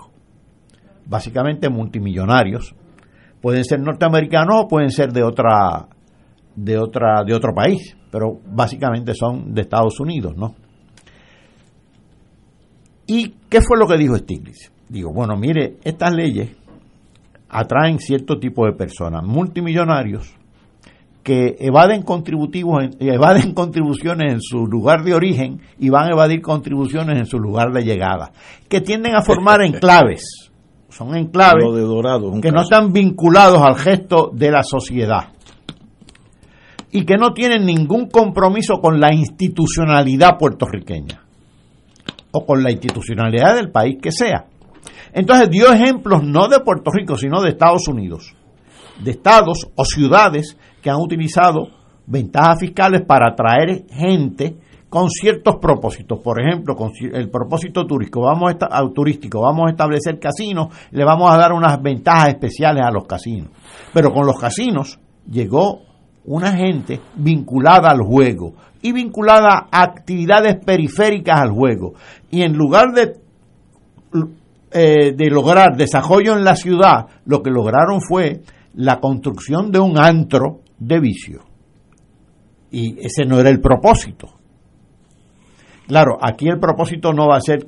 Básicamente 1.09 1.69
multimillonarios. 1.69 2.73
Pueden 3.41 3.65
ser 3.65 3.81
norteamericanos 3.81 4.63
o 4.63 4.67
pueden 4.67 4.91
ser 4.91 5.11
de 5.11 5.23
otra 5.23 5.87
de 6.55 6.77
otra 6.77 7.23
de 7.25 7.33
otro 7.33 7.53
país 7.53 7.95
pero 8.11 8.39
básicamente 8.45 9.13
son 9.13 9.53
de 9.53 9.61
Estados 9.61 9.99
Unidos, 9.99 10.35
¿no? 10.35 10.55
¿Y 13.07 13.33
qué 13.49 13.61
fue 13.61 13.77
lo 13.79 13.87
que 13.87 13.97
dijo 13.97 14.17
Stiglitz? 14.17 14.71
Digo, 14.87 15.11
bueno, 15.13 15.35
mire, 15.35 15.77
estas 15.83 16.13
leyes 16.13 16.55
atraen 17.49 17.99
cierto 17.99 18.39
tipo 18.39 18.65
de 18.65 18.73
personas, 18.73 19.23
multimillonarios, 19.23 20.35
que 21.23 21.55
evaden 21.59 22.03
contributivos, 22.03 22.85
evaden 22.99 23.53
contribuciones 23.53 24.33
en 24.33 24.41
su 24.41 24.67
lugar 24.67 25.03
de 25.03 25.13
origen 25.13 25.59
y 25.79 25.89
van 25.89 26.07
a 26.07 26.13
evadir 26.13 26.41
contribuciones 26.41 27.17
en 27.17 27.25
su 27.25 27.39
lugar 27.39 27.71
de 27.71 27.83
llegada, 27.83 28.31
que 28.67 28.81
tienden 28.81 29.15
a 29.15 29.21
formar 29.21 29.61
enclaves, 29.63 30.48
son 30.89 31.15
enclaves 31.15 31.65
que 32.41 32.51
no 32.51 32.61
están 32.61 32.91
vinculados 32.91 33.61
al 33.61 33.75
gesto 33.75 34.31
de 34.33 34.51
la 34.51 34.63
sociedad 34.63 35.29
y 36.91 37.05
que 37.05 37.17
no 37.17 37.33
tienen 37.33 37.65
ningún 37.65 38.09
compromiso 38.09 38.79
con 38.81 38.99
la 38.99 39.13
institucionalidad 39.13 40.37
puertorriqueña 40.37 41.23
o 42.31 42.45
con 42.45 42.63
la 42.63 42.71
institucionalidad 42.71 43.55
del 43.55 43.71
país 43.71 43.97
que 44.01 44.11
sea. 44.11 44.45
Entonces 45.13 45.49
dio 45.49 45.71
ejemplos 45.71 46.23
no 46.23 46.47
de 46.47 46.59
Puerto 46.59 46.91
Rico, 46.91 47.15
sino 47.15 47.41
de 47.41 47.49
Estados 47.49 47.87
Unidos, 47.87 48.35
de 49.03 49.11
estados 49.11 49.67
o 49.75 49.85
ciudades 49.85 50.57
que 50.81 50.89
han 50.89 50.97
utilizado 50.97 51.69
ventajas 52.05 52.59
fiscales 52.59 53.01
para 53.07 53.31
atraer 53.31 53.85
gente 53.89 54.57
con 54.89 55.09
ciertos 55.09 55.57
propósitos. 55.57 56.19
Por 56.19 56.41
ejemplo, 56.41 56.75
con 56.75 56.91
el 56.99 57.29
propósito 57.29 57.85
turístico, 57.85 58.21
vamos 58.21 58.55
a, 58.59 58.89
turístico, 58.89 59.41
vamos 59.41 59.67
a 59.67 59.71
establecer 59.71 60.19
casinos, 60.19 60.73
le 60.91 61.05
vamos 61.05 61.31
a 61.31 61.37
dar 61.37 61.53
unas 61.53 61.81
ventajas 61.81 62.29
especiales 62.29 62.83
a 62.83 62.91
los 62.91 63.05
casinos. 63.05 63.49
Pero 63.93 64.11
con 64.11 64.25
los 64.25 64.39
casinos 64.39 64.99
llegó 65.29 65.81
una 66.25 66.51
gente 66.53 66.99
vinculada 67.15 67.89
al 67.91 68.01
juego 68.01 68.53
y 68.81 68.91
vinculada 68.91 69.67
a 69.71 69.83
actividades 69.83 70.57
periféricas 70.63 71.39
al 71.39 71.51
juego. 71.51 71.93
Y 72.31 72.41
en 72.41 72.53
lugar 72.53 72.91
de, 72.93 73.17
eh, 74.71 75.13
de 75.15 75.29
lograr 75.29 75.75
desarrollo 75.75 76.35
en 76.35 76.43
la 76.43 76.55
ciudad, 76.55 77.05
lo 77.25 77.41
que 77.43 77.51
lograron 77.51 78.01
fue 78.01 78.41
la 78.73 78.99
construcción 78.99 79.71
de 79.71 79.79
un 79.79 79.99
antro 79.99 80.61
de 80.79 80.99
vicio. 80.99 81.41
Y 82.71 82.99
ese 82.99 83.25
no 83.25 83.39
era 83.39 83.49
el 83.49 83.59
propósito. 83.59 84.38
Claro, 85.89 86.19
aquí 86.21 86.47
el 86.47 86.59
propósito 86.59 87.11
no 87.13 87.27
va 87.27 87.37
a 87.37 87.41
ser, 87.41 87.65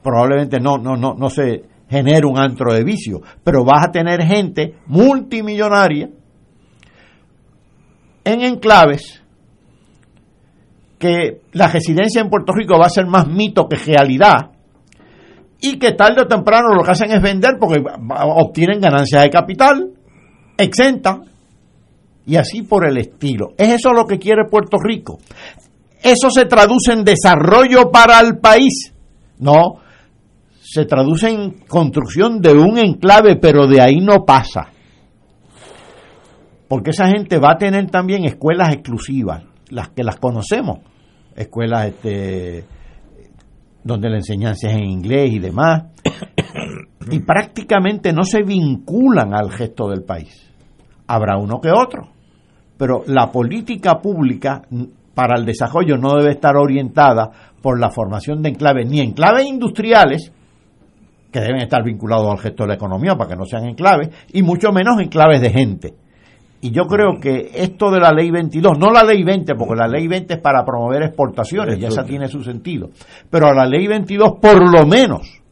probablemente 0.00 0.60
no, 0.60 0.78
no, 0.78 0.94
no, 0.96 1.14
no 1.14 1.28
se 1.28 1.64
genere 1.90 2.24
un 2.24 2.38
antro 2.38 2.72
de 2.72 2.84
vicio, 2.84 3.20
pero 3.42 3.64
vas 3.64 3.88
a 3.88 3.90
tener 3.90 4.22
gente 4.22 4.76
multimillonaria 4.86 6.08
en 8.22 8.40
enclaves 8.42 9.24
que 11.00 11.40
la 11.50 11.66
residencia 11.66 12.22
en 12.22 12.30
Puerto 12.30 12.52
Rico 12.52 12.78
va 12.78 12.86
a 12.86 12.90
ser 12.90 13.06
más 13.06 13.26
mito 13.26 13.66
que 13.68 13.74
realidad 13.74 14.52
y 15.60 15.76
que 15.76 15.94
tarde 15.94 16.22
o 16.22 16.28
temprano 16.28 16.68
lo 16.76 16.84
que 16.84 16.92
hacen 16.92 17.10
es 17.10 17.20
vender 17.20 17.56
porque 17.58 17.82
obtienen 18.36 18.80
ganancias 18.80 19.24
de 19.24 19.30
capital, 19.30 19.90
exenta 20.56 21.22
y 22.24 22.36
así 22.36 22.62
por 22.62 22.88
el 22.88 22.98
estilo. 22.98 23.54
¿Es 23.58 23.70
eso 23.70 23.92
lo 23.92 24.06
que 24.06 24.20
quiere 24.20 24.44
Puerto 24.48 24.76
Rico? 24.78 25.18
¿Eso 26.04 26.30
se 26.30 26.44
traduce 26.44 26.92
en 26.92 27.02
desarrollo 27.02 27.90
para 27.90 28.20
el 28.20 28.38
país? 28.38 28.92
No, 29.38 29.78
se 30.60 30.84
traduce 30.84 31.30
en 31.30 31.50
construcción 31.66 32.40
de 32.40 32.52
un 32.52 32.78
enclave, 32.78 33.36
pero 33.36 33.66
de 33.66 33.80
ahí 33.80 33.96
no 33.96 34.24
pasa 34.24 34.68
porque 36.68 36.90
esa 36.90 37.06
gente 37.06 37.38
va 37.38 37.52
a 37.52 37.56
tener 37.56 37.88
también 37.90 38.24
escuelas 38.24 38.72
exclusivas, 38.72 39.44
las 39.70 39.90
que 39.90 40.02
las 40.02 40.16
conocemos, 40.16 40.80
escuelas 41.36 41.86
este, 41.86 42.64
donde 43.82 44.10
la 44.10 44.16
enseñanza 44.16 44.68
es 44.68 44.74
en 44.74 44.84
inglés 44.84 45.32
y 45.34 45.38
demás, 45.38 45.84
y 47.10 47.20
prácticamente 47.20 48.12
no 48.12 48.24
se 48.24 48.42
vinculan 48.42 49.34
al 49.34 49.52
gesto 49.52 49.88
del 49.88 50.02
país. 50.02 50.50
Habrá 51.06 51.38
uno 51.38 51.60
que 51.60 51.70
otro, 51.70 52.08
pero 52.76 53.04
la 53.06 53.30
política 53.30 54.00
pública 54.00 54.62
para 55.14 55.38
el 55.38 55.44
desarrollo 55.44 55.96
no 55.96 56.16
debe 56.16 56.32
estar 56.32 56.56
orientada 56.56 57.30
por 57.62 57.80
la 57.80 57.90
formación 57.90 58.42
de 58.42 58.50
enclaves, 58.50 58.88
ni 58.88 59.00
enclaves 59.00 59.46
industriales, 59.46 60.32
que 61.32 61.40
deben 61.40 61.62
estar 61.62 61.82
vinculados 61.82 62.30
al 62.30 62.38
gesto 62.38 62.64
de 62.64 62.68
la 62.68 62.74
economía 62.74 63.16
para 63.16 63.30
que 63.30 63.36
no 63.36 63.44
sean 63.44 63.64
enclaves, 63.64 64.10
y 64.32 64.42
mucho 64.42 64.70
menos 64.72 65.00
enclaves 65.00 65.40
de 65.40 65.50
gente. 65.50 65.94
Y 66.60 66.70
yo 66.70 66.84
creo 66.86 67.20
que 67.20 67.50
esto 67.54 67.90
de 67.90 68.00
la 68.00 68.10
ley 68.10 68.30
22, 68.30 68.78
no 68.78 68.90
la 68.90 69.04
ley 69.04 69.22
20, 69.22 69.54
porque 69.54 69.74
la 69.74 69.86
ley 69.86 70.06
20 70.06 70.34
es 70.34 70.40
para 70.40 70.64
promover 70.64 71.02
exportaciones, 71.02 71.78
ya 71.78 71.88
esa 71.88 72.04
tiene 72.04 72.28
su 72.28 72.42
sentido, 72.42 72.88
pero 73.28 73.48
a 73.48 73.54
la 73.54 73.66
ley 73.66 73.86
22 73.86 74.38
por 74.40 74.72
lo 74.72 74.86
menos 74.86 75.42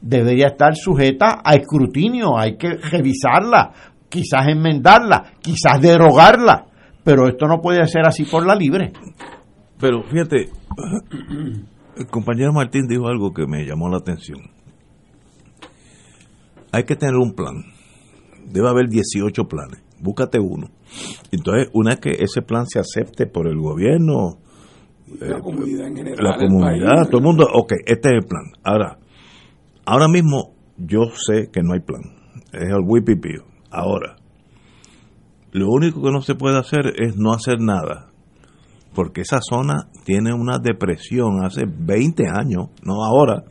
debería 0.00 0.48
estar 0.48 0.76
sujeta 0.76 1.40
a 1.44 1.54
escrutinio, 1.54 2.38
hay 2.38 2.56
que 2.56 2.76
revisarla, 2.76 3.72
quizás 4.08 4.46
enmendarla, 4.46 5.32
quizás 5.40 5.80
derogarla, 5.80 6.66
pero 7.04 7.28
esto 7.28 7.46
no 7.46 7.60
puede 7.60 7.86
ser 7.86 8.06
así 8.06 8.24
por 8.24 8.46
la 8.46 8.54
libre. 8.54 8.92
Pero 9.78 10.02
fíjate, 10.04 10.50
el 11.96 12.06
compañero 12.06 12.52
Martín 12.52 12.86
dijo 12.88 13.08
algo 13.08 13.32
que 13.32 13.46
me 13.46 13.64
llamó 13.64 13.88
la 13.88 13.98
atención. 13.98 14.38
Hay 16.72 16.84
que 16.84 16.96
tener 16.96 17.16
un 17.16 17.32
plan. 17.34 17.64
Debe 18.46 18.68
haber 18.68 18.88
18 18.88 19.44
planes. 19.48 19.82
Búscate 20.00 20.38
uno. 20.38 20.68
Entonces, 21.30 21.68
una 21.72 21.90
vez 21.90 22.00
que 22.00 22.10
ese 22.24 22.42
plan 22.42 22.66
se 22.66 22.78
acepte 22.78 23.26
por 23.26 23.46
el 23.48 23.58
gobierno, 23.58 24.38
la 25.20 25.38
eh, 25.38 25.40
comunidad 25.40 25.88
en 25.88 25.96
general. 25.96 26.24
la 26.24 26.34
el 26.34 26.48
comunidad, 26.48 26.94
país. 26.94 27.08
todo 27.08 27.18
el 27.18 27.24
mundo, 27.24 27.46
ok, 27.52 27.72
este 27.86 28.08
es 28.10 28.14
el 28.14 28.24
plan. 28.28 28.44
Ahora, 28.62 28.98
ahora 29.84 30.08
mismo 30.08 30.54
yo 30.76 31.00
sé 31.14 31.50
que 31.52 31.62
no 31.62 31.74
hay 31.74 31.80
plan. 31.80 32.02
Es 32.52 32.68
el 32.70 32.80
wipipío. 32.84 33.42
Ahora, 33.70 34.16
lo 35.52 35.68
único 35.68 36.02
que 36.02 36.10
no 36.10 36.22
se 36.22 36.34
puede 36.34 36.58
hacer 36.58 36.92
es 36.96 37.16
no 37.16 37.32
hacer 37.32 37.60
nada. 37.60 38.08
Porque 38.94 39.22
esa 39.22 39.38
zona 39.40 39.88
tiene 40.04 40.32
una 40.32 40.58
depresión 40.58 41.44
hace 41.44 41.64
20 41.66 42.24
años, 42.28 42.70
no 42.82 43.04
ahora, 43.04 43.44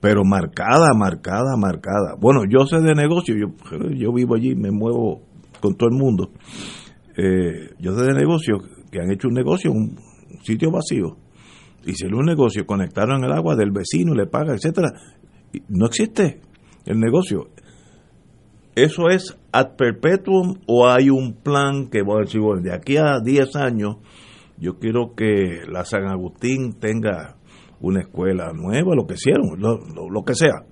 pero 0.00 0.24
marcada, 0.24 0.88
marcada, 0.96 1.56
marcada. 1.56 2.16
Bueno, 2.20 2.42
yo 2.48 2.66
sé 2.66 2.80
de 2.80 2.94
negocio, 2.94 3.34
yo, 3.36 3.48
yo 3.90 4.12
vivo 4.12 4.34
allí, 4.34 4.54
me 4.54 4.70
muevo 4.70 5.22
con 5.60 5.76
todo 5.76 5.88
el 5.90 5.96
mundo. 5.96 6.30
Eh, 7.16 7.74
yo 7.78 7.96
sé 7.96 8.04
de 8.06 8.14
negocio 8.14 8.58
que 8.90 9.00
han 9.00 9.10
hecho 9.10 9.28
un 9.28 9.34
negocio 9.34 9.70
en 9.70 9.76
un 9.76 9.98
sitio 10.42 10.70
vacío. 10.70 11.16
Hicieron 11.84 12.20
un 12.20 12.26
negocio, 12.26 12.66
conectaron 12.66 13.24
el 13.24 13.32
agua 13.32 13.56
del 13.56 13.70
vecino, 13.70 14.14
le 14.14 14.26
paga, 14.26 14.54
etcétera. 14.54 14.92
Y 15.52 15.62
No 15.68 15.86
existe 15.86 16.40
el 16.86 16.98
negocio. 16.98 17.48
¿Eso 18.74 19.08
es 19.08 19.36
ad 19.52 19.76
perpetuum 19.76 20.54
o 20.66 20.88
hay 20.88 21.10
un 21.10 21.34
plan 21.34 21.88
que 21.88 22.02
voy 22.02 22.18
a 22.18 22.24
decir, 22.24 22.40
bueno, 22.40 22.62
de 22.62 22.72
aquí 22.74 22.96
a 22.96 23.20
10 23.22 23.56
años 23.56 23.96
yo 24.58 24.78
quiero 24.78 25.14
que 25.14 25.62
la 25.68 25.84
San 25.84 26.06
Agustín 26.06 26.74
tenga 26.78 27.36
una 27.80 28.00
escuela 28.00 28.52
nueva, 28.54 28.94
lo 28.94 29.06
que 29.06 29.14
hicieron, 29.14 29.60
lo, 29.60 29.78
lo- 30.08 30.24
que 30.24 30.34
sea. 30.34 30.64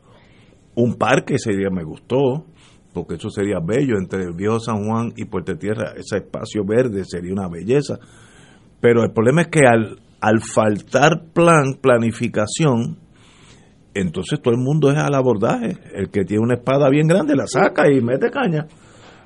Un 0.76 0.94
parque 0.94 1.34
ese 1.34 1.52
día 1.56 1.68
me 1.70 1.82
gustó, 1.82 2.46
porque 2.94 3.14
eso 3.14 3.28
sería 3.30 3.58
bello 3.60 3.96
entre 3.98 4.22
el 4.22 4.32
viejo 4.34 4.60
San 4.60 4.84
Juan 4.86 5.12
y 5.16 5.24
Puerto 5.24 5.56
Tierra, 5.56 5.92
ese 5.96 6.18
espacio 6.18 6.62
verde 6.64 7.02
sería 7.04 7.32
una 7.32 7.48
belleza. 7.48 7.98
Pero 8.80 9.02
el 9.02 9.10
problema 9.12 9.42
es 9.42 9.48
que 9.48 9.66
al, 9.66 9.98
al 10.20 10.40
faltar 10.40 11.24
plan, 11.34 11.74
planificación, 11.82 12.96
entonces 13.94 14.40
todo 14.40 14.54
el 14.54 14.60
mundo 14.60 14.90
es 14.90 14.98
al 14.98 15.14
abordaje. 15.14 15.76
El 15.94 16.10
que 16.10 16.24
tiene 16.24 16.42
una 16.42 16.54
espada 16.54 16.88
bien 16.88 17.06
grande 17.06 17.34
la 17.34 17.46
saca 17.46 17.90
y 17.90 18.00
mete 18.00 18.30
caña. 18.30 18.66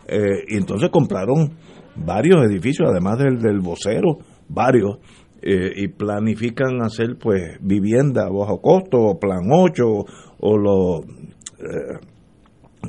Eh, 0.07 0.45
y 0.49 0.57
entonces 0.57 0.91
compraron 0.91 1.53
varios 1.97 2.45
edificios, 2.45 2.89
además 2.91 3.19
del, 3.19 3.39
del 3.39 3.61
vocero, 3.61 4.19
varios, 4.49 4.99
eh, 5.43 5.73
y 5.77 5.89
planifican 5.89 6.83
hacer 6.83 7.17
pues 7.21 7.59
vivienda 7.61 8.27
a 8.27 8.31
bajo 8.31 8.61
costo, 8.61 8.99
o 8.99 9.19
plan 9.19 9.43
8, 9.51 9.85
o 10.41 10.59
los 10.59 11.05
eh, 11.59 11.99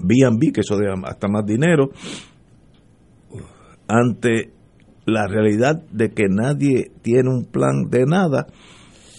B&B, 0.01 0.51
que 0.53 0.61
eso 0.61 0.77
de 0.77 0.87
hasta 1.05 1.27
más 1.27 1.45
dinero, 1.45 1.89
ante 3.87 4.51
la 5.05 5.27
realidad 5.27 5.83
de 5.91 6.11
que 6.11 6.27
nadie 6.29 6.91
tiene 7.01 7.29
un 7.29 7.45
plan 7.45 7.89
de 7.89 8.05
nada, 8.05 8.47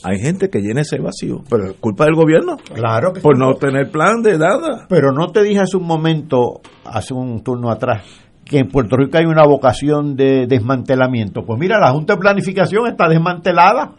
hay 0.04 0.18
gente 0.20 0.48
que 0.50 0.60
llena 0.60 0.82
ese 0.82 0.98
vacío, 0.98 1.42
pero 1.50 1.66
es 1.70 1.76
culpa 1.80 2.04
del 2.04 2.14
gobierno. 2.14 2.56
Claro 2.74 3.12
que 3.12 3.20
Por 3.20 3.38
no 3.38 3.54
tener 3.54 3.90
plan 3.90 4.22
de 4.22 4.38
nada. 4.38 4.86
Pero 4.88 5.12
no 5.12 5.28
te 5.32 5.42
dije 5.42 5.60
hace 5.60 5.76
un 5.76 5.86
momento, 5.86 6.60
hace 6.84 7.14
un 7.14 7.42
turno 7.42 7.70
atrás, 7.70 8.02
que 8.44 8.58
en 8.58 8.68
Puerto 8.68 8.96
Rico 8.96 9.18
hay 9.18 9.24
una 9.24 9.44
vocación 9.44 10.14
de 10.16 10.46
desmantelamiento. 10.46 11.42
Pues 11.44 11.58
mira, 11.58 11.78
la 11.80 11.90
Junta 11.92 12.14
de 12.14 12.20
Planificación 12.20 12.86
está 12.86 13.08
desmantelada. 13.08 13.92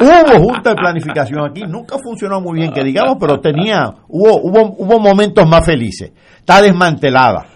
Hubo 0.00 0.40
Junta 0.52 0.70
de 0.70 0.76
Planificación 0.76 1.40
aquí, 1.48 1.62
nunca 1.62 1.96
funcionó 2.02 2.40
muy 2.40 2.58
bien, 2.58 2.72
que 2.72 2.82
digamos, 2.82 3.16
pero 3.20 3.40
tenía, 3.40 3.84
hubo, 4.08 4.40
hubo, 4.42 4.74
hubo 4.78 4.98
momentos 4.98 5.46
más 5.48 5.64
felices. 5.64 6.12
Está 6.38 6.60
desmantelada. 6.60 7.46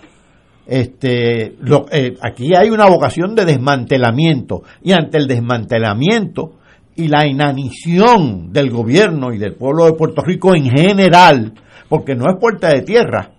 Este, 0.66 1.54
lo- 1.60 1.86
eh, 1.92 2.16
aquí 2.20 2.54
hay 2.54 2.70
una 2.70 2.86
vocación 2.86 3.34
de 3.36 3.44
desmantelamiento 3.44 4.62
y 4.82 4.92
ante 4.92 5.16
el 5.18 5.26
desmantelamiento 5.28 6.55
y 6.96 7.08
la 7.08 7.26
inanición 7.26 8.52
del 8.52 8.70
gobierno 8.70 9.32
y 9.32 9.38
del 9.38 9.54
pueblo 9.54 9.84
de 9.86 9.92
Puerto 9.92 10.22
Rico 10.22 10.54
en 10.54 10.64
general, 10.70 11.52
porque 11.88 12.14
no 12.14 12.24
es 12.30 12.36
puerta 12.40 12.68
de 12.68 12.82
tierra. 12.82 13.32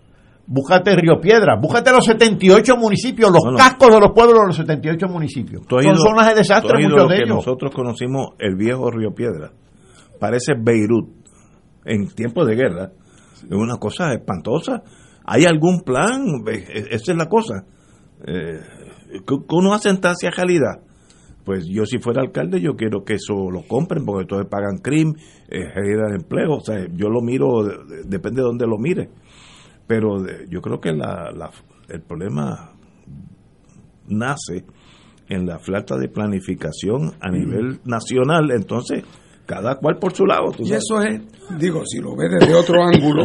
Búscate 0.49 0.95
Río 0.95 1.19
Piedra, 1.19 1.57
búscate 1.59 1.91
los 1.91 2.05
78 2.05 2.77
municipios, 2.77 3.29
los 3.31 3.43
cascos 3.57 3.89
de 3.93 3.99
los 3.99 4.11
pueblos 4.13 4.39
de 4.39 4.47
los 4.47 4.55
78 4.55 5.07
municipios. 5.07 5.63
Son 5.69 5.84
ido- 5.84 5.95
zonas 5.97 6.27
de 6.29 6.35
desastre 6.35 6.84
muchos 6.84 6.97
lo 7.03 7.07
de 7.09 7.15
que 7.17 7.23
ellos. 7.23 7.35
nosotros 7.35 7.71
conocimos 7.75 8.27
el 8.39 8.55
viejo 8.55 8.89
Río 8.89 9.13
Piedra. 9.13 9.51
Parece 10.19 10.53
Beirut 10.57 11.09
en 11.84 12.07
tiempos 12.15 12.47
de 12.47 12.55
guerra. 12.55 12.91
Es 13.43 13.51
una 13.51 13.75
cosa 13.77 14.13
espantosa. 14.13 14.81
¿Hay 15.25 15.43
algún 15.43 15.81
plan? 15.81 16.23
Eh, 16.47 16.85
Esa 16.91 17.11
es 17.11 17.17
la 17.17 17.25
cosa. 17.27 17.65
Eh, 18.25 18.59
que 19.27 19.35
uno 19.55 19.73
hace 19.73 19.89
en. 19.89 20.79
Pues 21.47 21.65
yo 21.65 21.85
si 21.85 21.97
fuera 21.97 22.21
alcalde 22.21 22.59
yo 22.61 22.75
quiero 22.75 23.03
que 23.05 23.13
eso 23.13 23.49
lo 23.49 23.61
compren 23.63 24.03
porque 24.05 24.23
entonces 24.23 24.47
pagan 24.51 24.77
crimen, 24.79 25.15
eh, 25.49 25.63
generan 25.73 26.13
empleo. 26.15 26.57
O 26.57 26.59
sea, 26.61 26.85
yo 26.93 27.07
lo 27.09 27.21
miro, 27.21 27.63
de- 27.63 27.77
de- 27.85 28.03
depende 28.03 28.41
de 28.41 28.47
dónde 28.47 28.67
lo 28.67 28.77
mire. 28.77 29.09
Pero 29.87 30.17
yo 30.49 30.61
creo 30.61 30.79
que 30.81 30.91
la, 30.91 31.31
la- 31.31 31.49
el 31.87 32.01
problema 32.01 32.73
nace 34.07 34.65
en 35.29 35.45
la 35.45 35.59
falta 35.59 35.97
de 35.97 36.09
planificación 36.09 37.13
a 37.21 37.29
nivel 37.29 37.79
nacional, 37.85 38.51
entonces 38.51 39.03
cada 39.45 39.75
cual 39.75 39.97
por 39.99 40.13
su 40.13 40.25
lado. 40.25 40.51
tú 40.51 40.63
Y 40.65 40.73
eso 40.73 41.01
es, 41.01 41.21
digo, 41.57 41.83
si 41.85 41.99
lo 41.99 42.15
ves 42.15 42.29
desde 42.39 42.53
otro 42.53 42.83
ángulo, 42.83 43.23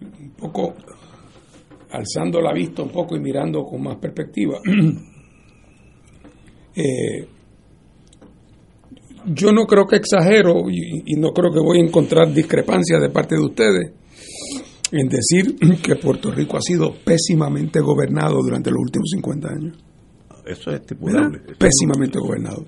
un 0.00 0.30
poco 0.38 0.74
alzando 1.90 2.40
la 2.40 2.52
vista 2.52 2.82
un 2.82 2.90
poco 2.90 3.16
y 3.16 3.20
mirando 3.20 3.64
con 3.64 3.82
más 3.82 3.96
perspectiva, 3.96 4.58
eh, 6.74 7.28
yo 9.26 9.52
no 9.52 9.66
creo 9.66 9.86
que 9.86 9.96
exagero 9.96 10.68
y, 10.68 11.02
y 11.06 11.16
no 11.16 11.32
creo 11.32 11.52
que 11.52 11.60
voy 11.60 11.78
a 11.78 11.84
encontrar 11.84 12.32
discrepancias 12.32 13.00
de 13.00 13.10
parte 13.10 13.36
de 13.36 13.42
ustedes 13.42 13.92
en 14.92 15.08
decir 15.08 15.56
que 15.82 15.96
Puerto 15.96 16.30
Rico 16.30 16.56
ha 16.56 16.62
sido 16.62 16.94
pésimamente 17.04 17.80
gobernado 17.80 18.42
durante 18.42 18.70
los 18.70 18.80
últimos 18.80 19.10
50 19.14 19.48
años. 19.48 19.78
Eso 20.46 20.70
es 20.70 20.80
estipulable. 20.80 21.38
¿verdad? 21.38 21.56
pésimamente 21.58 22.18
gobernado. 22.18 22.64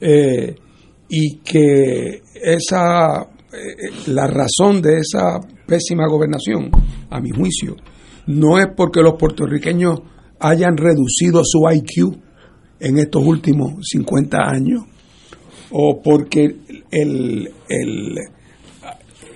Eh, 0.00 0.54
y 1.08 1.38
que 1.38 2.22
esa 2.34 3.28
eh, 3.50 3.90
la 4.08 4.26
razón 4.26 4.82
de 4.82 4.98
esa 4.98 5.40
pésima 5.66 6.06
gobernación, 6.06 6.70
a 7.10 7.20
mi 7.20 7.30
juicio, 7.30 7.76
no 8.26 8.58
es 8.58 8.66
porque 8.76 9.00
los 9.00 9.14
puertorriqueños 9.18 10.00
hayan 10.38 10.76
reducido 10.76 11.42
su 11.44 11.60
IQ 11.70 12.18
en 12.80 12.98
estos 12.98 13.22
últimos 13.24 13.74
50 13.82 14.38
años, 14.38 14.84
o 15.70 16.00
porque 16.02 16.44
el, 16.90 17.50
el, 17.68 18.18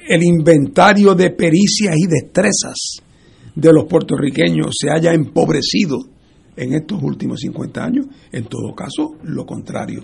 el 0.09 0.23
inventario 0.23 1.15
de 1.15 1.31
pericias 1.31 1.97
y 1.97 2.07
destrezas 2.07 3.03
de 3.55 3.73
los 3.73 3.85
puertorriqueños 3.85 4.75
se 4.79 4.91
haya 4.91 5.13
empobrecido 5.13 5.99
en 6.57 6.75
estos 6.75 7.03
últimos 7.03 7.41
50 7.41 7.85
años, 7.85 8.07
en 8.31 8.45
todo 8.45 8.75
caso, 8.75 9.17
lo 9.25 9.45
contrario, 9.47 10.01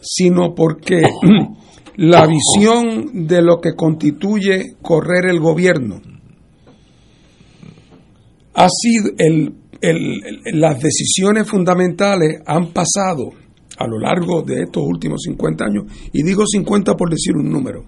sino 0.00 0.54
porque 0.54 1.02
la 1.96 2.26
visión 2.26 3.26
de 3.26 3.42
lo 3.42 3.60
que 3.60 3.74
constituye 3.74 4.76
correr 4.80 5.26
el 5.30 5.40
gobierno 5.40 6.00
ha 8.54 8.68
sido 8.68 9.10
el, 9.18 9.52
las 10.52 10.80
decisiones 10.80 11.48
fundamentales 11.48 12.40
han 12.46 12.72
pasado 12.72 13.30
a 13.76 13.86
lo 13.86 13.98
largo 13.98 14.42
de 14.42 14.62
estos 14.62 14.82
últimos 14.86 15.22
50 15.24 15.64
años, 15.64 15.84
y 16.12 16.22
digo 16.22 16.46
50 16.46 16.94
por 16.94 17.10
decir 17.10 17.36
un 17.36 17.50
número, 17.50 17.84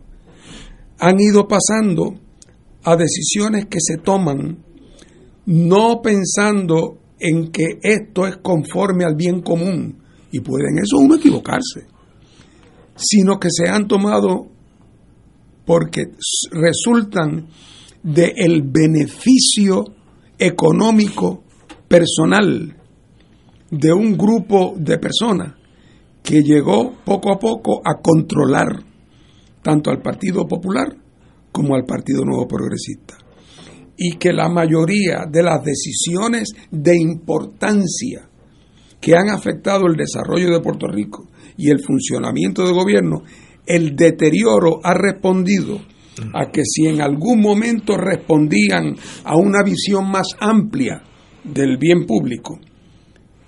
han 0.98 1.20
ido 1.20 1.46
pasando 1.46 2.14
a 2.82 2.96
decisiones 2.96 3.66
que 3.66 3.78
se 3.80 3.98
toman 3.98 4.64
no 5.46 6.02
pensando 6.02 6.98
en 7.18 7.50
que 7.50 7.78
esto 7.82 8.26
es 8.26 8.36
conforme 8.38 9.04
al 9.04 9.14
bien 9.14 9.42
común, 9.42 10.02
y 10.32 10.40
pueden 10.40 10.78
eso 10.78 10.98
uno 10.98 11.14
equivocarse, 11.14 11.86
sino 12.96 13.38
que 13.38 13.48
se 13.50 13.68
han 13.68 13.86
tomado 13.86 14.48
porque 15.64 16.04
resultan 16.50 17.48
del 18.02 18.62
beneficio 18.62 19.84
económico 20.38 21.42
personal 21.88 22.76
de 23.70 23.92
un 23.92 24.16
grupo 24.16 24.74
de 24.76 24.98
personas 24.98 25.54
que 26.22 26.42
llegó 26.42 26.92
poco 27.04 27.32
a 27.32 27.38
poco 27.38 27.80
a 27.84 28.00
controlar 28.02 28.84
tanto 29.62 29.90
al 29.90 30.02
Partido 30.02 30.46
Popular 30.46 30.88
como 31.52 31.74
al 31.74 31.84
Partido 31.84 32.24
Nuevo 32.24 32.46
Progresista. 32.46 33.16
Y 33.96 34.16
que 34.16 34.32
la 34.32 34.48
mayoría 34.48 35.24
de 35.30 35.42
las 35.42 35.64
decisiones 35.64 36.52
de 36.70 36.96
importancia 36.96 38.28
que 39.00 39.14
han 39.14 39.30
afectado 39.30 39.86
el 39.86 39.96
desarrollo 39.96 40.52
de 40.52 40.60
Puerto 40.60 40.86
Rico 40.86 41.28
y 41.56 41.70
el 41.70 41.80
funcionamiento 41.80 42.64
del 42.64 42.74
gobierno, 42.74 43.22
el 43.64 43.96
deterioro 43.96 44.80
ha 44.82 44.94
respondido 44.94 45.80
a 46.34 46.50
que 46.50 46.62
si 46.64 46.86
en 46.86 47.00
algún 47.00 47.40
momento 47.40 47.96
respondían 47.96 48.96
a 49.24 49.36
una 49.36 49.62
visión 49.62 50.10
más 50.10 50.28
amplia 50.40 51.02
del 51.52 51.78
bien 51.78 52.06
público, 52.06 52.58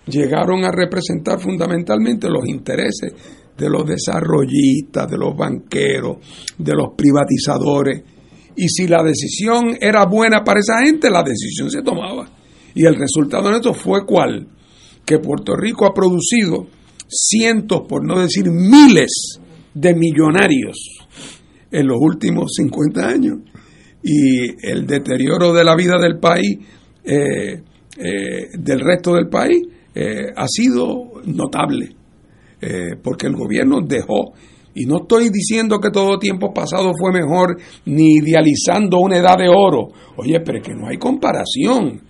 llegaron 0.07 0.65
a 0.65 0.71
representar 0.71 1.41
fundamentalmente 1.41 2.29
los 2.29 2.47
intereses 2.47 3.13
de 3.57 3.69
los 3.69 3.85
desarrollistas, 3.85 5.11
de 5.11 5.19
los 5.19 5.37
banqueros, 5.37 6.19
de 6.57 6.75
los 6.75 6.95
privatizadores. 6.97 8.03
Y 8.57 8.69
si 8.69 8.87
la 8.87 9.03
decisión 9.03 9.77
era 9.81 10.07
buena 10.07 10.43
para 10.45 10.61
esa 10.61 10.85
gente, 10.85 11.11
la 11.11 11.23
decisión 11.23 11.71
se 11.71 11.83
tomaba. 11.83 12.29
Y 12.75 12.85
el 12.87 12.95
resultado 12.95 13.51
de 13.51 13.57
esto 13.57 13.75
fue 13.75 14.07
cuál? 14.07 14.47
Que 15.05 15.19
Puerto 15.19 15.57
Rico 15.57 15.87
ha 15.87 15.95
producido 15.95 16.69
cientos, 17.09 17.83
por 17.89 18.05
no 18.05 18.21
decir 18.21 18.51
miles, 18.51 19.41
de 19.75 19.95
millonarios 19.95 20.77
en 21.71 21.87
los 21.87 21.99
últimos 22.01 22.53
50 22.57 23.09
años. 23.09 23.39
Y 24.03 24.67
el 24.67 24.87
deterioro 24.87 25.53
de 25.53 25.65
la 25.65 25.75
vida 25.75 25.99
del 25.99 26.19
país, 26.19 26.59
eh, 27.05 27.63
eh, 27.99 28.49
del 28.59 28.81
resto 28.81 29.15
del 29.15 29.29
país, 29.29 29.63
eh, 29.95 30.33
ha 30.35 30.47
sido 30.47 31.23
notable, 31.25 31.91
eh, 32.61 32.97
porque 33.03 33.27
el 33.27 33.35
gobierno 33.35 33.81
dejó, 33.81 34.33
y 34.75 34.87
no 34.87 34.99
estoy 35.03 35.31
diciendo 35.31 35.81
que 35.81 35.91
todo 35.91 36.19
tiempo 36.19 36.53
pasado 36.55 36.93
fue 36.97 37.13
mejor, 37.13 37.59
ni 37.87 38.19
idealizando 38.19 38.99
una 39.01 39.19
edad 39.19 39.37
de 39.37 39.49
oro, 39.49 39.89
oye, 40.17 40.41
pero 40.45 40.59
es 40.59 40.65
que 40.65 40.75
no 40.75 40.87
hay 40.89 40.99
comparación 40.99 42.01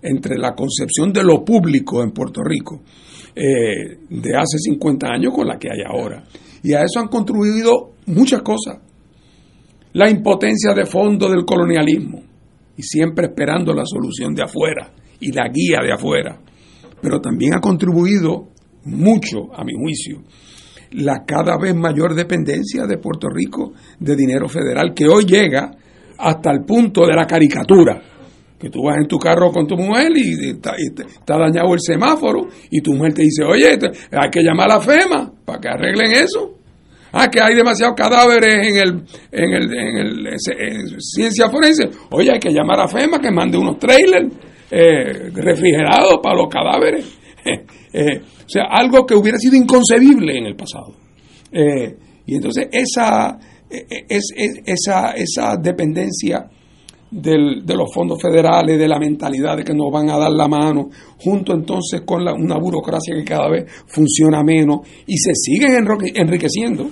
entre 0.00 0.38
la 0.38 0.54
concepción 0.54 1.12
de 1.12 1.22
lo 1.22 1.44
público 1.44 2.02
en 2.02 2.12
Puerto 2.12 2.42
Rico 2.42 2.80
eh, 3.34 3.98
de 4.08 4.36
hace 4.36 4.58
50 4.58 5.06
años 5.06 5.34
con 5.34 5.46
la 5.46 5.58
que 5.58 5.68
hay 5.68 5.80
ahora. 5.86 6.24
Y 6.62 6.72
a 6.72 6.82
eso 6.82 7.00
han 7.00 7.08
contribuido 7.08 7.92
muchas 8.06 8.42
cosas. 8.42 8.78
La 9.92 10.08
impotencia 10.08 10.72
de 10.72 10.86
fondo 10.86 11.28
del 11.28 11.44
colonialismo, 11.44 12.22
y 12.76 12.82
siempre 12.82 13.26
esperando 13.26 13.72
la 13.72 13.84
solución 13.84 14.34
de 14.34 14.42
afuera 14.42 14.92
y 15.24 15.32
la 15.32 15.48
guía 15.48 15.80
de 15.82 15.92
afuera 15.92 16.38
pero 17.04 17.20
también 17.20 17.52
ha 17.52 17.60
contribuido 17.60 18.48
mucho, 18.86 19.54
a 19.54 19.62
mi 19.62 19.74
juicio, 19.74 20.22
la 20.92 21.22
cada 21.26 21.58
vez 21.58 21.74
mayor 21.74 22.14
dependencia 22.14 22.86
de 22.86 22.96
Puerto 22.96 23.28
Rico 23.28 23.74
de 24.00 24.16
dinero 24.16 24.48
federal, 24.48 24.94
que 24.94 25.06
hoy 25.06 25.26
llega 25.26 25.70
hasta 26.16 26.50
el 26.50 26.64
punto 26.64 27.06
de 27.06 27.14
la 27.14 27.26
caricatura. 27.26 28.00
Que 28.58 28.70
tú 28.70 28.84
vas 28.84 28.96
en 28.96 29.06
tu 29.06 29.18
carro 29.18 29.52
con 29.52 29.66
tu 29.66 29.76
mujer 29.76 30.12
y 30.16 30.48
está, 30.48 30.72
dañado 31.26 31.74
el 31.74 31.80
semáforo 31.80 32.48
y 32.70 32.80
tu 32.80 32.94
mujer 32.94 33.12
te 33.12 33.22
dice, 33.22 33.44
oye, 33.44 33.78
hay 34.10 34.30
que 34.30 34.42
llamar 34.42 34.70
a 34.70 34.80
FEMA 34.80 35.30
para 35.44 35.60
que 35.60 35.68
arreglen 35.68 36.10
eso. 36.12 36.54
Ah, 37.12 37.28
que 37.28 37.38
hay 37.38 37.54
demasiados 37.54 37.94
cadáveres 37.94 38.54
en 38.66 38.76
el, 38.76 39.04
en 39.30 39.52
el, 39.52 39.76
en 39.76 39.96
el 39.98 40.96
ciencia 41.00 41.50
forense. 41.50 41.90
Oye, 42.12 42.30
hay 42.32 42.40
que 42.40 42.50
llamar 42.50 42.80
a 42.80 42.88
FEMA 42.88 43.18
que 43.18 43.30
mande 43.30 43.58
unos 43.58 43.78
trailers 43.78 44.32
eh, 44.76 45.30
refrigerado 45.32 46.20
para 46.20 46.36
los 46.36 46.48
cadáveres. 46.48 47.18
Eh, 47.96 48.18
o 48.18 48.48
sea, 48.48 48.64
algo 48.72 49.06
que 49.06 49.14
hubiera 49.14 49.38
sido 49.38 49.54
inconcebible 49.54 50.36
en 50.36 50.46
el 50.46 50.56
pasado. 50.56 50.96
Eh, 51.52 51.96
y 52.26 52.34
entonces 52.34 52.66
esa, 52.72 53.38
es, 53.70 54.32
esa, 54.66 55.12
esa 55.12 55.56
dependencia 55.62 56.44
del, 57.08 57.64
de 57.64 57.76
los 57.76 57.94
fondos 57.94 58.20
federales, 58.20 58.80
de 58.80 58.88
la 58.88 58.98
mentalidad 58.98 59.56
de 59.56 59.62
que 59.62 59.74
nos 59.74 59.92
van 59.92 60.10
a 60.10 60.18
dar 60.18 60.32
la 60.32 60.48
mano, 60.48 60.88
junto 61.20 61.52
entonces 61.54 62.00
con 62.04 62.26
una 62.26 62.58
burocracia 62.58 63.14
que 63.14 63.22
cada 63.22 63.48
vez 63.48 63.70
funciona 63.86 64.42
menos 64.42 64.80
y 65.06 65.16
se 65.16 65.30
siguen 65.32 65.86
enriqueciendo. 66.16 66.90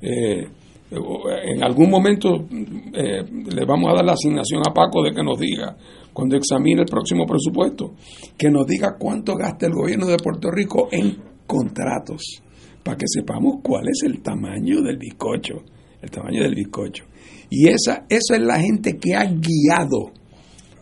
en 0.00 1.62
algún 1.62 1.90
momento 1.90 2.44
le 2.50 3.64
vamos 3.64 3.92
a 3.92 3.94
dar 3.94 4.04
la 4.04 4.14
asignación 4.14 4.62
a 4.66 4.74
Paco 4.74 5.00
de 5.04 5.12
que 5.12 5.22
nos 5.22 5.38
diga 5.38 5.76
cuando 6.14 6.36
examine 6.36 6.82
el 6.82 6.86
próximo 6.86 7.26
presupuesto, 7.26 7.94
que 8.38 8.48
nos 8.48 8.66
diga 8.66 8.96
cuánto 8.96 9.34
gasta 9.34 9.66
el 9.66 9.72
gobierno 9.72 10.06
de 10.06 10.16
Puerto 10.16 10.48
Rico 10.50 10.88
en 10.92 11.16
contratos, 11.44 12.40
para 12.84 12.96
que 12.96 13.06
sepamos 13.08 13.56
cuál 13.62 13.88
es 13.88 14.04
el 14.04 14.22
tamaño 14.22 14.80
del 14.80 14.96
bizcocho, 14.96 15.62
el 16.00 16.10
tamaño 16.10 16.44
del 16.44 16.54
bizcocho. 16.54 17.04
Y 17.50 17.68
esa, 17.68 18.06
esa 18.08 18.36
es 18.36 18.40
la 18.40 18.60
gente 18.60 18.96
que 18.96 19.14
ha 19.16 19.24
guiado, 19.24 20.12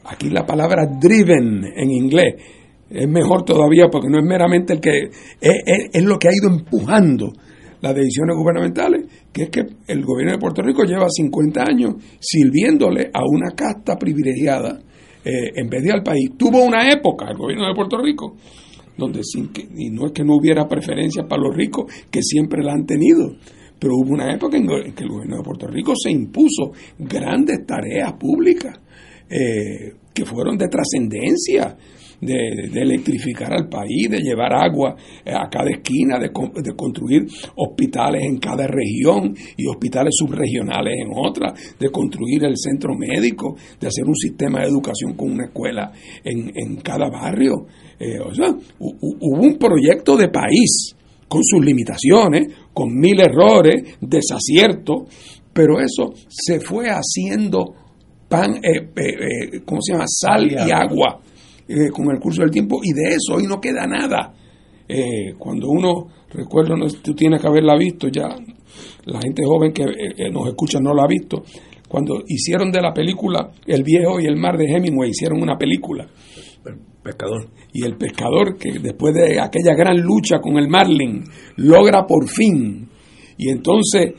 aquí 0.05 0.29
la 0.29 0.45
palabra 0.45 0.87
driven 1.01 1.65
en 1.77 1.91
inglés, 1.91 2.35
es 2.91 3.09
mejor 3.09 3.43
todavía 3.45 3.89
porque 3.91 4.11
no 4.11 4.19
es 4.19 4.25
meramente 4.25 4.75
el 4.75 4.81
que, 4.81 5.09
es, 5.41 6.05
lo 6.05 6.19
que 6.19 6.29
ha 6.29 6.33
ido 6.33 6.55
empujando 6.55 7.33
las 7.81 7.95
decisiones 7.95 8.37
gubernamentales, 8.37 9.07
que 9.33 9.45
es 9.45 9.49
que 9.49 9.65
el 9.87 10.05
gobierno 10.05 10.33
de 10.33 10.39
Puerto 10.39 10.61
Rico 10.61 10.85
lleva 10.85 11.07
50 11.09 11.63
años 11.63 11.95
sirviéndole 12.21 13.11
a 13.15 13.23
una 13.25 13.53
casta 13.57 13.97
privilegiada 13.97 14.79
eh, 15.25 15.53
en 15.55 15.69
vez 15.69 15.83
de 15.83 15.93
al 15.93 16.03
país. 16.03 16.31
Tuvo 16.37 16.65
una 16.65 16.91
época, 16.91 17.27
el 17.31 17.37
gobierno 17.37 17.69
de 17.69 17.75
Puerto 17.75 17.99
Rico, 17.99 18.37
donde 18.97 19.21
y 19.77 19.91
no 19.91 20.07
es 20.07 20.13
que 20.13 20.25
no 20.25 20.37
hubiera 20.37 20.69
preferencia 20.69 21.25
para 21.25 21.43
los 21.43 21.57
ricos, 21.57 21.93
que 22.11 22.23
siempre 22.23 22.63
la 22.63 22.73
han 22.73 22.85
tenido, 22.85 23.37
pero 23.79 23.95
hubo 23.97 24.13
una 24.13 24.33
época 24.33 24.57
en 24.57 24.67
que 24.67 25.05
el 25.05 25.09
gobierno 25.09 25.39
de 25.39 25.43
Puerto 25.43 25.67
Rico 25.67 25.95
se 25.97 26.11
impuso 26.11 26.73
grandes 26.99 27.65
tareas 27.67 28.13
públicas 28.15 28.79
eh, 29.29 29.95
que 30.13 30.25
fueron 30.25 30.59
de 30.59 30.69
trascendencia 30.69 31.77
de, 32.23 32.81
electrificar 32.81 33.53
al 33.53 33.69
país, 33.69 34.09
de 34.09 34.21
llevar 34.21 34.55
agua 34.55 34.95
eh, 35.25 35.33
a 35.33 35.49
cada 35.51 35.71
esquina, 35.71 36.19
de, 36.19 36.29
de, 36.29 36.77
construir 36.77 37.27
hospitales 37.57 38.23
en 38.25 38.39
cada 38.39 38.67
región 38.67 39.35
y 39.57 39.67
hospitales 39.67 40.15
subregionales 40.17 40.95
en 41.05 41.11
otra, 41.15 41.53
de 41.79 41.91
construir 41.91 42.45
el 42.45 42.57
centro 42.57 42.95
médico, 42.95 43.57
de 43.81 43.89
hacer 43.89 44.05
un 44.07 44.15
sistema 44.15 44.61
de 44.61 44.69
educación 44.69 45.15
con 45.15 45.33
una 45.33 45.47
escuela 45.47 45.91
en, 46.25 46.53
en 46.55 46.77
cada 46.77 47.11
barrio. 47.11 47.67
Eh, 47.99 48.21
o 48.21 48.33
sea, 48.35 48.55
hubo 48.79 49.41
un 49.41 49.59
proyecto 49.59 50.17
de 50.17 50.29
país 50.29 50.95
con 51.29 51.43
sus 51.43 51.65
limitaciones, 51.65 52.49
con 52.73 52.95
mil 52.95 53.21
errores, 53.21 53.97
desaciertos, 54.01 55.09
pero 55.53 55.81
eso 55.81 56.13
se 56.29 56.61
fue 56.61 56.87
haciendo 56.89 57.75
pan, 58.29 58.57
eh, 58.57 58.89
eh, 58.97 59.61
¿cómo 59.65 59.81
se 59.83 59.93
llama? 59.93 60.05
Sal 60.07 60.51
y 60.51 60.71
agua 60.71 61.21
eh, 61.69 61.91
con 61.91 62.11
el 62.11 62.21
curso 62.21 62.43
del 62.43 62.51
tiempo 62.51 62.81
y 62.83 62.93
de 62.93 63.15
eso 63.15 63.35
hoy 63.35 63.45
no 63.47 63.61
queda 63.61 63.87
nada. 63.87 64.33
Eh, 64.89 65.35
cuando 65.39 65.69
uno, 65.69 66.09
recuerdo, 66.31 66.75
tú 67.03 67.15
tienes 67.15 67.41
que 67.41 67.47
haberla 67.47 67.77
visto 67.77 68.09
ya, 68.09 68.29
la 69.05 69.21
gente 69.21 69.43
joven 69.45 69.73
que 69.73 69.85
eh, 69.85 70.31
nos 70.31 70.49
escucha 70.49 70.81
no 70.81 70.93
la 70.93 71.05
ha 71.05 71.07
visto, 71.07 71.43
cuando 71.89 72.23
hicieron 72.27 72.71
de 72.73 72.81
la 72.81 72.95
película 72.95 73.51
El 73.67 73.83
viejo 73.83 74.19
y 74.19 74.25
el 74.25 74.37
mar 74.37 74.57
de 74.57 74.65
Hemingway, 74.65 75.11
hicieron 75.11 75.43
una 75.43 75.59
película. 75.59 76.07
El 76.65 76.79
pescador. 77.03 77.49
Y 77.73 77.85
el 77.85 77.97
pescador 77.97 78.57
que 78.57 78.79
después 78.79 79.15
de 79.15 79.39
aquella 79.41 79.75
gran 79.75 80.01
lucha 80.01 80.41
con 80.41 80.57
el 80.57 80.69
marlin, 80.69 81.23
logra 81.57 82.07
por 82.07 82.29
fin. 82.29 82.89
Y 83.37 83.51
entonces, 83.51 84.15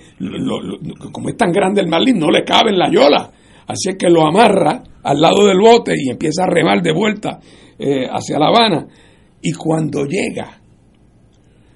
como 1.11 1.29
es 1.29 1.37
tan 1.37 1.51
grande 1.51 1.81
el 1.81 1.87
marlin, 1.87 2.19
no 2.19 2.29
le 2.29 2.43
cabe 2.43 2.71
en 2.71 2.77
la 2.77 2.91
yola 2.91 3.31
Así 3.67 3.89
es 3.89 3.95
que 3.97 4.09
lo 4.09 4.25
amarra 4.25 4.83
al 5.03 5.19
lado 5.19 5.45
del 5.47 5.59
bote 5.59 5.93
y 5.97 6.09
empieza 6.09 6.43
a 6.43 6.47
remar 6.47 6.81
de 6.81 6.93
vuelta 6.93 7.39
eh, 7.77 8.05
hacia 8.09 8.39
La 8.39 8.47
Habana. 8.47 8.87
Y 9.41 9.53
cuando 9.53 10.05
llega, 10.05 10.59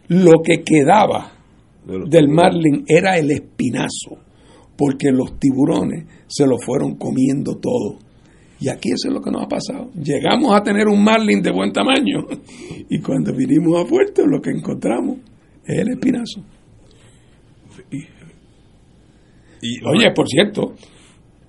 lo 0.10 0.42
que 0.44 0.64
quedaba 0.64 1.34
del 1.86 2.28
marlin 2.28 2.84
era 2.88 3.18
el 3.18 3.32
espinazo, 3.32 4.18
porque 4.78 5.12
los 5.12 5.40
tiburones 5.40 6.06
se 6.28 6.46
lo 6.46 6.58
fueron 6.58 6.96
comiendo 6.96 7.56
todo. 7.58 8.00
Y 8.60 8.70
aquí 8.70 8.90
eso 8.90 9.10
es 9.10 9.14
lo 9.14 9.22
que 9.22 9.32
nos 9.32 9.44
ha 9.44 9.48
pasado. 9.48 9.92
Llegamos 9.94 10.56
a 10.56 10.64
tener 10.64 10.88
un 10.88 11.04
marlin 11.04 11.42
de 11.42 11.52
buen 11.52 11.72
tamaño 11.72 12.26
y 12.90 13.00
cuando 13.00 13.34
vinimos 13.34 13.80
a 13.80 13.88
Puerto 13.88 14.26
lo 14.26 14.42
que 14.42 14.50
encontramos 14.50 15.18
es 15.66 15.80
el 15.80 15.90
espinazo. 15.90 16.42
Y, 19.62 19.84
Oye, 19.86 20.12
por 20.12 20.28
cierto, 20.28 20.76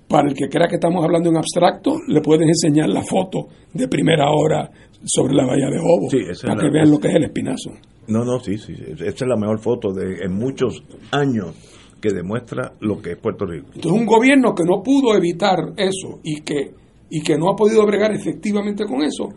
para 0.09 0.27
el 0.27 0.33
que 0.33 0.49
crea 0.49 0.67
que 0.67 0.75
estamos 0.75 1.03
hablando 1.05 1.29
en 1.29 1.37
abstracto, 1.37 1.99
le 2.07 2.19
pueden 2.21 2.49
enseñar 2.49 2.89
la 2.89 3.03
foto 3.03 3.47
de 3.71 3.87
primera 3.87 4.25
hora 4.31 4.69
sobre 5.05 5.35
la 5.35 5.45
bahía 5.45 5.69
de 5.69 5.77
Jobo, 5.77 6.09
para 6.45 6.59
que 6.59 6.69
vean 6.69 6.89
lo 6.89 6.97
que 6.97 7.09
es 7.09 7.15
el 7.15 7.23
espinazo. 7.25 7.71
No, 8.07 8.25
no, 8.25 8.39
sí, 8.39 8.57
sí, 8.57 8.73
esta 8.73 9.25
es 9.25 9.29
la 9.29 9.37
mejor 9.37 9.59
foto 9.59 9.93
de 9.93 10.23
en 10.23 10.33
muchos 10.33 10.83
años 11.11 11.55
que 12.01 12.09
demuestra 12.11 12.73
lo 12.79 12.99
que 12.99 13.11
es 13.11 13.17
Puerto 13.17 13.45
Rico. 13.45 13.67
Entonces, 13.75 13.91
un 13.91 14.07
gobierno 14.07 14.55
que 14.55 14.63
no 14.63 14.81
pudo 14.81 15.15
evitar 15.15 15.73
eso 15.77 16.19
y 16.23 16.41
que, 16.41 16.73
y 17.11 17.21
que 17.21 17.37
no 17.37 17.51
ha 17.51 17.55
podido 17.55 17.85
bregar 17.85 18.11
efectivamente 18.11 18.85
con 18.85 19.03
eso, 19.03 19.29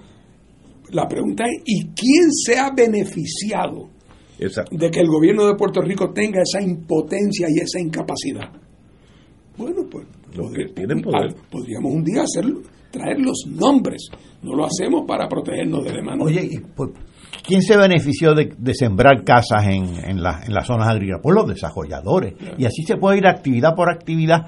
La 0.90 1.08
pregunta 1.08 1.44
es, 1.44 1.62
¿y 1.64 1.86
quién 1.94 2.30
se 2.30 2.58
ha 2.58 2.70
beneficiado 2.70 3.88
de 4.70 4.90
que 4.90 5.00
el 5.00 5.08
gobierno 5.08 5.46
de 5.46 5.54
Puerto 5.54 5.80
Rico 5.80 6.12
tenga 6.12 6.42
esa 6.42 6.62
impotencia 6.62 7.46
y 7.48 7.60
esa 7.60 7.80
incapacidad? 7.80 8.52
Bueno, 9.56 9.86
pues 9.90 10.06
podríamos 10.32 11.92
un 11.92 12.04
día 12.04 12.22
hacerlo, 12.22 12.60
traer 12.90 13.20
los 13.20 13.44
nombres. 13.46 14.08
No 14.42 14.54
lo 14.54 14.66
hacemos 14.66 15.04
para 15.06 15.28
protegernos 15.28 15.84
de 15.84 15.92
demanda. 15.92 16.24
Oye, 16.24 16.48
¿quién 17.46 17.62
se 17.62 17.76
benefició 17.76 18.34
de, 18.34 18.74
sembrar 18.74 19.24
casas 19.24 19.66
en, 19.66 19.84
en, 20.04 20.18
en, 20.18 20.22
las 20.22 20.66
zonas 20.66 20.88
agrícolas? 20.88 21.20
Pues 21.22 21.34
los 21.34 21.48
desarrolladores. 21.48 22.34
Y 22.58 22.64
así 22.64 22.82
se 22.82 22.96
puede 22.96 23.18
ir 23.18 23.26
actividad 23.26 23.74
por 23.74 23.90
actividad 23.90 24.46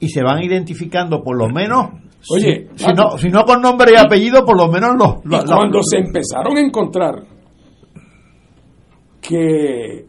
y 0.00 0.08
se 0.08 0.22
van 0.22 0.42
identificando 0.42 1.22
por 1.22 1.36
lo 1.38 1.48
menos 1.48 1.90
Oye, 2.28 2.68
si, 2.74 2.92
no, 2.92 3.16
si 3.18 3.28
no 3.28 3.44
con 3.44 3.62
nombre 3.62 3.92
y 3.92 3.96
apellido, 3.96 4.44
por 4.44 4.56
lo 4.56 4.68
menos 4.68 4.96
los. 4.96 5.44
cuando 5.46 5.80
se 5.82 5.98
empezaron 5.98 6.56
a 6.56 6.60
encontrar 6.60 7.22
que 9.20 10.06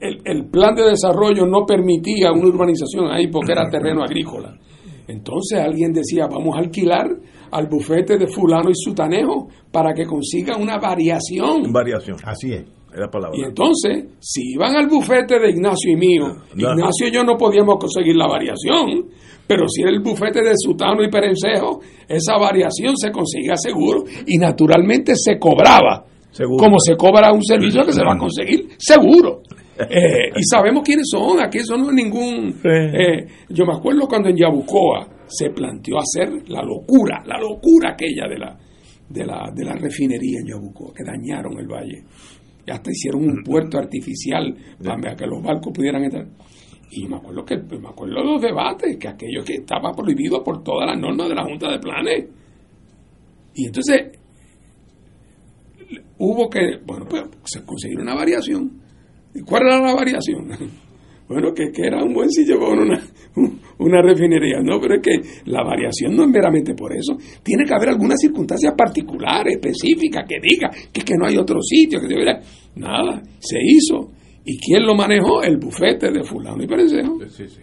el, 0.00 0.20
el, 0.24 0.46
plan 0.46 0.74
de 0.74 0.90
desarrollo 0.90 1.46
no 1.46 1.64
permitía 1.66 2.32
una 2.32 2.48
urbanización 2.48 3.10
ahí 3.10 3.28
porque 3.28 3.52
era 3.52 3.68
terreno 3.68 4.02
agrícola, 4.02 4.56
entonces 5.08 5.58
alguien 5.58 5.92
decía: 5.92 6.26
Vamos 6.26 6.56
a 6.56 6.60
alquilar 6.60 7.06
al 7.50 7.66
bufete 7.68 8.16
de 8.18 8.26
Fulano 8.26 8.70
y 8.70 8.74
Sutanejo 8.74 9.48
para 9.70 9.92
que 9.92 10.06
consiga 10.06 10.56
una 10.56 10.78
variación. 10.78 11.72
Variación. 11.72 12.16
Así 12.24 12.52
es. 12.52 12.64
Y 13.32 13.42
entonces, 13.42 14.04
si 14.20 14.52
iban 14.52 14.76
al 14.76 14.86
bufete 14.86 15.40
de 15.40 15.50
Ignacio 15.50 15.90
y 15.90 15.96
mío, 15.96 16.26
Ignacio 16.54 17.08
y 17.08 17.10
yo 17.12 17.24
no 17.24 17.36
podíamos 17.36 17.76
conseguir 17.78 18.14
la 18.14 18.28
variación, 18.28 19.10
pero 19.48 19.66
si 19.68 19.82
era 19.82 19.90
el 19.90 20.00
bufete 20.00 20.40
de 20.42 20.52
Sutano 20.56 21.02
y 21.02 21.10
Perencejo, 21.10 21.80
esa 22.08 22.38
variación 22.38 22.96
se 22.96 23.10
conseguía 23.10 23.56
seguro 23.56 24.04
y 24.26 24.38
naturalmente 24.38 25.14
se 25.16 25.38
cobraba. 25.38 26.04
Como 26.56 26.78
se 26.78 26.96
cobra 26.96 27.32
un 27.32 27.42
servicio 27.42 27.84
que 27.84 27.92
se 27.92 28.04
va 28.04 28.14
a 28.14 28.18
conseguir 28.18 28.68
seguro. 28.78 29.42
Eh, 29.76 30.30
y 30.36 30.44
sabemos 30.44 30.82
quiénes 30.84 31.08
son, 31.10 31.40
aquí 31.40 31.58
eso 31.58 31.76
no 31.76 31.88
es 31.88 31.94
ningún... 31.94 32.54
Eh, 32.64 33.26
yo 33.48 33.66
me 33.66 33.74
acuerdo 33.74 34.06
cuando 34.06 34.28
en 34.28 34.36
Yabucoa 34.36 35.08
se 35.26 35.50
planteó 35.50 35.98
hacer 35.98 36.48
la 36.48 36.62
locura, 36.62 37.22
la 37.26 37.38
locura 37.40 37.90
aquella 37.90 38.28
de 38.28 38.38
la, 38.38 38.56
de 39.08 39.26
la, 39.26 39.50
de 39.54 39.64
la 39.64 39.74
refinería 39.74 40.40
en 40.40 40.46
Yabucoa, 40.46 40.92
que 40.94 41.02
dañaron 41.04 41.58
el 41.58 41.66
valle. 41.66 42.04
Y 42.66 42.70
hasta 42.70 42.90
hicieron 42.90 43.24
un 43.24 43.42
puerto 43.42 43.78
artificial 43.78 44.54
para 44.82 45.16
que 45.16 45.26
los 45.26 45.42
barcos 45.42 45.72
pudieran 45.74 46.04
entrar. 46.04 46.26
Y 46.92 47.06
me 47.08 47.16
acuerdo 47.16 47.44
que 47.44 47.56
me 47.56 47.88
acuerdo 47.88 48.20
de 48.20 48.24
los 48.24 48.40
debates, 48.40 48.96
que 48.96 49.08
aquello 49.08 49.42
que 49.44 49.54
estaba 49.54 49.92
prohibido 49.92 50.42
por 50.42 50.62
todas 50.62 50.86
las 50.86 50.98
normas 50.98 51.28
de 51.28 51.34
la 51.34 51.42
Junta 51.42 51.70
de 51.72 51.78
Planes. 51.78 52.24
Y 53.54 53.66
entonces 53.66 54.18
hubo 56.18 56.48
que, 56.48 56.78
bueno, 56.86 57.06
pues 57.08 57.24
conseguir 57.66 57.98
una 58.00 58.14
variación. 58.14 58.83
¿Y 59.34 59.40
cuál 59.42 59.62
era 59.66 59.80
la 59.80 59.94
variación? 59.94 60.48
Bueno, 61.26 61.54
que, 61.54 61.72
que 61.72 61.86
era 61.86 62.04
un 62.04 62.12
buen 62.12 62.30
sitio 62.30 62.58
con 62.58 62.78
una, 62.78 63.00
una 63.78 64.02
refinería, 64.02 64.60
no, 64.62 64.78
pero 64.78 64.96
es 64.96 65.00
que 65.00 65.40
la 65.46 65.64
variación 65.64 66.14
no 66.14 66.24
es 66.24 66.28
meramente 66.28 66.74
por 66.74 66.94
eso. 66.94 67.16
Tiene 67.42 67.64
que 67.64 67.74
haber 67.74 67.88
alguna 67.88 68.14
circunstancia 68.14 68.72
particular, 68.76 69.48
específica, 69.48 70.22
que 70.28 70.36
diga 70.38 70.68
que, 70.92 71.00
que 71.00 71.14
no 71.18 71.26
hay 71.26 71.38
otro 71.38 71.62
sitio, 71.62 71.98
que 71.98 72.08
debería. 72.08 72.40
Nada, 72.76 73.22
se 73.38 73.56
hizo 73.58 74.10
¿Y 74.44 74.58
quién 74.58 74.84
lo 74.84 74.94
manejó? 74.94 75.42
El 75.42 75.56
bufete 75.56 76.10
de 76.12 76.22
fulano 76.22 76.62
y 76.62 76.66
perencejo. 76.66 77.18
Sí, 77.28 77.48
sí. 77.48 77.60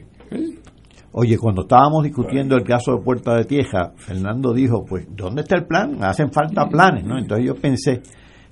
Oye, 1.14 1.38
cuando 1.38 1.64
estábamos 1.64 2.04
discutiendo 2.04 2.56
el 2.56 2.64
caso 2.64 2.96
de 2.96 3.04
Puerta 3.04 3.36
de 3.36 3.46
Tieja, 3.46 3.92
Fernando 3.98 4.54
dijo, 4.54 4.86
pues, 4.88 5.06
¿dónde 5.16 5.42
está 5.42 5.58
el 5.58 5.66
plan? 5.66 6.04
Hacen 6.04 6.32
falta 6.32 6.68
planes, 6.68 7.06
¿no? 7.06 7.20
Entonces 7.20 7.46
yo 7.46 7.56
pensé, 7.56 8.02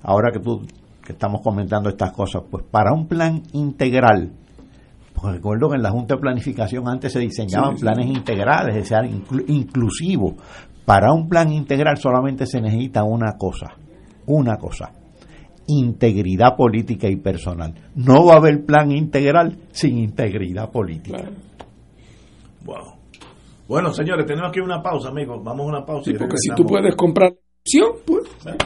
ahora 0.02 0.30
que 0.30 0.40
tú 0.40 0.60
que 1.10 1.14
estamos 1.14 1.40
comentando 1.42 1.88
estas 1.88 2.12
cosas, 2.12 2.42
pues 2.48 2.64
para 2.70 2.92
un 2.92 3.08
plan 3.08 3.42
integral, 3.52 4.30
pues 5.12 5.34
recuerdo 5.34 5.68
que 5.68 5.76
en 5.76 5.82
la 5.82 5.90
Junta 5.90 6.14
de 6.14 6.20
Planificación 6.20 6.88
antes 6.88 7.12
se 7.12 7.18
diseñaban 7.18 7.74
planes 7.74 8.06
integrales, 8.06 8.76
es 8.76 8.88
decir, 8.88 9.44
inclusivos. 9.48 10.34
Para 10.84 11.12
un 11.12 11.28
plan 11.28 11.52
integral 11.52 11.98
solamente 11.98 12.46
se 12.46 12.60
necesita 12.60 13.02
una 13.02 13.36
cosa, 13.36 13.74
una 14.26 14.56
cosa, 14.56 14.92
integridad 15.66 16.56
política 16.56 17.08
y 17.08 17.16
personal. 17.16 17.74
No 17.96 18.24
va 18.24 18.34
a 18.34 18.36
haber 18.38 18.64
plan 18.64 18.92
integral 18.92 19.58
sin 19.72 19.98
integridad 19.98 20.70
política. 20.70 21.28
Wow. 22.64 22.94
Bueno, 23.68 23.92
señores, 23.92 24.26
tenemos 24.26 24.50
aquí 24.50 24.60
una 24.60 24.82
pausa, 24.82 25.08
amigos. 25.08 25.42
Vamos 25.44 25.66
a 25.66 25.68
una 25.68 25.84
pausa. 25.84 26.10
porque 26.18 26.36
si 26.38 26.54
tú 26.54 26.64
puedes 26.64 26.94
comprar 26.94 27.34
pues. 28.06 28.56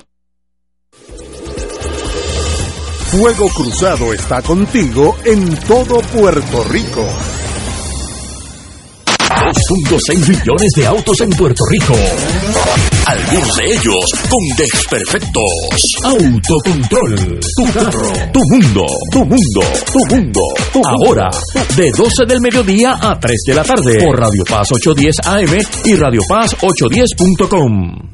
Fuego 3.16 3.48
Cruzado 3.48 4.12
está 4.12 4.42
contigo 4.42 5.16
en 5.24 5.56
todo 5.68 6.00
Puerto 6.00 6.64
Rico. 6.64 7.06
2.6 9.70 10.28
millones 10.28 10.72
de 10.74 10.84
autos 10.84 11.20
en 11.20 11.30
Puerto 11.30 11.62
Rico. 11.70 11.94
Algunos 13.06 13.56
de 13.56 13.64
ellos 13.66 14.04
con 14.28 14.56
desperfectos. 14.56 15.44
Autocontrol. 16.02 17.40
Tu 17.56 17.72
carro. 17.72 18.12
Tu 18.32 18.40
mundo. 18.50 18.86
Tu 19.12 19.24
mundo. 19.24 19.60
Tu 19.92 20.14
mundo. 20.16 20.40
Ahora, 20.84 21.30
de 21.76 21.92
12 21.96 22.26
del 22.26 22.40
mediodía 22.40 22.98
a 23.00 23.20
3 23.20 23.42
de 23.46 23.54
la 23.54 23.62
tarde. 23.62 24.04
Por 24.04 24.18
Radio 24.18 24.44
Paz 24.44 24.72
810 24.72 25.16
AM 25.24 25.58
y 25.84 25.94
Radio 25.94 26.20
Paz 26.28 26.56
810.com. 26.56 28.13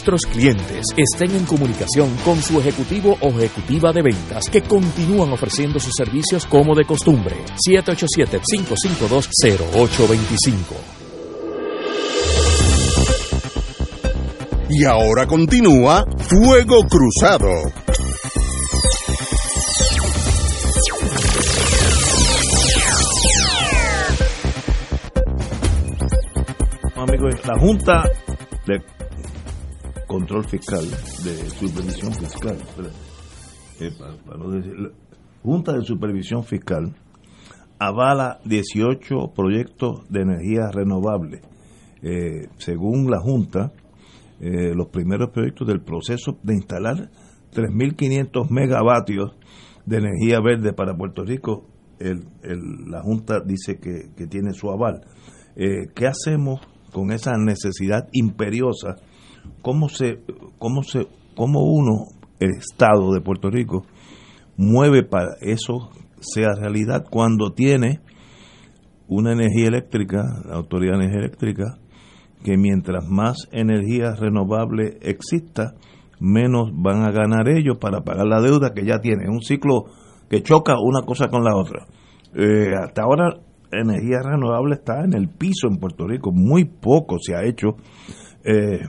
nuestros 0.00 0.24
clientes 0.32 0.86
estén 0.96 1.36
en 1.36 1.44
comunicación 1.44 2.08
con 2.24 2.42
su 2.42 2.58
ejecutivo 2.58 3.18
o 3.20 3.28
ejecutiva 3.38 3.92
de 3.92 4.00
ventas 4.00 4.48
que 4.48 4.62
continúan 4.62 5.30
ofreciendo 5.30 5.78
sus 5.78 5.92
servicios 5.94 6.46
como 6.46 6.74
de 6.74 6.86
costumbre. 6.86 7.36
787-552-0825. 7.68 10.56
Y 14.70 14.86
ahora 14.86 15.26
continúa 15.26 16.06
Fuego 16.16 16.78
Cruzado. 16.88 17.50
Amigos, 26.96 27.34
la 27.44 27.58
Junta 27.58 28.04
Control 30.10 30.44
Fiscal, 30.44 30.82
de 31.22 31.50
Supervisión 31.50 32.12
Fiscal, 32.12 32.58
para, 33.96 34.16
para 34.26 34.50
decir, 34.50 34.74
la 34.76 34.90
Junta 35.40 35.72
de 35.72 35.82
Supervisión 35.84 36.42
Fiscal 36.42 36.96
avala 37.78 38.40
18 38.44 39.32
proyectos 39.36 40.00
de 40.08 40.22
energía 40.22 40.68
renovable. 40.72 41.42
Eh, 42.02 42.48
según 42.58 43.08
la 43.08 43.20
Junta, 43.20 43.72
eh, 44.40 44.74
los 44.74 44.88
primeros 44.88 45.30
proyectos 45.30 45.68
del 45.68 45.80
proceso 45.80 46.36
de 46.42 46.54
instalar 46.54 47.08
3.500 47.54 48.50
megavatios 48.50 49.36
de 49.86 49.98
energía 49.98 50.40
verde 50.40 50.72
para 50.72 50.96
Puerto 50.96 51.22
Rico, 51.24 51.68
la 52.00 53.00
Junta 53.02 53.38
dice 53.46 53.78
que, 53.78 54.10
que 54.16 54.26
tiene 54.26 54.54
su 54.54 54.70
aval. 54.70 55.02
Eh, 55.54 55.86
¿Qué 55.94 56.08
hacemos 56.08 56.60
con 56.92 57.12
esa 57.12 57.36
necesidad 57.36 58.08
imperiosa? 58.12 58.96
¿Cómo 59.62 59.88
se, 59.88 60.20
cómo 60.58 60.82
se, 60.82 61.06
cómo 61.36 61.62
uno, 61.62 62.06
el 62.38 62.50
Estado 62.58 63.12
de 63.12 63.20
Puerto 63.20 63.50
Rico, 63.50 63.84
mueve 64.56 65.02
para 65.04 65.36
eso 65.40 65.90
sea 66.20 66.54
realidad 66.58 67.04
cuando 67.10 67.52
tiene 67.52 68.00
una 69.08 69.32
energía 69.32 69.68
eléctrica, 69.68 70.22
la 70.46 70.56
Autoridad 70.56 70.92
de 70.92 71.04
Energía 71.04 71.20
Eléctrica, 71.20 71.78
que 72.44 72.56
mientras 72.56 73.06
más 73.08 73.48
energía 73.52 74.14
renovable 74.14 74.98
exista, 75.02 75.74
menos 76.20 76.70
van 76.74 77.02
a 77.02 77.10
ganar 77.10 77.48
ellos 77.48 77.78
para 77.78 78.02
pagar 78.02 78.26
la 78.26 78.40
deuda 78.40 78.72
que 78.74 78.84
ya 78.84 79.00
tienen. 79.00 79.26
Es 79.26 79.30
un 79.30 79.42
ciclo 79.42 79.84
que 80.28 80.42
choca 80.42 80.74
una 80.80 81.02
cosa 81.02 81.28
con 81.28 81.42
la 81.42 81.56
otra. 81.56 81.86
Eh, 82.34 82.72
hasta 82.80 83.02
ahora, 83.02 83.40
energía 83.72 84.20
renovable 84.22 84.74
está 84.74 85.04
en 85.04 85.14
el 85.14 85.28
piso 85.28 85.66
en 85.68 85.78
Puerto 85.78 86.06
Rico, 86.06 86.30
muy 86.32 86.64
poco 86.64 87.16
se 87.18 87.34
ha 87.34 87.44
hecho. 87.44 87.76
Eh, 88.44 88.80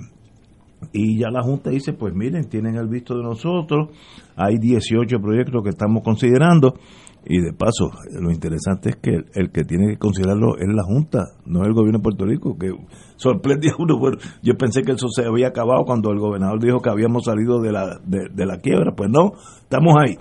y 0.93 1.19
ya 1.19 1.29
la 1.29 1.41
Junta 1.41 1.69
dice, 1.69 1.93
pues 1.93 2.13
miren, 2.13 2.49
tienen 2.49 2.75
el 2.75 2.87
visto 2.87 3.15
de 3.15 3.23
nosotros, 3.23 3.89
hay 4.35 4.57
18 4.57 5.19
proyectos 5.19 5.63
que 5.63 5.69
estamos 5.69 6.03
considerando, 6.03 6.73
y 7.23 7.39
de 7.39 7.53
paso, 7.53 7.91
lo 8.19 8.31
interesante 8.31 8.89
es 8.89 8.95
que 8.95 9.11
el, 9.35 9.51
que 9.51 9.63
tiene 9.63 9.93
que 9.93 9.97
considerarlo 9.97 10.57
es 10.57 10.67
la 10.67 10.83
Junta, 10.83 11.19
no 11.45 11.63
el 11.63 11.73
gobierno 11.73 11.99
de 11.99 12.03
Puerto 12.03 12.25
Rico, 12.25 12.57
que 12.57 12.71
sorprende 13.15 13.69
a 13.69 13.75
uno. 13.77 13.99
Yo 14.41 14.55
pensé 14.55 14.81
que 14.81 14.93
eso 14.93 15.07
se 15.07 15.25
había 15.25 15.49
acabado 15.49 15.83
cuando 15.85 16.11
el 16.11 16.19
gobernador 16.19 16.59
dijo 16.59 16.79
que 16.79 16.89
habíamos 16.89 17.25
salido 17.25 17.61
de 17.61 17.71
la, 17.71 17.99
de, 18.03 18.29
de 18.33 18.45
la 18.47 18.57
quiebra, 18.57 18.93
pues 18.95 19.11
no, 19.11 19.33
estamos 19.61 19.93
ahí. 19.99 20.17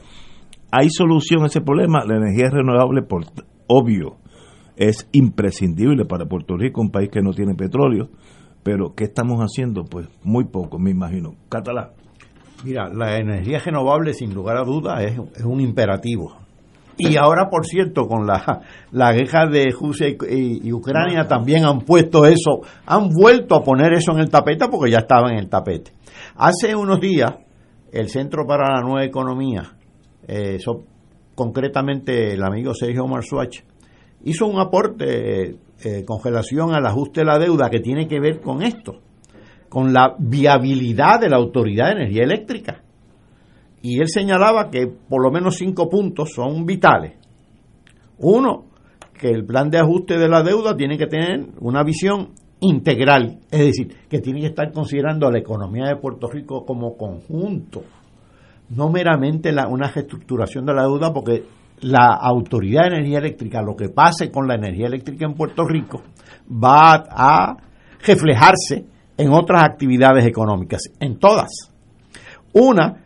¿Hay 0.70 0.90
solución 0.90 1.42
a 1.42 1.46
ese 1.46 1.62
problema? 1.62 2.04
La 2.04 2.16
energía 2.16 2.50
renovable, 2.50 3.02
por 3.02 3.24
obvio, 3.66 4.18
es 4.76 5.08
imprescindible 5.12 6.04
para 6.04 6.26
Puerto 6.26 6.56
Rico, 6.56 6.80
un 6.80 6.90
país 6.90 7.10
que 7.10 7.22
no 7.22 7.32
tiene 7.32 7.54
petróleo, 7.54 8.10
pero 8.62 8.94
¿qué 8.94 9.04
estamos 9.04 9.40
haciendo? 9.40 9.84
Pues 9.84 10.08
muy 10.22 10.44
poco, 10.44 10.78
me 10.78 10.90
imagino. 10.90 11.34
Catalá. 11.48 11.92
Mira, 12.64 12.88
la 12.92 13.16
energía 13.16 13.58
renovable, 13.58 14.12
sin 14.12 14.34
lugar 14.34 14.56
a 14.58 14.64
dudas, 14.64 15.02
es, 15.02 15.18
es 15.36 15.44
un 15.44 15.60
imperativo. 15.60 16.36
Y 17.02 17.16
ahora, 17.16 17.48
por 17.48 17.64
cierto, 17.64 18.06
con 18.06 18.26
la, 18.26 18.60
la 18.92 19.12
guerra 19.12 19.46
de 19.46 19.70
Rusia 19.70 20.08
y, 20.08 20.70
Ucrania 20.72 21.26
también 21.26 21.64
han 21.64 21.80
puesto 21.80 22.26
eso, 22.26 22.60
han 22.84 23.08
vuelto 23.08 23.54
a 23.54 23.62
poner 23.62 23.94
eso 23.94 24.12
en 24.12 24.18
el 24.18 24.30
tapete 24.30 24.66
porque 24.70 24.90
ya 24.90 24.98
estaba 24.98 25.30
en 25.30 25.38
el 25.38 25.48
tapete. 25.48 25.92
Hace 26.36 26.74
unos 26.76 27.00
días, 27.00 27.32
el 27.90 28.08
Centro 28.08 28.46
para 28.46 28.74
la 28.74 28.82
Nueva 28.82 29.04
Economía, 29.04 29.72
eh, 30.28 30.58
concretamente 31.34 32.34
el 32.34 32.42
amigo 32.42 32.74
Sergio 32.74 33.06
Marzuach, 33.06 33.60
hizo 34.24 34.46
un 34.46 34.60
aporte 34.60 35.56
eh, 35.84 36.04
con 36.04 36.22
relación 36.22 36.74
al 36.74 36.86
ajuste 36.86 37.20
de 37.20 37.26
la 37.26 37.38
deuda 37.38 37.70
que 37.70 37.80
tiene 37.80 38.06
que 38.06 38.20
ver 38.20 38.40
con 38.40 38.62
esto, 38.62 39.00
con 39.68 39.92
la 39.92 40.14
viabilidad 40.18 41.20
de 41.20 41.28
la 41.30 41.36
Autoridad 41.36 41.86
de 41.86 42.02
Energía 42.02 42.24
Eléctrica. 42.24 42.82
Y 43.82 43.98
él 44.00 44.08
señalaba 44.08 44.68
que 44.70 44.86
por 44.86 45.22
lo 45.22 45.30
menos 45.30 45.56
cinco 45.56 45.88
puntos 45.88 46.32
son 46.34 46.66
vitales. 46.66 47.14
Uno, 48.18 48.66
que 49.18 49.28
el 49.30 49.44
plan 49.44 49.70
de 49.70 49.78
ajuste 49.78 50.18
de 50.18 50.28
la 50.28 50.42
deuda 50.42 50.76
tiene 50.76 50.98
que 50.98 51.06
tener 51.06 51.46
una 51.60 51.82
visión 51.82 52.30
integral, 52.60 53.38
es 53.50 53.60
decir, 53.60 53.96
que 54.08 54.18
tiene 54.20 54.40
que 54.40 54.48
estar 54.48 54.70
considerando 54.72 55.26
a 55.26 55.32
la 55.32 55.38
economía 55.38 55.86
de 55.86 55.96
Puerto 55.96 56.28
Rico 56.28 56.66
como 56.66 56.94
conjunto, 56.96 57.82
no 58.68 58.90
meramente 58.90 59.50
la- 59.50 59.66
una 59.68 59.90
reestructuración 59.90 60.66
de 60.66 60.74
la 60.74 60.82
deuda, 60.82 61.12
porque 61.12 61.42
la 61.82 62.18
Autoridad 62.20 62.82
de 62.82 62.96
Energía 62.96 63.18
Eléctrica, 63.18 63.62
lo 63.62 63.74
que 63.74 63.88
pase 63.88 64.30
con 64.30 64.46
la 64.46 64.54
energía 64.54 64.86
eléctrica 64.86 65.26
en 65.26 65.34
Puerto 65.34 65.64
Rico, 65.64 66.02
va 66.52 67.04
a 67.10 67.56
reflejarse 68.04 68.84
en 69.16 69.32
otras 69.32 69.64
actividades 69.64 70.24
económicas, 70.26 70.82
en 70.98 71.18
todas. 71.18 71.50
Una, 72.52 72.96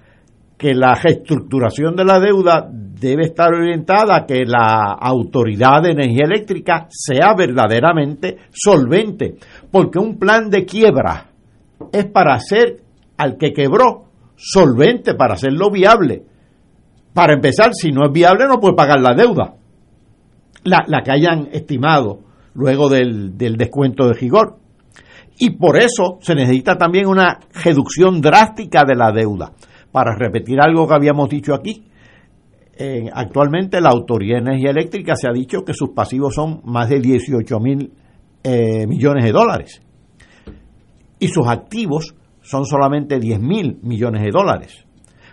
que 0.57 0.75
la 0.75 0.95
reestructuración 0.95 1.97
de 1.97 2.05
la 2.05 2.21
deuda 2.21 2.69
debe 2.71 3.25
estar 3.25 3.53
orientada 3.53 4.17
a 4.17 4.25
que 4.25 4.45
la 4.47 4.93
autoridad 4.93 5.83
de 5.83 5.91
energía 5.91 6.25
eléctrica 6.25 6.87
sea 6.89 7.35
verdaderamente 7.37 8.39
solvente, 8.53 9.35
porque 9.71 9.99
un 9.99 10.19
plan 10.19 10.49
de 10.49 10.65
quiebra 10.65 11.27
es 11.93 12.07
para 12.07 12.35
hacer 12.35 12.81
al 13.17 13.37
que 13.37 13.53
quebró 13.53 14.05
solvente, 14.37 15.15
para 15.15 15.35
hacerlo 15.35 15.71
viable. 15.71 16.23
Para 17.15 17.35
empezar, 17.35 17.71
si 17.73 17.93
no 17.93 18.05
es 18.05 18.13
viable 18.13 18.47
no 18.47 18.61
puede 18.61 18.75
pagar 18.75 19.01
la 19.01 19.15
deuda, 19.15 19.55
la, 20.65 21.03
que 21.03 21.13
hayan 21.13 21.49
estimado 21.53 22.21
luego 22.55 22.89
del, 22.89 23.37
descuento 23.37 24.09
de 24.09 24.15
rigor. 24.15 24.59
Y 25.39 25.51
por 25.51 25.77
eso 25.77 26.19
se 26.21 26.35
necesita 26.35 26.77
también 26.77 27.07
una 27.07 27.39
reducción 27.65 28.21
drástica 28.21 28.85
de 28.85 28.97
la 28.97 29.13
deuda. 29.13 29.53
Para 29.91 30.15
repetir 30.17 30.61
algo 30.61 30.87
que 30.87 30.95
habíamos 30.95 31.29
dicho 31.29 31.55
aquí, 31.55 31.85
actualmente 33.13 33.81
la 33.81 33.91
Autoridad 33.91 34.39
de 34.39 34.51
Energía 34.51 34.71
Eléctrica 34.71 35.15
se 35.15 35.29
ha 35.29 35.33
dicho 35.33 35.65
que 35.65 35.73
sus 35.73 35.91
pasivos 35.91 36.35
son 36.35 36.61
más 36.65 36.89
de 36.89 37.01
18 37.01 37.61
mil 37.61 37.93
eh, 38.43 38.87
millones 38.87 39.25
de 39.25 39.33
dólares 39.33 39.81
y 41.19 41.29
sus 41.29 41.47
activos 41.47 42.15
son 42.43 42.67
solamente 42.67 43.19
10 43.19 43.41
mil 43.41 43.79
millones 43.83 44.23
de 44.23 44.31
dólares. 44.31 44.84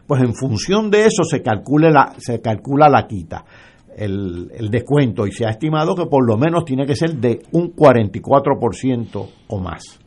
Pues 0.07 0.21
en 0.21 0.33
función 0.33 0.89
de 0.89 1.05
eso 1.05 1.23
se, 1.23 1.41
calcule 1.41 1.91
la, 1.91 2.13
se 2.17 2.41
calcula 2.41 2.89
la 2.89 3.07
quita, 3.07 3.43
el, 3.95 4.51
el 4.53 4.69
descuento, 4.69 5.25
y 5.25 5.31
se 5.31 5.45
ha 5.45 5.49
estimado 5.49 5.95
que 5.95 6.05
por 6.05 6.25
lo 6.27 6.37
menos 6.37 6.65
tiene 6.65 6.85
que 6.85 6.95
ser 6.95 7.15
de 7.15 7.39
un 7.51 7.73
44% 7.73 9.29
o 9.47 9.59
más. 9.59 9.99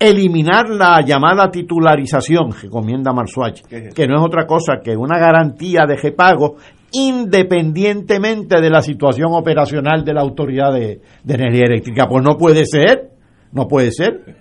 Eliminar 0.00 0.68
la 0.70 1.00
llamada 1.04 1.50
titularización, 1.50 2.52
recomienda 2.52 3.12
Marsuach, 3.12 3.62
que 3.62 4.06
no 4.06 4.18
es 4.18 4.22
otra 4.24 4.46
cosa 4.46 4.74
que 4.82 4.96
una 4.96 5.18
garantía 5.18 5.86
de 5.88 5.96
repago 5.96 6.54
independientemente 6.92 8.60
de 8.60 8.70
la 8.70 8.80
situación 8.80 9.32
operacional 9.32 10.04
de 10.04 10.14
la 10.14 10.22
Autoridad 10.22 10.72
de, 10.72 11.00
de 11.24 11.34
Energía 11.34 11.64
Eléctrica. 11.66 12.06
Pues 12.08 12.24
no 12.24 12.36
puede 12.36 12.64
ser, 12.64 13.10
no 13.52 13.66
puede 13.66 13.90
ser. 13.90 14.36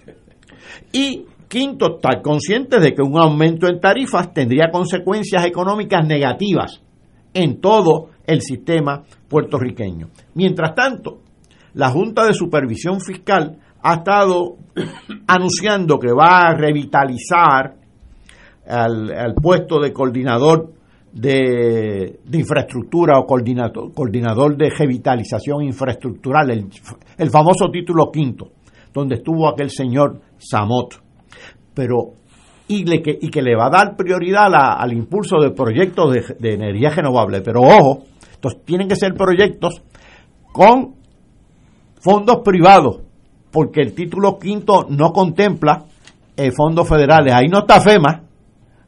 Y 0.91 1.25
quinto, 1.47 1.95
estar 1.95 2.21
conscientes 2.21 2.81
de 2.81 2.93
que 2.93 3.01
un 3.01 3.17
aumento 3.17 3.67
en 3.67 3.79
tarifas 3.79 4.33
tendría 4.33 4.69
consecuencias 4.71 5.45
económicas 5.45 6.05
negativas 6.05 6.81
en 7.33 7.59
todo 7.61 8.09
el 8.25 8.41
sistema 8.41 9.03
puertorriqueño. 9.27 10.09
Mientras 10.35 10.75
tanto, 10.75 11.19
la 11.73 11.89
Junta 11.89 12.25
de 12.25 12.33
Supervisión 12.33 12.99
Fiscal 12.99 13.57
ha 13.81 13.95
estado 13.95 14.57
anunciando 15.27 15.99
que 15.99 16.11
va 16.11 16.47
a 16.47 16.53
revitalizar 16.55 17.75
al, 18.67 19.33
puesto 19.41 19.79
de 19.79 19.93
coordinador 19.93 20.73
de, 21.13 22.19
infraestructura 22.33 23.17
o 23.17 23.25
coordinador, 23.25 23.93
coordinador 23.93 24.57
de 24.57 24.69
revitalización 24.69 25.63
infraestructural, 25.63 26.51
el, 26.51 26.67
el 27.17 27.29
famoso 27.29 27.69
título 27.71 28.11
quinto, 28.11 28.49
donde 28.93 29.15
estuvo 29.15 29.47
aquel 29.47 29.69
señor 29.69 30.19
Samot. 30.37 31.06
Pero 31.77 32.13
y, 32.67 32.83
le, 32.85 33.03
que, 33.03 33.15
y 33.21 33.29
que 33.29 33.43
le 33.43 33.55
va 33.55 33.67
a 33.67 33.69
dar 33.69 33.95
prioridad 33.95 34.45
a 34.45 34.49
la- 34.49 34.73
al 34.73 34.91
impulso 34.93 35.37
de 35.39 35.51
proyectos 35.51 36.11
de, 36.11 36.35
de 36.39 36.53
energía 36.55 36.89
renovable. 36.89 37.41
Pero 37.41 37.61
ojo, 37.61 38.03
estos 38.31 38.65
tienen 38.65 38.87
que 38.87 38.95
ser 38.95 39.13
proyectos 39.13 39.81
con 40.51 40.95
fondos 42.01 42.37
privados, 42.43 43.01
porque 43.51 43.81
el 43.81 43.93
título 43.93 44.39
quinto 44.39 44.87
no 44.89 45.11
contempla 45.13 45.85
eh, 46.35 46.51
fondos 46.51 46.89
federales. 46.89 47.31
Ahí 47.33 47.47
no 47.47 47.59
está 47.59 47.79
FEMA, 47.79 48.23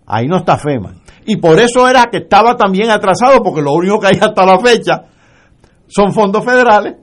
ahí 0.07 0.27
no 0.27 0.37
está 0.37 0.57
FEMA. 0.57 0.95
Y 1.27 1.35
por 1.37 1.59
eso 1.59 1.87
era 1.87 2.05
que 2.11 2.17
estaba 2.17 2.55
también 2.57 2.89
atrasado, 2.89 3.43
porque 3.43 3.61
lo 3.61 3.73
único 3.73 3.99
que 3.99 4.07
hay 4.07 4.17
hasta 4.19 4.45
la 4.45 4.59
fecha 4.59 5.03
son 5.87 6.11
fondos 6.11 6.43
federales. 6.43 6.95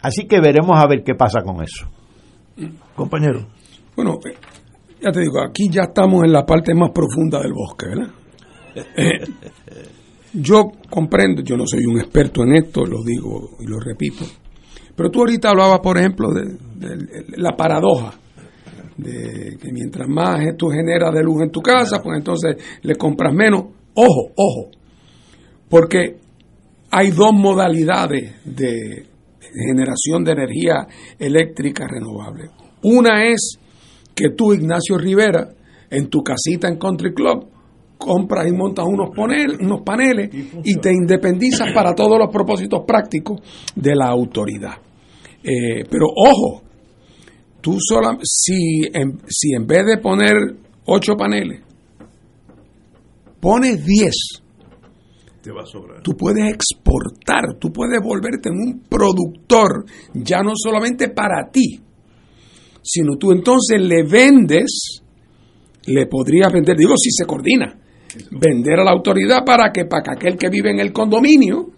Así 0.00 0.26
que 0.26 0.40
veremos 0.40 0.78
a 0.80 0.86
ver 0.86 1.02
qué 1.04 1.14
pasa 1.14 1.42
con 1.42 1.62
eso. 1.62 1.86
Compañero. 2.94 3.46
Bueno, 3.96 4.18
ya 5.02 5.12
te 5.12 5.20
digo, 5.20 5.40
aquí 5.40 5.68
ya 5.70 5.82
estamos 5.82 6.24
en 6.24 6.32
la 6.32 6.44
parte 6.44 6.74
más 6.74 6.90
profunda 6.92 7.40
del 7.40 7.52
bosque, 7.52 7.86
¿verdad? 7.86 8.10
Eh, 8.74 9.18
yo 10.34 10.72
comprendo, 10.88 11.42
yo 11.42 11.56
no 11.56 11.66
soy 11.66 11.84
un 11.84 11.98
experto 12.00 12.42
en 12.42 12.54
esto, 12.54 12.86
lo 12.86 13.02
digo 13.04 13.56
y 13.60 13.66
lo 13.66 13.78
repito, 13.78 14.24
pero 14.96 15.10
tú 15.10 15.20
ahorita 15.20 15.50
hablabas, 15.50 15.80
por 15.80 15.98
ejemplo, 15.98 16.28
de, 16.32 16.56
de 16.76 17.36
la 17.36 17.54
paradoja 17.56 18.14
de 18.96 19.56
que 19.60 19.72
mientras 19.72 20.08
más 20.08 20.40
tú 20.56 20.68
generas 20.68 21.12
de 21.14 21.22
luz 21.22 21.42
en 21.42 21.50
tu 21.50 21.60
casa, 21.60 22.00
pues 22.02 22.18
entonces 22.18 22.56
le 22.82 22.94
compras 22.96 23.34
menos. 23.34 23.64
Ojo, 23.94 24.32
ojo, 24.36 24.70
porque 25.68 26.16
hay 26.90 27.10
dos 27.10 27.32
modalidades 27.32 28.44
de 28.44 29.06
generación 29.40 30.24
de 30.24 30.32
energía 30.32 30.86
eléctrica 31.18 31.86
renovable. 31.88 32.50
Una 32.82 33.26
es 33.26 33.58
que 34.14 34.30
tú, 34.30 34.52
Ignacio 34.52 34.98
Rivera, 34.98 35.48
en 35.90 36.08
tu 36.08 36.22
casita 36.22 36.68
en 36.68 36.78
Country 36.78 37.12
Club, 37.14 37.48
compras 37.98 38.46
y 38.48 38.52
montas 38.52 38.84
unos, 38.86 39.14
paneles, 39.14 39.58
unos 39.60 39.82
paneles 39.82 40.30
y 40.64 40.76
te 40.76 40.92
independizas 40.92 41.68
para 41.72 41.94
todos 41.94 42.18
los 42.18 42.30
propósitos 42.30 42.80
prácticos 42.86 43.40
de 43.76 43.94
la 43.94 44.08
autoridad. 44.08 44.74
Eh, 45.42 45.84
pero 45.88 46.06
ojo, 46.06 46.62
tú 47.60 47.76
sola, 47.78 48.18
si, 48.22 48.82
en, 48.92 49.20
si 49.28 49.54
en 49.54 49.66
vez 49.66 49.84
de 49.86 49.98
poner 49.98 50.34
ocho 50.86 51.14
paneles, 51.16 51.60
pones 53.40 53.84
diez, 53.84 54.42
te 55.42 55.50
va 55.50 55.62
a 55.62 55.66
sobrar. 55.66 56.02
tú 56.02 56.12
puedes 56.16 56.52
exportar, 56.52 57.58
tú 57.58 57.72
puedes 57.72 58.00
volverte 58.02 58.48
en 58.48 58.54
un 58.54 58.82
productor, 58.88 59.84
ya 60.14 60.42
no 60.42 60.52
solamente 60.54 61.08
para 61.08 61.50
ti, 61.50 61.80
sino 62.82 63.16
tú 63.16 63.32
entonces 63.32 63.80
le 63.80 64.02
vendes, 64.02 65.02
le 65.86 66.06
podrías 66.06 66.52
vender, 66.52 66.76
digo 66.76 66.94
si 66.96 67.10
se 67.10 67.24
coordina, 67.24 67.78
vender 68.30 68.80
a 68.80 68.84
la 68.84 68.90
autoridad 68.90 69.44
para 69.44 69.70
que 69.72 69.86
para 69.86 70.02
que 70.02 70.10
aquel 70.12 70.38
que 70.38 70.48
vive 70.48 70.70
en 70.70 70.80
el 70.80 70.92
condominio, 70.92 71.70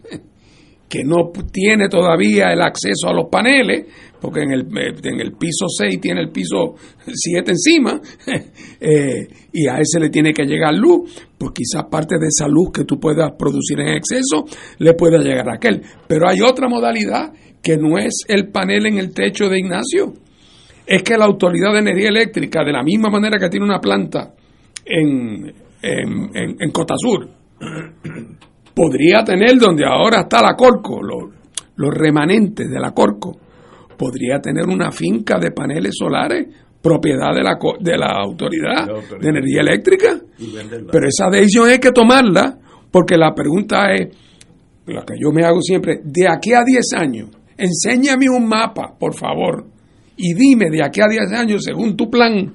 que 0.89 1.03
no 1.03 1.31
tiene 1.51 1.89
todavía 1.89 2.53
el 2.53 2.63
acceso 2.63 3.09
a 3.09 3.13
los 3.13 3.29
paneles, 3.29 3.87
porque 4.21 4.43
en 4.43 4.53
el, 4.53 4.61
en 4.61 5.21
el 5.21 5.33
piso 5.33 5.67
6 5.69 6.01
tiene 6.01 6.21
el 6.21 6.31
piso 6.31 6.77
7 7.07 7.51
encima, 7.51 8.01
eh, 8.81 9.29
y 9.53 9.67
a 9.67 9.79
ese 9.79 9.99
le 10.01 10.11
tiene 10.11 10.33
que 10.33 10.45
llegar 10.45 10.75
luz, 10.75 11.11
pues 11.37 11.53
quizás 11.53 11.85
parte 11.91 12.17
de 12.19 12.29
esa 12.29 12.49
luz 12.49 12.71
que 12.73 12.85
tú 12.85 12.99
puedas 12.99 13.33
producir 13.33 13.81
en 13.81 13.89
exceso 13.89 14.45
le 14.79 14.95
pueda 14.95 15.19
llegar 15.19 15.49
a 15.49 15.57
aquel. 15.57 15.83
Pero 16.07 16.29
hay 16.29 16.41
otra 16.41 16.69
modalidad 16.69 17.33
que 17.63 17.77
no 17.77 17.99
es 17.99 18.15
el 18.29 18.49
panel 18.49 18.87
en 18.87 18.99
el 18.99 19.13
techo 19.13 19.49
de 19.49 19.59
Ignacio, 19.59 20.15
es 20.87 21.03
que 21.03 21.17
la 21.17 21.25
Autoridad 21.25 21.73
de 21.73 21.79
Energía 21.81 22.09
Eléctrica, 22.09 22.65
de 22.65 22.73
la 22.73 22.83
misma 22.83 23.11
manera 23.11 23.39
que 23.39 23.49
tiene 23.49 23.65
una 23.67 23.81
planta 23.81 24.35
en, 24.85 25.53
en, 25.83 26.31
en, 26.35 26.57
en 26.59 26.71
Cotasur, 26.71 27.29
podría 28.75 29.23
tener 29.25 29.57
donde 29.59 29.85
ahora 29.87 30.23
está 30.23 30.43
la 30.43 30.55
Corco, 30.55 31.03
los, 31.03 31.33
los 31.77 31.95
remanentes 31.95 32.69
de 32.69 32.81
la 32.81 32.93
Corco, 32.93 33.39
podría 33.97 34.41
tener 34.41 34.67
una 34.67 34.91
finca 34.91 35.39
de 35.39 35.53
paneles 35.53 35.95
solares 35.97 36.47
propiedad 36.85 37.33
de 37.35 37.43
la, 37.43 37.57
de 37.81 37.97
la 37.97 38.09
autoridad, 38.23 38.87
de 39.19 39.29
energía 39.29 39.63
eléctrica. 39.63 40.21
Pero 40.93 41.09
esa 41.09 41.31
decisión 41.31 41.69
hay 41.71 41.79
que 41.79 41.93
tomarla 41.93 42.59
porque 42.91 43.17
la 43.17 43.35
pregunta 43.35 43.87
es, 43.95 44.15
la 44.87 45.03
que 45.03 45.15
yo 45.19 45.33
me 45.33 45.45
hago 45.45 45.63
siempre, 45.63 46.01
de 46.05 46.29
aquí 46.29 46.53
a 46.53 46.63
10 46.63 46.93
años, 46.95 47.31
enséñame 47.57 48.29
un 48.29 48.47
mapa, 48.47 48.95
por 48.99 49.15
favor, 49.15 49.65
y 50.17 50.35
dime 50.35 50.71
de 50.71 50.85
aquí 50.85 51.01
a 51.01 51.09
10 51.09 51.33
años, 51.33 51.63
según 51.65 51.97
tu 51.97 52.09
plan, 52.09 52.55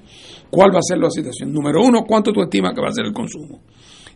cuál 0.49 0.73
va 0.73 0.80
a 0.80 0.88
ser 0.88 0.98
la 0.98 1.10
situación. 1.10 1.52
Número 1.52 1.81
uno, 1.81 2.03
cuánto 2.07 2.31
tú 2.31 2.41
estimas 2.41 2.73
que 2.73 2.81
va 2.81 2.90
a 2.90 2.94
ser 2.94 3.06
el 3.06 3.14
consumo. 3.14 3.61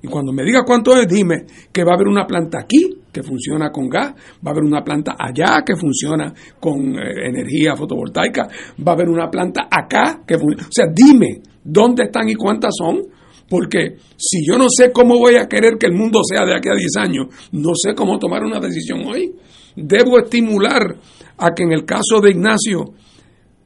Y 0.01 0.07
cuando 0.07 0.33
me 0.33 0.43
digas 0.43 0.63
cuánto 0.65 0.97
es, 0.97 1.07
dime 1.07 1.45
que 1.71 1.83
va 1.83 1.91
a 1.91 1.95
haber 1.95 2.07
una 2.07 2.25
planta 2.27 2.59
aquí 2.59 2.89
que 3.11 3.23
funciona 3.23 3.71
con 3.71 3.87
gas, 3.87 4.13
va 4.45 4.49
a 4.49 4.51
haber 4.51 4.63
una 4.63 4.83
planta 4.83 5.15
allá 5.17 5.63
que 5.65 5.75
funciona 5.77 6.33
con 6.59 6.95
eh, 6.97 7.27
energía 7.29 7.75
fotovoltaica, 7.75 8.47
va 8.85 8.91
a 8.91 8.95
haber 8.95 9.07
una 9.07 9.29
planta 9.29 9.67
acá 9.71 10.21
que 10.27 10.37
funciona. 10.37 10.67
O 10.67 10.71
sea, 10.71 10.87
dime 10.93 11.41
dónde 11.63 12.03
están 12.03 12.27
y 12.27 12.35
cuántas 12.35 12.73
son, 12.77 13.03
porque 13.47 13.95
si 14.17 14.45
yo 14.45 14.57
no 14.57 14.65
sé 14.67 14.91
cómo 14.91 15.17
voy 15.17 15.35
a 15.35 15.47
querer 15.47 15.77
que 15.77 15.85
el 15.85 15.93
mundo 15.93 16.21
sea 16.23 16.45
de 16.45 16.55
aquí 16.55 16.69
a 16.69 16.75
10 16.75 16.97
años, 16.97 17.27
no 17.51 17.71
sé 17.75 17.93
cómo 17.95 18.17
tomar 18.19 18.43
una 18.43 18.59
decisión 18.59 19.05
hoy. 19.05 19.31
Debo 19.75 20.19
estimular 20.19 20.97
a 21.37 21.53
que 21.55 21.63
en 21.63 21.71
el 21.71 21.85
caso 21.85 22.19
de 22.21 22.31
Ignacio, 22.31 22.93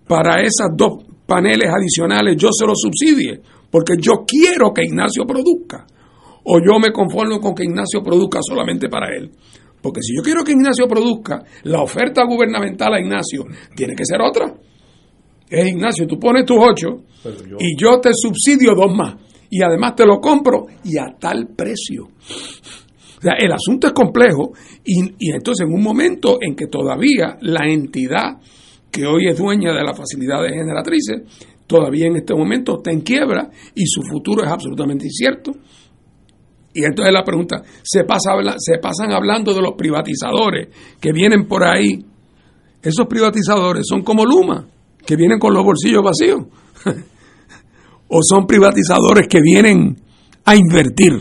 para 0.08 0.42
esas 0.42 0.70
dos 0.76 1.04
paneles 1.26 1.70
adicionales, 1.70 2.38
yo 2.38 2.50
se 2.52 2.66
los 2.66 2.80
subsidie, 2.80 3.42
porque 3.70 3.94
yo 4.00 4.24
quiero 4.26 4.74
que 4.74 4.84
Ignacio 4.84 5.26
produzca 5.26 5.86
o 6.50 6.60
yo 6.60 6.80
me 6.80 6.92
conformo 6.92 7.40
con 7.40 7.54
que 7.54 7.66
Ignacio 7.66 8.02
produzca 8.02 8.40
solamente 8.42 8.88
para 8.88 9.14
él. 9.14 9.30
Porque 9.82 10.02
si 10.02 10.16
yo 10.16 10.24
quiero 10.24 10.44
que 10.44 10.54
Ignacio 10.54 10.88
produzca, 10.88 11.44
la 11.64 11.82
oferta 11.82 12.24
gubernamental 12.26 12.94
a 12.94 13.00
Ignacio 13.00 13.44
tiene 13.76 13.96
que 13.96 14.06
ser 14.06 14.22
otra. 14.22 14.54
Es 15.50 15.68
Ignacio, 15.68 16.08
tú 16.08 16.18
pones 16.18 16.46
tus 16.46 16.58
ocho 16.58 17.04
y 17.60 17.76
yo 17.78 18.00
te 18.00 18.12
subsidio 18.14 18.74
dos 18.76 18.96
más. 18.96 19.16
Y 19.50 19.62
además 19.62 19.96
te 19.96 20.06
lo 20.06 20.20
compro 20.20 20.68
y 20.84 20.98
a 20.98 21.18
tal 21.20 21.50
precio. 21.56 22.04
O 22.06 23.22
sea, 23.22 23.34
el 23.40 23.52
asunto 23.52 23.88
es 23.88 23.94
complejo 23.94 24.54
y, 24.86 25.04
y 25.20 25.32
entonces 25.32 25.68
en 25.68 25.74
un 25.74 25.82
momento 25.82 26.38
en 26.42 26.56
que 26.56 26.68
todavía 26.68 27.38
la 27.42 27.68
entidad 27.68 28.40
que 28.98 29.06
hoy 29.06 29.28
es 29.28 29.38
dueña 29.38 29.74
de 29.74 29.84
las 29.84 29.96
facilidades 29.96 30.54
generatrices, 30.54 31.22
todavía 31.68 32.08
en 32.08 32.16
este 32.16 32.34
momento 32.34 32.78
está 32.78 32.90
en 32.90 33.02
quiebra 33.02 33.48
y 33.76 33.86
su 33.86 34.02
futuro 34.02 34.44
es 34.44 34.50
absolutamente 34.50 35.06
incierto. 35.06 35.52
Y 36.74 36.84
entonces 36.84 37.14
la 37.14 37.24
pregunta, 37.24 37.62
se, 37.84 38.06
pasa, 38.06 38.32
se 38.58 38.80
pasan 38.80 39.12
hablando 39.12 39.54
de 39.54 39.62
los 39.62 39.74
privatizadores 39.78 40.70
que 41.00 41.12
vienen 41.12 41.48
por 41.48 41.64
ahí. 41.64 42.04
Esos 42.82 43.06
privatizadores 43.06 43.84
son 43.88 44.02
como 44.02 44.26
Luma, 44.26 44.68
que 45.06 45.16
vienen 45.16 45.38
con 45.38 45.54
los 45.54 45.64
bolsillos 45.64 46.02
vacíos. 46.02 46.48
o 48.08 48.20
son 48.24 48.48
privatizadores 48.48 49.28
que 49.28 49.42
vienen 49.42 49.96
a 50.44 50.56
invertir. 50.56 51.20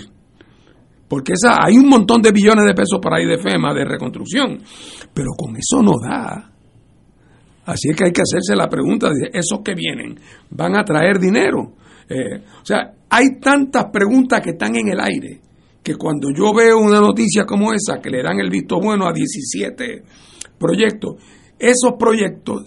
Porque 1.09 1.35
esa, 1.35 1.63
hay 1.63 1.77
un 1.77 1.91
montón 1.91 2.23
de 2.23 2.33
billones 2.33 2.65
de 2.65 2.73
pesos 2.73 3.01
por 3.03 3.13
ahí 3.13 3.27
de 3.27 3.37
FEMA, 3.37 3.75
de 3.75 3.85
reconstrucción. 3.85 4.63
Pero 5.13 5.33
con 5.37 5.55
eso 5.57 5.83
no 5.83 5.93
da. 6.03 6.56
Así 7.67 7.91
es 7.91 7.97
que 7.97 8.05
hay 8.05 8.13
que 8.13 8.23
hacerse 8.23 8.55
la 8.57 8.69
pregunta 8.69 9.09
de 9.09 9.31
esos 9.33 9.61
que 9.65 9.75
vienen, 9.75 10.19
¿van 10.51 10.77
a 10.77 10.85
traer 10.85 11.19
dinero? 11.19 11.75
Eh, 12.09 12.39
o 12.63 12.65
sea, 12.65 12.93
hay 13.11 13.41
tantas 13.41 13.87
preguntas 13.93 14.41
que 14.41 14.51
están 14.51 14.77
en 14.77 14.89
el 14.89 15.01
aire 15.01 15.41
que 15.83 15.97
cuando 15.97 16.29
yo 16.37 16.53
veo 16.53 16.79
una 16.79 17.01
noticia 17.01 17.45
como 17.45 17.73
esa, 17.73 18.01
que 18.01 18.11
le 18.11 18.23
dan 18.23 18.41
el 18.41 18.51
visto 18.51 18.81
bueno 18.81 19.07
a 19.07 19.13
17 19.13 20.03
proyectos, 20.59 21.15
esos 21.59 21.93
proyectos 21.99 22.63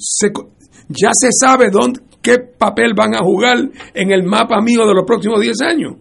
ya 0.88 1.12
se 1.14 1.30
sabe 1.32 1.70
dónde, 1.70 2.00
qué 2.22 2.38
papel 2.40 2.94
van 2.96 3.16
a 3.16 3.20
jugar 3.20 3.58
en 3.94 4.12
el 4.12 4.24
mapa 4.24 4.62
mío 4.62 4.86
de 4.88 4.94
los 4.94 5.04
próximos 5.06 5.42
10 5.42 5.62
años. 5.62 5.96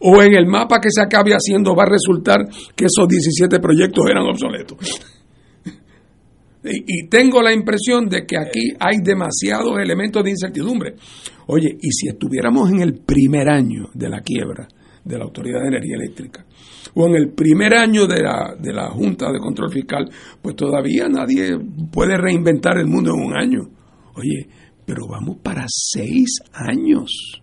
O 0.00 0.22
en 0.22 0.34
el 0.34 0.46
mapa 0.46 0.78
que 0.80 0.90
se 0.90 1.00
acabe 1.00 1.32
haciendo 1.32 1.74
va 1.74 1.84
a 1.84 1.90
resultar 1.90 2.40
que 2.74 2.84
esos 2.84 3.08
17 3.08 3.58
proyectos 3.60 4.04
eran 4.10 4.26
obsoletos. 4.26 5.00
Y, 6.68 7.08
tengo 7.08 7.42
la 7.42 7.52
impresión 7.52 8.08
de 8.08 8.24
que 8.26 8.38
aquí 8.38 8.72
hay 8.78 8.96
demasiados 9.02 9.78
elementos 9.78 10.22
de 10.24 10.30
incertidumbre. 10.30 10.94
Oye, 11.46 11.76
y 11.80 11.90
si 11.90 12.08
estuviéramos 12.08 12.70
en 12.70 12.80
el 12.80 12.94
primer 12.94 13.48
año 13.48 13.88
de 13.94 14.08
la 14.08 14.20
quiebra, 14.20 14.68
de 15.04 15.18
la 15.18 15.24
Autoridad 15.24 15.60
de 15.62 15.68
Energía 15.68 15.96
Eléctrica, 15.96 16.44
o 16.94 17.06
en 17.06 17.14
el 17.14 17.30
primer 17.30 17.74
año 17.74 18.06
de 18.06 18.22
la, 18.22 18.56
de 18.58 18.72
la 18.72 18.90
Junta 18.90 19.30
de 19.30 19.38
Control 19.38 19.70
Fiscal, 19.70 20.10
pues 20.42 20.56
todavía 20.56 21.08
nadie 21.08 21.56
puede 21.92 22.16
reinventar 22.16 22.78
el 22.78 22.86
mundo 22.86 23.12
en 23.14 23.26
un 23.26 23.36
año. 23.36 23.60
Oye, 24.14 24.48
pero 24.84 25.06
vamos 25.08 25.38
para 25.42 25.66
seis 25.68 26.40
años. 26.52 27.42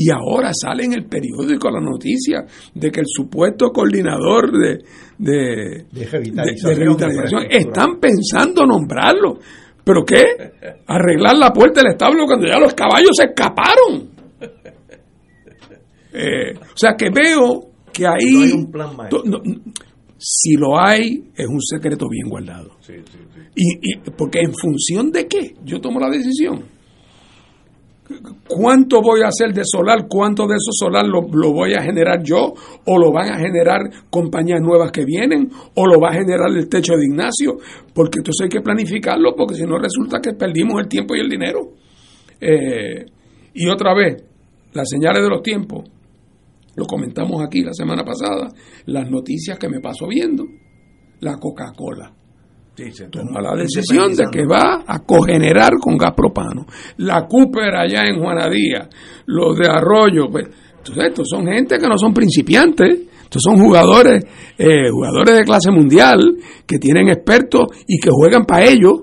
Y 0.00 0.10
ahora 0.10 0.50
sale 0.54 0.84
en 0.84 0.92
el 0.92 1.06
periódico 1.06 1.70
la 1.70 1.80
noticia 1.80 2.44
de 2.74 2.90
que 2.90 3.00
el 3.00 3.06
supuesto 3.08 3.70
coordinador 3.72 4.52
de, 4.52 4.78
de, 5.18 5.86
de 5.90 6.06
revitalización, 6.06 6.70
de 6.74 6.84
revitalización 6.84 7.42
están 7.50 7.98
pensando 7.98 8.64
nombrarlo. 8.64 9.38
¿Pero 9.82 10.04
qué? 10.04 10.24
Arreglar 10.86 11.36
la 11.36 11.50
puerta 11.52 11.80
del 11.82 11.92
establo 11.92 12.26
cuando 12.26 12.46
ya 12.46 12.58
los 12.60 12.74
caballos 12.74 13.10
se 13.16 13.24
escaparon. 13.24 14.10
Eh, 16.12 16.54
o 16.54 16.76
sea 16.76 16.94
que 16.96 17.10
veo 17.10 17.70
que 17.92 18.06
ahí... 18.06 18.32
No 18.34 18.42
hay 18.44 18.52
un 18.52 18.70
plan 18.70 18.96
maestro. 18.96 19.22
no, 19.24 19.38
si 20.16 20.54
lo 20.56 20.78
hay, 20.80 21.24
es 21.36 21.46
un 21.46 21.60
secreto 21.60 22.06
bien 22.10 22.28
guardado. 22.28 22.70
Sí, 22.80 22.94
sí, 23.10 23.18
sí. 23.34 23.40
Y, 23.54 23.92
y- 23.92 24.10
porque 24.16 24.40
en 24.40 24.52
función 24.52 25.10
de 25.12 25.26
qué 25.26 25.54
yo 25.64 25.80
tomo 25.80 26.00
la 26.00 26.10
decisión. 26.10 26.64
¿Cuánto 28.46 29.02
voy 29.02 29.22
a 29.22 29.28
hacer 29.28 29.52
de 29.52 29.62
solar? 29.64 30.06
¿Cuánto 30.08 30.46
de 30.46 30.54
eso 30.54 30.72
solar 30.72 31.06
lo, 31.06 31.28
lo, 31.30 31.52
voy 31.52 31.74
a 31.74 31.82
generar 31.82 32.22
yo? 32.22 32.54
¿O 32.86 32.98
lo 32.98 33.12
van 33.12 33.30
a 33.32 33.38
generar 33.38 33.80
compañías 34.10 34.60
nuevas 34.60 34.90
que 34.90 35.04
vienen? 35.04 35.50
¿O 35.74 35.86
lo 35.86 36.00
va 36.00 36.10
a 36.10 36.14
generar 36.14 36.50
el 36.50 36.68
techo 36.68 36.94
de 36.94 37.04
Ignacio? 37.04 37.58
Porque 37.94 38.18
entonces 38.18 38.44
hay 38.44 38.48
que 38.48 38.62
planificarlo 38.62 39.34
porque 39.36 39.54
si 39.54 39.64
no 39.64 39.78
resulta 39.78 40.20
que 40.20 40.32
perdimos 40.32 40.80
el 40.80 40.88
tiempo 40.88 41.14
y 41.14 41.20
el 41.20 41.28
dinero. 41.28 41.60
Eh, 42.40 43.04
y 43.54 43.68
otra 43.68 43.94
vez, 43.94 44.24
las 44.72 44.88
señales 44.88 45.22
de 45.22 45.28
los 45.28 45.42
tiempos, 45.42 45.84
lo 46.76 46.86
comentamos 46.86 47.42
aquí 47.44 47.62
la 47.62 47.74
semana 47.74 48.04
pasada, 48.04 48.48
las 48.86 49.10
noticias 49.10 49.58
que 49.58 49.68
me 49.68 49.80
paso 49.80 50.06
viendo, 50.06 50.44
la 51.20 51.36
Coca-Cola 51.36 52.17
toma 53.10 53.40
la 53.40 53.56
decisión 53.56 54.14
de 54.14 54.24
que 54.30 54.44
va 54.46 54.84
a 54.86 55.00
cogenerar 55.00 55.72
con 55.80 55.96
gas 55.96 56.14
propano. 56.14 56.66
La 56.98 57.26
Cooper 57.26 57.74
allá 57.74 58.04
en 58.06 58.20
Juanadía, 58.20 58.88
los 59.26 59.56
de 59.56 59.66
Arroyo, 59.66 60.28
pues, 60.30 60.46
entonces 60.78 61.04
estos 61.08 61.28
son 61.28 61.46
gente 61.46 61.78
que 61.78 61.86
no 61.86 61.98
son 61.98 62.14
principiantes, 62.14 63.00
estos 63.22 63.42
son 63.42 63.58
jugadores, 63.58 64.24
eh, 64.56 64.90
jugadores 64.90 65.36
de 65.36 65.44
clase 65.44 65.70
mundial 65.70 66.18
que 66.66 66.78
tienen 66.78 67.08
expertos 67.08 67.66
y 67.86 67.98
que 67.98 68.10
juegan 68.10 68.44
para 68.44 68.66
ellos. 68.66 69.02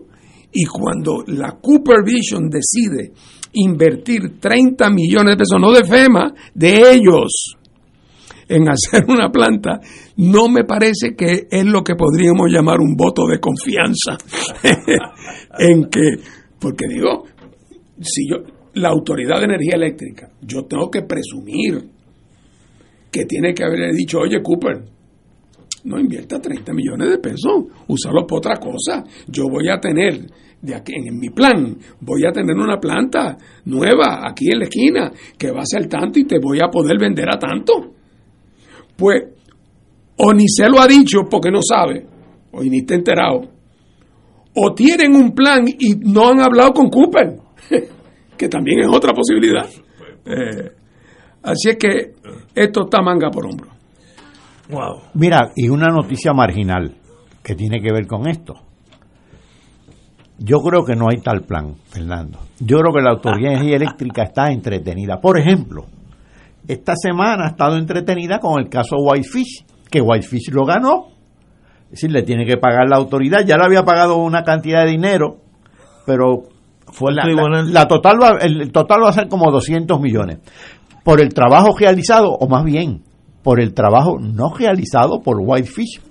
Y 0.52 0.66
cuando 0.66 1.24
la 1.28 1.58
Cooper 1.62 1.98
Vision 2.04 2.50
decide 2.50 3.12
invertir 3.54 4.40
30 4.40 4.90
millones 4.90 5.36
de 5.36 5.38
pesos, 5.38 5.60
no 5.60 5.72
de 5.72 5.84
FEMA, 5.84 6.34
de 6.54 6.94
ellos, 6.94 7.56
en 8.48 8.68
hacer 8.70 9.06
una 9.08 9.30
planta, 9.30 9.80
no 10.18 10.48
me 10.50 10.64
parece 10.64 11.16
que 11.16 11.48
es 11.50 11.66
lo 11.66 11.84
que 11.84 11.96
podríamos 11.96 12.50
llamar 12.52 12.80
un 12.80 12.96
voto 12.96 13.24
de 13.28 13.40
confianza. 13.40 14.18
en 15.60 15.86
que, 15.90 16.18
porque 16.60 16.86
digo, 16.88 17.26
si 18.00 18.30
yo, 18.30 18.38
la 18.74 18.90
Autoridad 18.90 19.40
de 19.40 19.46
Energía 19.46 19.76
Eléctrica, 19.76 20.30
yo 20.42 20.66
tengo 20.66 20.90
que 20.90 21.04
presumir 21.04 21.82
que 23.12 23.26
tiene 23.26 23.54
que 23.54 23.64
haberle 23.64 23.94
dicho, 23.94 24.20
oye 24.20 24.42
Cooper, 24.44 24.84
no 25.86 26.00
invierta 26.00 26.42
30 26.42 26.74
millones 26.74 27.10
de 27.10 27.18
pesos, 27.20 27.64
úsalo 27.88 28.26
para 28.28 28.38
otra 28.38 28.56
cosa. 28.58 29.04
Yo 29.28 29.46
voy 29.50 29.70
a 29.70 29.80
tener, 29.80 30.26
de 30.62 30.76
aquí, 30.76 30.94
en 30.96 31.18
mi 31.18 31.30
plan, 31.30 31.78
voy 32.02 32.26
a 32.26 32.32
tener 32.32 32.56
una 32.56 32.78
planta 32.78 33.38
nueva 33.66 34.28
aquí 34.28 34.52
en 34.52 34.60
la 34.60 34.66
esquina 34.66 35.12
que 35.38 35.52
va 35.52 35.62
a 35.62 35.66
ser 35.66 35.88
tanto 35.88 36.20
y 36.20 36.26
te 36.26 36.40
voy 36.40 36.60
a 36.62 36.70
poder 36.70 36.98
vender 37.00 37.30
a 37.30 37.38
tanto. 37.38 37.95
Pues, 38.96 39.24
o 40.18 40.34
ni 40.34 40.48
se 40.48 40.70
lo 40.70 40.80
ha 40.80 40.88
dicho 40.88 41.22
porque 41.30 41.52
no 41.52 41.60
sabe, 41.62 42.06
o 42.52 42.62
ni 42.64 42.80
está 42.80 42.96
enterado, 42.96 43.42
o 44.56 44.74
tienen 44.74 45.16
un 45.16 45.32
plan 45.34 45.68
y 45.68 45.96
no 45.96 46.30
han 46.30 46.40
hablado 46.40 46.74
con 46.74 46.90
Cooper, 46.90 47.38
que 48.38 48.48
también 48.48 48.80
es 48.80 48.88
otra 48.88 49.14
posibilidad. 49.14 49.68
Eh, 50.26 50.72
así 51.44 51.70
es 51.70 51.78
que 51.78 52.14
esto 52.54 52.86
está 52.86 53.02
manga 53.02 53.30
por 53.30 53.46
hombro. 53.46 53.70
Wow. 54.70 55.02
Mira, 55.14 55.52
y 55.56 55.70
una 55.70 55.88
noticia 55.90 56.34
marginal 56.34 56.96
que 57.44 57.56
tiene 57.56 57.80
que 57.82 57.94
ver 57.94 58.08
con 58.08 58.28
esto. 58.28 58.56
Yo 60.40 60.60
creo 60.60 60.84
que 60.84 60.96
no 60.96 61.08
hay 61.10 61.18
tal 61.22 61.42
plan, 61.44 61.76
Fernando. 61.90 62.40
Yo 62.60 62.80
creo 62.80 62.94
que 62.94 63.02
la 63.02 63.12
Autoridad 63.12 63.50
de 63.50 63.56
Energía 63.56 63.76
Eléctrica 63.76 64.24
está 64.24 64.52
entretenida. 64.52 65.22
Por 65.22 65.40
ejemplo, 65.40 65.86
esta 66.68 66.94
semana 66.96 67.46
ha 67.46 67.50
estado 67.50 67.78
entretenida 67.78 68.40
con 68.40 68.60
el 68.60 68.70
caso 68.70 68.96
Whitefish, 68.98 69.66
que 69.90 70.02
Whitefish 70.02 70.52
lo 70.52 70.66
ganó. 70.66 71.08
Es 71.86 72.02
decir, 72.02 72.12
le 72.12 72.24
tiene 72.24 72.46
que 72.46 72.58
pagar 72.58 72.90
la 72.90 72.98
autoridad. 72.98 73.46
Ya 73.46 73.58
le 73.58 73.66
había 73.66 73.84
pagado 73.84 74.18
una 74.18 74.44
cantidad 74.44 74.84
de 74.84 74.92
dinero, 74.92 75.38
pero 76.06 76.44
fue 76.92 77.14
la, 77.14 77.26
la, 77.26 77.88
total 77.88 78.22
va, 78.22 78.38
el 78.42 78.72
total 78.72 79.04
va 79.04 79.10
a 79.10 79.14
ser 79.14 79.28
como 79.28 79.52
200 79.52 80.00
millones. 80.02 80.40
Por 81.04 81.22
el 81.22 81.34
trabajo 81.34 81.76
realizado, 81.78 82.32
o 82.32 82.48
más 82.48 82.64
bien, 82.64 83.04
por 83.44 83.60
el 83.60 83.74
trabajo 83.74 84.18
no 84.20 84.54
realizado 84.54 85.22
por 85.22 85.38
Whitefish, 85.40 86.02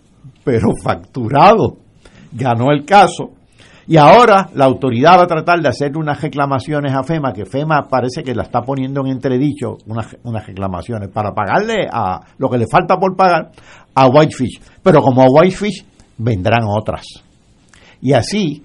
pero 0.44 0.68
facturado. 0.82 1.78
Ganó 2.32 2.70
el 2.70 2.84
caso 2.84 3.32
y 3.86 3.98
ahora 3.98 4.48
la 4.54 4.64
autoridad 4.64 5.18
va 5.18 5.24
a 5.24 5.26
tratar 5.26 5.60
de 5.60 5.68
hacer 5.68 5.96
unas 5.96 6.20
reclamaciones 6.20 6.94
a 6.94 7.02
FEMA, 7.02 7.32
que 7.32 7.44
FEMA 7.44 7.86
parece 7.88 8.22
que 8.22 8.34
la 8.34 8.44
está 8.44 8.62
poniendo 8.62 9.02
en 9.02 9.08
entredicho, 9.08 9.76
unas, 9.86 10.16
unas 10.22 10.46
reclamaciones, 10.46 11.10
para 11.10 11.32
pagarle 11.34 11.86
a 11.92 12.20
lo 12.38 12.48
que 12.48 12.58
le 12.58 12.66
falta 12.66 12.96
por 12.96 13.14
pagar 13.14 13.50
a 13.94 14.06
Whitefish. 14.06 14.60
Pero 14.82 15.02
como 15.02 15.22
a 15.22 15.26
Whitefish 15.28 15.84
vendrán 16.16 16.62
otras. 16.66 17.04
Y 18.00 18.14
así, 18.14 18.62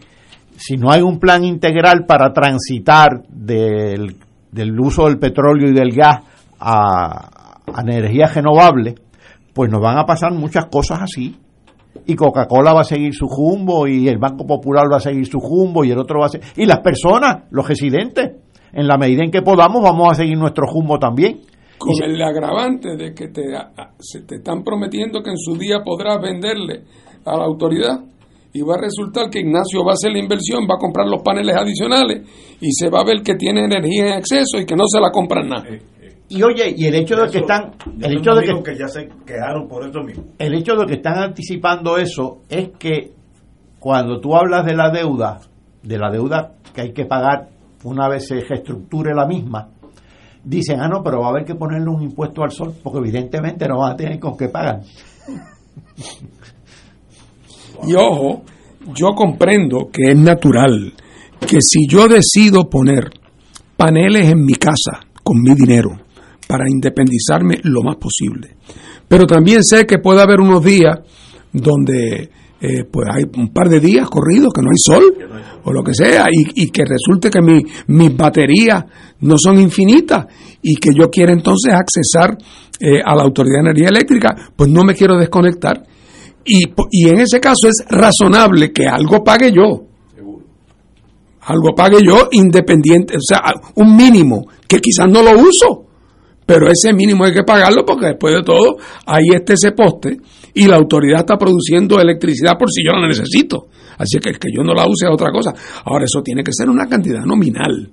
si 0.56 0.78
no 0.78 0.90
hay 0.90 1.02
un 1.02 1.20
plan 1.20 1.44
integral 1.44 2.06
para 2.06 2.32
transitar 2.32 3.24
del, 3.28 4.16
del 4.52 4.80
uso 4.80 5.06
del 5.06 5.20
petróleo 5.20 5.70
y 5.70 5.74
del 5.74 5.92
gas 5.92 6.20
a, 6.62 7.60
a 7.74 7.82
energía 7.82 8.28
renovable, 8.28 8.96
pues 9.54 9.70
nos 9.70 9.82
van 9.82 9.98
a 9.98 10.06
pasar 10.06 10.32
muchas 10.32 10.68
cosas 10.68 11.02
así 11.02 11.38
y 12.06 12.16
Coca-Cola 12.16 12.74
va 12.74 12.82
a 12.82 12.86
seguir 12.86 13.14
su 13.14 13.28
jumbo 13.28 13.88
y 13.88 14.08
el 14.08 14.18
Banco 14.18 14.46
Popular 14.46 14.86
va 14.92 14.98
a 14.98 15.02
seguir 15.02 15.26
su 15.26 15.40
jumbo 15.40 15.84
y 15.84 15.92
el 15.92 15.98
otro 15.98 16.20
va 16.20 16.28
a 16.28 16.30
seguir... 16.30 16.48
Y 16.58 16.66
las 16.66 16.80
personas, 16.80 17.44
los 17.52 17.68
residentes, 17.68 18.32
en 18.74 18.88
la 18.88 18.98
medida 18.98 19.24
en 19.24 19.32
que 19.32 19.42
podamos 19.42 19.82
vamos 19.82 20.12
a 20.12 20.16
seguir 20.16 20.38
nuestro 20.38 20.68
jumbo 20.68 21.00
también. 21.00 21.42
Con 21.78 21.94
el 22.04 22.22
agravante 22.22 22.98
de 22.98 23.14
que 23.14 23.30
te, 23.30 23.44
se 24.00 24.22
te 24.22 24.36
están 24.36 24.64
prometiendo 24.64 25.22
que 25.24 25.30
en 25.30 25.38
su 25.38 25.56
día 25.56 25.78
podrás 25.84 26.22
venderle 26.22 26.84
a 27.26 27.38
la 27.38 27.46
autoridad 27.46 28.02
y 28.52 28.62
va 28.62 28.76
a 28.76 28.82
resultar 28.82 29.30
que 29.30 29.40
Ignacio 29.40 29.84
va 29.86 29.92
a 29.92 29.94
hacer 29.94 30.12
la 30.12 30.20
inversión, 30.20 30.68
va 30.70 30.76
a 30.76 30.80
comprar 30.80 31.08
los 31.08 31.22
paneles 31.22 31.56
adicionales 31.56 32.28
y 32.60 32.72
se 32.72 32.90
va 32.90 33.02
a 33.02 33.06
ver 33.06 33.22
que 33.24 33.36
tiene 33.36 33.64
energía 33.64 34.08
en 34.08 34.14
exceso 34.20 34.60
y 34.60 34.66
que 34.66 34.76
no 34.76 34.86
se 34.88 35.00
la 35.00 35.12
compran 35.12 35.48
nada. 35.48 35.66
Y 36.30 36.44
oye, 36.44 36.76
y 36.78 36.86
el 36.86 36.96
hecho 36.96 37.16
de 37.16 37.30
que 37.30 37.40
están, 37.40 37.72
el 38.00 38.18
hecho 38.18 38.36
de 38.36 38.44
que, 38.64 38.78
ya 38.78 38.88
se 38.88 39.10
quejaron 39.26 39.68
por 39.68 39.88
eso 39.88 40.02
mismo. 40.02 40.26
El 40.38 40.54
hecho 40.54 40.76
de 40.76 40.86
que 40.86 40.94
están 40.94 41.18
anticipando 41.18 41.98
eso 41.98 42.42
es 42.48 42.70
que 42.78 43.12
cuando 43.80 44.20
tú 44.20 44.36
hablas 44.36 44.64
de 44.66 44.76
la 44.76 44.92
deuda, 44.92 45.40
de 45.82 45.98
la 45.98 46.12
deuda 46.12 46.54
que 46.74 46.82
hay 46.82 46.94
que 46.94 47.06
pagar 47.06 47.50
una 47.84 48.08
vez 48.08 48.28
se 48.28 48.42
reestructure 48.42 49.16
la 49.16 49.26
misma, 49.26 49.70
dicen, 50.44 50.80
ah, 50.82 50.88
no, 50.88 51.02
pero 51.02 51.22
va 51.22 51.28
a 51.28 51.30
haber 51.32 51.46
que 51.46 51.56
ponerle 51.56 51.90
un 51.90 52.04
impuesto 52.04 52.44
al 52.44 52.52
sol, 52.52 52.76
porque 52.84 53.00
evidentemente 53.00 53.68
no 53.68 53.80
van 53.80 53.94
a 53.94 53.96
tener 53.96 54.20
con 54.20 54.38
qué 54.38 54.50
pagar. 54.50 54.82
Y 57.88 57.96
ojo, 57.96 58.44
yo 58.94 59.14
comprendo 59.16 59.90
que 59.92 60.12
es 60.12 60.18
natural 60.18 60.94
que 61.40 61.58
si 61.62 61.88
yo 61.88 62.10
decido 62.10 62.70
poner 62.70 63.10
paneles 63.78 64.30
en 64.30 64.44
mi 64.44 64.54
casa 64.56 65.00
con 65.24 65.42
mi 65.42 65.54
dinero, 65.56 65.92
para 66.50 66.66
independizarme 66.68 67.60
lo 67.62 67.84
más 67.84 67.98
posible. 67.98 68.56
Pero 69.08 69.28
también 69.28 69.64
sé 69.64 69.86
que 69.86 70.00
puede 70.00 70.20
haber 70.20 70.42
unos 70.42 70.64
días 70.64 70.98
donde 71.54 72.28
eh, 72.60 72.86
pues 72.92 73.08
hay 73.14 73.24
un 73.38 73.54
par 73.54 73.70
de 73.70 73.80
días 73.80 74.10
corridos 74.10 74.52
que 74.52 74.64
no 74.64 74.70
hay 74.70 74.78
sol 74.84 75.04
o 75.64 75.72
lo 75.72 75.84
que 75.84 75.94
sea 75.94 76.26
y, 76.32 76.72
que 76.72 76.82
resulte 76.86 77.30
que 77.30 77.40
mi, 77.40 77.62
mis 77.90 78.18
baterías 78.18 78.84
no 79.20 79.36
son 79.38 79.60
infinitas 79.60 80.26
y 80.64 80.76
que 80.78 80.90
yo 80.92 81.12
quiera 81.12 81.34
entonces 81.34 81.72
accesar 81.72 82.36
eh, 82.80 83.00
a 83.06 83.16
la 83.16 83.22
Autoridad 83.22 83.58
de 83.58 83.70
Energía 83.70 83.90
Eléctrica, 83.90 84.36
pues 84.56 84.72
no 84.72 84.84
me 84.84 84.96
quiero 84.96 85.20
desconectar. 85.20 85.84
Y, 86.46 86.64
y 86.90 87.10
en 87.10 87.20
ese 87.20 87.40
caso 87.40 87.68
es 87.68 87.86
razonable 87.88 88.72
que 88.72 88.88
algo 88.88 89.24
pague 89.24 89.52
yo. 89.52 89.86
Algo 91.42 91.76
pague 91.76 92.00
yo 92.04 92.28
independiente, 92.32 93.18
o 93.18 93.22
sea, 93.22 93.42
un 93.76 93.96
mínimo 93.96 94.48
que 94.68 94.80
quizás 94.80 95.08
no 95.08 95.22
lo 95.22 95.32
uso, 95.40 95.89
pero 96.50 96.66
ese 96.66 96.96
mínimo 96.96 97.26
hay 97.26 97.32
que 97.32 97.44
pagarlo 97.44 97.86
porque 97.86 98.08
después 98.08 98.34
de 98.34 98.42
todo 98.42 98.78
ahí 99.06 99.36
está 99.36 99.54
ese 99.54 99.72
poste 99.72 100.18
y 100.56 100.66
la 100.66 100.78
autoridad 100.78 101.20
está 101.20 101.38
produciendo 101.38 102.02
electricidad 102.02 102.58
por 102.58 102.72
si 102.72 102.84
yo 102.84 102.92
la 102.92 103.08
necesito. 103.08 103.68
Así 104.00 104.18
que 104.18 104.32
que 104.32 104.50
yo 104.52 104.64
no 104.64 104.74
la 104.74 104.88
use 104.88 105.06
es 105.06 105.14
otra 105.14 105.30
cosa. 105.32 105.54
Ahora 105.86 106.06
eso 106.06 106.24
tiene 106.24 106.44
que 106.44 106.52
ser 106.52 106.68
una 106.68 106.88
cantidad 106.88 107.22
nominal. 107.24 107.92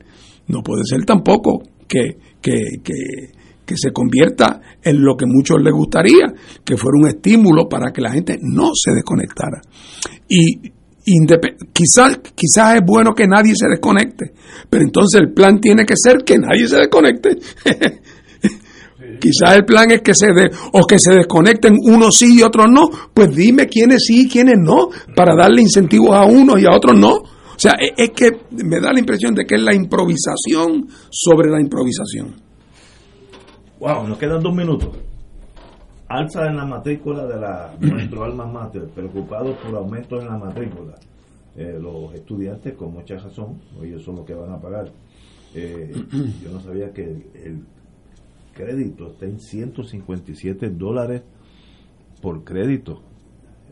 No 0.48 0.62
puede 0.62 0.84
ser 0.86 1.04
tampoco 1.04 1.64
que, 1.86 2.16
que, 2.40 2.80
que, 2.82 3.76
se 3.76 3.92
convierta 3.92 4.58
en 4.82 5.04
lo 5.04 5.16
que 5.18 5.26
muchos 5.26 5.60
les 5.62 5.74
gustaría, 5.74 6.24
que 6.64 6.78
fuera 6.78 6.98
un 6.98 7.08
estímulo 7.08 7.68
para 7.68 7.92
que 7.92 8.00
la 8.00 8.12
gente 8.12 8.38
no 8.40 8.70
se 8.72 8.94
desconectara. 8.94 9.60
Y 10.30 10.72
quizás, 11.74 12.20
quizás 12.34 12.76
es 12.76 12.82
bueno 12.86 13.12
que 13.12 13.26
nadie 13.28 13.52
se 13.54 13.68
desconecte, 13.68 14.32
pero 14.70 14.82
entonces 14.82 15.20
el 15.20 15.34
plan 15.34 15.60
tiene 15.60 15.84
que 15.84 15.94
ser 15.94 16.24
que 16.24 16.38
nadie 16.38 16.66
se 16.66 16.78
desconecte. 16.78 17.36
Quizás 19.18 19.56
el 19.56 19.64
plan 19.64 19.90
es 19.90 20.02
que 20.02 20.14
se 20.14 20.32
de, 20.32 20.50
o 20.72 20.86
que 20.86 20.98
se 20.98 21.14
desconecten 21.14 21.76
unos 21.82 22.16
sí 22.16 22.38
y 22.38 22.42
otros 22.42 22.66
no. 22.70 22.82
Pues 23.12 23.34
dime 23.34 23.66
quiénes 23.66 24.04
sí 24.04 24.22
y 24.22 24.28
quiénes 24.28 24.56
no, 24.58 24.88
para 25.14 25.34
darle 25.34 25.62
incentivos 25.62 26.14
a 26.14 26.24
unos 26.24 26.60
y 26.60 26.66
a 26.66 26.74
otros 26.74 26.98
no. 26.98 27.12
O 27.56 27.58
sea, 27.58 27.72
es, 27.80 28.10
que 28.10 28.30
me 28.50 28.80
da 28.80 28.92
la 28.92 29.00
impresión 29.00 29.34
de 29.34 29.44
que 29.46 29.54
es 29.54 29.62
la 29.62 29.74
improvisación 29.74 30.88
sobre 31.10 31.50
la 31.50 31.58
improvisación. 31.58 32.34
Wow, 33.80 34.06
nos 34.06 34.18
quedan 34.18 34.42
dos 34.42 34.54
minutos. 34.54 34.90
Alza 36.08 36.46
en 36.46 36.56
la 36.56 36.66
matrícula 36.66 37.26
de 37.26 37.40
la, 37.40 37.74
nuestro 37.80 38.24
alma 38.24 38.46
mater, 38.46 38.88
preocupados 38.94 39.56
por 39.56 39.74
aumentos 39.74 40.22
en 40.22 40.28
la 40.28 40.38
matrícula. 40.38 40.94
Eh, 41.56 41.78
los 41.80 42.12
estudiantes, 42.12 42.74
con 42.74 42.92
mucha 42.92 43.16
razón, 43.16 43.58
ellos 43.82 44.02
son 44.02 44.16
los 44.16 44.26
que 44.26 44.34
van 44.34 44.52
a 44.52 44.60
pagar 44.60 44.92
Eh, 45.54 45.90
yo 46.44 46.50
no 46.52 46.60
sabía 46.60 46.92
que 46.92 47.04
el, 47.04 47.26
el 47.42 47.64
crédito 48.56 49.12
está 49.12 49.26
en 49.26 49.38
157 49.38 50.70
dólares 50.70 51.22
por 52.22 52.42
crédito. 52.42 53.02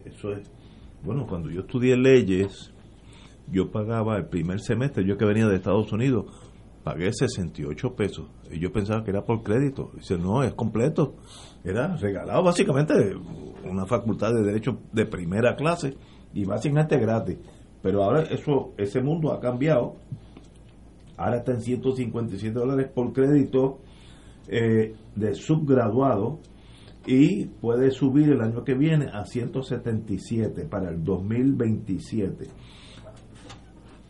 Eso 0.04 0.32
es. 0.32 0.50
Bueno, 1.02 1.26
cuando 1.26 1.50
yo 1.50 1.62
estudié 1.62 1.96
leyes, 1.96 2.72
yo 3.50 3.70
pagaba 3.70 4.16
el 4.16 4.26
primer 4.26 4.60
semestre, 4.60 5.04
yo 5.04 5.16
que 5.16 5.24
venía 5.24 5.46
de 5.48 5.56
Estados 5.56 5.90
Unidos, 5.92 6.26
pagué 6.82 7.10
68 7.12 7.94
pesos. 7.94 8.26
Y 8.50 8.58
yo 8.60 8.70
pensaba 8.72 9.02
que 9.02 9.10
era 9.10 9.24
por 9.24 9.42
crédito. 9.42 9.90
Dice, 9.94 10.18
no, 10.18 10.42
es 10.42 10.54
completo. 10.54 11.16
Era 11.64 11.96
regalado 11.96 12.42
básicamente 12.42 12.94
una 13.64 13.86
facultad 13.86 14.32
de 14.34 14.42
derecho 14.42 14.78
de 14.92 15.06
primera 15.06 15.56
clase 15.56 15.96
y 16.34 16.44
básicamente 16.44 16.98
gratis. 16.98 17.38
Pero 17.82 18.04
ahora 18.04 18.22
eso 18.22 18.72
ese 18.76 19.00
mundo 19.02 19.32
ha 19.32 19.40
cambiado. 19.40 19.96
Ahora 21.16 21.38
está 21.38 21.52
en 21.52 21.60
157 21.60 22.58
dólares 22.58 22.88
por 22.94 23.12
crédito 23.12 23.80
eh, 24.48 24.94
de 25.14 25.34
subgraduado 25.34 26.40
y 27.06 27.46
puede 27.46 27.90
subir 27.90 28.30
el 28.30 28.40
año 28.40 28.64
que 28.64 28.74
viene 28.74 29.06
a 29.12 29.24
177 29.24 30.64
para 30.66 30.90
el 30.90 31.02
2027. 31.04 32.46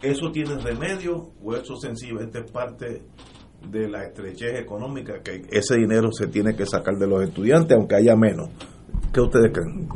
¿Eso 0.03 0.31
tiene 0.31 0.57
remedio 0.59 1.31
o 1.43 1.55
eso 1.55 1.77
sencillamente 1.77 2.41
es 2.41 2.51
parte 2.51 3.03
de 3.71 3.89
la 3.89 4.05
estrechez 4.05 4.61
económica 4.61 5.23
que 5.23 5.43
ese 5.51 5.77
dinero 5.77 6.13
se 6.13 6.27
tiene 6.27 6.55
que 6.55 6.67
sacar 6.67 6.97
de 6.97 7.07
los 7.07 7.23
estudiantes 7.23 7.77
aunque 7.77 7.97
haya 7.97 8.15
menos? 8.15 8.51
¿Qué 9.13 9.21
ustedes 9.21 9.51
creen? 9.53 9.89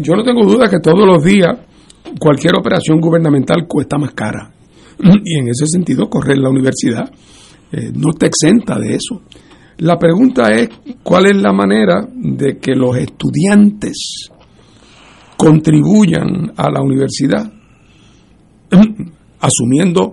Yo 0.00 0.14
no 0.14 0.22
tengo 0.22 0.44
duda 0.44 0.68
que 0.68 0.78
todos 0.80 1.06
los 1.06 1.24
días 1.24 1.58
cualquier 2.18 2.54
operación 2.56 3.00
gubernamental 3.00 3.66
cuesta 3.66 3.98
más 3.98 4.12
cara. 4.12 4.52
Y 5.24 5.38
en 5.38 5.48
ese 5.48 5.66
sentido, 5.66 6.08
correr 6.08 6.38
la 6.38 6.50
universidad 6.50 7.10
eh, 7.72 7.90
no 7.94 8.10
está 8.10 8.26
exenta 8.26 8.78
de 8.78 8.94
eso. 8.94 9.22
La 9.78 9.98
pregunta 9.98 10.52
es 10.52 10.68
cuál 11.02 11.26
es 11.26 11.36
la 11.36 11.52
manera 11.52 12.06
de 12.14 12.58
que 12.58 12.74
los 12.74 12.96
estudiantes 12.96 14.28
contribuyan 15.36 16.52
a 16.56 16.70
la 16.70 16.82
universidad, 16.82 17.50
asumiendo 19.40 20.12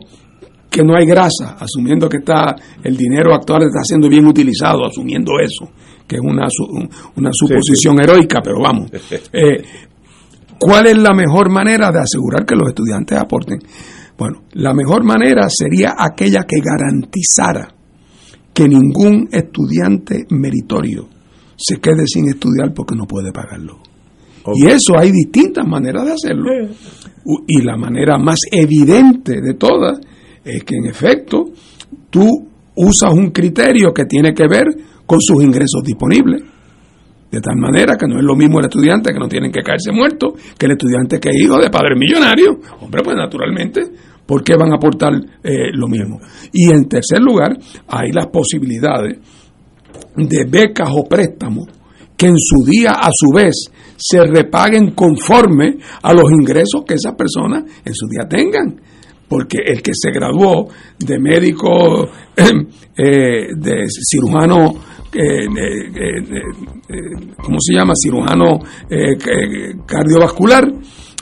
que 0.69 0.83
no 0.83 0.95
hay 0.95 1.05
grasa, 1.05 1.57
asumiendo 1.59 2.07
que 2.07 2.17
está 2.17 2.55
el 2.83 2.95
dinero 2.95 3.33
actual 3.33 3.63
está 3.63 3.83
siendo 3.83 4.07
bien 4.07 4.25
utilizado, 4.25 4.85
asumiendo 4.85 5.33
eso, 5.39 5.71
que 6.07 6.15
es 6.15 6.21
una, 6.21 6.47
una 7.15 7.29
suposición 7.31 7.99
heroica, 8.01 8.39
pero 8.43 8.57
vamos. 8.61 8.89
Eh, 9.33 9.63
¿Cuál 10.59 10.87
es 10.87 10.97
la 10.97 11.13
mejor 11.13 11.49
manera 11.49 11.89
de 11.89 11.99
asegurar 11.99 12.45
que 12.45 12.55
los 12.55 12.67
estudiantes 12.67 13.17
aporten? 13.17 13.59
Bueno, 14.19 14.43
la 14.51 14.73
mejor 14.73 15.05
manera 15.05 15.47
sería 15.49 15.95
aquella 15.97 16.43
que 16.43 16.57
garantizara 16.61 17.73
que 18.53 18.67
ningún 18.67 19.29
estudiante 19.31 20.25
meritorio 20.29 21.07
se 21.55 21.77
quede 21.79 22.05
sin 22.05 22.27
estudiar 22.27 22.73
porque 22.73 22.95
no 22.95 23.05
puede 23.05 23.31
pagarlo. 23.31 23.79
Y 24.55 24.67
eso 24.67 24.97
hay 24.97 25.11
distintas 25.11 25.65
maneras 25.65 26.05
de 26.05 26.11
hacerlo. 26.11 26.51
Y 27.47 27.61
la 27.61 27.77
manera 27.77 28.17
más 28.17 28.39
evidente 28.51 29.39
de 29.41 29.53
todas 29.53 29.99
es 30.43 30.65
que 30.65 30.75
en 30.75 30.87
efecto 30.87 31.45
tú 32.09 32.27
usas 32.75 33.13
un 33.13 33.31
criterio 33.31 33.93
que 33.93 34.03
tiene 34.03 34.33
que 34.33 34.47
ver 34.49 34.65
con 35.05 35.21
sus 35.21 35.41
ingresos 35.41 35.81
disponibles. 35.83 36.43
De 37.31 37.39
tal 37.41 37.57
manera 37.57 37.95
que 37.95 38.07
no 38.07 38.17
es 38.17 38.23
lo 38.23 38.35
mismo 38.35 38.59
el 38.59 38.65
estudiante 38.65 39.13
que 39.13 39.19
no 39.19 39.27
tiene 39.27 39.51
que 39.51 39.61
caerse 39.61 39.91
muerto 39.91 40.33
que 40.57 40.65
el 40.65 40.71
estudiante 40.71 41.19
que 41.19 41.29
es 41.29 41.35
hijo 41.41 41.57
de 41.59 41.69
padre 41.69 41.95
millonario. 41.95 42.59
Hombre, 42.81 43.01
pues 43.03 43.15
naturalmente, 43.15 43.81
¿por 44.29 44.43
qué 44.43 44.53
van 44.55 44.71
a 44.71 44.75
aportar 44.75 45.11
eh, 45.43 45.71
lo 45.73 45.87
mismo? 45.87 46.19
Y 46.53 46.69
en 46.69 46.87
tercer 46.87 47.19
lugar, 47.19 47.57
hay 47.87 48.11
las 48.11 48.27
posibilidades 48.27 49.17
de 50.15 50.45
becas 50.47 50.87
o 50.91 51.03
préstamos 51.09 51.65
que 52.15 52.27
en 52.27 52.37
su 52.37 52.63
día 52.63 52.91
a 52.91 53.09
su 53.11 53.33
vez 53.33 53.55
se 53.97 54.23
repaguen 54.23 54.91
conforme 54.91 55.79
a 56.03 56.13
los 56.13 56.25
ingresos 56.31 56.83
que 56.87 56.93
esas 56.93 57.15
personas 57.15 57.63
en 57.83 57.95
su 57.95 58.05
día 58.07 58.27
tengan 58.29 58.79
porque 59.27 59.57
el 59.65 59.81
que 59.81 59.93
se 59.95 60.11
graduó 60.11 60.67
de 60.99 61.19
médico, 61.19 62.07
eh, 62.37 63.47
de 63.55 63.85
cirujano, 63.87 64.75
eh, 65.11 65.47
¿cómo 67.35 67.57
se 67.59 67.73
llama? 67.73 67.93
Cirujano 67.95 68.59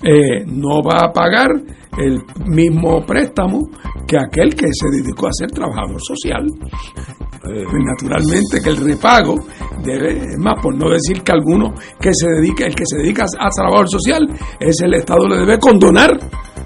eh, 0.03 0.45
no 0.45 0.82
va 0.82 1.07
a 1.07 1.11
pagar 1.11 1.49
el 1.98 2.22
mismo 2.45 3.03
préstamo 3.06 3.60
que 4.07 4.18
aquel 4.18 4.53
que 4.53 4.68
se 4.72 4.90
dedicó 5.02 5.28
a 5.28 5.32
ser 5.34 5.49
trabajador 5.52 5.99
social. 6.02 6.45
Pues 7.41 7.84
naturalmente 7.86 8.60
que 8.61 8.69
el 8.69 8.78
repago 8.78 9.36
debe, 9.82 10.38
más 10.38 10.61
por 10.61 10.76
no 10.76 10.90
decir 10.90 11.22
que 11.22 11.32
alguno 11.32 11.74
que 11.99 12.11
se 12.14 12.28
dedica, 12.28 12.65
el 12.65 12.76
que 12.76 12.84
se 12.86 12.98
dedica 12.98 13.24
a 13.24 13.49
trabajador 13.49 13.90
social, 13.90 14.28
es 14.60 14.82
el 14.82 14.94
Estado 14.95 15.28
le 15.30 15.38
debe 15.38 15.57
condonar 15.57 16.11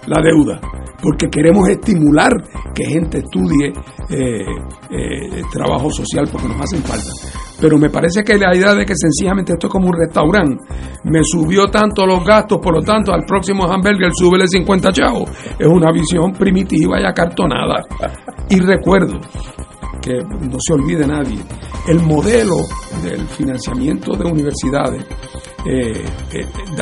la 0.07 0.21
deuda 0.23 0.59
porque 1.01 1.27
queremos 1.29 1.67
estimular 1.67 2.31
que 2.75 2.85
gente 2.85 3.19
estudie 3.19 3.73
eh, 4.09 4.45
eh, 4.91 5.41
trabajo 5.51 5.89
social 5.89 6.27
porque 6.31 6.47
nos 6.47 6.61
hacen 6.61 6.83
falta. 6.83 7.09
Pero 7.61 7.77
me 7.77 7.91
parece 7.91 8.23
que 8.23 8.37
la 8.37 8.55
idea 8.55 8.73
de 8.73 8.85
que 8.85 8.95
sencillamente 8.95 9.53
esto 9.53 9.67
es 9.67 9.71
como 9.71 9.87
un 9.87 9.93
restaurante, 9.93 10.63
me 11.03 11.19
subió 11.23 11.67
tanto 11.69 12.05
los 12.07 12.25
gastos, 12.25 12.59
por 12.59 12.73
lo 12.73 12.81
tanto 12.81 13.13
al 13.13 13.23
próximo 13.23 13.65
hamburger 13.71 14.09
súbele 14.13 14.47
50 14.47 14.91
chavos, 14.91 15.29
es 15.59 15.67
una 15.67 15.91
visión 15.91 16.31
primitiva 16.33 16.99
y 16.99 17.05
acartonada. 17.05 17.83
Y 18.49 18.59
recuerdo 18.59 19.19
que 20.01 20.15
no 20.15 20.57
se 20.59 20.73
olvide 20.73 21.05
nadie, 21.05 21.37
el 21.87 22.01
modelo 22.01 22.57
del 23.03 23.27
financiamiento 23.27 24.15
de 24.15 24.31
universidades 24.31 25.05
eh, 25.63 26.03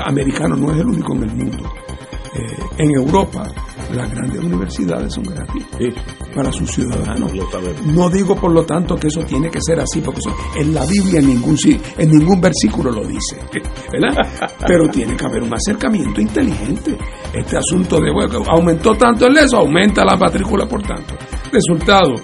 americano 0.06 0.56
no 0.56 0.72
es 0.72 0.80
el 0.80 0.88
único 0.88 1.14
en 1.15 1.23
el 1.23 1.35
mundo. 1.35 1.69
en 2.77 2.91
Europa 2.91 3.43
las 3.95 4.11
grandes 4.11 4.43
universidades 4.43 5.13
son 5.13 5.23
gratis 5.23 5.65
para 6.35 6.51
sus 6.51 6.69
ciudadanos. 6.69 7.31
No 7.85 8.09
digo 8.09 8.35
por 8.35 8.51
lo 8.51 8.65
tanto 8.65 8.95
que 8.95 9.07
eso 9.07 9.21
tiene 9.21 9.49
que 9.49 9.59
ser 9.61 9.79
así, 9.79 10.01
porque 10.01 10.19
eso, 10.19 10.35
en 10.55 10.73
la 10.73 10.85
Biblia 10.85 11.19
en 11.19 11.27
ningún, 11.27 11.57
en 11.97 12.09
ningún 12.09 12.41
versículo 12.41 12.91
lo 12.91 13.03
dice, 13.05 13.37
¿verdad? 13.91 14.49
Pero 14.65 14.87
tiene 14.89 15.15
que 15.15 15.25
haber 15.25 15.43
un 15.43 15.53
acercamiento 15.53 16.21
inteligente. 16.21 16.97
Este 17.33 17.57
asunto 17.57 17.99
de, 17.99 18.11
bueno, 18.11 18.43
aumentó 18.47 18.95
tanto 18.95 19.27
el 19.27 19.37
eso, 19.37 19.57
aumenta 19.57 20.03
la 20.05 20.15
matrícula 20.15 20.65
por 20.65 20.81
tanto. 20.81 21.15
Resultado, 21.51 22.15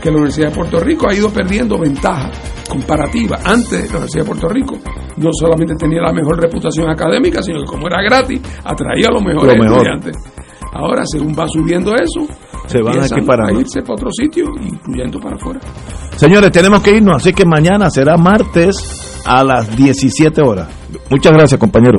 que 0.00 0.10
la 0.10 0.16
Universidad 0.16 0.48
de 0.48 0.54
Puerto 0.54 0.80
Rico 0.80 1.08
ha 1.08 1.14
ido 1.14 1.30
perdiendo 1.30 1.78
ventaja 1.78 2.30
comparativa. 2.68 3.38
Antes, 3.44 3.90
la 3.90 3.98
Universidad 3.98 4.24
de 4.24 4.28
Puerto 4.28 4.48
Rico 4.48 4.78
no 5.16 5.30
solamente 5.32 5.74
tenía 5.74 6.02
la 6.02 6.12
mejor 6.12 6.40
reputación 6.40 6.90
académica, 6.90 7.42
sino 7.42 7.60
que 7.60 7.66
como 7.66 7.88
era 7.88 8.02
gratis, 8.02 8.40
atraía 8.64 9.08
a 9.08 9.12
los 9.12 9.22
mejores 9.22 9.56
estudiantes. 9.56 10.16
Ahora, 10.72 11.02
según 11.06 11.34
va 11.38 11.46
subiendo 11.48 11.94
eso, 11.94 12.26
se 12.66 12.82
van 12.82 12.98
a 13.00 13.04
irse 13.52 13.82
para 13.82 13.94
otro 13.94 14.10
sitio, 14.12 14.46
incluyendo 14.60 15.18
para 15.18 15.36
afuera. 15.36 15.60
Señores, 16.16 16.50
tenemos 16.50 16.82
que 16.82 16.96
irnos, 16.96 17.16
así 17.16 17.32
que 17.32 17.44
mañana 17.44 17.90
será 17.90 18.16
martes 18.16 19.22
a 19.24 19.42
las 19.44 19.74
17 19.76 20.42
horas. 20.42 20.68
Muchas 21.10 21.32
gracias, 21.32 21.58
compañero. 21.60 21.98